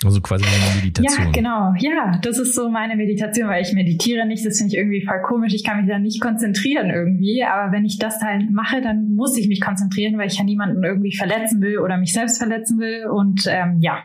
Also 0.04 0.20
quasi 0.20 0.44
eine 0.44 0.76
Meditation. 0.76 1.26
Ja, 1.26 1.32
genau. 1.32 1.72
Ja, 1.78 2.18
das 2.22 2.38
ist 2.38 2.54
so 2.54 2.68
meine 2.68 2.94
Meditation, 2.94 3.48
weil 3.48 3.62
ich 3.62 3.72
meditiere 3.72 4.26
nicht. 4.26 4.46
Das 4.46 4.58
finde 4.58 4.72
ich 4.72 4.78
irgendwie 4.78 5.04
voll 5.04 5.20
komisch. 5.22 5.54
Ich 5.54 5.64
kann 5.64 5.80
mich 5.80 5.90
da 5.90 5.98
nicht 5.98 6.20
konzentrieren 6.20 6.90
irgendwie. 6.90 7.42
Aber 7.42 7.72
wenn 7.72 7.84
ich 7.84 7.98
das 7.98 8.20
halt 8.22 8.48
mache, 8.52 8.80
dann 8.80 9.14
muss 9.14 9.36
ich 9.36 9.48
mich 9.48 9.60
konzentrieren, 9.60 10.16
weil 10.16 10.28
ich 10.28 10.38
ja 10.38 10.44
niemanden 10.44 10.84
irgendwie 10.84 11.16
verletzen 11.16 11.60
will 11.60 11.78
oder 11.78 11.98
mich 11.98 12.12
selbst 12.12 12.38
verletzen 12.38 12.78
will. 12.78 13.06
Und 13.06 13.46
ähm, 13.48 13.78
ja, 13.80 14.04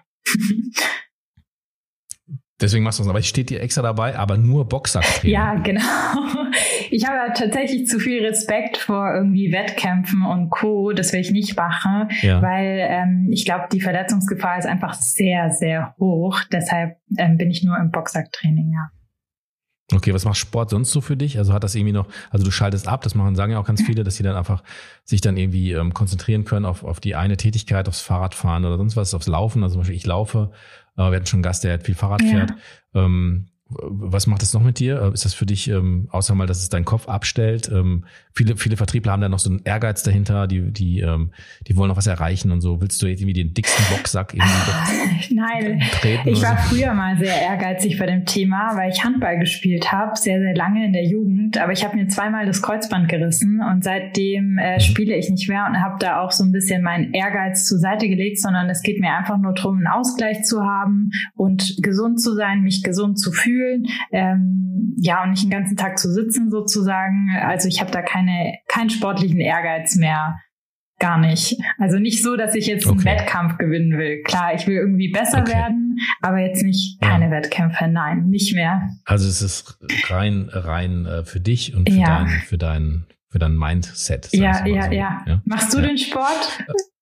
Deswegen 2.61 2.85
machst 2.85 2.99
du 2.99 3.03
es. 3.03 3.09
Aber 3.09 3.19
ich 3.19 3.27
steht 3.27 3.49
dir 3.49 3.61
extra 3.61 3.81
dabei, 3.81 4.15
aber 4.15 4.37
nur 4.37 4.67
Boxsacktraining. 4.67 5.33
Ja, 5.33 5.55
genau. 5.55 5.81
Ich 6.91 7.05
habe 7.07 7.17
ja 7.17 7.33
tatsächlich 7.33 7.87
zu 7.87 7.99
viel 7.99 8.23
Respekt 8.23 8.77
vor 8.77 9.13
irgendwie 9.13 9.51
Wettkämpfen 9.51 10.23
und 10.23 10.49
Co. 10.51 10.93
Das 10.93 11.11
will 11.11 11.19
ich 11.19 11.31
nicht 11.31 11.57
machen, 11.57 12.07
ja. 12.21 12.41
weil 12.41 12.77
ähm, 12.87 13.29
ich 13.31 13.45
glaube, 13.45 13.65
die 13.71 13.81
Verletzungsgefahr 13.81 14.59
ist 14.59 14.65
einfach 14.67 14.93
sehr, 14.93 15.49
sehr 15.49 15.95
hoch. 15.99 16.39
Deshalb 16.51 16.97
ähm, 17.17 17.37
bin 17.37 17.49
ich 17.49 17.63
nur 17.63 17.77
im 17.77 17.89
Boxsacktraining, 17.89 18.71
ja. 18.71 18.91
Okay, 19.95 20.13
was 20.13 20.25
macht 20.25 20.37
Sport 20.37 20.69
sonst 20.69 20.91
so 20.91 21.01
für 21.01 21.17
dich? 21.17 21.37
Also 21.37 21.53
hat 21.53 21.63
das 21.63 21.75
irgendwie 21.75 21.93
noch, 21.93 22.07
also 22.29 22.45
du 22.45 22.51
schaltest 22.51 22.87
ab, 22.87 23.01
das 23.01 23.15
machen, 23.15 23.35
sagen 23.35 23.51
ja 23.51 23.59
auch 23.59 23.65
ganz 23.65 23.81
viele, 23.81 24.03
dass 24.03 24.15
sie 24.15 24.23
dann 24.23 24.35
einfach 24.35 24.63
sich 25.03 25.21
dann 25.21 25.37
irgendwie 25.37 25.71
ähm, 25.71 25.93
konzentrieren 25.93 26.45
können 26.45 26.65
auf, 26.65 26.83
auf 26.83 26.99
die 26.99 27.15
eine 27.15 27.37
Tätigkeit, 27.37 27.87
aufs 27.87 28.01
Fahrradfahren 28.01 28.65
oder 28.65 28.77
sonst 28.77 28.95
was, 28.95 29.13
aufs 29.13 29.27
Laufen. 29.27 29.63
Also 29.63 29.73
zum 29.73 29.81
Beispiel 29.81 29.95
ich 29.95 30.05
laufe, 30.05 30.51
äh, 30.95 31.09
wir 31.09 31.15
hatten 31.15 31.25
schon 31.25 31.37
einen 31.37 31.43
Gast, 31.43 31.63
der 31.63 31.79
viel 31.79 31.95
Fahrrad 31.95 32.21
ja. 32.21 32.29
fährt. 32.29 32.53
Ähm, 32.93 33.47
was 33.81 34.27
macht 34.27 34.41
das 34.41 34.53
noch 34.53 34.61
mit 34.61 34.79
dir? 34.79 35.11
Ist 35.13 35.25
das 35.25 35.33
für 35.33 35.45
dich, 35.45 35.69
ähm, 35.69 36.07
außer 36.11 36.35
mal, 36.35 36.47
dass 36.47 36.59
es 36.59 36.69
deinen 36.69 36.85
Kopf 36.85 37.07
abstellt? 37.07 37.69
Ähm, 37.73 38.05
viele, 38.33 38.57
viele 38.57 38.77
Vertriebler 38.77 39.11
haben 39.11 39.21
da 39.21 39.29
noch 39.29 39.39
so 39.39 39.49
einen 39.49 39.61
Ehrgeiz 39.63 40.03
dahinter, 40.03 40.47
die, 40.47 40.71
die, 40.71 40.99
ähm, 40.99 41.31
die 41.67 41.75
wollen 41.75 41.89
noch 41.89 41.97
was 41.97 42.07
erreichen 42.07 42.51
und 42.51 42.61
so. 42.61 42.81
Willst 42.81 43.01
du 43.01 43.07
jetzt 43.07 43.21
irgendwie 43.21 43.33
den 43.33 43.53
dicksten 43.53 43.85
Boxsack 43.95 44.33
irgendwie 44.33 45.33
Nein, 45.33 45.81
ich 46.25 46.41
war 46.41 46.57
so? 46.57 46.75
früher 46.75 46.93
mal 46.93 47.17
sehr 47.17 47.41
ehrgeizig 47.41 47.97
bei 47.97 48.05
dem 48.05 48.25
Thema, 48.25 48.75
weil 48.75 48.91
ich 48.91 49.03
Handball 49.03 49.39
gespielt 49.39 49.91
habe, 49.91 50.15
sehr, 50.15 50.39
sehr 50.39 50.55
lange 50.55 50.85
in 50.85 50.93
der 50.93 51.05
Jugend. 51.05 51.57
Aber 51.57 51.71
ich 51.71 51.83
habe 51.83 51.95
mir 51.95 52.07
zweimal 52.07 52.45
das 52.45 52.61
Kreuzband 52.61 53.09
gerissen 53.09 53.61
und 53.61 53.83
seitdem 53.83 54.57
äh, 54.57 54.75
mhm. 54.75 54.79
spiele 54.79 55.15
ich 55.15 55.29
nicht 55.29 55.49
mehr 55.49 55.65
und 55.67 55.81
habe 55.81 55.95
da 55.99 56.21
auch 56.21 56.31
so 56.31 56.43
ein 56.43 56.51
bisschen 56.51 56.81
meinen 56.83 57.13
Ehrgeiz 57.13 57.65
zur 57.65 57.79
Seite 57.79 58.07
gelegt, 58.07 58.39
sondern 58.39 58.69
es 58.69 58.81
geht 58.81 58.99
mir 58.99 59.13
einfach 59.13 59.37
nur 59.37 59.53
darum, 59.53 59.77
einen 59.77 59.87
Ausgleich 59.87 60.43
zu 60.43 60.61
haben 60.63 61.11
und 61.35 61.77
gesund 61.81 62.21
zu 62.21 62.33
sein, 62.35 62.61
mich 62.61 62.83
gesund 62.83 63.19
zu 63.19 63.31
fühlen 63.31 63.62
fühlen. 63.63 63.87
Ähm, 64.11 64.95
ja, 64.97 65.23
und 65.23 65.31
nicht 65.31 65.43
den 65.43 65.49
ganzen 65.49 65.77
Tag 65.77 65.97
zu 65.97 66.11
sitzen 66.11 66.49
sozusagen. 66.49 67.29
Also 67.41 67.67
ich 67.67 67.79
habe 67.79 67.91
da 67.91 68.01
keine, 68.01 68.55
keinen 68.67 68.89
sportlichen 68.89 69.39
Ehrgeiz 69.39 69.95
mehr. 69.95 70.39
Gar 70.99 71.17
nicht. 71.17 71.57
Also 71.79 71.97
nicht 71.97 72.23
so, 72.23 72.37
dass 72.37 72.55
ich 72.55 72.67
jetzt 72.67 72.85
okay. 72.85 72.95
einen 72.95 73.05
Wettkampf 73.05 73.57
gewinnen 73.57 73.97
will. 73.97 74.21
Klar, 74.23 74.53
ich 74.53 74.67
will 74.67 74.75
irgendwie 74.75 75.09
besser 75.09 75.39
okay. 75.39 75.53
werden, 75.53 75.97
aber 76.21 76.39
jetzt 76.39 76.63
nicht 76.63 77.01
keine 77.01 77.25
ja. 77.25 77.31
Wettkämpfe. 77.31 77.87
Nein, 77.87 78.29
nicht 78.29 78.53
mehr. 78.53 78.89
Also 79.03 79.27
es 79.27 79.41
ist 79.41 79.79
rein, 80.09 80.49
rein 80.51 81.05
äh, 81.05 81.25
für 81.25 81.39
dich 81.39 81.75
und 81.75 81.89
für 81.89 81.97
ja. 81.97 82.19
dein, 82.19 82.27
für 82.27 82.57
dein, 82.57 83.05
für 83.29 83.39
dein 83.39 83.57
Mindset. 83.57 84.29
Ja, 84.31 84.65
ja, 84.65 84.83
so. 84.83 84.91
ja, 84.91 85.23
ja, 85.25 85.41
Machst 85.45 85.73
du 85.73 85.81
den 85.81 85.97
Sport? 85.97 86.63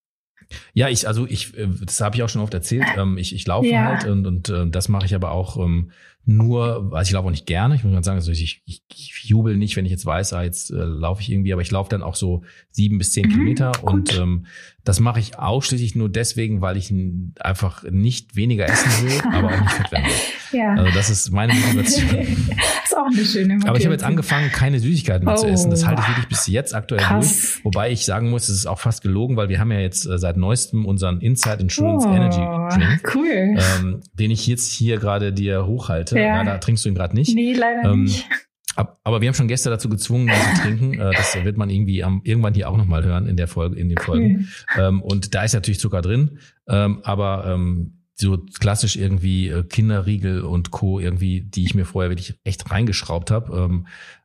Ja, 0.73 0.89
ich, 0.89 1.07
also 1.07 1.25
ich, 1.27 1.57
äh, 1.57 1.67
das 1.81 2.01
habe 2.01 2.15
ich 2.15 2.23
auch 2.23 2.29
schon 2.29 2.41
oft 2.41 2.53
erzählt. 2.53 2.85
Ähm, 2.97 3.17
ich, 3.17 3.33
ich 3.33 3.47
laufe 3.47 3.67
ja. 3.67 3.85
halt 3.85 4.05
und, 4.05 4.25
und 4.25 4.49
äh, 4.49 4.67
das 4.67 4.89
mache 4.89 5.05
ich 5.05 5.15
aber 5.15 5.31
auch 5.31 5.57
ähm, 5.57 5.91
nur, 6.25 6.91
also 6.93 7.09
ich 7.09 7.13
laufe 7.13 7.27
auch 7.27 7.31
nicht 7.31 7.47
gerne. 7.47 7.75
Ich 7.75 7.83
muss 7.83 7.93
mal 7.93 8.03
sagen, 8.03 8.17
also 8.17 8.31
ich, 8.31 8.61
ich, 8.65 8.83
ich 8.93 9.23
jubel 9.23 9.57
nicht, 9.57 9.75
wenn 9.75 9.85
ich 9.85 9.91
jetzt 9.91 10.05
weiß, 10.05 10.33
ah, 10.33 10.43
jetzt 10.43 10.69
äh, 10.69 10.75
laufe 10.75 11.21
ich 11.21 11.31
irgendwie, 11.31 11.51
aber 11.51 11.61
ich 11.61 11.71
laufe 11.71 11.89
dann 11.89 12.03
auch 12.03 12.15
so 12.15 12.43
sieben 12.69 12.99
bis 12.99 13.11
zehn 13.11 13.27
mhm, 13.27 13.31
Kilometer 13.31 13.71
gut. 13.81 13.91
und 13.91 14.19
ähm, 14.19 14.45
das 14.83 14.99
mache 14.99 15.19
ich 15.19 15.37
ausschließlich 15.37 15.95
nur 15.95 16.09
deswegen, 16.09 16.61
weil 16.61 16.77
ich 16.77 16.93
einfach 17.39 17.83
nicht 17.83 18.35
weniger 18.35 18.65
essen 18.65 19.07
will, 19.07 19.21
aber 19.33 19.47
auch 19.49 19.61
nicht 19.61 19.71
fett 19.71 19.91
werden 19.91 20.05
will. 20.05 20.59
Ja. 20.59 20.73
Also 20.75 20.91
das 20.93 21.09
ist 21.09 21.31
meine 21.31 21.53
Motivation. 21.53 22.09
ist 22.83 22.97
auch 22.97 23.05
eine 23.05 23.25
schöne 23.25 23.53
Motivation. 23.55 23.69
Aber 23.69 23.77
ich 23.77 23.85
habe 23.85 23.93
jetzt 23.93 24.03
angefangen, 24.03 24.51
keine 24.51 24.79
Süßigkeiten 24.79 25.25
mehr 25.25 25.35
oh. 25.35 25.37
zu 25.37 25.47
essen. 25.47 25.69
Das 25.69 25.85
halte 25.85 26.01
ich 26.01 26.07
wirklich 26.09 26.27
bis 26.27 26.47
jetzt 26.47 26.73
aktuell 26.73 27.01
Krass. 27.01 27.53
durch. 27.53 27.65
Wobei 27.65 27.91
ich 27.91 28.05
sagen 28.05 28.29
muss, 28.29 28.49
es 28.49 28.57
ist 28.57 28.65
auch 28.65 28.79
fast 28.79 29.01
gelogen, 29.01 29.37
weil 29.37 29.49
wir 29.49 29.59
haben 29.59 29.71
ja 29.71 29.79
jetzt 29.79 30.05
äh, 30.05 30.17
seit 30.17 30.37
neuestem 30.37 30.85
unseren 30.85 31.21
Inside 31.21 31.61
Insurance 31.61 32.07
oh, 32.07 32.13
Energy 32.13 32.41
Drink, 32.75 33.15
cool. 33.15 33.57
ähm, 33.79 34.01
den 34.13 34.31
ich 34.31 34.47
jetzt 34.47 34.71
hier 34.71 34.97
gerade 34.97 35.31
dir 35.31 35.65
hochhalte. 35.65 36.17
Ja. 36.17 36.37
ja. 36.37 36.43
da 36.43 36.57
trinkst 36.57 36.85
du 36.85 36.89
ihn 36.89 36.95
gerade 36.95 37.15
nicht. 37.15 37.35
Nee, 37.35 37.53
leider 37.53 37.91
ähm, 37.91 38.03
nicht. 38.03 38.27
Aber 38.75 39.21
wir 39.21 39.27
haben 39.27 39.35
schon 39.35 39.47
Gäste 39.47 39.69
dazu 39.69 39.89
gezwungen, 39.89 40.29
zu 40.29 40.61
trinken. 40.61 40.93
Äh, 40.93 41.11
das 41.11 41.35
wird 41.43 41.57
man 41.57 41.69
irgendwie 41.69 42.03
am, 42.03 42.21
irgendwann 42.23 42.53
hier 42.53 42.69
auch 42.69 42.77
nochmal 42.77 43.03
hören 43.03 43.27
in 43.27 43.37
der 43.37 43.47
Folge, 43.47 43.77
in 43.77 43.89
den 43.89 43.97
Folgen. 43.97 44.47
Mhm. 44.77 45.01
Und 45.01 45.35
da 45.35 45.43
ist 45.43 45.53
natürlich 45.53 45.79
Zucker 45.79 46.01
drin. 46.01 46.39
Ähm, 46.67 47.01
aber 47.03 47.45
ähm, 47.47 47.97
so 48.15 48.37
klassisch 48.37 48.95
irgendwie 48.95 49.49
äh, 49.49 49.63
Kinderriegel 49.63 50.41
und 50.41 50.71
Co. 50.71 50.99
irgendwie, 50.99 51.41
die 51.41 51.65
ich 51.65 51.75
mir 51.75 51.85
vorher 51.85 52.09
wirklich 52.09 52.39
echt 52.43 52.71
reingeschraubt 52.71 53.31
habe. 53.31 53.83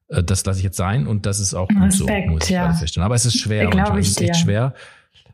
Äh, 0.09 0.22
das 0.22 0.44
lasse 0.44 0.61
ich 0.61 0.64
jetzt 0.64 0.76
sein 0.76 1.07
und 1.07 1.26
das 1.26 1.40
ist 1.40 1.55
auch 1.55 1.68
gut 1.68 1.82
Respekt, 1.82 2.28
so, 2.28 2.32
muss 2.32 2.44
ich 2.44 2.51
ja. 2.51 2.72
feststellen. 2.72 3.05
Aber 3.05 3.14
es 3.14 3.26
ist 3.26 3.38
schwer. 3.38 3.68
Glaube 3.68 4.01
ich 4.01 4.07
es 4.07 4.12
ist 4.12 4.20
echt 4.20 4.36
schwer. 4.36 4.74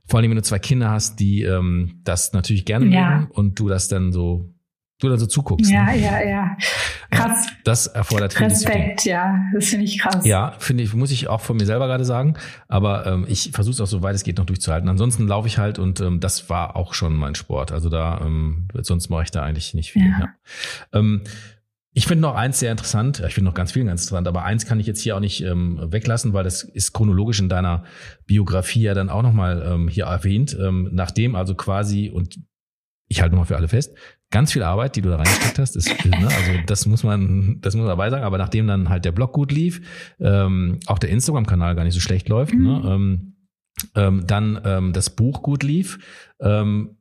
Vor 0.07 0.19
allem, 0.19 0.31
wenn 0.31 0.37
du 0.37 0.43
zwei 0.43 0.59
Kinder 0.59 0.91
hast, 0.91 1.21
die 1.21 1.43
ähm, 1.43 2.01
das 2.05 2.33
natürlich 2.33 2.65
gerne 2.65 2.87
ja. 2.87 3.11
mögen 3.11 3.31
und 3.33 3.59
du 3.59 3.69
das 3.69 3.89
dann 3.89 4.13
so 4.13 4.53
du 5.03 5.09
dann 5.09 5.19
so 5.19 5.27
zuguckst. 5.27 5.71
Ja, 5.71 5.85
ne? 5.85 5.99
ja, 5.99 6.23
ja. 6.23 6.57
Krass. 7.11 7.49
Das 7.65 7.87
erfordert 7.87 8.35
viel 8.35 8.47
Respekt, 8.47 9.05
ja. 9.05 9.39
Das 9.55 9.67
finde 9.67 9.85
ich 9.85 9.99
krass. 9.99 10.25
Ja, 10.25 10.55
finde 10.59 10.85
ich, 10.85 10.95
muss 10.95 11.11
ich 11.11 11.29
auch 11.29 11.41
von 11.41 11.57
mir 11.57 11.67
selber 11.67 11.87
gerade 11.87 12.05
sagen. 12.05 12.35
Aber 12.69 13.07
ähm, 13.07 13.27
ich 13.29 13.51
versuche 13.53 13.75
es 13.75 13.81
auch 13.81 13.87
so 13.87 14.03
weit 14.03 14.15
es 14.15 14.25
geht 14.25 14.39
noch 14.39 14.47
durchzuhalten. 14.47 14.89
Ansonsten 14.89 15.27
laufe 15.27 15.49
ich 15.49 15.59
halt 15.59 15.79
und 15.79 16.01
ähm, 16.01 16.21
das 16.21 16.49
war 16.49 16.77
auch 16.77 16.95
schon 16.95 17.15
mein 17.15 17.35
Sport. 17.35 17.73
Also 17.73 17.89
da, 17.89 18.21
ähm, 18.25 18.69
sonst 18.81 19.09
mache 19.11 19.25
ich 19.25 19.31
da 19.31 19.43
eigentlich 19.43 19.75
nicht 19.75 19.93
viel. 19.93 20.07
Ja. 20.07 20.19
ja. 20.21 20.35
Ähm, 20.93 21.23
ich 21.95 22.07
finde 22.07 22.23
noch 22.23 22.35
eins 22.35 22.59
sehr 22.59 22.71
interessant, 22.71 23.23
ich 23.27 23.35
finde 23.35 23.51
noch 23.51 23.55
ganz 23.55 23.73
viel 23.73 23.85
ganz 23.85 24.05
interessant, 24.05 24.27
aber 24.27 24.45
eins 24.45 24.65
kann 24.65 24.81
ich 24.81 24.87
jetzt 24.87 25.03
hier 25.03 25.15
auch 25.15 25.21
nicht 25.21 25.43
ähm, 25.43 25.79
weglassen, 25.91 26.33
weil 26.33 26.43
das 26.43 26.63
ist 26.63 26.95
chronologisch 26.95 27.39
in 27.39 27.51
deiner 27.51 27.85
Biografie 28.27 28.83
ja 28.83 28.95
dann 28.95 29.11
auch 29.11 29.21
nochmal 29.21 29.63
ähm, 29.67 29.89
hier 29.89 30.07
erwähnt, 30.07 30.57
ähm, 30.59 30.89
nachdem 30.93 31.35
also 31.35 31.55
quasi, 31.55 32.09
und 32.09 32.39
ich 33.13 33.23
halte 33.23 33.35
nochmal 33.35 33.47
für 33.47 33.57
alle 33.57 33.69
fest, 33.69 33.95
ganz 34.31 34.53
viel 34.53 34.63
Arbeit, 34.63 34.97
die 34.97 35.03
du 35.03 35.11
da 35.11 35.17
reingesteckt 35.17 35.59
hast, 35.59 35.77
ist, 35.77 35.89
ne, 36.05 36.27
also 36.27 36.53
das 36.67 36.87
muss 36.87 37.05
man, 37.05 37.61
das 37.61 37.75
muss 37.75 37.83
man 37.83 37.91
dabei 37.91 38.11
sagen, 38.11 38.25
aber 38.25 38.39
nachdem 38.39 38.67
dann 38.67 38.89
halt 38.89 39.05
der 39.05 39.13
Blog 39.13 39.33
gut 39.33 39.53
lief, 39.53 39.81
ähm, 40.19 40.81
auch 40.87 40.99
der 40.99 41.11
Instagram-Kanal 41.11 41.77
gar 41.77 41.85
nicht 41.85 41.95
so 41.95 42.01
schlecht 42.01 42.29
läuft, 42.29 42.55
ne, 42.55 42.59
mhm. 42.59 42.65
ne, 42.65 42.95
ähm, 42.95 43.37
ähm, 43.95 44.27
dann 44.27 44.61
ähm, 44.65 44.93
das 44.93 45.11
Buch 45.11 45.43
gut 45.43 45.63
lief, 45.63 45.99
ähm, 46.41 46.97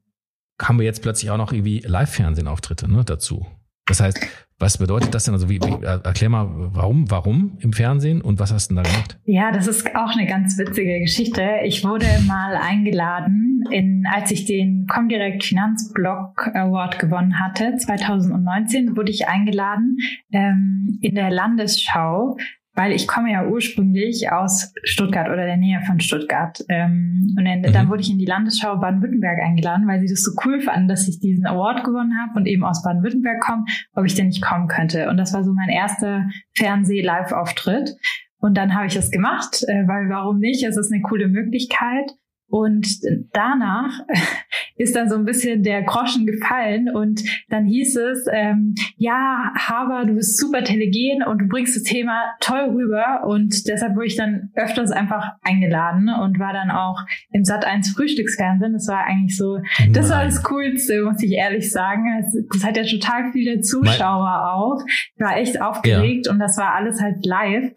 haben 0.62 0.78
wir 0.78 0.86
jetzt 0.86 1.02
plötzlich 1.02 1.32
auch 1.32 1.38
noch 1.38 1.52
irgendwie 1.52 1.80
Live-Fernsehen-Auftritte 1.80 2.92
ne, 2.92 3.04
dazu. 3.04 3.48
Das 3.88 4.00
heißt, 4.00 4.20
was 4.62 4.78
bedeutet 4.78 5.14
das 5.14 5.26
denn? 5.26 5.34
Also 5.34 5.50
wie, 5.50 5.60
wie, 5.60 5.84
erklär 5.84 6.30
mal, 6.30 6.48
warum, 6.50 7.10
warum 7.10 7.58
im 7.60 7.74
Fernsehen 7.74 8.22
und 8.22 8.40
was 8.40 8.54
hast 8.54 8.70
du 8.70 8.76
denn 8.76 8.84
da 8.84 8.90
gemacht? 8.90 9.20
Ja, 9.26 9.52
das 9.52 9.68
ist 9.68 9.96
auch 9.96 10.16
eine 10.16 10.28
ganz 10.28 10.58
witzige 10.58 11.00
Geschichte. 11.00 11.42
Ich 11.64 11.84
wurde 11.84 12.06
mal 12.28 12.56
eingeladen, 12.56 13.64
in, 13.72 14.06
als 14.12 14.32
ich 14.32 14.46
den 14.46 14.88
Comdirect 14.88 15.44
Finanzblog 15.44 16.50
Award 16.54 17.00
gewonnen 17.00 17.40
hatte, 17.40 17.76
2019, 17.78 18.96
wurde 18.96 19.12
ich 19.12 19.28
eingeladen 19.28 19.98
ähm, 20.32 21.00
in 21.02 21.16
der 21.16 21.32
Landesschau 21.32 22.38
weil 22.74 22.94
ich 22.94 23.08
komme 23.08 23.32
ja 23.32 23.46
ursprünglich 23.46 24.32
aus 24.32 24.74
Stuttgart 24.84 25.28
oder 25.28 25.46
der 25.46 25.58
Nähe 25.58 25.82
von 25.82 26.00
Stuttgart. 26.00 26.64
Ähm, 26.70 27.36
und 27.38 27.46
dann, 27.46 27.60
mhm. 27.60 27.74
dann, 27.74 27.90
wurde 27.90 28.02
ich 28.02 28.12
in 28.12 28.18
die 28.18 28.26
Landesschau 28.26 28.78
Baden-Württemberg 28.78 29.40
eingeladen, 29.44 29.88
weil 29.88 30.00
sie 30.00 30.08
das 30.08 30.24
so 30.24 30.32
cool 30.46 30.62
fanden, 30.62 30.88
dass 30.88 31.08
ich 31.08 31.20
diesen 31.20 31.46
Award 31.46 31.84
gewonnen 31.84 32.14
habe 32.22 32.40
und 32.40 32.46
eben 32.46 32.64
aus 32.64 32.84
Baden-Württemberg 32.84 33.42
komme, 33.42 33.66
ob 33.94 34.06
ich 34.06 34.16
denn 34.16 34.28
nicht 34.28 34.42
kommen 34.42 34.68
könnte. 34.68 35.10
Und 35.10 35.18
das 35.18 35.34
war 35.34 35.44
so 35.44 35.54
mein 35.54 35.70
erster 35.70 36.30
Fernseh-Live-Auftritt. 36.56 37.98
Und 38.38 38.58
dann 38.58 38.74
habe 38.74 38.88
ich 38.88 38.96
das 38.96 39.12
gemacht, 39.12 39.64
äh, 39.68 39.88
weil 39.88 40.10
warum 40.10 40.40
nicht? 40.40 40.64
Es 40.64 40.78
ist 40.78 40.92
eine 40.92 41.02
coole 41.02 41.28
Möglichkeit. 41.28 42.12
Und 42.52 42.86
danach 43.32 44.02
ist 44.76 44.94
dann 44.94 45.10
so 45.10 45.16
ein 45.16 45.24
bisschen 45.24 45.64
der 45.64 45.84
Groschen 45.84 46.28
gefallen 46.28 46.94
und 46.94 47.22
dann 47.50 47.66
hieß 47.66 47.96
es, 47.96 48.26
ähm, 48.32 48.76
ja, 48.98 49.52
Haber, 49.56 50.06
du 50.06 50.16
bist 50.16 50.38
super 50.38 50.62
telegen 50.62 51.24
und 51.24 51.40
du 51.40 51.48
bringst 51.48 51.78
das 51.78 51.84
Thema 51.84 52.36
toll 52.42 52.76
rüber 52.76 53.24
und 53.26 53.68
deshalb 53.70 53.96
wurde 53.96 54.08
ich 54.08 54.18
dann 54.18 54.50
öfters 54.56 54.92
einfach 54.92 55.32
eingeladen 55.42 56.10
und 56.10 56.40
war 56.40 56.52
dann 56.52 56.72
auch 56.72 57.00
im 57.32 57.46
Sat 57.46 57.64
1 57.64 57.92
Frühstücksfernsehen. 57.92 58.74
Das 58.74 58.88
war 58.90 59.06
eigentlich 59.06 59.38
so, 59.38 59.60
Nein. 59.80 59.94
das 59.94 60.10
war 60.10 60.26
das 60.26 60.44
Coolste, 60.44 61.04
muss 61.04 61.24
ich 61.24 61.32
ehrlich 61.32 61.72
sagen. 61.72 62.04
Das, 62.52 62.64
hat 62.66 62.76
ja 62.76 62.84
total 62.84 63.32
viele 63.32 63.62
Zuschauer 63.62 64.24
mein 64.24 64.52
auch. 64.52 64.84
Ich 65.16 65.22
war 65.22 65.38
echt 65.38 65.62
aufgeregt 65.62 66.26
ja. 66.26 66.34
und 66.34 66.40
das 66.40 66.58
war 66.58 66.76
alles 66.76 67.02
halt 67.02 67.26
live. 67.26 67.72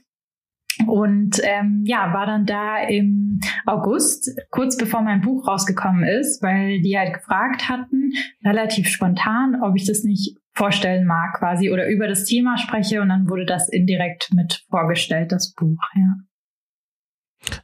Und 0.87 1.41
ähm, 1.43 1.83
ja, 1.87 2.12
war 2.12 2.27
dann 2.27 2.47
da 2.47 2.79
im 2.87 3.41
August, 3.66 4.31
kurz 4.51 4.77
bevor 4.77 5.03
mein 5.03 5.20
Buch 5.20 5.47
rausgekommen 5.47 6.05
ist, 6.05 6.43
weil 6.43 6.81
die 6.81 6.99
halt 6.99 7.14
gefragt 7.14 7.68
hatten, 7.68 8.12
relativ 8.45 8.89
spontan, 8.89 9.61
ob 9.62 9.77
ich 9.77 9.87
das 9.87 10.05
nicht 10.05 10.37
vorstellen 10.53 11.07
mag 11.07 11.39
quasi 11.39 11.70
oder 11.70 11.89
über 11.89 12.07
das 12.07 12.25
Thema 12.25 12.57
spreche 12.57 13.01
und 13.01 13.09
dann 13.09 13.29
wurde 13.29 13.45
das 13.45 13.68
indirekt 13.68 14.31
mit 14.35 14.64
vorgestellt, 14.70 15.33
das 15.33 15.53
Buch, 15.55 15.81
ja. 15.97 16.14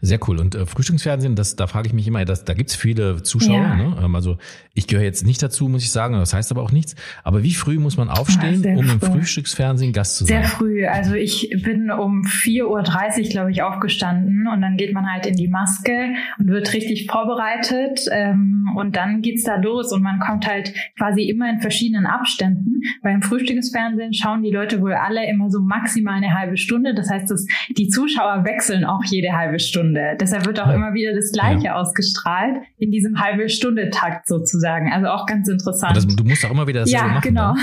Sehr 0.01 0.19
cool. 0.29 0.39
Und 0.41 0.55
äh, 0.55 0.67
Frühstücksfernsehen, 0.67 1.35
das, 1.37 1.57
da 1.57 1.67
frage 1.67 1.89
ich 1.89 1.93
mich 1.93 2.07
immer, 2.07 2.25
das, 2.25 2.45
da 2.45 2.55
gibt's 2.55 2.75
viele 2.75 3.23
Zuschauer. 3.23 3.57
Ja. 3.57 3.77
Ne? 3.77 3.97
Ähm, 4.03 4.15
also 4.15 4.39
ich 4.75 4.87
gehöre 4.87 5.05
jetzt 5.05 5.27
nicht 5.27 5.43
dazu, 5.43 5.69
muss 5.69 5.83
ich 5.83 5.91
sagen. 5.91 6.15
Das 6.15 6.35
heißt 6.35 6.51
aber 6.51 6.63
auch 6.63 6.73
nichts. 6.73 6.95
Aber 7.25 7.43
wie 7.43 7.55
früh 7.55 7.79
muss 7.79 7.97
man 7.97 8.09
aufstehen, 8.09 8.63
ja, 8.63 8.75
um 8.75 8.85
früh. 8.85 8.93
im 8.93 9.01
Frühstücksfernsehen 9.01 9.93
Gast 9.93 10.17
zu 10.17 10.25
sein? 10.25 10.43
Sehr 10.43 10.51
früh. 10.51 10.87
Also 10.87 11.15
ich 11.15 11.51
bin 11.65 11.91
um 11.91 12.23
4.30 12.23 12.65
Uhr, 12.65 13.29
glaube 13.29 13.51
ich, 13.51 13.63
aufgestanden 13.63 14.47
und 14.47 14.61
dann 14.61 14.77
geht 14.77 14.93
man 14.93 15.11
halt 15.11 15.27
in 15.27 15.37
die 15.37 15.49
Maske 15.49 16.15
und 16.39 16.49
wird 16.49 16.73
richtig 16.73 17.07
vorbereitet. 17.11 18.07
Ähm, 18.11 18.71
und 18.77 18.97
dann 18.97 19.23
geht's 19.23 19.45
da 19.45 19.57
los 19.57 19.93
und 19.93 20.03
man 20.03 20.21
kommt 20.21 20.47
halt 20.47 20.73
quasi 20.99 21.23
immer 21.23 21.51
in 21.51 21.61
verschiedenen 21.61 22.07
Abständen. 22.07 22.83
Beim 23.03 23.23
Frühstücksfernsehen 23.23 24.15
schauen 24.15 24.43
die 24.43 24.51
Leute 24.51 24.81
wohl 24.81 24.95
alle 24.95 25.29
immer 25.29 25.51
so 25.51 25.61
maximal 25.61 26.15
eine 26.15 26.39
halbe 26.39 26.57
Stunde. 26.57 26.95
Das 26.95 27.11
heißt, 27.11 27.31
dass 27.31 27.47
die 27.77 27.89
Zuschauer 27.89 28.45
wechseln 28.45 28.85
auch 28.85 29.05
jede 29.05 29.33
halbe 29.33 29.59
Stunde. 29.59 29.70
Stunde. 29.71 30.17
Deshalb 30.21 30.47
wird 30.47 30.61
auch 30.61 30.73
immer 30.73 30.93
wieder 30.93 31.15
das 31.15 31.31
Gleiche 31.33 31.67
ja. 31.67 31.75
ausgestrahlt 31.77 32.63
in 32.79 32.91
diesem 32.91 33.21
halbe 33.21 33.49
Stunde 33.49 33.91
Takt 33.91 34.27
sozusagen. 34.27 34.93
Also 34.93 35.09
auch 35.09 35.27
ganz 35.27 35.49
interessant. 35.49 35.97
Das, 35.97 36.07
du 36.07 36.25
musst 36.25 36.45
auch 36.45 36.51
immer 36.51 36.67
wieder 36.67 36.81
das 36.81 36.91
ja, 36.91 37.07
machen. 37.07 37.35
Ja, 37.35 37.55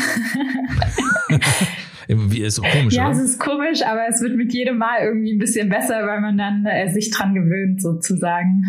genau. 1.27 1.37
Wie 2.31 2.41
ist 2.41 2.61
komisch, 2.61 2.93
Ja, 2.93 3.09
oder? 3.09 3.17
es 3.17 3.19
ist 3.19 3.39
komisch, 3.39 3.83
aber 3.85 4.07
es 4.07 4.21
wird 4.21 4.37
mit 4.37 4.53
jedem 4.53 4.77
Mal 4.77 5.01
irgendwie 5.01 5.33
ein 5.33 5.39
bisschen 5.39 5.67
besser, 5.67 6.07
weil 6.07 6.21
man 6.21 6.37
dann 6.37 6.65
äh, 6.65 6.87
sich 6.89 7.11
dran 7.11 7.33
gewöhnt 7.33 7.81
sozusagen. 7.81 8.63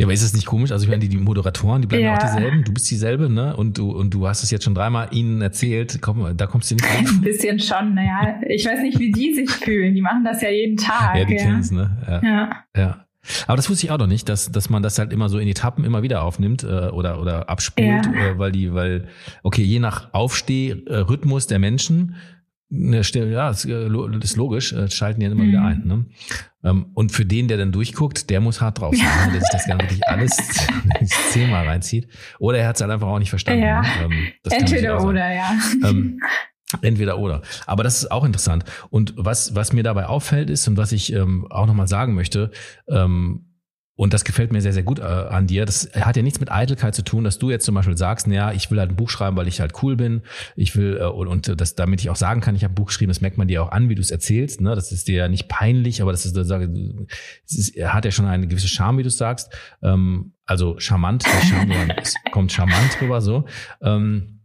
Ja, 0.00 0.06
aber 0.06 0.14
ist 0.14 0.22
es 0.22 0.32
nicht 0.32 0.46
komisch? 0.46 0.72
Also 0.72 0.84
ich 0.84 0.88
meine, 0.88 1.00
die, 1.00 1.08
die 1.08 1.18
Moderatoren, 1.18 1.82
die 1.82 1.88
bleiben 1.88 2.04
ja. 2.04 2.14
auch 2.14 2.18
dieselben. 2.18 2.64
Du 2.64 2.72
bist 2.72 2.90
dieselbe, 2.90 3.28
ne? 3.28 3.54
Und 3.54 3.76
du 3.76 3.90
und 3.90 4.14
du 4.14 4.26
hast 4.26 4.42
es 4.42 4.50
jetzt 4.50 4.64
schon 4.64 4.74
dreimal 4.74 5.08
ihnen 5.12 5.42
erzählt. 5.42 5.98
Komm, 6.00 6.36
da 6.36 6.46
kommst 6.46 6.70
du 6.70 6.76
nicht 6.76 6.86
rein. 6.86 7.06
Ein 7.08 7.20
bisschen 7.20 7.60
schon, 7.60 7.94
naja. 7.94 8.40
Ich 8.48 8.64
weiß 8.64 8.80
nicht, 8.80 8.98
wie 8.98 9.12
die 9.12 9.34
sich 9.34 9.50
fühlen. 9.50 9.94
Die 9.94 10.00
machen 10.00 10.24
das 10.24 10.40
ja 10.40 10.48
jeden 10.48 10.78
Tag. 10.78 11.16
Ja, 11.16 11.24
die 11.24 11.34
ja. 11.34 11.42
kennen 11.42 11.60
es, 11.60 11.70
ne? 11.70 11.96
Ja. 12.08 12.22
ja. 12.22 12.50
ja. 12.76 13.06
Aber 13.46 13.56
das 13.56 13.68
wusste 13.68 13.86
ich 13.86 13.92
auch 13.92 13.98
noch 13.98 14.06
nicht, 14.06 14.28
dass, 14.28 14.50
dass 14.50 14.70
man 14.70 14.82
das 14.82 14.98
halt 14.98 15.12
immer 15.12 15.28
so 15.28 15.38
in 15.38 15.46
Etappen 15.46 15.84
immer 15.84 16.02
wieder 16.02 16.22
aufnimmt 16.22 16.64
äh, 16.64 16.88
oder, 16.88 17.20
oder 17.20 17.50
abspult, 17.50 18.06
ja. 18.06 18.12
äh, 18.12 18.38
weil 18.38 18.52
die, 18.52 18.72
weil, 18.72 19.08
okay, 19.42 19.62
je 19.62 19.78
nach 19.78 20.14
Aufstehrhythmus 20.14 21.46
der 21.46 21.58
Menschen 21.58 22.16
ja, 22.70 23.48
das 23.48 23.64
äh, 23.64 23.88
ist 24.22 24.36
logisch, 24.36 24.72
äh, 24.72 24.88
schalten 24.90 25.20
die 25.20 25.26
dann 25.26 25.32
immer 25.32 25.44
mhm. 25.44 25.48
wieder 25.48 25.62
ein. 25.62 25.82
Ne? 25.84 26.06
Ähm, 26.62 26.86
und 26.94 27.10
für 27.10 27.24
den, 27.24 27.48
der 27.48 27.56
dann 27.56 27.72
durchguckt, 27.72 28.30
der 28.30 28.40
muss 28.40 28.60
hart 28.60 28.80
drauf 28.80 28.94
sein, 28.94 29.04
ja. 29.04 29.30
der 29.32 29.40
sich 29.40 29.50
das 29.50 29.66
Ganze 29.66 29.84
wirklich 29.86 30.06
alles 30.06 30.36
zehnmal 31.30 31.66
reinzieht. 31.66 32.08
Oder 32.38 32.58
er 32.58 32.68
hat 32.68 32.76
es 32.76 32.82
halt 32.82 32.92
einfach 32.92 33.08
auch 33.08 33.18
nicht 33.18 33.30
verstanden. 33.30 33.62
Ja. 33.62 33.82
Ne? 33.82 33.88
Ähm, 34.04 34.28
Entweder 34.50 35.02
oder, 35.02 35.32
ja. 35.32 35.52
Ähm, 35.84 36.20
Entweder 36.82 37.18
oder. 37.18 37.42
Aber 37.66 37.82
das 37.82 37.96
ist 37.96 38.12
auch 38.12 38.24
interessant. 38.24 38.64
Und 38.90 39.14
was, 39.16 39.56
was 39.56 39.72
mir 39.72 39.82
dabei 39.82 40.06
auffällt 40.06 40.50
ist 40.50 40.68
und 40.68 40.76
was 40.76 40.92
ich 40.92 41.12
ähm, 41.12 41.46
auch 41.50 41.66
nochmal 41.66 41.88
sagen 41.88 42.14
möchte, 42.14 42.52
ähm, 42.88 43.49
und 44.00 44.14
das 44.14 44.24
gefällt 44.24 44.50
mir 44.50 44.62
sehr, 44.62 44.72
sehr 44.72 44.82
gut 44.82 44.98
äh, 44.98 45.02
an 45.02 45.46
dir. 45.46 45.66
Das 45.66 45.90
hat 45.94 46.16
ja 46.16 46.22
nichts 46.22 46.40
mit 46.40 46.50
Eitelkeit 46.50 46.94
zu 46.94 47.04
tun, 47.04 47.22
dass 47.22 47.38
du 47.38 47.50
jetzt 47.50 47.66
zum 47.66 47.74
Beispiel 47.74 47.98
sagst, 47.98 48.26
naja, 48.26 48.50
ich 48.50 48.70
will 48.70 48.78
halt 48.78 48.88
ein 48.88 48.96
Buch 48.96 49.10
schreiben, 49.10 49.36
weil 49.36 49.46
ich 49.46 49.60
halt 49.60 49.74
cool 49.82 49.94
bin. 49.94 50.22
Ich 50.56 50.74
will, 50.74 50.96
äh, 50.98 51.04
und, 51.04 51.28
und 51.28 51.60
das, 51.60 51.74
damit 51.74 52.00
ich 52.00 52.08
auch 52.08 52.16
sagen 52.16 52.40
kann, 52.40 52.56
ich 52.56 52.64
habe 52.64 52.72
ein 52.72 52.76
Buch 52.76 52.86
geschrieben, 52.86 53.10
das 53.10 53.20
merkt 53.20 53.36
man 53.36 53.46
dir 53.46 53.62
auch 53.62 53.72
an, 53.72 53.90
wie 53.90 53.94
du 53.94 54.00
es 54.00 54.10
erzählst. 54.10 54.62
Ne? 54.62 54.74
Das 54.74 54.90
ist 54.90 55.06
dir 55.06 55.16
ja 55.16 55.28
nicht 55.28 55.48
peinlich, 55.48 56.00
aber 56.00 56.12
das 56.12 56.24
ist, 56.24 56.34
das 56.34 56.48
ist, 56.48 57.76
hat 57.76 58.06
ja 58.06 58.10
schon 58.10 58.24
eine 58.24 58.48
gewisse 58.48 58.68
Charme, 58.68 58.96
wie 58.96 59.02
du 59.02 59.10
sagst. 59.10 59.52
Ähm, 59.82 60.32
also 60.46 60.78
charmant, 60.78 61.26
nicht 61.26 61.50
Charme, 61.50 61.90
es 62.00 62.14
kommt 62.32 62.52
charmant 62.52 63.02
rüber 63.02 63.20
so. 63.20 63.44
Ähm, 63.82 64.39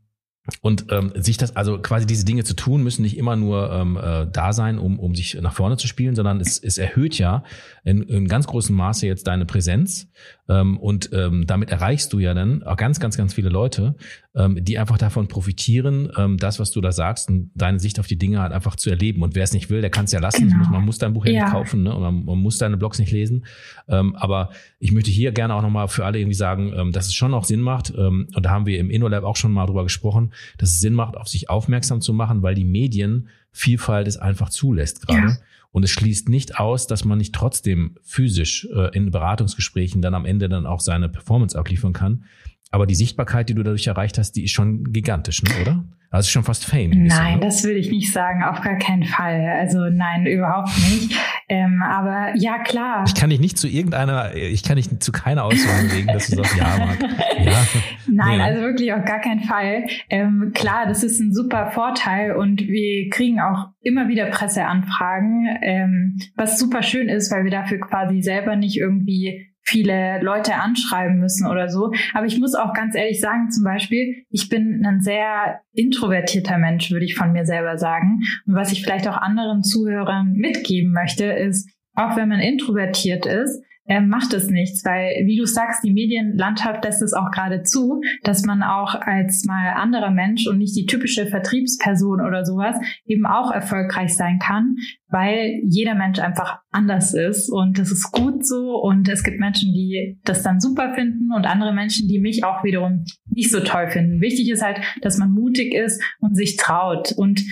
und 0.62 0.86
ähm, 0.92 1.12
sich 1.16 1.38
das, 1.38 1.56
also 1.56 1.80
quasi 1.80 2.06
diese 2.06 2.24
Dinge 2.24 2.44
zu 2.44 2.56
tun, 2.56 2.84
müssen 2.84 3.02
nicht 3.02 3.18
immer 3.18 3.36
nur 3.36 3.72
ähm, 3.72 3.98
äh, 3.98 4.28
da 4.32 4.54
sein, 4.54 4.78
um, 4.78 5.00
um 5.00 5.16
sich 5.16 5.40
nach 5.42 5.54
vorne 5.54 5.78
zu 5.78 5.88
spielen, 5.88 6.16
sondern 6.16 6.40
es, 6.40 6.60
es 6.60 6.78
erhöht 6.78 7.18
ja 7.18 7.44
in, 7.84 8.04
in 8.04 8.28
ganz 8.28 8.46
großem 8.46 8.76
Maße 8.76 9.08
jetzt 9.08 9.26
deine 9.26 9.46
Präsenz. 9.46 10.08
Ähm, 10.48 10.78
und 10.78 11.10
ähm, 11.14 11.48
damit 11.48 11.72
erreichst 11.72 12.14
du 12.14 12.20
ja 12.20 12.36
dann 12.36 12.62
auch 12.62 12.78
ganz, 12.78 13.00
ganz, 13.00 13.18
ganz 13.18 13.34
viele 13.34 13.50
Leute, 13.50 13.96
ähm, 14.36 14.64
die 14.64 14.78
einfach 14.78 15.00
davon 15.00 15.28
profitieren, 15.28 16.12
ähm, 16.18 16.38
das, 16.38 16.60
was 16.60 16.70
du 16.72 16.82
da 16.82 16.92
sagst 16.92 17.30
und 17.30 17.50
deine 17.56 17.80
Sicht 17.80 18.00
auf 18.00 18.06
die 18.06 18.18
Dinge 18.18 18.42
halt 18.42 18.52
einfach 18.52 18.76
zu 18.76 18.92
erleben. 18.92 19.24
Und 19.24 19.34
wer 19.34 19.44
es 19.44 19.54
nicht 19.54 19.72
will, 19.72 19.82
der 19.82 19.90
kann 19.90 20.06
es 20.06 20.12
ja 20.12 20.20
lassen. 20.20 20.50
Genau. 20.50 20.58
Muss, 20.58 20.70
man 20.70 20.86
muss 20.86 20.98
dein 21.00 21.14
Buch 21.14 21.26
ja, 21.26 21.44
nicht 21.44 21.52
kaufen 21.52 21.84
ne? 21.84 21.96
und 21.96 22.02
man, 22.02 22.26
man, 22.26 22.38
muss 22.38 22.60
deine 22.60 22.78
Blogs 22.78 23.00
nicht 23.00 23.12
lesen. 23.12 23.46
Ähm, 23.88 24.16
aber 24.16 24.50
ich 24.80 24.92
möchte 24.92 25.10
hier 25.10 25.32
gerne 25.32 25.56
auch 25.56 25.64
nochmal 25.64 25.88
für 25.88 26.06
alle 26.06 26.20
irgendwie 26.20 26.36
sagen, 26.36 26.74
ähm, 26.76 26.92
dass 26.92 27.08
es 27.08 27.16
schon 27.16 27.34
auch 27.34 27.46
Sinn 27.46 27.62
macht. 27.62 27.92
Ähm, 27.98 28.28
und 28.36 28.46
da 28.46 28.52
haben 28.52 28.68
wir 28.68 28.78
im 28.78 28.92
InnoLab 28.92 29.24
auch 29.24 29.38
schon 29.38 29.52
mal 29.52 29.66
drüber 29.66 29.84
gesprochen, 29.84 30.32
dass 30.58 30.70
es 30.70 30.80
Sinn 30.80 30.94
macht, 30.94 31.18
auf 31.18 31.28
sich 31.28 31.50
aufmerksam 31.50 32.02
zu 32.02 32.14
machen, 32.14 32.42
weil 32.44 32.56
die 32.56 32.66
Medien 32.66 33.30
Vielfalt 33.52 34.08
es 34.08 34.18
einfach 34.18 34.50
zulässt 34.50 35.08
gerade. 35.08 35.28
Ja. 35.28 35.38
Und 35.72 35.84
es 35.84 35.92
schließt 35.92 36.30
nicht 36.30 36.60
aus, 36.60 36.88
dass 36.88 37.06
man 37.06 37.18
nicht 37.18 37.34
trotzdem 37.34 37.98
physisch 38.02 38.68
äh, 38.74 38.96
in 38.96 39.12
Beratungsgesprächen 39.12 40.02
dann 40.02 40.14
am 40.14 40.26
Ende 40.26 40.48
dann 40.50 40.66
auch 40.66 40.80
seine 40.80 41.10
Performance 41.10 41.58
abliefern 41.58 41.94
kann. 41.94 42.26
Aber 42.72 42.86
die 42.86 42.96
Sichtbarkeit, 42.96 43.48
die 43.50 43.54
du 43.54 43.64
dadurch 43.64 43.88
erreicht 43.88 44.18
hast, 44.18 44.34
die 44.34 44.44
ist 44.44 44.52
schon 44.52 44.92
gigantisch, 44.92 45.44
ne, 45.44 45.50
oder? 45.62 45.84
Also 46.10 46.30
schon 46.30 46.44
fast 46.44 46.66
Fame. 46.66 46.92
Nein, 46.92 47.04
bisschen, 47.04 47.34
ne? 47.34 47.40
das 47.42 47.64
würde 47.64 47.78
ich 47.78 47.90
nicht 47.90 48.12
sagen, 48.12 48.44
auf 48.44 48.62
gar 48.62 48.78
keinen 48.78 49.04
Fall. 49.04 49.48
Also 49.60 49.90
nein, 49.90 50.26
überhaupt 50.26 50.70
nicht. 50.78 51.14
Ähm, 51.48 51.84
aber 51.84 52.34
ja, 52.36 52.60
klar. 52.60 53.04
Ich 53.08 53.16
kann 53.16 53.30
dich 53.30 53.40
nicht 53.40 53.58
zu 53.58 53.68
irgendeiner, 53.68 54.36
ich 54.36 54.64
kann 54.64 54.78
dich 54.78 55.00
zu 55.00 55.12
keiner 55.12 55.44
Aussage 55.44 55.88
legen, 55.94 56.08
dass 56.08 56.28
du 56.28 56.38
sagst, 56.38 56.58
ja, 56.58 56.78
Marc. 56.78 57.02
Ja. 57.44 57.52
Nein, 58.08 58.38
nee. 58.38 58.44
also 58.44 58.62
wirklich 58.62 58.94
auf 58.94 59.06
gar 59.06 59.20
keinen 59.20 59.42
Fall. 59.42 59.86
Ähm, 60.10 60.52
klar, 60.56 60.86
das 60.88 61.04
ist 61.04 61.20
ein 61.20 61.34
super 61.34 61.72
Vorteil 61.72 62.36
und 62.36 62.62
wir 62.62 63.10
kriegen 63.10 63.40
auch 63.40 63.70
immer 63.82 64.08
wieder 64.08 64.26
Presseanfragen, 64.28 65.48
ähm, 65.62 66.18
was 66.36 66.58
super 66.58 66.82
schön 66.82 67.10
ist, 67.10 67.32
weil 67.32 67.44
wir 67.44 67.52
dafür 67.52 67.80
quasi 67.80 68.22
selber 68.22 68.56
nicht 68.56 68.78
irgendwie 68.78 69.55
viele 69.66 70.22
Leute 70.22 70.56
anschreiben 70.56 71.20
müssen 71.20 71.48
oder 71.48 71.70
so. 71.70 71.92
Aber 72.14 72.26
ich 72.26 72.40
muss 72.40 72.56
auch 72.56 72.74
ganz 72.74 72.96
ehrlich 72.96 73.20
sagen, 73.20 73.50
zum 73.50 73.64
Beispiel, 73.64 74.24
ich 74.30 74.48
bin 74.48 74.86
ein 74.86 75.02
sehr 75.02 75.62
introvertierter 75.74 76.58
Mensch, 76.58 76.92
würde 76.92 77.06
ich 77.06 77.16
von 77.16 77.32
mir 77.32 77.46
selber 77.46 77.78
sagen. 77.78 78.20
Und 78.46 78.56
was 78.56 78.72
ich 78.72 78.84
vielleicht 78.84 79.08
auch 79.08 79.18
anderen 79.18 79.64
Zuhörern 79.64 80.34
mitgeben 80.34 80.92
möchte, 80.92 81.26
ist, 81.26 81.70
auch 81.96 82.16
wenn 82.16 82.30
man 82.30 82.40
introvertiert 82.40 83.26
ist, 83.26 83.64
äh, 83.88 84.02
macht 84.02 84.34
es 84.34 84.50
nichts, 84.50 84.84
weil, 84.84 85.26
wie 85.26 85.38
du 85.38 85.46
sagst, 85.46 85.84
die 85.84 85.94
Medienlandschaft 85.94 86.84
lässt 86.84 87.02
es 87.02 87.14
auch 87.14 87.32
gerade 87.32 87.64
zu, 87.64 88.02
dass 88.24 88.44
man 88.44 88.64
auch 88.64 88.96
als 88.96 89.46
mal 89.46 89.74
anderer 89.76 90.12
Mensch 90.12 90.48
und 90.48 90.58
nicht 90.58 90.76
die 90.76 90.86
typische 90.86 91.28
Vertriebsperson 91.28 92.22
oder 92.22 92.46
sowas 92.46 92.76
eben 93.06 93.26
auch 93.26 93.52
erfolgreich 93.52 94.16
sein 94.16 94.40
kann, 94.40 94.78
weil 95.10 95.62
jeder 95.64 95.96
Mensch 95.96 96.20
einfach 96.20 96.60
anders 96.72 97.14
ist. 97.14 97.50
Und 97.50 97.78
das 97.78 97.92
ist 97.92 98.12
gut 98.12 98.46
so. 98.46 98.76
Und 98.82 99.08
es 99.08 99.24
gibt 99.24 99.40
Menschen, 99.40 99.72
die 99.72 100.20
das 100.24 100.44
dann 100.44 100.60
super 100.60 100.94
finden 100.94 101.32
und 101.32 101.46
andere 101.46 101.74
Menschen, 101.74 102.08
die 102.08 102.20
mich 102.20 102.44
auch 102.44 102.64
wiederum 102.64 103.06
nicht 103.30 103.52
so 103.52 103.60
toll 103.60 103.88
finden. 103.90 104.22
Wichtig 104.22 104.50
ist 104.50 104.64
halt, 104.64 104.82
dass 105.02 105.18
man 105.18 105.32
mutig 105.32 105.74
ist 105.74 106.02
und 106.20 106.36
sich 106.36 106.58
traut. 106.58 107.12
Und 107.12 107.44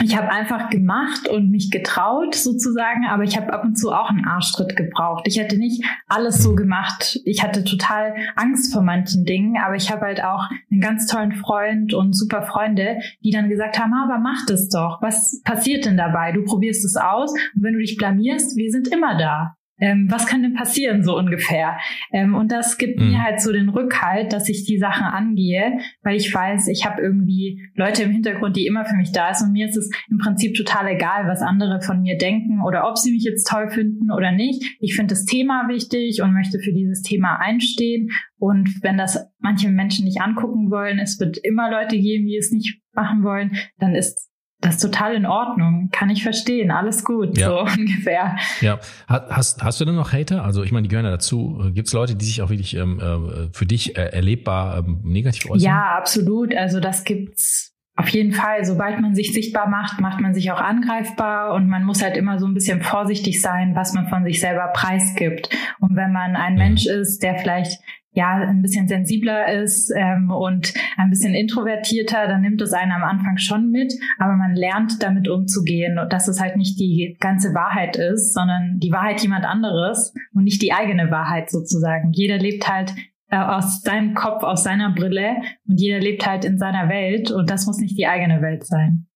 ich 0.00 0.16
habe 0.16 0.30
einfach 0.30 0.70
gemacht 0.70 1.28
und 1.28 1.50
mich 1.50 1.70
getraut 1.70 2.34
sozusagen, 2.34 3.04
aber 3.06 3.24
ich 3.24 3.36
habe 3.36 3.52
ab 3.52 3.62
und 3.64 3.76
zu 3.76 3.92
auch 3.92 4.08
einen 4.08 4.24
Arschtritt 4.24 4.74
gebraucht. 4.74 5.24
Ich 5.26 5.38
hätte 5.38 5.58
nicht 5.58 5.84
alles 6.08 6.42
so 6.42 6.54
gemacht. 6.54 7.20
Ich 7.26 7.42
hatte 7.42 7.62
total 7.62 8.14
Angst 8.34 8.72
vor 8.72 8.82
manchen 8.82 9.24
Dingen, 9.24 9.58
aber 9.62 9.76
ich 9.76 9.90
habe 9.90 10.06
halt 10.06 10.24
auch 10.24 10.48
einen 10.70 10.80
ganz 10.80 11.06
tollen 11.06 11.32
Freund 11.32 11.92
und 11.92 12.14
super 12.14 12.42
Freunde, 12.42 13.00
die 13.22 13.30
dann 13.30 13.50
gesagt 13.50 13.78
haben, 13.78 13.92
aber 13.92 14.18
mach 14.18 14.46
das 14.46 14.70
doch. 14.70 15.02
Was 15.02 15.42
passiert 15.44 15.84
denn 15.84 15.98
dabei? 15.98 16.32
Du 16.32 16.42
probierst 16.44 16.84
es 16.86 16.96
aus 16.96 17.30
und 17.54 17.62
wenn 17.62 17.74
du 17.74 17.80
dich 17.80 17.98
blamierst, 17.98 18.56
wir 18.56 18.70
sind 18.70 18.88
immer 18.88 19.18
da. 19.18 19.56
Ähm, 19.82 20.06
was 20.08 20.26
kann 20.26 20.42
denn 20.42 20.54
passieren, 20.54 21.02
so 21.02 21.18
ungefähr. 21.18 21.76
Ähm, 22.12 22.34
und 22.36 22.52
das 22.52 22.78
gibt 22.78 23.00
mhm. 23.00 23.08
mir 23.08 23.22
halt 23.22 23.40
so 23.40 23.52
den 23.52 23.68
Rückhalt, 23.68 24.32
dass 24.32 24.48
ich 24.48 24.64
die 24.64 24.78
Sachen 24.78 25.04
angehe, 25.04 25.78
weil 26.02 26.16
ich 26.16 26.32
weiß, 26.32 26.68
ich 26.68 26.86
habe 26.86 27.02
irgendwie 27.02 27.60
Leute 27.74 28.04
im 28.04 28.12
Hintergrund, 28.12 28.56
die 28.56 28.66
immer 28.66 28.84
für 28.84 28.94
mich 28.94 29.10
da 29.10 29.30
ist 29.30 29.42
und 29.42 29.50
mir 29.50 29.68
ist 29.68 29.76
es 29.76 29.90
im 30.08 30.18
Prinzip 30.18 30.54
total 30.54 30.86
egal, 30.86 31.26
was 31.26 31.42
andere 31.42 31.80
von 31.80 32.00
mir 32.00 32.16
denken 32.16 32.62
oder 32.64 32.88
ob 32.88 32.96
sie 32.96 33.10
mich 33.10 33.24
jetzt 33.24 33.48
toll 33.48 33.70
finden 33.70 34.12
oder 34.12 34.30
nicht. 34.30 34.62
Ich 34.78 34.94
finde 34.94 35.14
das 35.14 35.24
Thema 35.24 35.66
wichtig 35.68 36.22
und 36.22 36.32
möchte 36.32 36.60
für 36.60 36.72
dieses 36.72 37.02
Thema 37.02 37.40
einstehen. 37.40 38.10
Und 38.38 38.82
wenn 38.82 38.96
das 38.96 39.32
manche 39.40 39.68
Menschen 39.68 40.04
nicht 40.04 40.20
angucken 40.20 40.70
wollen, 40.70 41.00
es 41.00 41.18
wird 41.18 41.38
immer 41.42 41.70
Leute 41.70 41.98
geben, 41.98 42.26
die 42.26 42.36
es 42.36 42.52
nicht 42.52 42.80
machen 42.92 43.24
wollen, 43.24 43.56
dann 43.78 43.96
ist 43.96 44.31
das 44.62 44.76
ist 44.76 44.82
total 44.82 45.14
in 45.14 45.26
Ordnung. 45.26 45.90
Kann 45.92 46.08
ich 46.08 46.22
verstehen. 46.22 46.70
Alles 46.70 47.04
gut, 47.04 47.36
ja. 47.36 47.48
so 47.48 47.60
ungefähr. 47.78 48.36
Ja. 48.60 48.78
Hast, 49.08 49.62
hast 49.62 49.80
du 49.80 49.84
denn 49.84 49.96
noch 49.96 50.12
Hater? 50.12 50.44
Also 50.44 50.62
ich 50.62 50.72
meine, 50.72 50.84
die 50.84 50.88
gehören 50.88 51.04
ja 51.04 51.10
dazu. 51.10 51.70
Gibt 51.74 51.88
es 51.88 51.92
Leute, 51.92 52.14
die 52.14 52.24
sich 52.24 52.40
auch 52.42 52.48
wirklich 52.48 52.76
ähm, 52.76 53.00
äh, 53.00 53.48
für 53.52 53.66
dich 53.66 53.98
äh, 53.98 54.06
erlebbar 54.06 54.78
ähm, 54.78 55.00
negativ 55.02 55.50
äußern? 55.50 55.60
Ja, 55.60 55.96
absolut. 55.96 56.54
Also 56.54 56.80
das 56.80 57.04
gibt's 57.04 57.72
auf 57.96 58.08
jeden 58.08 58.32
Fall. 58.32 58.64
Sobald 58.64 59.00
man 59.00 59.14
sich 59.14 59.32
sichtbar 59.32 59.68
macht, 59.68 60.00
macht 60.00 60.20
man 60.20 60.32
sich 60.32 60.50
auch 60.52 60.60
angreifbar 60.60 61.54
und 61.54 61.68
man 61.68 61.84
muss 61.84 62.02
halt 62.02 62.16
immer 62.16 62.38
so 62.38 62.46
ein 62.46 62.54
bisschen 62.54 62.82
vorsichtig 62.82 63.40
sein, 63.42 63.74
was 63.74 63.92
man 63.92 64.08
von 64.08 64.24
sich 64.24 64.40
selber 64.40 64.68
preisgibt. 64.72 65.50
Und 65.80 65.96
wenn 65.96 66.12
man 66.12 66.36
ein 66.36 66.52
mhm. 66.52 66.58
Mensch 66.58 66.86
ist, 66.86 67.22
der 67.22 67.36
vielleicht 67.36 67.80
ja 68.12 68.34
ein 68.34 68.62
bisschen 68.62 68.88
sensibler 68.88 69.52
ist 69.62 69.90
ähm, 69.96 70.30
und 70.30 70.74
ein 70.96 71.10
bisschen 71.10 71.34
introvertierter, 71.34 72.28
dann 72.28 72.42
nimmt 72.42 72.60
es 72.60 72.72
einen 72.72 72.92
am 72.92 73.02
Anfang 73.02 73.38
schon 73.38 73.70
mit, 73.70 73.92
aber 74.18 74.34
man 74.34 74.54
lernt 74.54 75.02
damit 75.02 75.28
umzugehen 75.28 75.98
und 75.98 76.12
dass 76.12 76.28
es 76.28 76.40
halt 76.40 76.56
nicht 76.56 76.78
die 76.78 77.16
ganze 77.20 77.54
Wahrheit 77.54 77.96
ist, 77.96 78.34
sondern 78.34 78.78
die 78.78 78.92
Wahrheit 78.92 79.20
jemand 79.22 79.46
anderes 79.46 80.12
und 80.34 80.44
nicht 80.44 80.60
die 80.60 80.72
eigene 80.72 81.10
Wahrheit 81.10 81.50
sozusagen. 81.50 82.12
Jeder 82.12 82.36
lebt 82.36 82.68
halt 82.68 82.94
äh, 83.30 83.38
aus 83.38 83.80
seinem 83.80 84.14
Kopf, 84.14 84.42
aus 84.42 84.62
seiner 84.62 84.94
Brille 84.94 85.36
und 85.66 85.80
jeder 85.80 85.98
lebt 85.98 86.26
halt 86.26 86.44
in 86.44 86.58
seiner 86.58 86.90
Welt 86.90 87.30
und 87.30 87.48
das 87.48 87.66
muss 87.66 87.78
nicht 87.78 87.96
die 87.96 88.06
eigene 88.06 88.42
Welt 88.42 88.66
sein. 88.66 89.06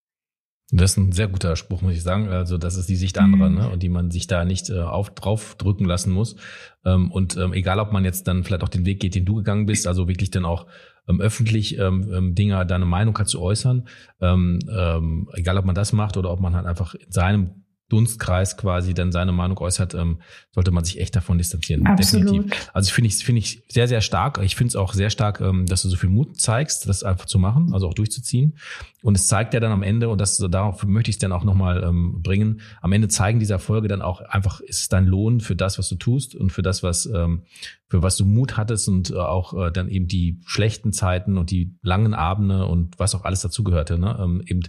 Das 0.72 0.92
ist 0.92 0.96
ein 0.96 1.12
sehr 1.12 1.28
guter 1.28 1.54
Spruch, 1.54 1.82
muss 1.82 1.94
ich 1.94 2.02
sagen. 2.02 2.28
Also 2.28 2.58
das 2.58 2.76
ist 2.76 2.88
die 2.88 2.96
Sicht 2.96 3.18
anderer, 3.18 3.48
mhm. 3.48 3.56
ne? 3.56 3.68
und 3.68 3.82
die 3.82 3.88
man 3.88 4.10
sich 4.10 4.26
da 4.26 4.44
nicht 4.44 4.68
äh, 4.68 4.80
auf, 4.80 5.14
drauf 5.14 5.54
drücken 5.56 5.84
lassen 5.84 6.12
muss. 6.12 6.36
Ähm, 6.84 7.12
und 7.12 7.36
ähm, 7.36 7.52
egal, 7.52 7.78
ob 7.78 7.92
man 7.92 8.04
jetzt 8.04 8.26
dann 8.26 8.42
vielleicht 8.42 8.64
auch 8.64 8.68
den 8.68 8.84
Weg 8.84 8.98
geht, 8.98 9.14
den 9.14 9.24
du 9.24 9.36
gegangen 9.36 9.66
bist, 9.66 9.86
also 9.86 10.08
wirklich 10.08 10.30
dann 10.30 10.44
auch 10.44 10.66
ähm, 11.08 11.20
öffentlich 11.20 11.78
ähm, 11.78 12.10
ähm, 12.12 12.34
Dinge, 12.34 12.66
deine 12.66 12.84
Meinung 12.84 13.16
hat 13.16 13.28
zu 13.28 13.40
äußern, 13.40 13.86
ähm, 14.20 14.58
ähm, 14.68 15.28
egal 15.34 15.56
ob 15.58 15.64
man 15.64 15.76
das 15.76 15.92
macht 15.92 16.16
oder 16.16 16.32
ob 16.32 16.40
man 16.40 16.56
halt 16.56 16.66
einfach 16.66 16.94
in 16.94 17.12
seinem 17.12 17.65
Dunstkreis 17.88 18.56
quasi 18.56 18.94
dann 18.94 19.12
seine 19.12 19.30
Meinung 19.30 19.58
äußert, 19.58 19.94
ähm, 19.94 20.20
sollte 20.50 20.72
man 20.72 20.84
sich 20.84 21.00
echt 21.00 21.14
davon 21.14 21.38
distanzieren. 21.38 21.86
Absolut. 21.86 22.28
Definitiv. 22.28 22.70
Also 22.72 22.90
finde 22.92 23.08
ich, 23.08 23.24
finde 23.24 23.38
ich 23.38 23.62
sehr, 23.68 23.86
sehr 23.86 24.00
stark. 24.00 24.40
Ich 24.42 24.56
finde 24.56 24.70
es 24.70 24.76
auch 24.76 24.92
sehr 24.92 25.10
stark, 25.10 25.40
ähm, 25.40 25.66
dass 25.66 25.82
du 25.82 25.88
so 25.88 25.96
viel 25.96 26.10
Mut 26.10 26.40
zeigst, 26.40 26.88
das 26.88 27.04
einfach 27.04 27.26
zu 27.26 27.38
machen, 27.38 27.72
also 27.72 27.86
auch 27.86 27.94
durchzuziehen. 27.94 28.58
Und 29.02 29.16
es 29.16 29.28
zeigt 29.28 29.54
ja 29.54 29.60
dann 29.60 29.70
am 29.70 29.84
Ende, 29.84 30.08
und 30.08 30.20
das 30.20 30.36
darauf 30.36 30.84
möchte 30.84 31.10
ich 31.10 31.16
es 31.16 31.20
dann 31.20 31.30
auch 31.30 31.44
nochmal 31.44 31.84
ähm, 31.84 32.22
bringen, 32.22 32.60
am 32.80 32.90
Ende 32.90 33.06
zeigen 33.06 33.38
dieser 33.38 33.60
Folge 33.60 33.86
dann 33.86 34.02
auch 34.02 34.20
einfach, 34.20 34.58
ist 34.60 34.92
dein 34.92 35.06
Lohn 35.06 35.40
für 35.40 35.54
das, 35.54 35.78
was 35.78 35.88
du 35.88 35.94
tust 35.94 36.34
und 36.34 36.50
für 36.50 36.62
das, 36.62 36.82
was, 36.82 37.06
ähm, 37.06 37.42
für 37.88 38.02
was 38.02 38.16
du 38.16 38.24
Mut 38.24 38.56
hattest 38.56 38.88
und 38.88 39.10
äh, 39.10 39.14
auch 39.14 39.54
äh, 39.54 39.70
dann 39.70 39.88
eben 39.88 40.08
die 40.08 40.40
schlechten 40.44 40.92
Zeiten 40.92 41.38
und 41.38 41.52
die 41.52 41.76
langen 41.82 42.14
Abende 42.14 42.66
und 42.66 42.98
was 42.98 43.14
auch 43.14 43.24
alles 43.24 43.42
dazugehörte, 43.42 43.96
ne? 43.96 44.18
ähm, 44.20 44.42
eben 44.44 44.62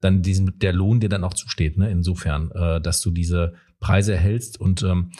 dann 0.00 0.22
diesen, 0.22 0.58
der 0.58 0.72
Lohn 0.72 1.00
dir 1.00 1.08
dann 1.08 1.24
auch 1.24 1.34
zusteht, 1.34 1.76
ne? 1.78 1.90
insofern, 1.90 2.50
äh, 2.52 2.80
dass 2.80 3.00
du 3.00 3.10
diese 3.10 3.54
Preise 3.80 4.14
erhältst 4.14 4.60
und 4.60 4.82
ähm, 4.82 5.12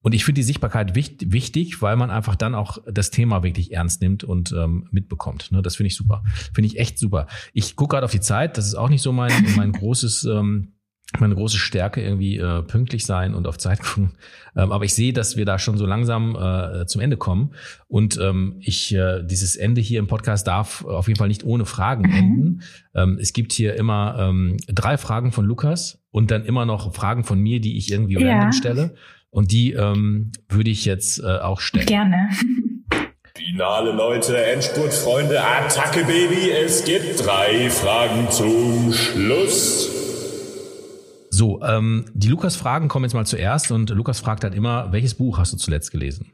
und 0.00 0.14
ich 0.14 0.24
finde 0.24 0.38
die 0.38 0.44
Sichtbarkeit 0.44 0.94
wichtig, 0.94 1.32
wichtig, 1.32 1.82
weil 1.82 1.96
man 1.96 2.10
einfach 2.10 2.36
dann 2.36 2.54
auch 2.54 2.78
das 2.86 3.10
Thema 3.10 3.42
wirklich 3.42 3.72
ernst 3.72 4.00
nimmt 4.00 4.22
und 4.22 4.52
ähm, 4.52 4.88
mitbekommt. 4.92 5.50
Ne? 5.50 5.60
Das 5.60 5.76
finde 5.76 5.88
ich 5.88 5.96
super. 5.96 6.22
Finde 6.54 6.68
ich 6.68 6.78
echt 6.78 6.98
super. 6.98 7.26
Ich 7.52 7.74
gucke 7.74 7.94
gerade 7.94 8.04
auf 8.04 8.12
die 8.12 8.20
Zeit. 8.20 8.56
Das 8.56 8.66
ist 8.66 8.76
auch 8.76 8.88
nicht 8.88 9.02
so 9.02 9.12
mein, 9.12 9.32
mein 9.56 9.72
großes 9.72 10.24
ähm, 10.24 10.77
meine 11.18 11.34
große 11.34 11.56
Stärke 11.56 12.02
irgendwie 12.02 12.36
äh, 12.36 12.62
pünktlich 12.62 13.06
sein 13.06 13.34
und 13.34 13.46
auf 13.46 13.56
Zeit 13.56 13.80
gucken. 13.82 14.12
Ähm, 14.54 14.72
aber 14.72 14.84
ich 14.84 14.94
sehe, 14.94 15.12
dass 15.12 15.36
wir 15.36 15.46
da 15.46 15.58
schon 15.58 15.78
so 15.78 15.86
langsam 15.86 16.36
äh, 16.36 16.86
zum 16.86 17.00
Ende 17.00 17.16
kommen. 17.16 17.54
Und 17.86 18.18
ähm, 18.20 18.56
ich, 18.60 18.94
äh, 18.94 19.22
dieses 19.24 19.56
Ende 19.56 19.80
hier 19.80 20.00
im 20.00 20.06
Podcast 20.06 20.46
darf 20.46 20.84
auf 20.84 21.08
jeden 21.08 21.18
Fall 21.18 21.28
nicht 21.28 21.44
ohne 21.44 21.64
Fragen 21.64 22.08
mhm. 22.10 22.16
enden. 22.16 22.62
Ähm, 22.94 23.18
es 23.20 23.32
gibt 23.32 23.52
hier 23.52 23.74
immer 23.76 24.16
ähm, 24.20 24.58
drei 24.68 24.98
Fragen 24.98 25.32
von 25.32 25.46
Lukas 25.46 25.98
und 26.10 26.30
dann 26.30 26.44
immer 26.44 26.66
noch 26.66 26.94
Fragen 26.94 27.24
von 27.24 27.40
mir, 27.40 27.60
die 27.60 27.78
ich 27.78 27.90
irgendwie 27.90 28.20
ja. 28.20 28.28
random 28.28 28.52
stelle. 28.52 28.94
Und 29.30 29.50
die 29.52 29.72
ähm, 29.72 30.32
würde 30.48 30.70
ich 30.70 30.84
jetzt 30.84 31.20
äh, 31.20 31.38
auch 31.38 31.60
stellen. 31.60 31.86
Gerne. 31.86 32.28
Finale 33.34 33.92
Leute, 33.92 34.36
Endspurt 34.36 34.92
Freunde, 34.92 35.40
Attacke 35.40 36.04
Baby, 36.04 36.50
es 36.50 36.84
gibt 36.84 37.24
drei 37.24 37.70
Fragen 37.70 38.30
zum 38.30 38.92
Schluss. 38.92 39.97
So, 41.38 41.62
ähm, 41.62 42.06
die 42.14 42.26
Lukas-Fragen 42.26 42.88
kommen 42.88 43.04
jetzt 43.04 43.14
mal 43.14 43.24
zuerst 43.24 43.70
und 43.70 43.90
Lukas 43.90 44.18
fragt 44.18 44.42
halt 44.42 44.56
immer, 44.56 44.90
welches 44.90 45.14
Buch 45.14 45.38
hast 45.38 45.52
du 45.52 45.56
zuletzt 45.56 45.92
gelesen? 45.92 46.32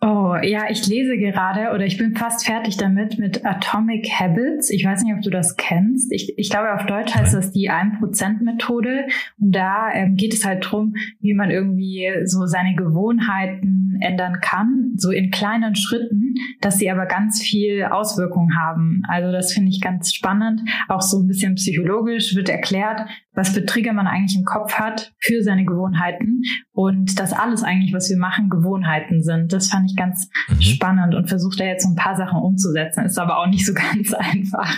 Oh, 0.00 0.23
ja, 0.42 0.70
ich 0.70 0.86
lese 0.86 1.16
gerade 1.18 1.74
oder 1.74 1.84
ich 1.84 1.98
bin 1.98 2.14
fast 2.14 2.46
fertig 2.46 2.76
damit 2.76 3.18
mit 3.18 3.44
Atomic 3.44 4.08
Habits. 4.18 4.70
Ich 4.70 4.84
weiß 4.84 5.02
nicht, 5.02 5.14
ob 5.14 5.22
du 5.22 5.30
das 5.30 5.56
kennst. 5.56 6.12
Ich, 6.12 6.34
ich 6.36 6.50
glaube, 6.50 6.74
auf 6.74 6.86
Deutsch 6.86 7.14
heißt 7.14 7.34
das 7.34 7.52
die 7.52 7.70
1%-Methode. 7.70 9.06
Und 9.40 9.52
da 9.54 9.92
ähm, 9.92 10.16
geht 10.16 10.34
es 10.34 10.44
halt 10.44 10.64
drum, 10.68 10.94
wie 11.20 11.34
man 11.34 11.50
irgendwie 11.50 12.08
so 12.24 12.46
seine 12.46 12.74
Gewohnheiten 12.74 13.98
ändern 14.00 14.38
kann, 14.40 14.92
so 14.96 15.10
in 15.10 15.30
kleinen 15.30 15.74
Schritten, 15.76 16.34
dass 16.60 16.78
sie 16.78 16.90
aber 16.90 17.06
ganz 17.06 17.42
viel 17.42 17.84
Auswirkungen 17.84 18.56
haben. 18.58 19.02
Also 19.08 19.32
das 19.32 19.52
finde 19.52 19.70
ich 19.70 19.80
ganz 19.80 20.12
spannend. 20.12 20.60
Auch 20.88 21.02
so 21.02 21.20
ein 21.20 21.26
bisschen 21.26 21.54
psychologisch 21.54 22.34
wird 22.34 22.48
erklärt, 22.48 23.02
was 23.34 23.50
für 23.50 23.64
Trigger 23.64 23.92
man 23.92 24.06
eigentlich 24.06 24.36
im 24.36 24.44
Kopf 24.44 24.74
hat 24.74 25.12
für 25.18 25.42
seine 25.42 25.64
Gewohnheiten 25.64 26.42
und 26.72 27.18
dass 27.18 27.32
alles 27.32 27.62
eigentlich, 27.62 27.92
was 27.92 28.08
wir 28.10 28.16
machen, 28.16 28.48
Gewohnheiten 28.48 29.22
sind. 29.22 29.52
Das 29.52 29.68
fand 29.68 29.90
ich 29.90 29.96
ganz 29.96 30.23
mhm. 30.48 30.60
spannend 30.60 31.14
und 31.14 31.28
versuche 31.28 31.56
da 31.56 31.64
jetzt 31.64 31.84
so 31.84 31.90
ein 31.90 31.96
paar 31.96 32.16
Sachen 32.16 32.38
umzusetzen. 32.38 33.04
Ist 33.04 33.18
aber 33.18 33.38
auch 33.38 33.46
nicht 33.46 33.66
so 33.66 33.74
ganz 33.92 34.12
einfach. 34.14 34.74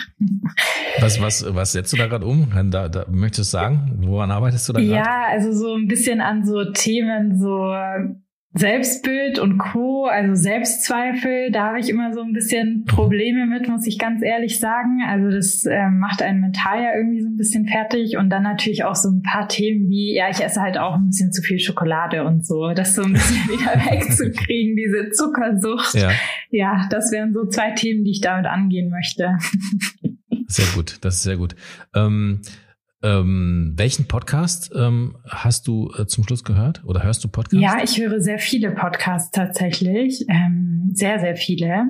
Was, 1.01 1.21
was, 1.21 1.55
was 1.55 1.73
setzt 1.73 1.93
du 1.93 1.97
da 1.97 2.07
gerade 2.07 2.27
um? 2.27 2.49
Da, 2.71 2.89
da, 2.89 3.07
möchtest 3.11 3.53
du 3.53 3.57
sagen, 3.57 3.99
woran 3.99 4.31
arbeitest 4.31 4.69
du 4.69 4.73
da 4.73 4.81
gerade? 4.81 4.93
Ja, 4.93 5.27
also 5.31 5.53
so 5.53 5.75
ein 5.75 5.89
bisschen 5.89 6.21
an 6.21 6.45
so 6.45 6.65
Themen, 6.73 7.39
so 7.39 7.73
Selbstbild 8.59 9.39
und 9.39 9.59
Co., 9.59 10.07
also 10.07 10.35
Selbstzweifel, 10.35 11.51
da 11.51 11.69
habe 11.69 11.79
ich 11.79 11.91
immer 11.91 12.15
so 12.15 12.23
ein 12.23 12.33
bisschen 12.33 12.85
Probleme 12.87 13.47
mit, 13.47 13.69
muss 13.69 13.87
ich 13.87 13.99
ganz 13.99 14.23
ehrlich 14.23 14.59
sagen. 14.61 15.03
Also 15.07 15.31
das 15.31 15.65
äh, 15.67 15.91
macht 15.91 16.23
einen 16.23 16.41
mental 16.41 16.83
ja 16.83 16.97
irgendwie 16.97 17.21
so 17.21 17.29
ein 17.29 17.37
bisschen 17.37 17.67
fertig 17.67 18.17
und 18.17 18.31
dann 18.31 18.43
natürlich 18.43 18.85
auch 18.85 18.95
so 18.95 19.11
ein 19.11 19.23
paar 19.23 19.49
Themen 19.49 19.91
wie, 19.91 20.17
ja, 20.17 20.31
ich 20.31 20.43
esse 20.43 20.63
halt 20.63 20.79
auch 20.79 20.95
ein 20.95 21.09
bisschen 21.09 21.33
zu 21.33 21.43
viel 21.43 21.59
Schokolade 21.59 22.25
und 22.25 22.47
so, 22.47 22.73
das 22.73 22.95
so 22.95 23.03
ein 23.03 23.13
bisschen 23.13 23.37
wieder 23.49 23.73
wegzukriegen, 23.91 24.75
diese 24.75 25.11
Zuckersucht. 25.11 25.95
Ja. 25.95 26.11
ja, 26.51 26.89
das 26.91 27.13
wären 27.13 27.35
so 27.35 27.47
zwei 27.47 27.73
Themen, 27.73 28.05
die 28.05 28.13
ich 28.13 28.21
damit 28.23 28.47
angehen 28.47 28.91
möchte. 28.91 29.37
Sehr 30.49 30.67
gut, 30.75 30.99
das 31.01 31.17
ist 31.17 31.23
sehr 31.25 31.37
gut. 31.37 31.57
Ähm, 31.95 32.41
ähm, 33.07 33.75
welchen 33.77 34.09
Podcast 34.09 34.73
ähm, 34.75 35.17
hast 35.29 35.69
du 35.69 35.93
äh, 35.97 36.07
zum 36.07 36.25
Schluss 36.25 36.43
gehört 36.43 36.85
oder 36.85 37.05
hörst 37.05 37.23
du 37.23 37.29
Podcasts? 37.29 37.63
Ja, 37.63 37.83
ich 37.83 38.01
höre 38.01 38.21
sehr 38.21 38.39
viele 38.39 38.73
Podcasts 38.73 39.31
tatsächlich, 39.31 40.25
ähm, 40.29 40.91
sehr, 40.93 41.21
sehr 41.21 41.37
viele. 41.37 41.85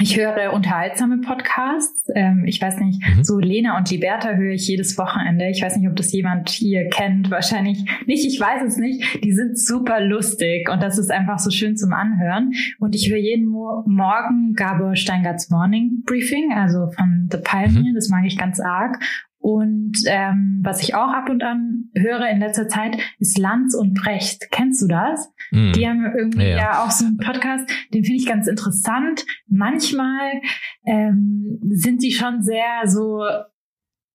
Ich 0.00 0.16
höre 0.16 0.52
unterhaltsame 0.52 1.18
Podcasts. 1.18 2.08
Ähm, 2.16 2.44
ich 2.46 2.60
weiß 2.60 2.80
nicht, 2.80 3.00
mhm. 3.00 3.22
so 3.22 3.38
Lena 3.38 3.76
und 3.76 3.88
Liberta 3.90 4.30
höre 4.34 4.54
ich 4.54 4.66
jedes 4.66 4.98
Wochenende. 4.98 5.48
Ich 5.50 5.62
weiß 5.62 5.76
nicht, 5.76 5.88
ob 5.88 5.94
das 5.94 6.12
jemand 6.12 6.50
hier 6.50 6.88
kennt. 6.88 7.30
Wahrscheinlich 7.30 7.84
nicht. 8.06 8.26
Ich 8.26 8.40
weiß 8.40 8.62
es 8.66 8.76
nicht. 8.76 9.22
Die 9.22 9.32
sind 9.32 9.56
super 9.56 10.00
lustig 10.00 10.68
und 10.68 10.82
das 10.82 10.98
ist 10.98 11.12
einfach 11.12 11.38
so 11.38 11.50
schön 11.50 11.76
zum 11.76 11.92
Anhören. 11.92 12.52
Und 12.80 12.96
ich 12.96 13.08
höre 13.08 13.18
jeden 13.18 13.46
Mo 13.46 13.84
Morgen 13.86 14.54
Gabor 14.54 14.96
Steingarts 14.96 15.48
Morning 15.50 16.02
Briefing, 16.04 16.52
also 16.52 16.90
von 16.90 17.28
The 17.30 17.38
Pioneer. 17.38 17.92
Mhm. 17.92 17.94
Das 17.94 18.08
mag 18.08 18.24
ich 18.26 18.36
ganz 18.36 18.58
arg. 18.58 18.98
Und 19.44 19.98
ähm, 20.06 20.60
was 20.62 20.82
ich 20.82 20.94
auch 20.94 21.10
ab 21.10 21.28
und 21.28 21.42
an 21.42 21.90
höre 21.94 22.30
in 22.30 22.40
letzter 22.40 22.66
Zeit, 22.66 22.96
ist 23.18 23.36
Lanz 23.36 23.74
und 23.74 23.92
Brecht. 23.92 24.50
Kennst 24.50 24.80
du 24.80 24.86
das? 24.86 25.30
Mm. 25.50 25.72
Die 25.72 25.86
haben 25.86 26.02
irgendwie 26.16 26.48
ja, 26.48 26.56
ja. 26.56 26.82
auch 26.82 26.90
so 26.90 27.04
einen 27.04 27.18
Podcast, 27.18 27.68
den 27.92 28.04
finde 28.04 28.20
ich 28.20 28.26
ganz 28.26 28.46
interessant. 28.46 29.26
Manchmal 29.46 30.40
ähm, 30.86 31.60
sind 31.62 32.02
die 32.02 32.12
schon 32.12 32.40
sehr 32.40 32.86
so 32.86 33.22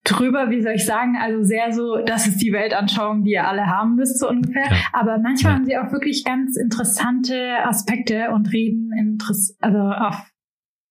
drüber, 0.03 0.49
wie 0.49 0.63
soll 0.63 0.73
ich 0.73 0.87
sagen, 0.87 1.15
also 1.21 1.43
sehr 1.43 1.73
so, 1.73 1.97
das 2.03 2.25
ist 2.25 2.41
die 2.41 2.51
Weltanschauung, 2.51 3.23
die 3.23 3.33
ihr 3.33 3.47
alle 3.47 3.67
haben 3.67 3.97
müsst, 3.97 4.17
so 4.17 4.27
ungefähr. 4.27 4.65
Ja. 4.65 4.77
Aber 4.93 5.19
manchmal 5.19 5.53
haben 5.53 5.65
sie 5.65 5.77
auch 5.77 5.91
wirklich 5.91 6.25
ganz 6.25 6.57
interessante 6.57 7.63
Aspekte 7.63 8.31
und 8.31 8.51
reden 8.51 8.89
interess 8.97 9.55
also 9.59 9.77
auf 9.77 10.25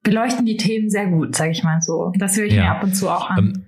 beleuchten 0.04 0.46
die 0.46 0.56
Themen 0.56 0.90
sehr 0.90 1.08
gut, 1.08 1.34
sage 1.34 1.50
ich 1.50 1.64
mal 1.64 1.80
so. 1.80 2.12
Das 2.16 2.36
höre 2.36 2.44
ich 2.44 2.54
mir 2.54 2.70
ab 2.70 2.84
und 2.84 2.94
zu 2.94 3.08
auch 3.08 3.30
an. 3.30 3.38
Ähm 3.38 3.67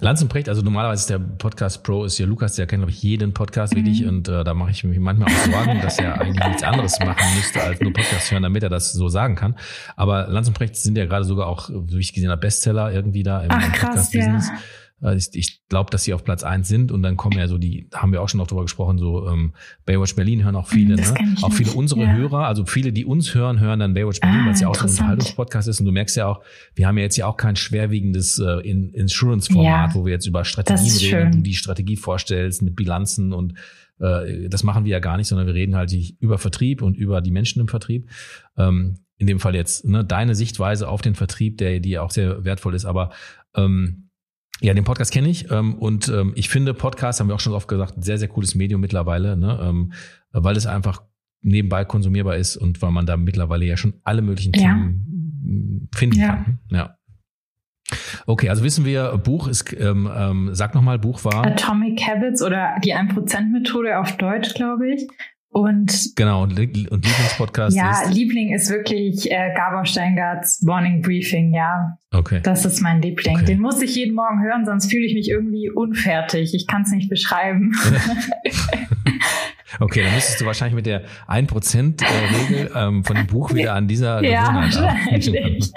Lanz 0.00 0.22
und 0.22 0.28
Precht, 0.28 0.48
also 0.48 0.62
normalerweise 0.62 1.00
ist 1.00 1.10
der 1.10 1.18
Podcast 1.18 1.82
Pro, 1.82 2.04
ist 2.04 2.18
ja 2.18 2.26
Lukas, 2.26 2.54
der 2.54 2.68
kennt, 2.68 2.82
glaube 2.82 2.92
ich, 2.92 3.02
jeden 3.02 3.34
Podcast 3.34 3.72
mhm. 3.72 3.78
wirklich 3.78 4.06
und 4.06 4.28
äh, 4.28 4.44
da 4.44 4.54
mache 4.54 4.70
ich 4.70 4.84
mich 4.84 4.96
manchmal 5.00 5.28
auch 5.28 5.52
Sorgen, 5.52 5.80
dass 5.80 5.98
er 5.98 6.14
eigentlich 6.20 6.46
nichts 6.46 6.62
anderes 6.62 7.00
machen 7.00 7.34
müsste, 7.34 7.60
als 7.60 7.80
nur 7.80 7.92
Podcast 7.92 8.30
hören, 8.30 8.44
damit 8.44 8.62
er 8.62 8.68
das 8.68 8.92
so 8.92 9.08
sagen 9.08 9.34
kann. 9.34 9.56
Aber 9.96 10.28
Lanz 10.28 10.46
und 10.46 10.54
Precht 10.54 10.76
sind 10.76 10.96
ja 10.96 11.06
gerade 11.06 11.24
sogar 11.24 11.48
auch, 11.48 11.68
wie 11.72 11.98
ich 11.98 12.12
gesehen 12.12 12.30
habe, 12.30 12.40
Bestseller 12.40 12.92
irgendwie 12.92 13.24
da 13.24 13.40
im, 13.40 13.50
im 13.50 13.72
Podcast-Business. 13.72 14.48
Ja. 14.48 14.58
Äh, 15.02 15.16
ich, 15.16 15.28
ich 15.32 15.66
glaube, 15.68 15.90
dass 15.90 16.04
sie 16.04 16.14
auf 16.14 16.24
Platz 16.24 16.42
eins 16.42 16.68
sind 16.68 16.92
und 16.92 17.02
dann 17.02 17.16
kommen 17.16 17.38
ja 17.38 17.48
so 17.48 17.58
die, 17.58 17.88
haben 17.94 18.12
wir 18.12 18.22
auch 18.22 18.28
schon 18.28 18.38
noch 18.38 18.46
drüber 18.46 18.62
gesprochen, 18.62 18.98
so 18.98 19.28
ähm, 19.28 19.52
Baywatch 19.86 20.14
Berlin 20.14 20.44
hören 20.44 20.56
auch 20.56 20.68
viele, 20.68 20.96
ne? 20.96 21.14
Auch 21.42 21.52
viele 21.52 21.72
unserer 21.72 22.04
ja. 22.04 22.12
Hörer, 22.12 22.46
also 22.46 22.64
viele, 22.64 22.92
die 22.92 23.04
uns 23.04 23.34
hören, 23.34 23.60
hören 23.60 23.80
dann 23.80 23.94
Baywatch 23.94 24.20
Berlin, 24.20 24.40
ah, 24.42 24.46
weil 24.46 24.54
es 24.54 24.60
ja 24.60 24.68
auch 24.68 24.80
ein 24.80 24.88
Unterhaltungspodcast 24.88 25.68
ist 25.68 25.80
und 25.80 25.86
du 25.86 25.92
merkst 25.92 26.16
ja 26.16 26.26
auch, 26.26 26.42
wir 26.74 26.86
haben 26.86 26.96
ja 26.98 27.04
jetzt 27.04 27.16
ja 27.16 27.26
auch 27.26 27.36
kein 27.36 27.56
schwerwiegendes 27.56 28.38
äh, 28.38 28.60
in, 28.68 28.92
Insurance-Format, 28.92 29.90
ja. 29.90 29.94
wo 29.94 30.04
wir 30.04 30.12
jetzt 30.12 30.26
über 30.26 30.44
Strategien 30.44 31.14
reden, 31.14 31.32
du 31.32 31.42
die 31.42 31.54
Strategie 31.54 31.96
vorstellst 31.96 32.62
mit 32.62 32.76
Bilanzen 32.76 33.32
und 33.32 33.54
äh, 34.00 34.48
das 34.48 34.62
machen 34.62 34.84
wir 34.84 34.92
ja 34.92 35.00
gar 35.00 35.16
nicht, 35.16 35.28
sondern 35.28 35.46
wir 35.46 35.54
reden 35.54 35.76
halt 35.76 35.92
über 36.20 36.38
Vertrieb 36.38 36.82
und 36.82 36.96
über 36.96 37.20
die 37.20 37.30
Menschen 37.30 37.60
im 37.60 37.68
Vertrieb. 37.68 38.08
Ähm, 38.56 38.98
in 39.18 39.26
dem 39.26 39.40
Fall 39.40 39.54
jetzt 39.54 39.84
ne, 39.84 40.04
deine 40.04 40.36
Sichtweise 40.36 40.88
auf 40.88 41.02
den 41.02 41.16
Vertrieb, 41.16 41.58
der 41.58 41.80
die 41.80 41.98
auch 41.98 42.12
sehr 42.12 42.44
wertvoll 42.44 42.74
ist, 42.74 42.84
aber 42.84 43.10
ähm, 43.54 44.07
ja, 44.60 44.74
den 44.74 44.84
Podcast 44.84 45.12
kenne 45.12 45.28
ich 45.28 45.50
ähm, 45.50 45.74
und 45.74 46.08
ähm, 46.08 46.32
ich 46.34 46.48
finde 46.48 46.74
Podcast, 46.74 47.20
haben 47.20 47.28
wir 47.28 47.34
auch 47.34 47.40
schon 47.40 47.52
oft 47.52 47.68
gesagt, 47.68 47.96
ein 47.96 48.02
sehr, 48.02 48.18
sehr 48.18 48.28
cooles 48.28 48.54
Medium 48.54 48.80
mittlerweile, 48.80 49.36
ne? 49.36 49.58
ähm, 49.62 49.92
weil 50.32 50.56
es 50.56 50.66
einfach 50.66 51.02
nebenbei 51.42 51.84
konsumierbar 51.84 52.36
ist 52.36 52.56
und 52.56 52.82
weil 52.82 52.90
man 52.90 53.06
da 53.06 53.16
mittlerweile 53.16 53.64
ja 53.64 53.76
schon 53.76 53.94
alle 54.04 54.22
möglichen 54.22 54.52
ja. 54.54 54.60
Themen 54.60 55.88
finden 55.94 56.18
ja. 56.18 56.28
kann. 56.28 56.58
Ja. 56.70 56.94
Okay, 58.26 58.50
also 58.50 58.64
wissen 58.64 58.84
wir, 58.84 59.16
Buch 59.16 59.48
ist, 59.48 59.72
ähm, 59.78 60.10
ähm, 60.14 60.50
sag 60.52 60.74
nochmal, 60.74 60.98
Buch 60.98 61.24
war 61.24 61.46
Atomic 61.46 62.02
Habits 62.06 62.42
oder 62.42 62.76
die 62.84 62.94
1%-Methode 62.94 63.98
auf 63.98 64.16
Deutsch, 64.18 64.54
glaube 64.54 64.92
ich. 64.92 65.08
Und 65.50 66.12
genau, 66.14 66.42
und, 66.42 66.52
und 66.52 66.58
Lieblingspodcast 66.58 67.76
ja, 67.76 68.02
ist? 68.02 68.14
Liebling 68.14 68.52
ist 68.52 68.70
wirklich 68.70 69.30
äh, 69.30 69.54
Gabor 69.56 69.86
Steingarts 69.86 70.62
Morning 70.62 71.00
Briefing, 71.00 71.54
ja. 71.54 71.96
Okay. 72.12 72.40
Das 72.42 72.66
ist 72.66 72.82
mein 72.82 73.00
Liebling. 73.00 73.36
Okay. 73.36 73.46
Den 73.46 73.60
muss 73.60 73.80
ich 73.80 73.94
jeden 73.94 74.14
Morgen 74.14 74.42
hören, 74.42 74.66
sonst 74.66 74.90
fühle 74.90 75.06
ich 75.06 75.14
mich 75.14 75.30
irgendwie 75.30 75.70
unfertig. 75.70 76.54
Ich 76.54 76.66
kann 76.66 76.82
es 76.82 76.90
nicht 76.90 77.08
beschreiben. 77.08 77.72
okay, 79.80 80.02
dann 80.02 80.14
müsstest 80.14 80.40
du 80.40 80.44
wahrscheinlich 80.44 80.74
mit 80.74 80.86
der 80.86 81.04
1%-Regel 81.28 82.70
ähm, 82.74 83.04
von 83.04 83.16
dem 83.16 83.26
Buch 83.26 83.50
wieder 83.54 83.74
an 83.74 83.88
dieser 83.88 84.22
ja, 84.22 84.50
Gewohnheit 84.50 85.26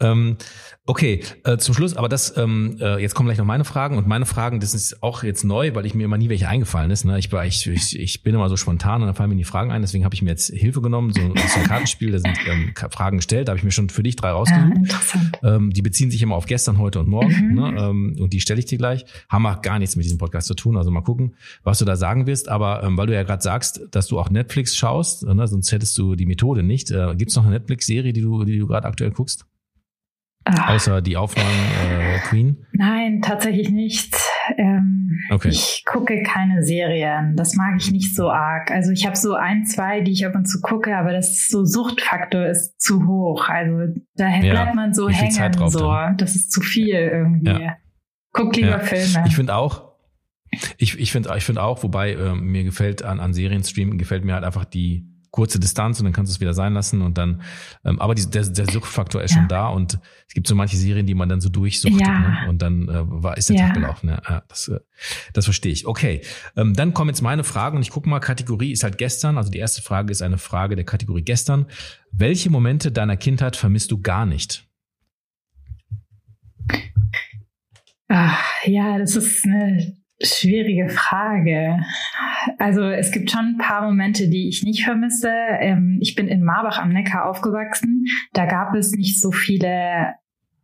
ähm, 0.00 0.36
Okay, 0.84 1.20
äh, 1.44 1.58
zum 1.58 1.76
Schluss, 1.76 1.96
aber 1.96 2.08
das, 2.08 2.36
ähm, 2.36 2.76
äh, 2.80 3.00
jetzt 3.00 3.14
kommen 3.14 3.28
gleich 3.28 3.38
noch 3.38 3.44
meine 3.44 3.64
Fragen 3.64 3.98
und 3.98 4.08
meine 4.08 4.26
Fragen, 4.26 4.58
das 4.58 4.74
ist 4.74 5.00
auch 5.00 5.22
jetzt 5.22 5.44
neu, 5.44 5.76
weil 5.76 5.86
ich 5.86 5.94
mir 5.94 6.02
immer 6.02 6.18
nie 6.18 6.28
welche 6.28 6.48
eingefallen 6.48 6.90
ist. 6.90 7.04
Ne? 7.04 7.20
Ich, 7.20 7.30
war, 7.30 7.46
ich, 7.46 7.68
ich, 7.68 7.96
ich 7.96 8.24
bin 8.24 8.34
immer 8.34 8.48
so 8.48 8.56
spontan 8.56 9.00
und 9.00 9.06
dann 9.06 9.14
fallen 9.14 9.30
mir 9.30 9.36
die 9.36 9.44
Fragen 9.44 9.70
ein, 9.70 9.82
deswegen 9.82 10.04
habe 10.04 10.16
ich 10.16 10.22
mir 10.22 10.30
jetzt 10.30 10.50
Hilfe 10.52 10.82
genommen, 10.82 11.12
so, 11.12 11.20
so 11.20 11.60
ein 11.60 11.66
Kartenspiel, 11.66 12.10
da 12.10 12.18
sind 12.18 12.36
ähm, 12.48 12.74
Fragen 12.90 13.18
gestellt, 13.18 13.46
da 13.46 13.52
habe 13.52 13.58
ich 13.58 13.64
mir 13.64 13.70
schon 13.70 13.90
für 13.90 14.02
dich 14.02 14.16
drei 14.16 14.30
rausgesucht. 14.30 14.72
Ja, 15.40 15.54
ähm, 15.54 15.70
die 15.70 15.82
beziehen 15.82 16.10
sich 16.10 16.20
immer 16.20 16.34
auf 16.34 16.46
gestern, 16.46 16.78
heute 16.78 16.98
und 16.98 17.06
morgen 17.06 17.50
mhm. 17.50 17.54
ne? 17.54 17.76
ähm, 17.78 18.16
und 18.18 18.32
die 18.32 18.40
stelle 18.40 18.58
ich 18.58 18.66
dir 18.66 18.78
gleich. 18.78 19.04
Haben 19.28 19.46
auch 19.46 19.62
gar 19.62 19.78
nichts 19.78 19.94
mit 19.94 20.04
diesem 20.04 20.18
Podcast 20.18 20.48
zu 20.48 20.54
tun, 20.54 20.76
also 20.76 20.90
mal 20.90 21.02
gucken, 21.02 21.36
was 21.62 21.78
du 21.78 21.84
da 21.84 21.94
sagen 21.94 22.26
wirst. 22.26 22.48
Aber 22.48 22.82
ähm, 22.82 22.96
weil 22.96 23.06
du 23.06 23.14
ja 23.14 23.22
gerade 23.22 23.42
sagst, 23.42 23.82
dass 23.92 24.08
du 24.08 24.18
auch 24.18 24.30
Netflix 24.30 24.74
schaust, 24.74 25.22
ne? 25.22 25.46
sonst 25.46 25.70
hättest 25.70 25.96
du 25.96 26.16
die 26.16 26.26
Methode 26.26 26.64
nicht. 26.64 26.90
Äh, 26.90 27.14
Gibt 27.14 27.30
es 27.30 27.36
noch 27.36 27.44
eine 27.44 27.52
Netflix-Serie, 27.52 28.12
die 28.12 28.20
du, 28.20 28.42
die 28.42 28.58
du 28.58 28.66
gerade 28.66 28.88
aktuell 28.88 29.12
guckst? 29.12 29.46
Ach. 30.44 30.70
Außer 30.70 31.00
die 31.02 31.16
Aufnahmen 31.16 31.48
äh, 31.48 32.18
Queen? 32.28 32.66
Nein, 32.72 33.20
tatsächlich 33.22 33.70
nicht. 33.70 34.16
Ähm, 34.56 35.20
okay. 35.30 35.48
Ich 35.48 35.84
gucke 35.86 36.22
keine 36.22 36.64
Serien. 36.64 37.36
Das 37.36 37.54
mag 37.54 37.76
ich 37.78 37.92
nicht 37.92 38.16
so 38.16 38.28
arg. 38.28 38.70
Also 38.72 38.90
ich 38.90 39.06
habe 39.06 39.16
so 39.16 39.34
ein, 39.34 39.66
zwei, 39.66 40.00
die 40.00 40.10
ich 40.10 40.26
ab 40.26 40.34
und 40.34 40.46
zu 40.46 40.60
gucke, 40.60 40.96
aber 40.96 41.12
das 41.12 41.46
so 41.48 41.64
Suchtfaktor 41.64 42.46
ist 42.46 42.80
zu 42.80 43.06
hoch. 43.06 43.48
Also 43.48 43.94
da 44.16 44.28
ja. 44.28 44.52
bleibt 44.52 44.74
man 44.74 44.94
so 44.94 45.08
hängen. 45.08 45.52
So. 45.68 45.94
Das 46.16 46.34
ist 46.34 46.50
zu 46.50 46.60
viel 46.60 46.96
irgendwie. 46.96 47.62
Ja. 47.62 47.76
Guck 48.32 48.56
lieber 48.56 48.70
ja. 48.70 48.80
Filme. 48.80 49.24
Ich 49.26 49.36
finde 49.36 49.54
auch, 49.54 49.92
ich, 50.76 50.98
ich 50.98 51.12
finde 51.12 51.32
ich 51.36 51.44
finde 51.44 51.62
auch, 51.62 51.82
wobei 51.82 52.12
äh, 52.12 52.34
mir 52.34 52.64
gefällt 52.64 53.02
an, 53.02 53.20
an 53.20 53.32
Serienstreamen 53.32 53.96
gefällt 53.96 54.24
mir 54.24 54.34
halt 54.34 54.44
einfach 54.44 54.64
die 54.64 55.11
kurze 55.32 55.58
Distanz 55.58 55.98
und 55.98 56.04
dann 56.04 56.12
kannst 56.12 56.30
du 56.30 56.34
es 56.34 56.40
wieder 56.40 56.52
sein 56.52 56.74
lassen 56.74 57.00
und 57.00 57.16
dann, 57.16 57.42
ähm, 57.84 57.98
aber 58.00 58.14
die, 58.14 58.30
der, 58.30 58.44
der 58.44 58.70
Suchtfaktor 58.70 59.22
ist 59.22 59.32
ja. 59.32 59.38
schon 59.38 59.48
da 59.48 59.68
und 59.68 59.98
es 60.28 60.34
gibt 60.34 60.46
so 60.46 60.54
manche 60.54 60.76
Serien, 60.76 61.06
die 61.06 61.14
man 61.14 61.28
dann 61.28 61.40
so 61.40 61.48
durchsucht 61.48 61.98
ja. 61.98 62.18
ne? 62.18 62.36
und 62.50 62.60
dann 62.60 62.86
äh, 62.88 63.00
war, 63.04 63.38
ist 63.38 63.48
der 63.48 63.56
ja. 63.56 63.64
Tag 63.64 63.74
gelaufen. 63.74 64.10
Ja, 64.10 64.22
ja 64.28 64.42
das, 64.46 64.68
äh, 64.68 64.78
das 65.32 65.46
verstehe 65.46 65.72
ich. 65.72 65.86
Okay, 65.86 66.20
ähm, 66.54 66.74
dann 66.74 66.92
kommen 66.92 67.08
jetzt 67.08 67.22
meine 67.22 67.44
Fragen 67.44 67.76
und 67.76 67.82
ich 67.82 67.90
gucke 67.90 68.10
mal, 68.10 68.20
Kategorie 68.20 68.72
ist 68.72 68.84
halt 68.84 68.98
gestern, 68.98 69.38
also 69.38 69.50
die 69.50 69.58
erste 69.58 69.80
Frage 69.80 70.12
ist 70.12 70.20
eine 70.20 70.36
Frage 70.36 70.76
der 70.76 70.84
Kategorie 70.84 71.22
gestern. 71.22 71.66
Welche 72.12 72.50
Momente 72.50 72.92
deiner 72.92 73.16
Kindheit 73.16 73.56
vermisst 73.56 73.90
du 73.90 74.02
gar 74.02 74.26
nicht? 74.26 74.68
Ach, 78.08 78.44
ja, 78.66 78.98
das 78.98 79.16
ist 79.16 79.46
eine 79.46 79.96
Schwierige 80.22 80.88
Frage. 80.88 81.78
Also 82.58 82.82
es 82.82 83.10
gibt 83.10 83.30
schon 83.30 83.54
ein 83.54 83.58
paar 83.58 83.82
Momente, 83.82 84.28
die 84.28 84.48
ich 84.48 84.62
nicht 84.62 84.84
vermisse. 84.84 85.32
Ähm, 85.60 85.98
ich 86.00 86.14
bin 86.14 86.28
in 86.28 86.44
Marbach 86.44 86.78
am 86.78 86.90
Neckar 86.90 87.28
aufgewachsen. 87.28 88.04
Da 88.32 88.46
gab 88.46 88.74
es 88.74 88.92
nicht 88.92 89.20
so 89.20 89.32
viele 89.32 90.14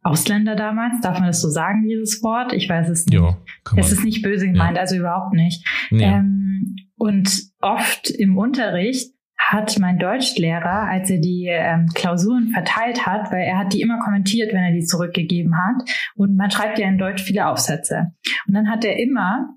Ausländer 0.02 0.56
damals. 0.56 1.00
Darf 1.00 1.18
man 1.18 1.28
das 1.28 1.40
so 1.40 1.48
sagen, 1.48 1.86
dieses 1.88 2.22
Wort? 2.22 2.52
Ich 2.52 2.68
weiß 2.68 2.88
es 2.88 3.06
nicht. 3.06 3.20
Ja, 3.20 3.36
es 3.76 3.92
ist 3.92 4.04
nicht 4.04 4.22
böse 4.22 4.46
gemeint, 4.46 4.76
ja. 4.76 4.82
also 4.82 4.96
überhaupt 4.96 5.34
nicht. 5.34 5.66
Ja. 5.90 6.18
Ähm, 6.18 6.76
und 6.96 7.42
oft 7.60 8.10
im 8.10 8.36
Unterricht 8.36 9.12
hat 9.38 9.78
mein 9.78 9.98
Deutschlehrer, 9.98 10.88
als 10.88 11.10
er 11.10 11.18
die 11.18 11.46
ähm, 11.48 11.86
Klausuren 11.94 12.48
verteilt 12.48 13.06
hat, 13.06 13.30
weil 13.32 13.42
er 13.42 13.58
hat 13.58 13.72
die 13.72 13.80
immer 13.80 13.98
kommentiert, 14.00 14.52
wenn 14.52 14.62
er 14.62 14.72
die 14.72 14.84
zurückgegeben 14.84 15.56
hat. 15.56 15.88
Und 16.16 16.36
man 16.36 16.50
schreibt 16.50 16.78
ja 16.78 16.88
in 16.88 16.98
Deutsch 16.98 17.22
viele 17.22 17.46
Aufsätze. 17.46 18.12
Und 18.46 18.54
dann 18.54 18.70
hat 18.70 18.84
er 18.84 18.98
immer 18.98 19.54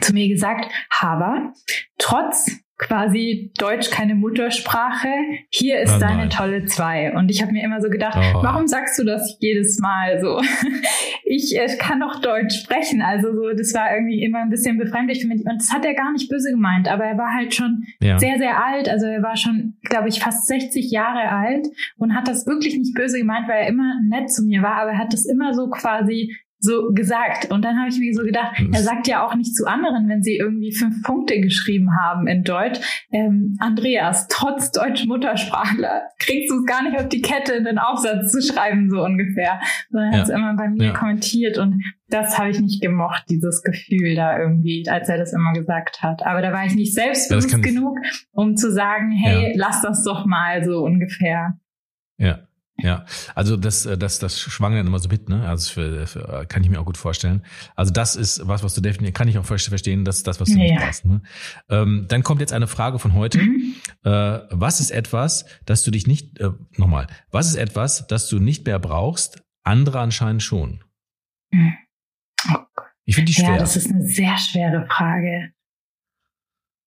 zu 0.00 0.12
mir 0.12 0.28
gesagt, 0.28 0.70
Haber, 0.90 1.52
trotz 1.98 2.60
quasi 2.78 3.52
Deutsch 3.58 3.90
keine 3.90 4.14
Muttersprache. 4.14 5.08
Hier 5.50 5.80
ist 5.80 5.96
oh 5.96 6.00
deine 6.00 6.28
tolle 6.28 6.64
zwei. 6.64 7.12
Und 7.12 7.30
ich 7.30 7.42
habe 7.42 7.52
mir 7.52 7.64
immer 7.64 7.80
so 7.80 7.90
gedacht, 7.90 8.16
oh. 8.16 8.42
warum 8.42 8.68
sagst 8.68 8.98
du 8.98 9.04
das 9.04 9.36
jedes 9.40 9.78
Mal 9.80 10.20
so? 10.20 10.40
ich 11.24 11.56
äh, 11.58 11.76
kann 11.76 12.00
doch 12.00 12.20
Deutsch 12.20 12.62
sprechen. 12.62 13.02
Also 13.02 13.34
so, 13.34 13.52
das 13.56 13.74
war 13.74 13.92
irgendwie 13.92 14.22
immer 14.22 14.38
ein 14.38 14.50
bisschen 14.50 14.78
befremdlich 14.78 15.22
für 15.22 15.28
mich. 15.28 15.44
Und 15.44 15.58
das 15.58 15.72
hat 15.72 15.84
er 15.84 15.94
gar 15.94 16.12
nicht 16.12 16.30
böse 16.30 16.50
gemeint, 16.50 16.88
aber 16.88 17.04
er 17.04 17.18
war 17.18 17.34
halt 17.34 17.54
schon 17.54 17.84
ja. 18.00 18.18
sehr, 18.18 18.38
sehr 18.38 18.64
alt. 18.64 18.88
Also 18.88 19.06
er 19.06 19.22
war 19.22 19.36
schon, 19.36 19.76
glaube 19.82 20.08
ich, 20.08 20.20
fast 20.20 20.46
60 20.46 20.90
Jahre 20.90 21.30
alt 21.30 21.66
und 21.96 22.14
hat 22.14 22.28
das 22.28 22.46
wirklich 22.46 22.78
nicht 22.78 22.94
böse 22.94 23.18
gemeint, 23.18 23.48
weil 23.48 23.62
er 23.62 23.68
immer 23.68 24.00
nett 24.08 24.30
zu 24.30 24.44
mir 24.44 24.62
war, 24.62 24.76
aber 24.76 24.92
er 24.92 24.98
hat 24.98 25.12
das 25.12 25.26
immer 25.26 25.52
so 25.52 25.68
quasi 25.68 26.36
so 26.60 26.90
gesagt. 26.92 27.50
Und 27.50 27.64
dann 27.64 27.78
habe 27.78 27.88
ich 27.88 27.98
mir 27.98 28.12
so 28.12 28.22
gedacht, 28.22 28.60
er 28.72 28.82
sagt 28.82 29.06
ja 29.06 29.24
auch 29.24 29.34
nicht 29.34 29.54
zu 29.54 29.66
anderen, 29.66 30.08
wenn 30.08 30.22
sie 30.22 30.36
irgendwie 30.36 30.72
fünf 30.72 31.02
Punkte 31.02 31.40
geschrieben 31.40 31.90
haben 32.00 32.26
in 32.26 32.42
Deutsch. 32.42 32.80
Ähm, 33.12 33.56
Andreas, 33.60 34.26
trotz 34.28 34.72
deutsch 34.72 35.06
Muttersprachler, 35.06 36.02
kriegst 36.18 36.50
du 36.50 36.58
es 36.58 36.66
gar 36.66 36.82
nicht 36.82 36.98
auf 36.98 37.08
die 37.08 37.22
Kette, 37.22 37.54
einen 37.54 37.78
Aufsatz 37.78 38.32
zu 38.32 38.42
schreiben, 38.42 38.90
so 38.90 39.04
ungefähr. 39.04 39.60
Sondern 39.90 40.12
er 40.12 40.18
hat 40.18 40.28
es 40.28 40.34
immer 40.34 40.54
bei 40.56 40.68
mir 40.68 40.86
ja. 40.86 40.92
kommentiert 40.92 41.58
und 41.58 41.80
das 42.08 42.38
habe 42.38 42.50
ich 42.50 42.58
nicht 42.58 42.82
gemocht, 42.82 43.24
dieses 43.28 43.62
Gefühl 43.62 44.16
da 44.16 44.38
irgendwie, 44.38 44.84
als 44.88 45.08
er 45.08 45.18
das 45.18 45.32
immer 45.32 45.52
gesagt 45.52 46.02
hat. 46.02 46.24
Aber 46.26 46.42
da 46.42 46.52
war 46.52 46.64
ich 46.64 46.74
nicht 46.74 46.94
selbstbewusst 46.94 47.52
ja, 47.52 47.58
genug, 47.58 47.98
um 48.32 48.56
zu 48.56 48.72
sagen, 48.72 49.12
hey, 49.12 49.50
ja. 49.50 49.56
lass 49.56 49.82
das 49.82 50.02
doch 50.04 50.26
mal 50.26 50.64
so 50.64 50.82
ungefähr. 50.82 51.58
Ja. 52.16 52.47
Ja, 52.80 53.06
also 53.34 53.56
das, 53.56 53.86
äh, 53.86 53.98
das, 53.98 54.20
das 54.20 54.38
schwang 54.38 54.74
dann 54.74 54.86
immer 54.86 55.00
so 55.00 55.08
mit, 55.08 55.28
ne? 55.28 55.48
Also 55.48 55.72
für, 55.72 56.06
für, 56.06 56.46
kann 56.46 56.62
ich 56.62 56.70
mir 56.70 56.80
auch 56.80 56.84
gut 56.84 56.96
vorstellen. 56.96 57.44
Also 57.74 57.92
das 57.92 58.14
ist 58.14 58.46
was, 58.46 58.62
was 58.62 58.74
du 58.74 58.80
definitiv, 58.80 59.14
kann 59.14 59.26
ich 59.26 59.36
auch 59.36 59.44
verstehen, 59.44 60.04
dass 60.04 60.22
das, 60.22 60.40
was 60.40 60.48
du 60.48 60.58
ja. 60.58 60.64
nicht 60.64 60.78
brauchst. 60.78 61.04
Ne? 61.04 61.22
Ähm, 61.68 62.06
dann 62.08 62.22
kommt 62.22 62.40
jetzt 62.40 62.52
eine 62.52 62.68
Frage 62.68 63.00
von 63.00 63.14
heute. 63.14 63.38
Mhm. 63.38 63.74
Äh, 64.04 64.10
was 64.50 64.78
ist 64.78 64.92
etwas, 64.92 65.44
dass 65.66 65.82
du 65.82 65.90
dich 65.90 66.06
nicht, 66.06 66.38
äh, 66.38 66.50
nochmal, 66.76 67.08
was 67.32 67.48
ist 67.48 67.56
etwas, 67.56 68.06
das 68.06 68.28
du 68.28 68.38
nicht 68.38 68.64
mehr 68.64 68.78
brauchst, 68.78 69.42
andere 69.64 69.98
anscheinend 69.98 70.44
schon? 70.44 70.84
Mhm. 71.50 71.74
Oh. 72.54 72.58
Ich 73.04 73.16
finde 73.16 73.32
die 73.32 73.34
schwer. 73.34 73.54
Ja, 73.54 73.58
das 73.58 73.74
ist 73.74 73.90
eine 73.90 74.06
sehr 74.06 74.38
schwere 74.38 74.86
Frage. 74.86 75.52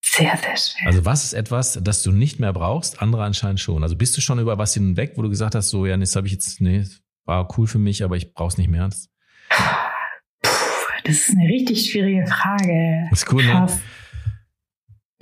Sehr, 0.04 0.36
sehr 0.38 0.58
schwer. 0.58 0.88
Also 0.88 1.06
was 1.06 1.24
ist 1.24 1.34
etwas, 1.34 1.80
das 1.82 2.04
du 2.04 2.12
nicht 2.12 2.40
mehr 2.40 2.54
brauchst, 2.54 3.02
andere 3.02 3.24
anscheinend 3.24 3.60
schon? 3.60 3.84
Also 3.84 3.96
bist 3.96 4.18
du 4.18 4.22
schon 4.22 4.40
über 4.40 4.58
was 4.58 4.74
hinweg, 4.74 5.14
wo 5.16 5.22
du 5.22 5.30
gesagt 5.30 5.56
hast, 5.56 5.70
so, 5.70 5.86
ja, 5.86 5.96
das 5.96 6.16
habe 6.16 6.28
ich 6.28 6.34
jetzt, 6.34 6.60
nee, 6.60 6.86
war 7.26 7.48
cool 7.58 7.68
für 7.68 7.80
mich, 7.80 8.04
aber 8.04 8.18
ich 8.18 8.34
brauche 8.34 8.50
es 8.50 8.58
nicht 8.58 8.70
mehr. 8.70 8.88
Das, 8.88 9.10
das 11.04 11.16
ist 11.16 11.38
eine 11.38 11.48
richtig 11.48 11.92
schwierige 11.92 12.26
Frage. 12.26 13.08
Das 13.12 13.24
ist 13.24 13.32
cool, 13.32 13.44
ne? 13.44 13.52
Krass. 13.52 13.76
ne? 13.76 13.82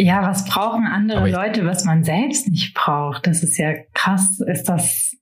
Ja, 0.02 0.22
was 0.22 0.46
brauchen 0.46 0.86
andere 0.86 1.28
ich, 1.28 1.36
Leute, 1.36 1.66
was 1.66 1.84
man 1.84 2.06
selbst 2.06 2.48
nicht 2.48 2.74
braucht? 2.74 3.28
Das 3.28 3.44
ist 3.44 3.58
ja 3.58 3.74
krass, 3.94 4.40
ist 4.48 4.70
das, 4.70 5.14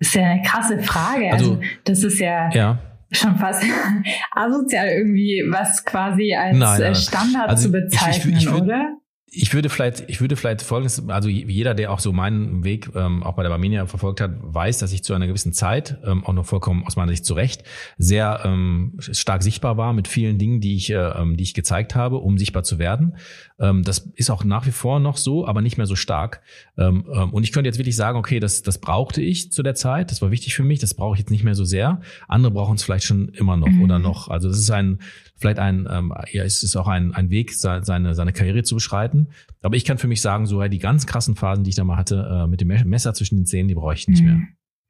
ist 0.00 0.14
ja 0.14 0.24
eine 0.24 0.42
krasse 0.42 0.80
Frage. 0.80 1.32
Also, 1.32 1.52
also 1.52 1.62
das 1.84 2.02
ist 2.02 2.18
ja, 2.18 2.50
ja 2.50 2.95
schon 3.16 3.36
fast 3.36 3.62
asozial 4.30 4.88
irgendwie, 4.88 5.44
was 5.48 5.84
quasi 5.84 6.34
als 6.34 6.56
nein, 6.56 6.80
nein. 6.80 6.94
Standard 6.94 7.48
also 7.48 7.64
zu 7.64 7.72
bezeichnen, 7.72 8.36
ich, 8.36 8.44
ich, 8.44 8.52
ich, 8.52 8.52
oder? 8.52 8.96
Ich 9.38 9.52
würde 9.52 9.68
vielleicht, 9.68 10.04
ich 10.08 10.20
würde 10.20 10.34
vielleicht 10.34 10.62
folgendes, 10.62 11.08
also 11.08 11.28
jeder, 11.28 11.74
der 11.74 11.92
auch 11.92 11.98
so 11.98 12.12
meinen 12.12 12.64
Weg 12.64 12.88
ähm, 12.94 13.22
auch 13.22 13.34
bei 13.34 13.42
der 13.42 13.50
Barmenia 13.50 13.86
verfolgt 13.86 14.20
hat, 14.22 14.30
weiß, 14.40 14.78
dass 14.78 14.92
ich 14.92 15.04
zu 15.04 15.12
einer 15.12 15.26
gewissen 15.26 15.52
Zeit, 15.52 15.98
ähm, 16.04 16.24
auch 16.24 16.32
noch 16.32 16.46
vollkommen 16.46 16.84
aus 16.84 16.96
meiner 16.96 17.12
Sicht 17.12 17.26
zurecht, 17.26 17.62
sehr 17.98 18.40
ähm, 18.44 18.94
stark 18.98 19.42
sichtbar 19.42 19.76
war 19.76 19.92
mit 19.92 20.08
vielen 20.08 20.38
Dingen, 20.38 20.60
die 20.60 20.76
ich, 20.76 20.90
äh, 20.90 20.94
ähm, 20.94 21.36
die 21.36 21.44
ich 21.44 21.52
gezeigt 21.52 21.94
habe, 21.94 22.16
um 22.16 22.38
sichtbar 22.38 22.62
zu 22.62 22.78
werden. 22.78 23.16
Ähm, 23.58 23.82
das 23.82 24.10
ist 24.14 24.30
auch 24.30 24.42
nach 24.42 24.66
wie 24.66 24.72
vor 24.72 25.00
noch 25.00 25.18
so, 25.18 25.46
aber 25.46 25.60
nicht 25.60 25.76
mehr 25.76 25.86
so 25.86 25.96
stark. 25.96 26.40
Ähm, 26.78 27.04
ähm, 27.12 27.30
und 27.30 27.42
ich 27.42 27.52
könnte 27.52 27.68
jetzt 27.68 27.78
wirklich 27.78 27.96
sagen, 27.96 28.18
okay, 28.18 28.40
das, 28.40 28.62
das 28.62 28.78
brauchte 28.78 29.20
ich 29.20 29.52
zu 29.52 29.62
der 29.62 29.74
Zeit, 29.74 30.10
das 30.10 30.22
war 30.22 30.30
wichtig 30.30 30.54
für 30.54 30.64
mich, 30.64 30.78
das 30.78 30.94
brauche 30.94 31.14
ich 31.14 31.20
jetzt 31.20 31.30
nicht 31.30 31.44
mehr 31.44 31.54
so 31.54 31.64
sehr. 31.64 32.00
Andere 32.26 32.52
brauchen 32.52 32.76
es 32.76 32.82
vielleicht 32.82 33.04
schon 33.04 33.28
immer 33.28 33.58
noch 33.58 33.68
mhm. 33.68 33.82
oder 33.82 33.98
noch. 33.98 34.28
Also 34.28 34.48
das 34.48 34.58
ist 34.58 34.70
ein, 34.70 35.00
vielleicht 35.38 35.58
ein, 35.58 35.86
ähm, 35.90 36.12
ja, 36.32 36.44
es 36.44 36.62
ist 36.62 36.76
auch 36.76 36.88
ein, 36.88 37.14
ein 37.14 37.30
Weg, 37.30 37.52
seine, 37.52 38.14
seine 38.14 38.32
Karriere 38.32 38.62
zu 38.62 38.76
beschreiten. 38.76 39.28
Aber 39.62 39.76
ich 39.76 39.84
kann 39.84 39.98
für 39.98 40.08
mich 40.08 40.20
sagen, 40.20 40.46
so 40.46 40.62
ja, 40.62 40.68
die 40.68 40.78
ganz 40.78 41.06
krassen 41.06 41.36
Phasen, 41.36 41.64
die 41.64 41.70
ich 41.70 41.76
da 41.76 41.84
mal 41.84 41.96
hatte, 41.96 42.44
äh, 42.44 42.46
mit 42.46 42.60
dem 42.60 42.68
Messer 42.68 43.14
zwischen 43.14 43.36
den 43.36 43.46
Zähnen, 43.46 43.68
die 43.68 43.74
brauche 43.74 43.94
ich 43.94 44.08
nicht 44.08 44.22
mehr. 44.22 44.34
Mhm. 44.34 44.48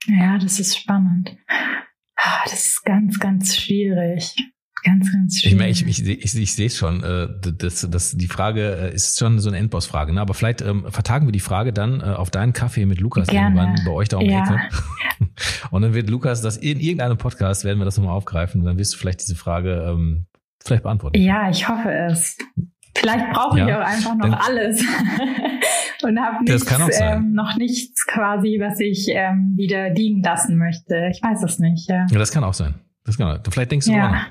Ja, 0.09 0.39
das 0.39 0.61
ist 0.61 0.77
spannend. 0.77 1.37
Ah, 2.17 2.45
das 2.45 2.67
ist 2.67 2.85
ganz, 2.85 3.19
ganz 3.19 3.57
schwierig. 3.57 4.35
Ganz, 4.85 5.13
ganz 5.13 5.41
schwierig. 5.41 5.83
Ich, 5.83 5.99
ich, 5.99 6.07
ich, 6.07 6.25
ich, 6.25 6.41
ich 6.41 6.55
sehe 6.55 6.67
es 6.67 6.77
schon. 6.77 7.03
Äh, 7.03 7.29
das, 7.41 7.89
das, 7.91 8.17
die 8.17 8.29
Frage 8.29 8.77
äh, 8.77 8.95
ist 8.95 9.19
schon 9.19 9.41
so 9.41 9.49
eine 9.49 9.59
Endboss-Frage. 9.59 10.13
Ne? 10.13 10.21
Aber 10.21 10.33
vielleicht 10.33 10.61
ähm, 10.61 10.87
vertagen 10.91 11.27
wir 11.27 11.33
die 11.33 11.41
Frage 11.41 11.73
dann 11.73 12.01
äh, 12.01 12.05
auf 12.05 12.31
deinen 12.31 12.53
Kaffee 12.53 12.87
mit 12.87 13.01
Lukas 13.01 13.27
Gerne. 13.27 13.61
irgendwann 13.61 13.85
bei 13.85 13.91
euch 13.91 14.09
da 14.09 14.19
um 14.19 14.25
die 14.25 14.31
ja. 14.31 14.45
Ecke. 14.45 14.61
Und 15.71 15.83
dann 15.83 15.93
wird 15.93 16.09
Lukas 16.09 16.41
das 16.41 16.57
in 16.57 16.79
irgendeinem 16.79 17.19
Podcast, 17.19 17.65
werden 17.65 17.79
wir 17.79 17.85
das 17.85 17.97
nochmal 17.97 18.15
aufgreifen. 18.15 18.61
Und 18.61 18.67
dann 18.67 18.79
wirst 18.79 18.95
du 18.95 18.99
vielleicht 18.99 19.23
diese 19.23 19.35
Frage 19.35 19.87
ähm, 19.91 20.27
vielleicht 20.67 20.83
beantworten. 20.83 21.21
Ja, 21.21 21.51
ich 21.51 21.69
hoffe 21.69 21.91
es. 21.91 22.37
Vielleicht 22.97 23.31
brauche 23.33 23.59
ich 23.59 23.67
ja, 23.67 23.79
auch 23.79 23.87
einfach 23.87 24.15
noch 24.15 24.41
alles 24.41 24.81
und 26.03 26.19
habe 26.19 26.45
ähm, 26.99 27.33
noch 27.33 27.57
nichts 27.57 28.07
quasi, 28.07 28.59
was 28.59 28.81
ich 28.81 29.09
ähm, 29.11 29.53
wieder 29.57 29.91
liegen 29.91 30.23
lassen 30.23 30.57
möchte. 30.57 31.11
Ich 31.11 31.23
weiß 31.23 31.43
es 31.43 31.59
nicht. 31.59 31.89
Ja, 31.91 32.07
ja 32.11 32.19
das 32.19 32.33
kann 32.33 32.43
auch 32.43 32.55
sein. 32.55 32.75
Das 33.05 33.19
kann, 33.19 33.41
vielleicht 33.51 33.71
denkst 33.71 33.87
du 33.87 33.93
ja. 33.93 34.07
auch 34.07 34.13
noch. 34.13 34.27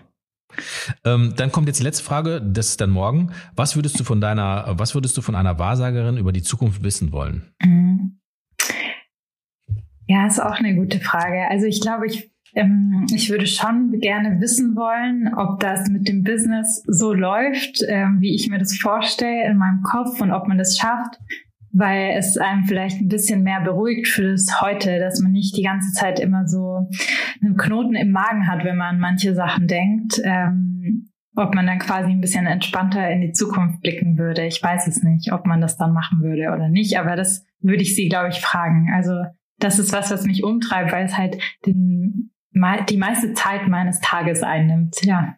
Ähm, 1.03 1.33
dann 1.35 1.51
kommt 1.51 1.67
jetzt 1.67 1.79
die 1.79 1.83
letzte 1.83 2.03
Frage, 2.03 2.41
das 2.41 2.69
ist 2.69 2.81
dann 2.81 2.89
morgen. 2.89 3.31
Was 3.55 3.75
würdest 3.75 3.99
du 3.99 4.03
von 4.03 4.21
deiner, 4.21 4.65
was 4.77 4.95
würdest 4.95 5.15
du 5.17 5.21
von 5.21 5.35
einer 5.35 5.59
Wahrsagerin 5.59 6.17
über 6.17 6.31
die 6.31 6.43
Zukunft 6.43 6.83
wissen 6.83 7.11
wollen? 7.11 7.53
Mhm. 7.61 8.19
Ja, 10.07 10.27
ist 10.27 10.39
auch 10.41 10.55
eine 10.59 10.75
gute 10.75 10.99
Frage. 10.99 11.47
Also 11.49 11.65
ich 11.65 11.81
glaube, 11.81 12.07
ich 12.07 12.31
ähm, 12.55 13.05
ich 13.13 13.29
würde 13.29 13.45
schon 13.45 13.99
gerne 13.99 14.39
wissen 14.39 14.75
wollen, 14.75 15.33
ob 15.35 15.59
das 15.59 15.89
mit 15.89 16.07
dem 16.07 16.23
Business 16.23 16.83
so 16.87 17.13
läuft, 17.13 17.83
ähm, 17.87 18.17
wie 18.21 18.33
ich 18.33 18.49
mir 18.49 18.57
das 18.57 18.77
vorstelle 18.77 19.45
in 19.45 19.57
meinem 19.57 19.81
Kopf 19.83 20.21
und 20.21 20.31
ob 20.31 20.47
man 20.47 20.57
das 20.57 20.77
schafft, 20.77 21.19
weil 21.71 22.15
es 22.17 22.37
einem 22.37 22.63
vielleicht 22.63 23.01
ein 23.01 23.09
bisschen 23.09 23.43
mehr 23.43 23.61
beruhigt 23.61 24.07
für 24.07 24.31
das 24.31 24.61
heute, 24.61 24.99
dass 24.99 25.19
man 25.19 25.33
nicht 25.33 25.57
die 25.57 25.63
ganze 25.63 25.91
Zeit 25.91 26.19
immer 26.19 26.47
so 26.47 26.89
einen 27.41 27.57
Knoten 27.57 27.95
im 27.95 28.11
Magen 28.11 28.47
hat, 28.47 28.63
wenn 28.63 28.77
man 28.77 28.99
manche 28.99 29.35
Sachen 29.35 29.67
denkt. 29.67 30.21
Ähm, 30.23 31.09
ob 31.37 31.53
man 31.53 31.67
dann 31.67 31.79
quasi 31.79 32.11
ein 32.11 32.21
bisschen 32.21 32.47
entspannter 32.47 33.09
in 33.09 33.19
die 33.19 33.33
Zukunft 33.33 33.81
blicken 33.81 34.17
würde. 34.17 34.45
Ich 34.45 34.63
weiß 34.63 34.87
es 34.87 35.03
nicht, 35.03 35.33
ob 35.33 35.45
man 35.45 35.59
das 35.59 35.75
dann 35.75 35.91
machen 35.91 36.21
würde 36.21 36.53
oder 36.55 36.69
nicht, 36.69 36.97
aber 36.97 37.17
das 37.17 37.45
würde 37.59 37.81
ich 37.81 37.93
sie, 37.93 38.07
glaube 38.07 38.29
ich, 38.29 38.39
fragen. 38.39 38.89
Also 38.95 39.11
das 39.59 39.77
ist 39.77 39.91
was, 39.91 40.11
was 40.11 40.25
mich 40.25 40.45
umtreibt, 40.45 40.93
weil 40.93 41.03
es 41.03 41.17
halt 41.17 41.37
den 41.65 42.31
die 42.89 42.97
meiste 42.97 43.33
Zeit 43.33 43.67
meines 43.67 43.99
Tages 43.99 44.43
einnimmt, 44.43 45.03
ja. 45.03 45.35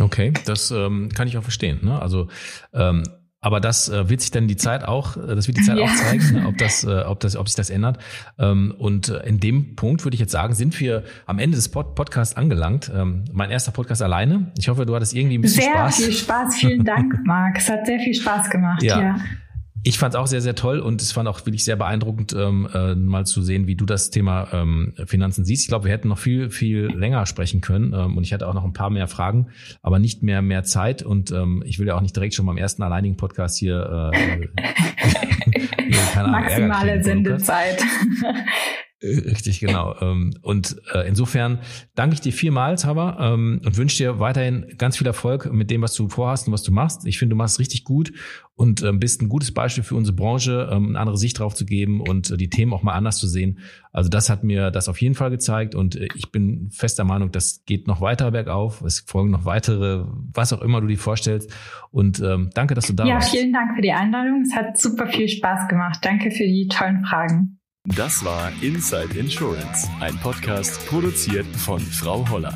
Okay, 0.00 0.32
das 0.44 0.70
ähm, 0.72 1.10
kann 1.14 1.28
ich 1.28 1.38
auch 1.38 1.42
verstehen. 1.42 1.80
Ne? 1.82 2.00
Also 2.00 2.28
ähm, 2.72 3.04
aber 3.44 3.60
das 3.60 3.90
äh, 3.90 4.08
wird 4.08 4.22
sich 4.22 4.30
dann 4.30 4.48
die 4.48 4.56
Zeit 4.56 4.84
auch, 4.84 5.18
äh, 5.18 5.34
das 5.34 5.46
wird 5.46 5.58
die 5.58 5.62
Zeit 5.62 5.76
ja. 5.76 5.84
auch 5.84 5.94
zeigen, 5.94 6.46
ob 6.46 6.56
das, 6.56 6.82
äh, 6.82 7.02
ob 7.06 7.20
das, 7.20 7.36
ob 7.36 7.46
sich 7.46 7.54
das 7.54 7.68
ändert. 7.68 7.98
Ähm, 8.38 8.74
und 8.78 9.10
äh, 9.10 9.18
in 9.28 9.38
dem 9.38 9.76
Punkt 9.76 10.02
würde 10.02 10.14
ich 10.14 10.20
jetzt 10.20 10.32
sagen, 10.32 10.54
sind 10.54 10.80
wir 10.80 11.04
am 11.26 11.38
Ende 11.38 11.56
des 11.56 11.68
Pod 11.68 11.94
Podcasts 11.94 12.38
angelangt. 12.38 12.90
Ähm, 12.94 13.26
mein 13.32 13.50
erster 13.50 13.70
Podcast 13.70 14.00
alleine. 14.00 14.50
Ich 14.56 14.70
hoffe, 14.70 14.86
du 14.86 14.94
hattest 14.94 15.12
irgendwie 15.12 15.36
ein 15.36 15.42
bisschen 15.42 15.64
sehr 15.64 15.72
Spaß. 15.72 15.96
Sehr 15.98 16.06
viel 16.06 16.16
Spaß. 16.16 16.56
Vielen 16.56 16.84
Dank, 16.84 17.14
Marc. 17.26 17.58
Es 17.58 17.68
hat 17.68 17.84
sehr 17.84 18.00
viel 18.00 18.14
Spaß 18.14 18.48
gemacht. 18.48 18.82
ja. 18.82 18.98
ja. 18.98 19.16
Ich 19.86 19.98
fand 19.98 20.14
es 20.14 20.20
auch 20.20 20.26
sehr, 20.26 20.40
sehr 20.40 20.54
toll 20.54 20.80
und 20.80 21.02
es 21.02 21.12
fand 21.12 21.28
auch 21.28 21.44
wirklich 21.44 21.62
sehr 21.62 21.76
beeindruckend, 21.76 22.32
ähm, 22.32 22.68
äh, 22.72 22.94
mal 22.94 23.26
zu 23.26 23.42
sehen, 23.42 23.66
wie 23.66 23.76
du 23.76 23.84
das 23.84 24.10
Thema 24.10 24.48
ähm, 24.52 24.94
Finanzen 25.06 25.44
siehst. 25.44 25.62
Ich 25.62 25.68
glaube, 25.68 25.84
wir 25.84 25.92
hätten 25.92 26.08
noch 26.08 26.18
viel, 26.18 26.48
viel 26.50 26.86
länger 26.86 27.26
sprechen 27.26 27.60
können 27.60 27.92
ähm, 27.92 28.16
und 28.16 28.24
ich 28.24 28.32
hatte 28.32 28.48
auch 28.48 28.54
noch 28.54 28.64
ein 28.64 28.72
paar 28.72 28.90
mehr 28.90 29.08
Fragen, 29.08 29.48
aber 29.82 29.98
nicht 29.98 30.22
mehr 30.22 30.40
mehr 30.40 30.64
Zeit 30.64 31.02
und 31.02 31.30
ähm, 31.32 31.62
ich 31.66 31.78
will 31.78 31.86
ja 31.86 31.96
auch 31.96 32.00
nicht 32.00 32.16
direkt 32.16 32.34
schon 32.34 32.46
beim 32.46 32.56
ersten 32.56 32.82
alleinigen 32.82 33.16
Podcast 33.16 33.58
hier, 33.58 34.12
äh, 34.14 34.48
Maximale 36.16 37.02
Sendezeit. 37.02 37.82
Richtig, 39.04 39.60
genau. 39.60 39.94
Ähm, 40.00 40.34
und 40.40 40.76
äh, 40.94 41.06
insofern 41.06 41.58
danke 41.94 42.14
ich 42.14 42.22
dir 42.22 42.32
vielmals, 42.32 42.86
Haber, 42.86 43.18
ähm, 43.20 43.60
und 43.62 43.76
wünsche 43.76 43.98
dir 43.98 44.18
weiterhin 44.18 44.66
ganz 44.78 44.96
viel 44.96 45.06
Erfolg 45.06 45.52
mit 45.52 45.70
dem, 45.70 45.82
was 45.82 45.92
du 45.94 46.08
vorhast 46.08 46.46
und 46.46 46.54
was 46.54 46.62
du 46.62 46.72
machst. 46.72 47.06
Ich 47.06 47.18
finde, 47.18 47.34
du 47.34 47.36
machst 47.36 47.58
richtig 47.58 47.84
gut 47.84 48.12
und 48.54 48.82
ähm, 48.82 49.00
bist 49.00 49.20
ein 49.20 49.28
gutes 49.28 49.52
Beispiel 49.52 49.84
für 49.84 49.94
unsere 49.94 50.16
Branche, 50.16 50.70
eine 50.70 50.98
andere 50.98 51.18
Sicht 51.18 51.38
drauf 51.38 51.54
zu 51.54 51.66
geben 51.66 52.00
und 52.00 52.30
äh, 52.30 52.36
die 52.38 52.48
Themen 52.48 52.72
auch 52.72 52.82
mal 52.82 52.94
anders 52.94 53.18
zu 53.18 53.26
sehen. 53.26 53.58
Also 53.92 54.08
das 54.08 54.30
hat 54.30 54.42
mir 54.42 54.70
das 54.70 54.88
auf 54.88 55.00
jeden 55.02 55.14
Fall 55.14 55.30
gezeigt 55.30 55.74
und 55.74 55.96
äh, 55.96 56.08
ich 56.14 56.32
bin 56.32 56.70
fester 56.70 57.04
Meinung, 57.04 57.30
das 57.30 57.64
geht 57.66 57.86
noch 57.86 58.00
weiter 58.00 58.30
bergauf. 58.30 58.80
Es 58.80 59.00
folgen 59.00 59.30
noch 59.30 59.44
weitere, 59.44 60.04
was 60.32 60.52
auch 60.54 60.62
immer 60.62 60.80
du 60.80 60.86
dir 60.86 60.98
vorstellst. 60.98 61.52
Und 61.90 62.20
danke, 62.20 62.74
dass 62.74 62.86
du 62.86 62.92
da 62.92 63.06
ja, 63.06 63.14
warst. 63.14 63.32
Ja, 63.32 63.38
vielen 63.38 63.52
Dank 63.52 63.76
für 63.76 63.82
die 63.82 63.92
Einladung. 63.92 64.42
Es 64.42 64.54
hat 64.56 64.76
super 64.78 65.06
viel 65.06 65.28
Spaß 65.28 65.68
gemacht. 65.68 66.00
Danke 66.02 66.32
für 66.32 66.44
die 66.44 66.66
tollen 66.66 67.04
Fragen. 67.04 67.58
Das 67.88 68.24
war 68.24 68.50
Inside 68.62 69.18
Insurance, 69.18 69.86
ein 70.00 70.16
Podcast 70.20 70.86
produziert 70.86 71.44
von 71.54 71.78
Frau 71.78 72.26
Holler. 72.30 72.54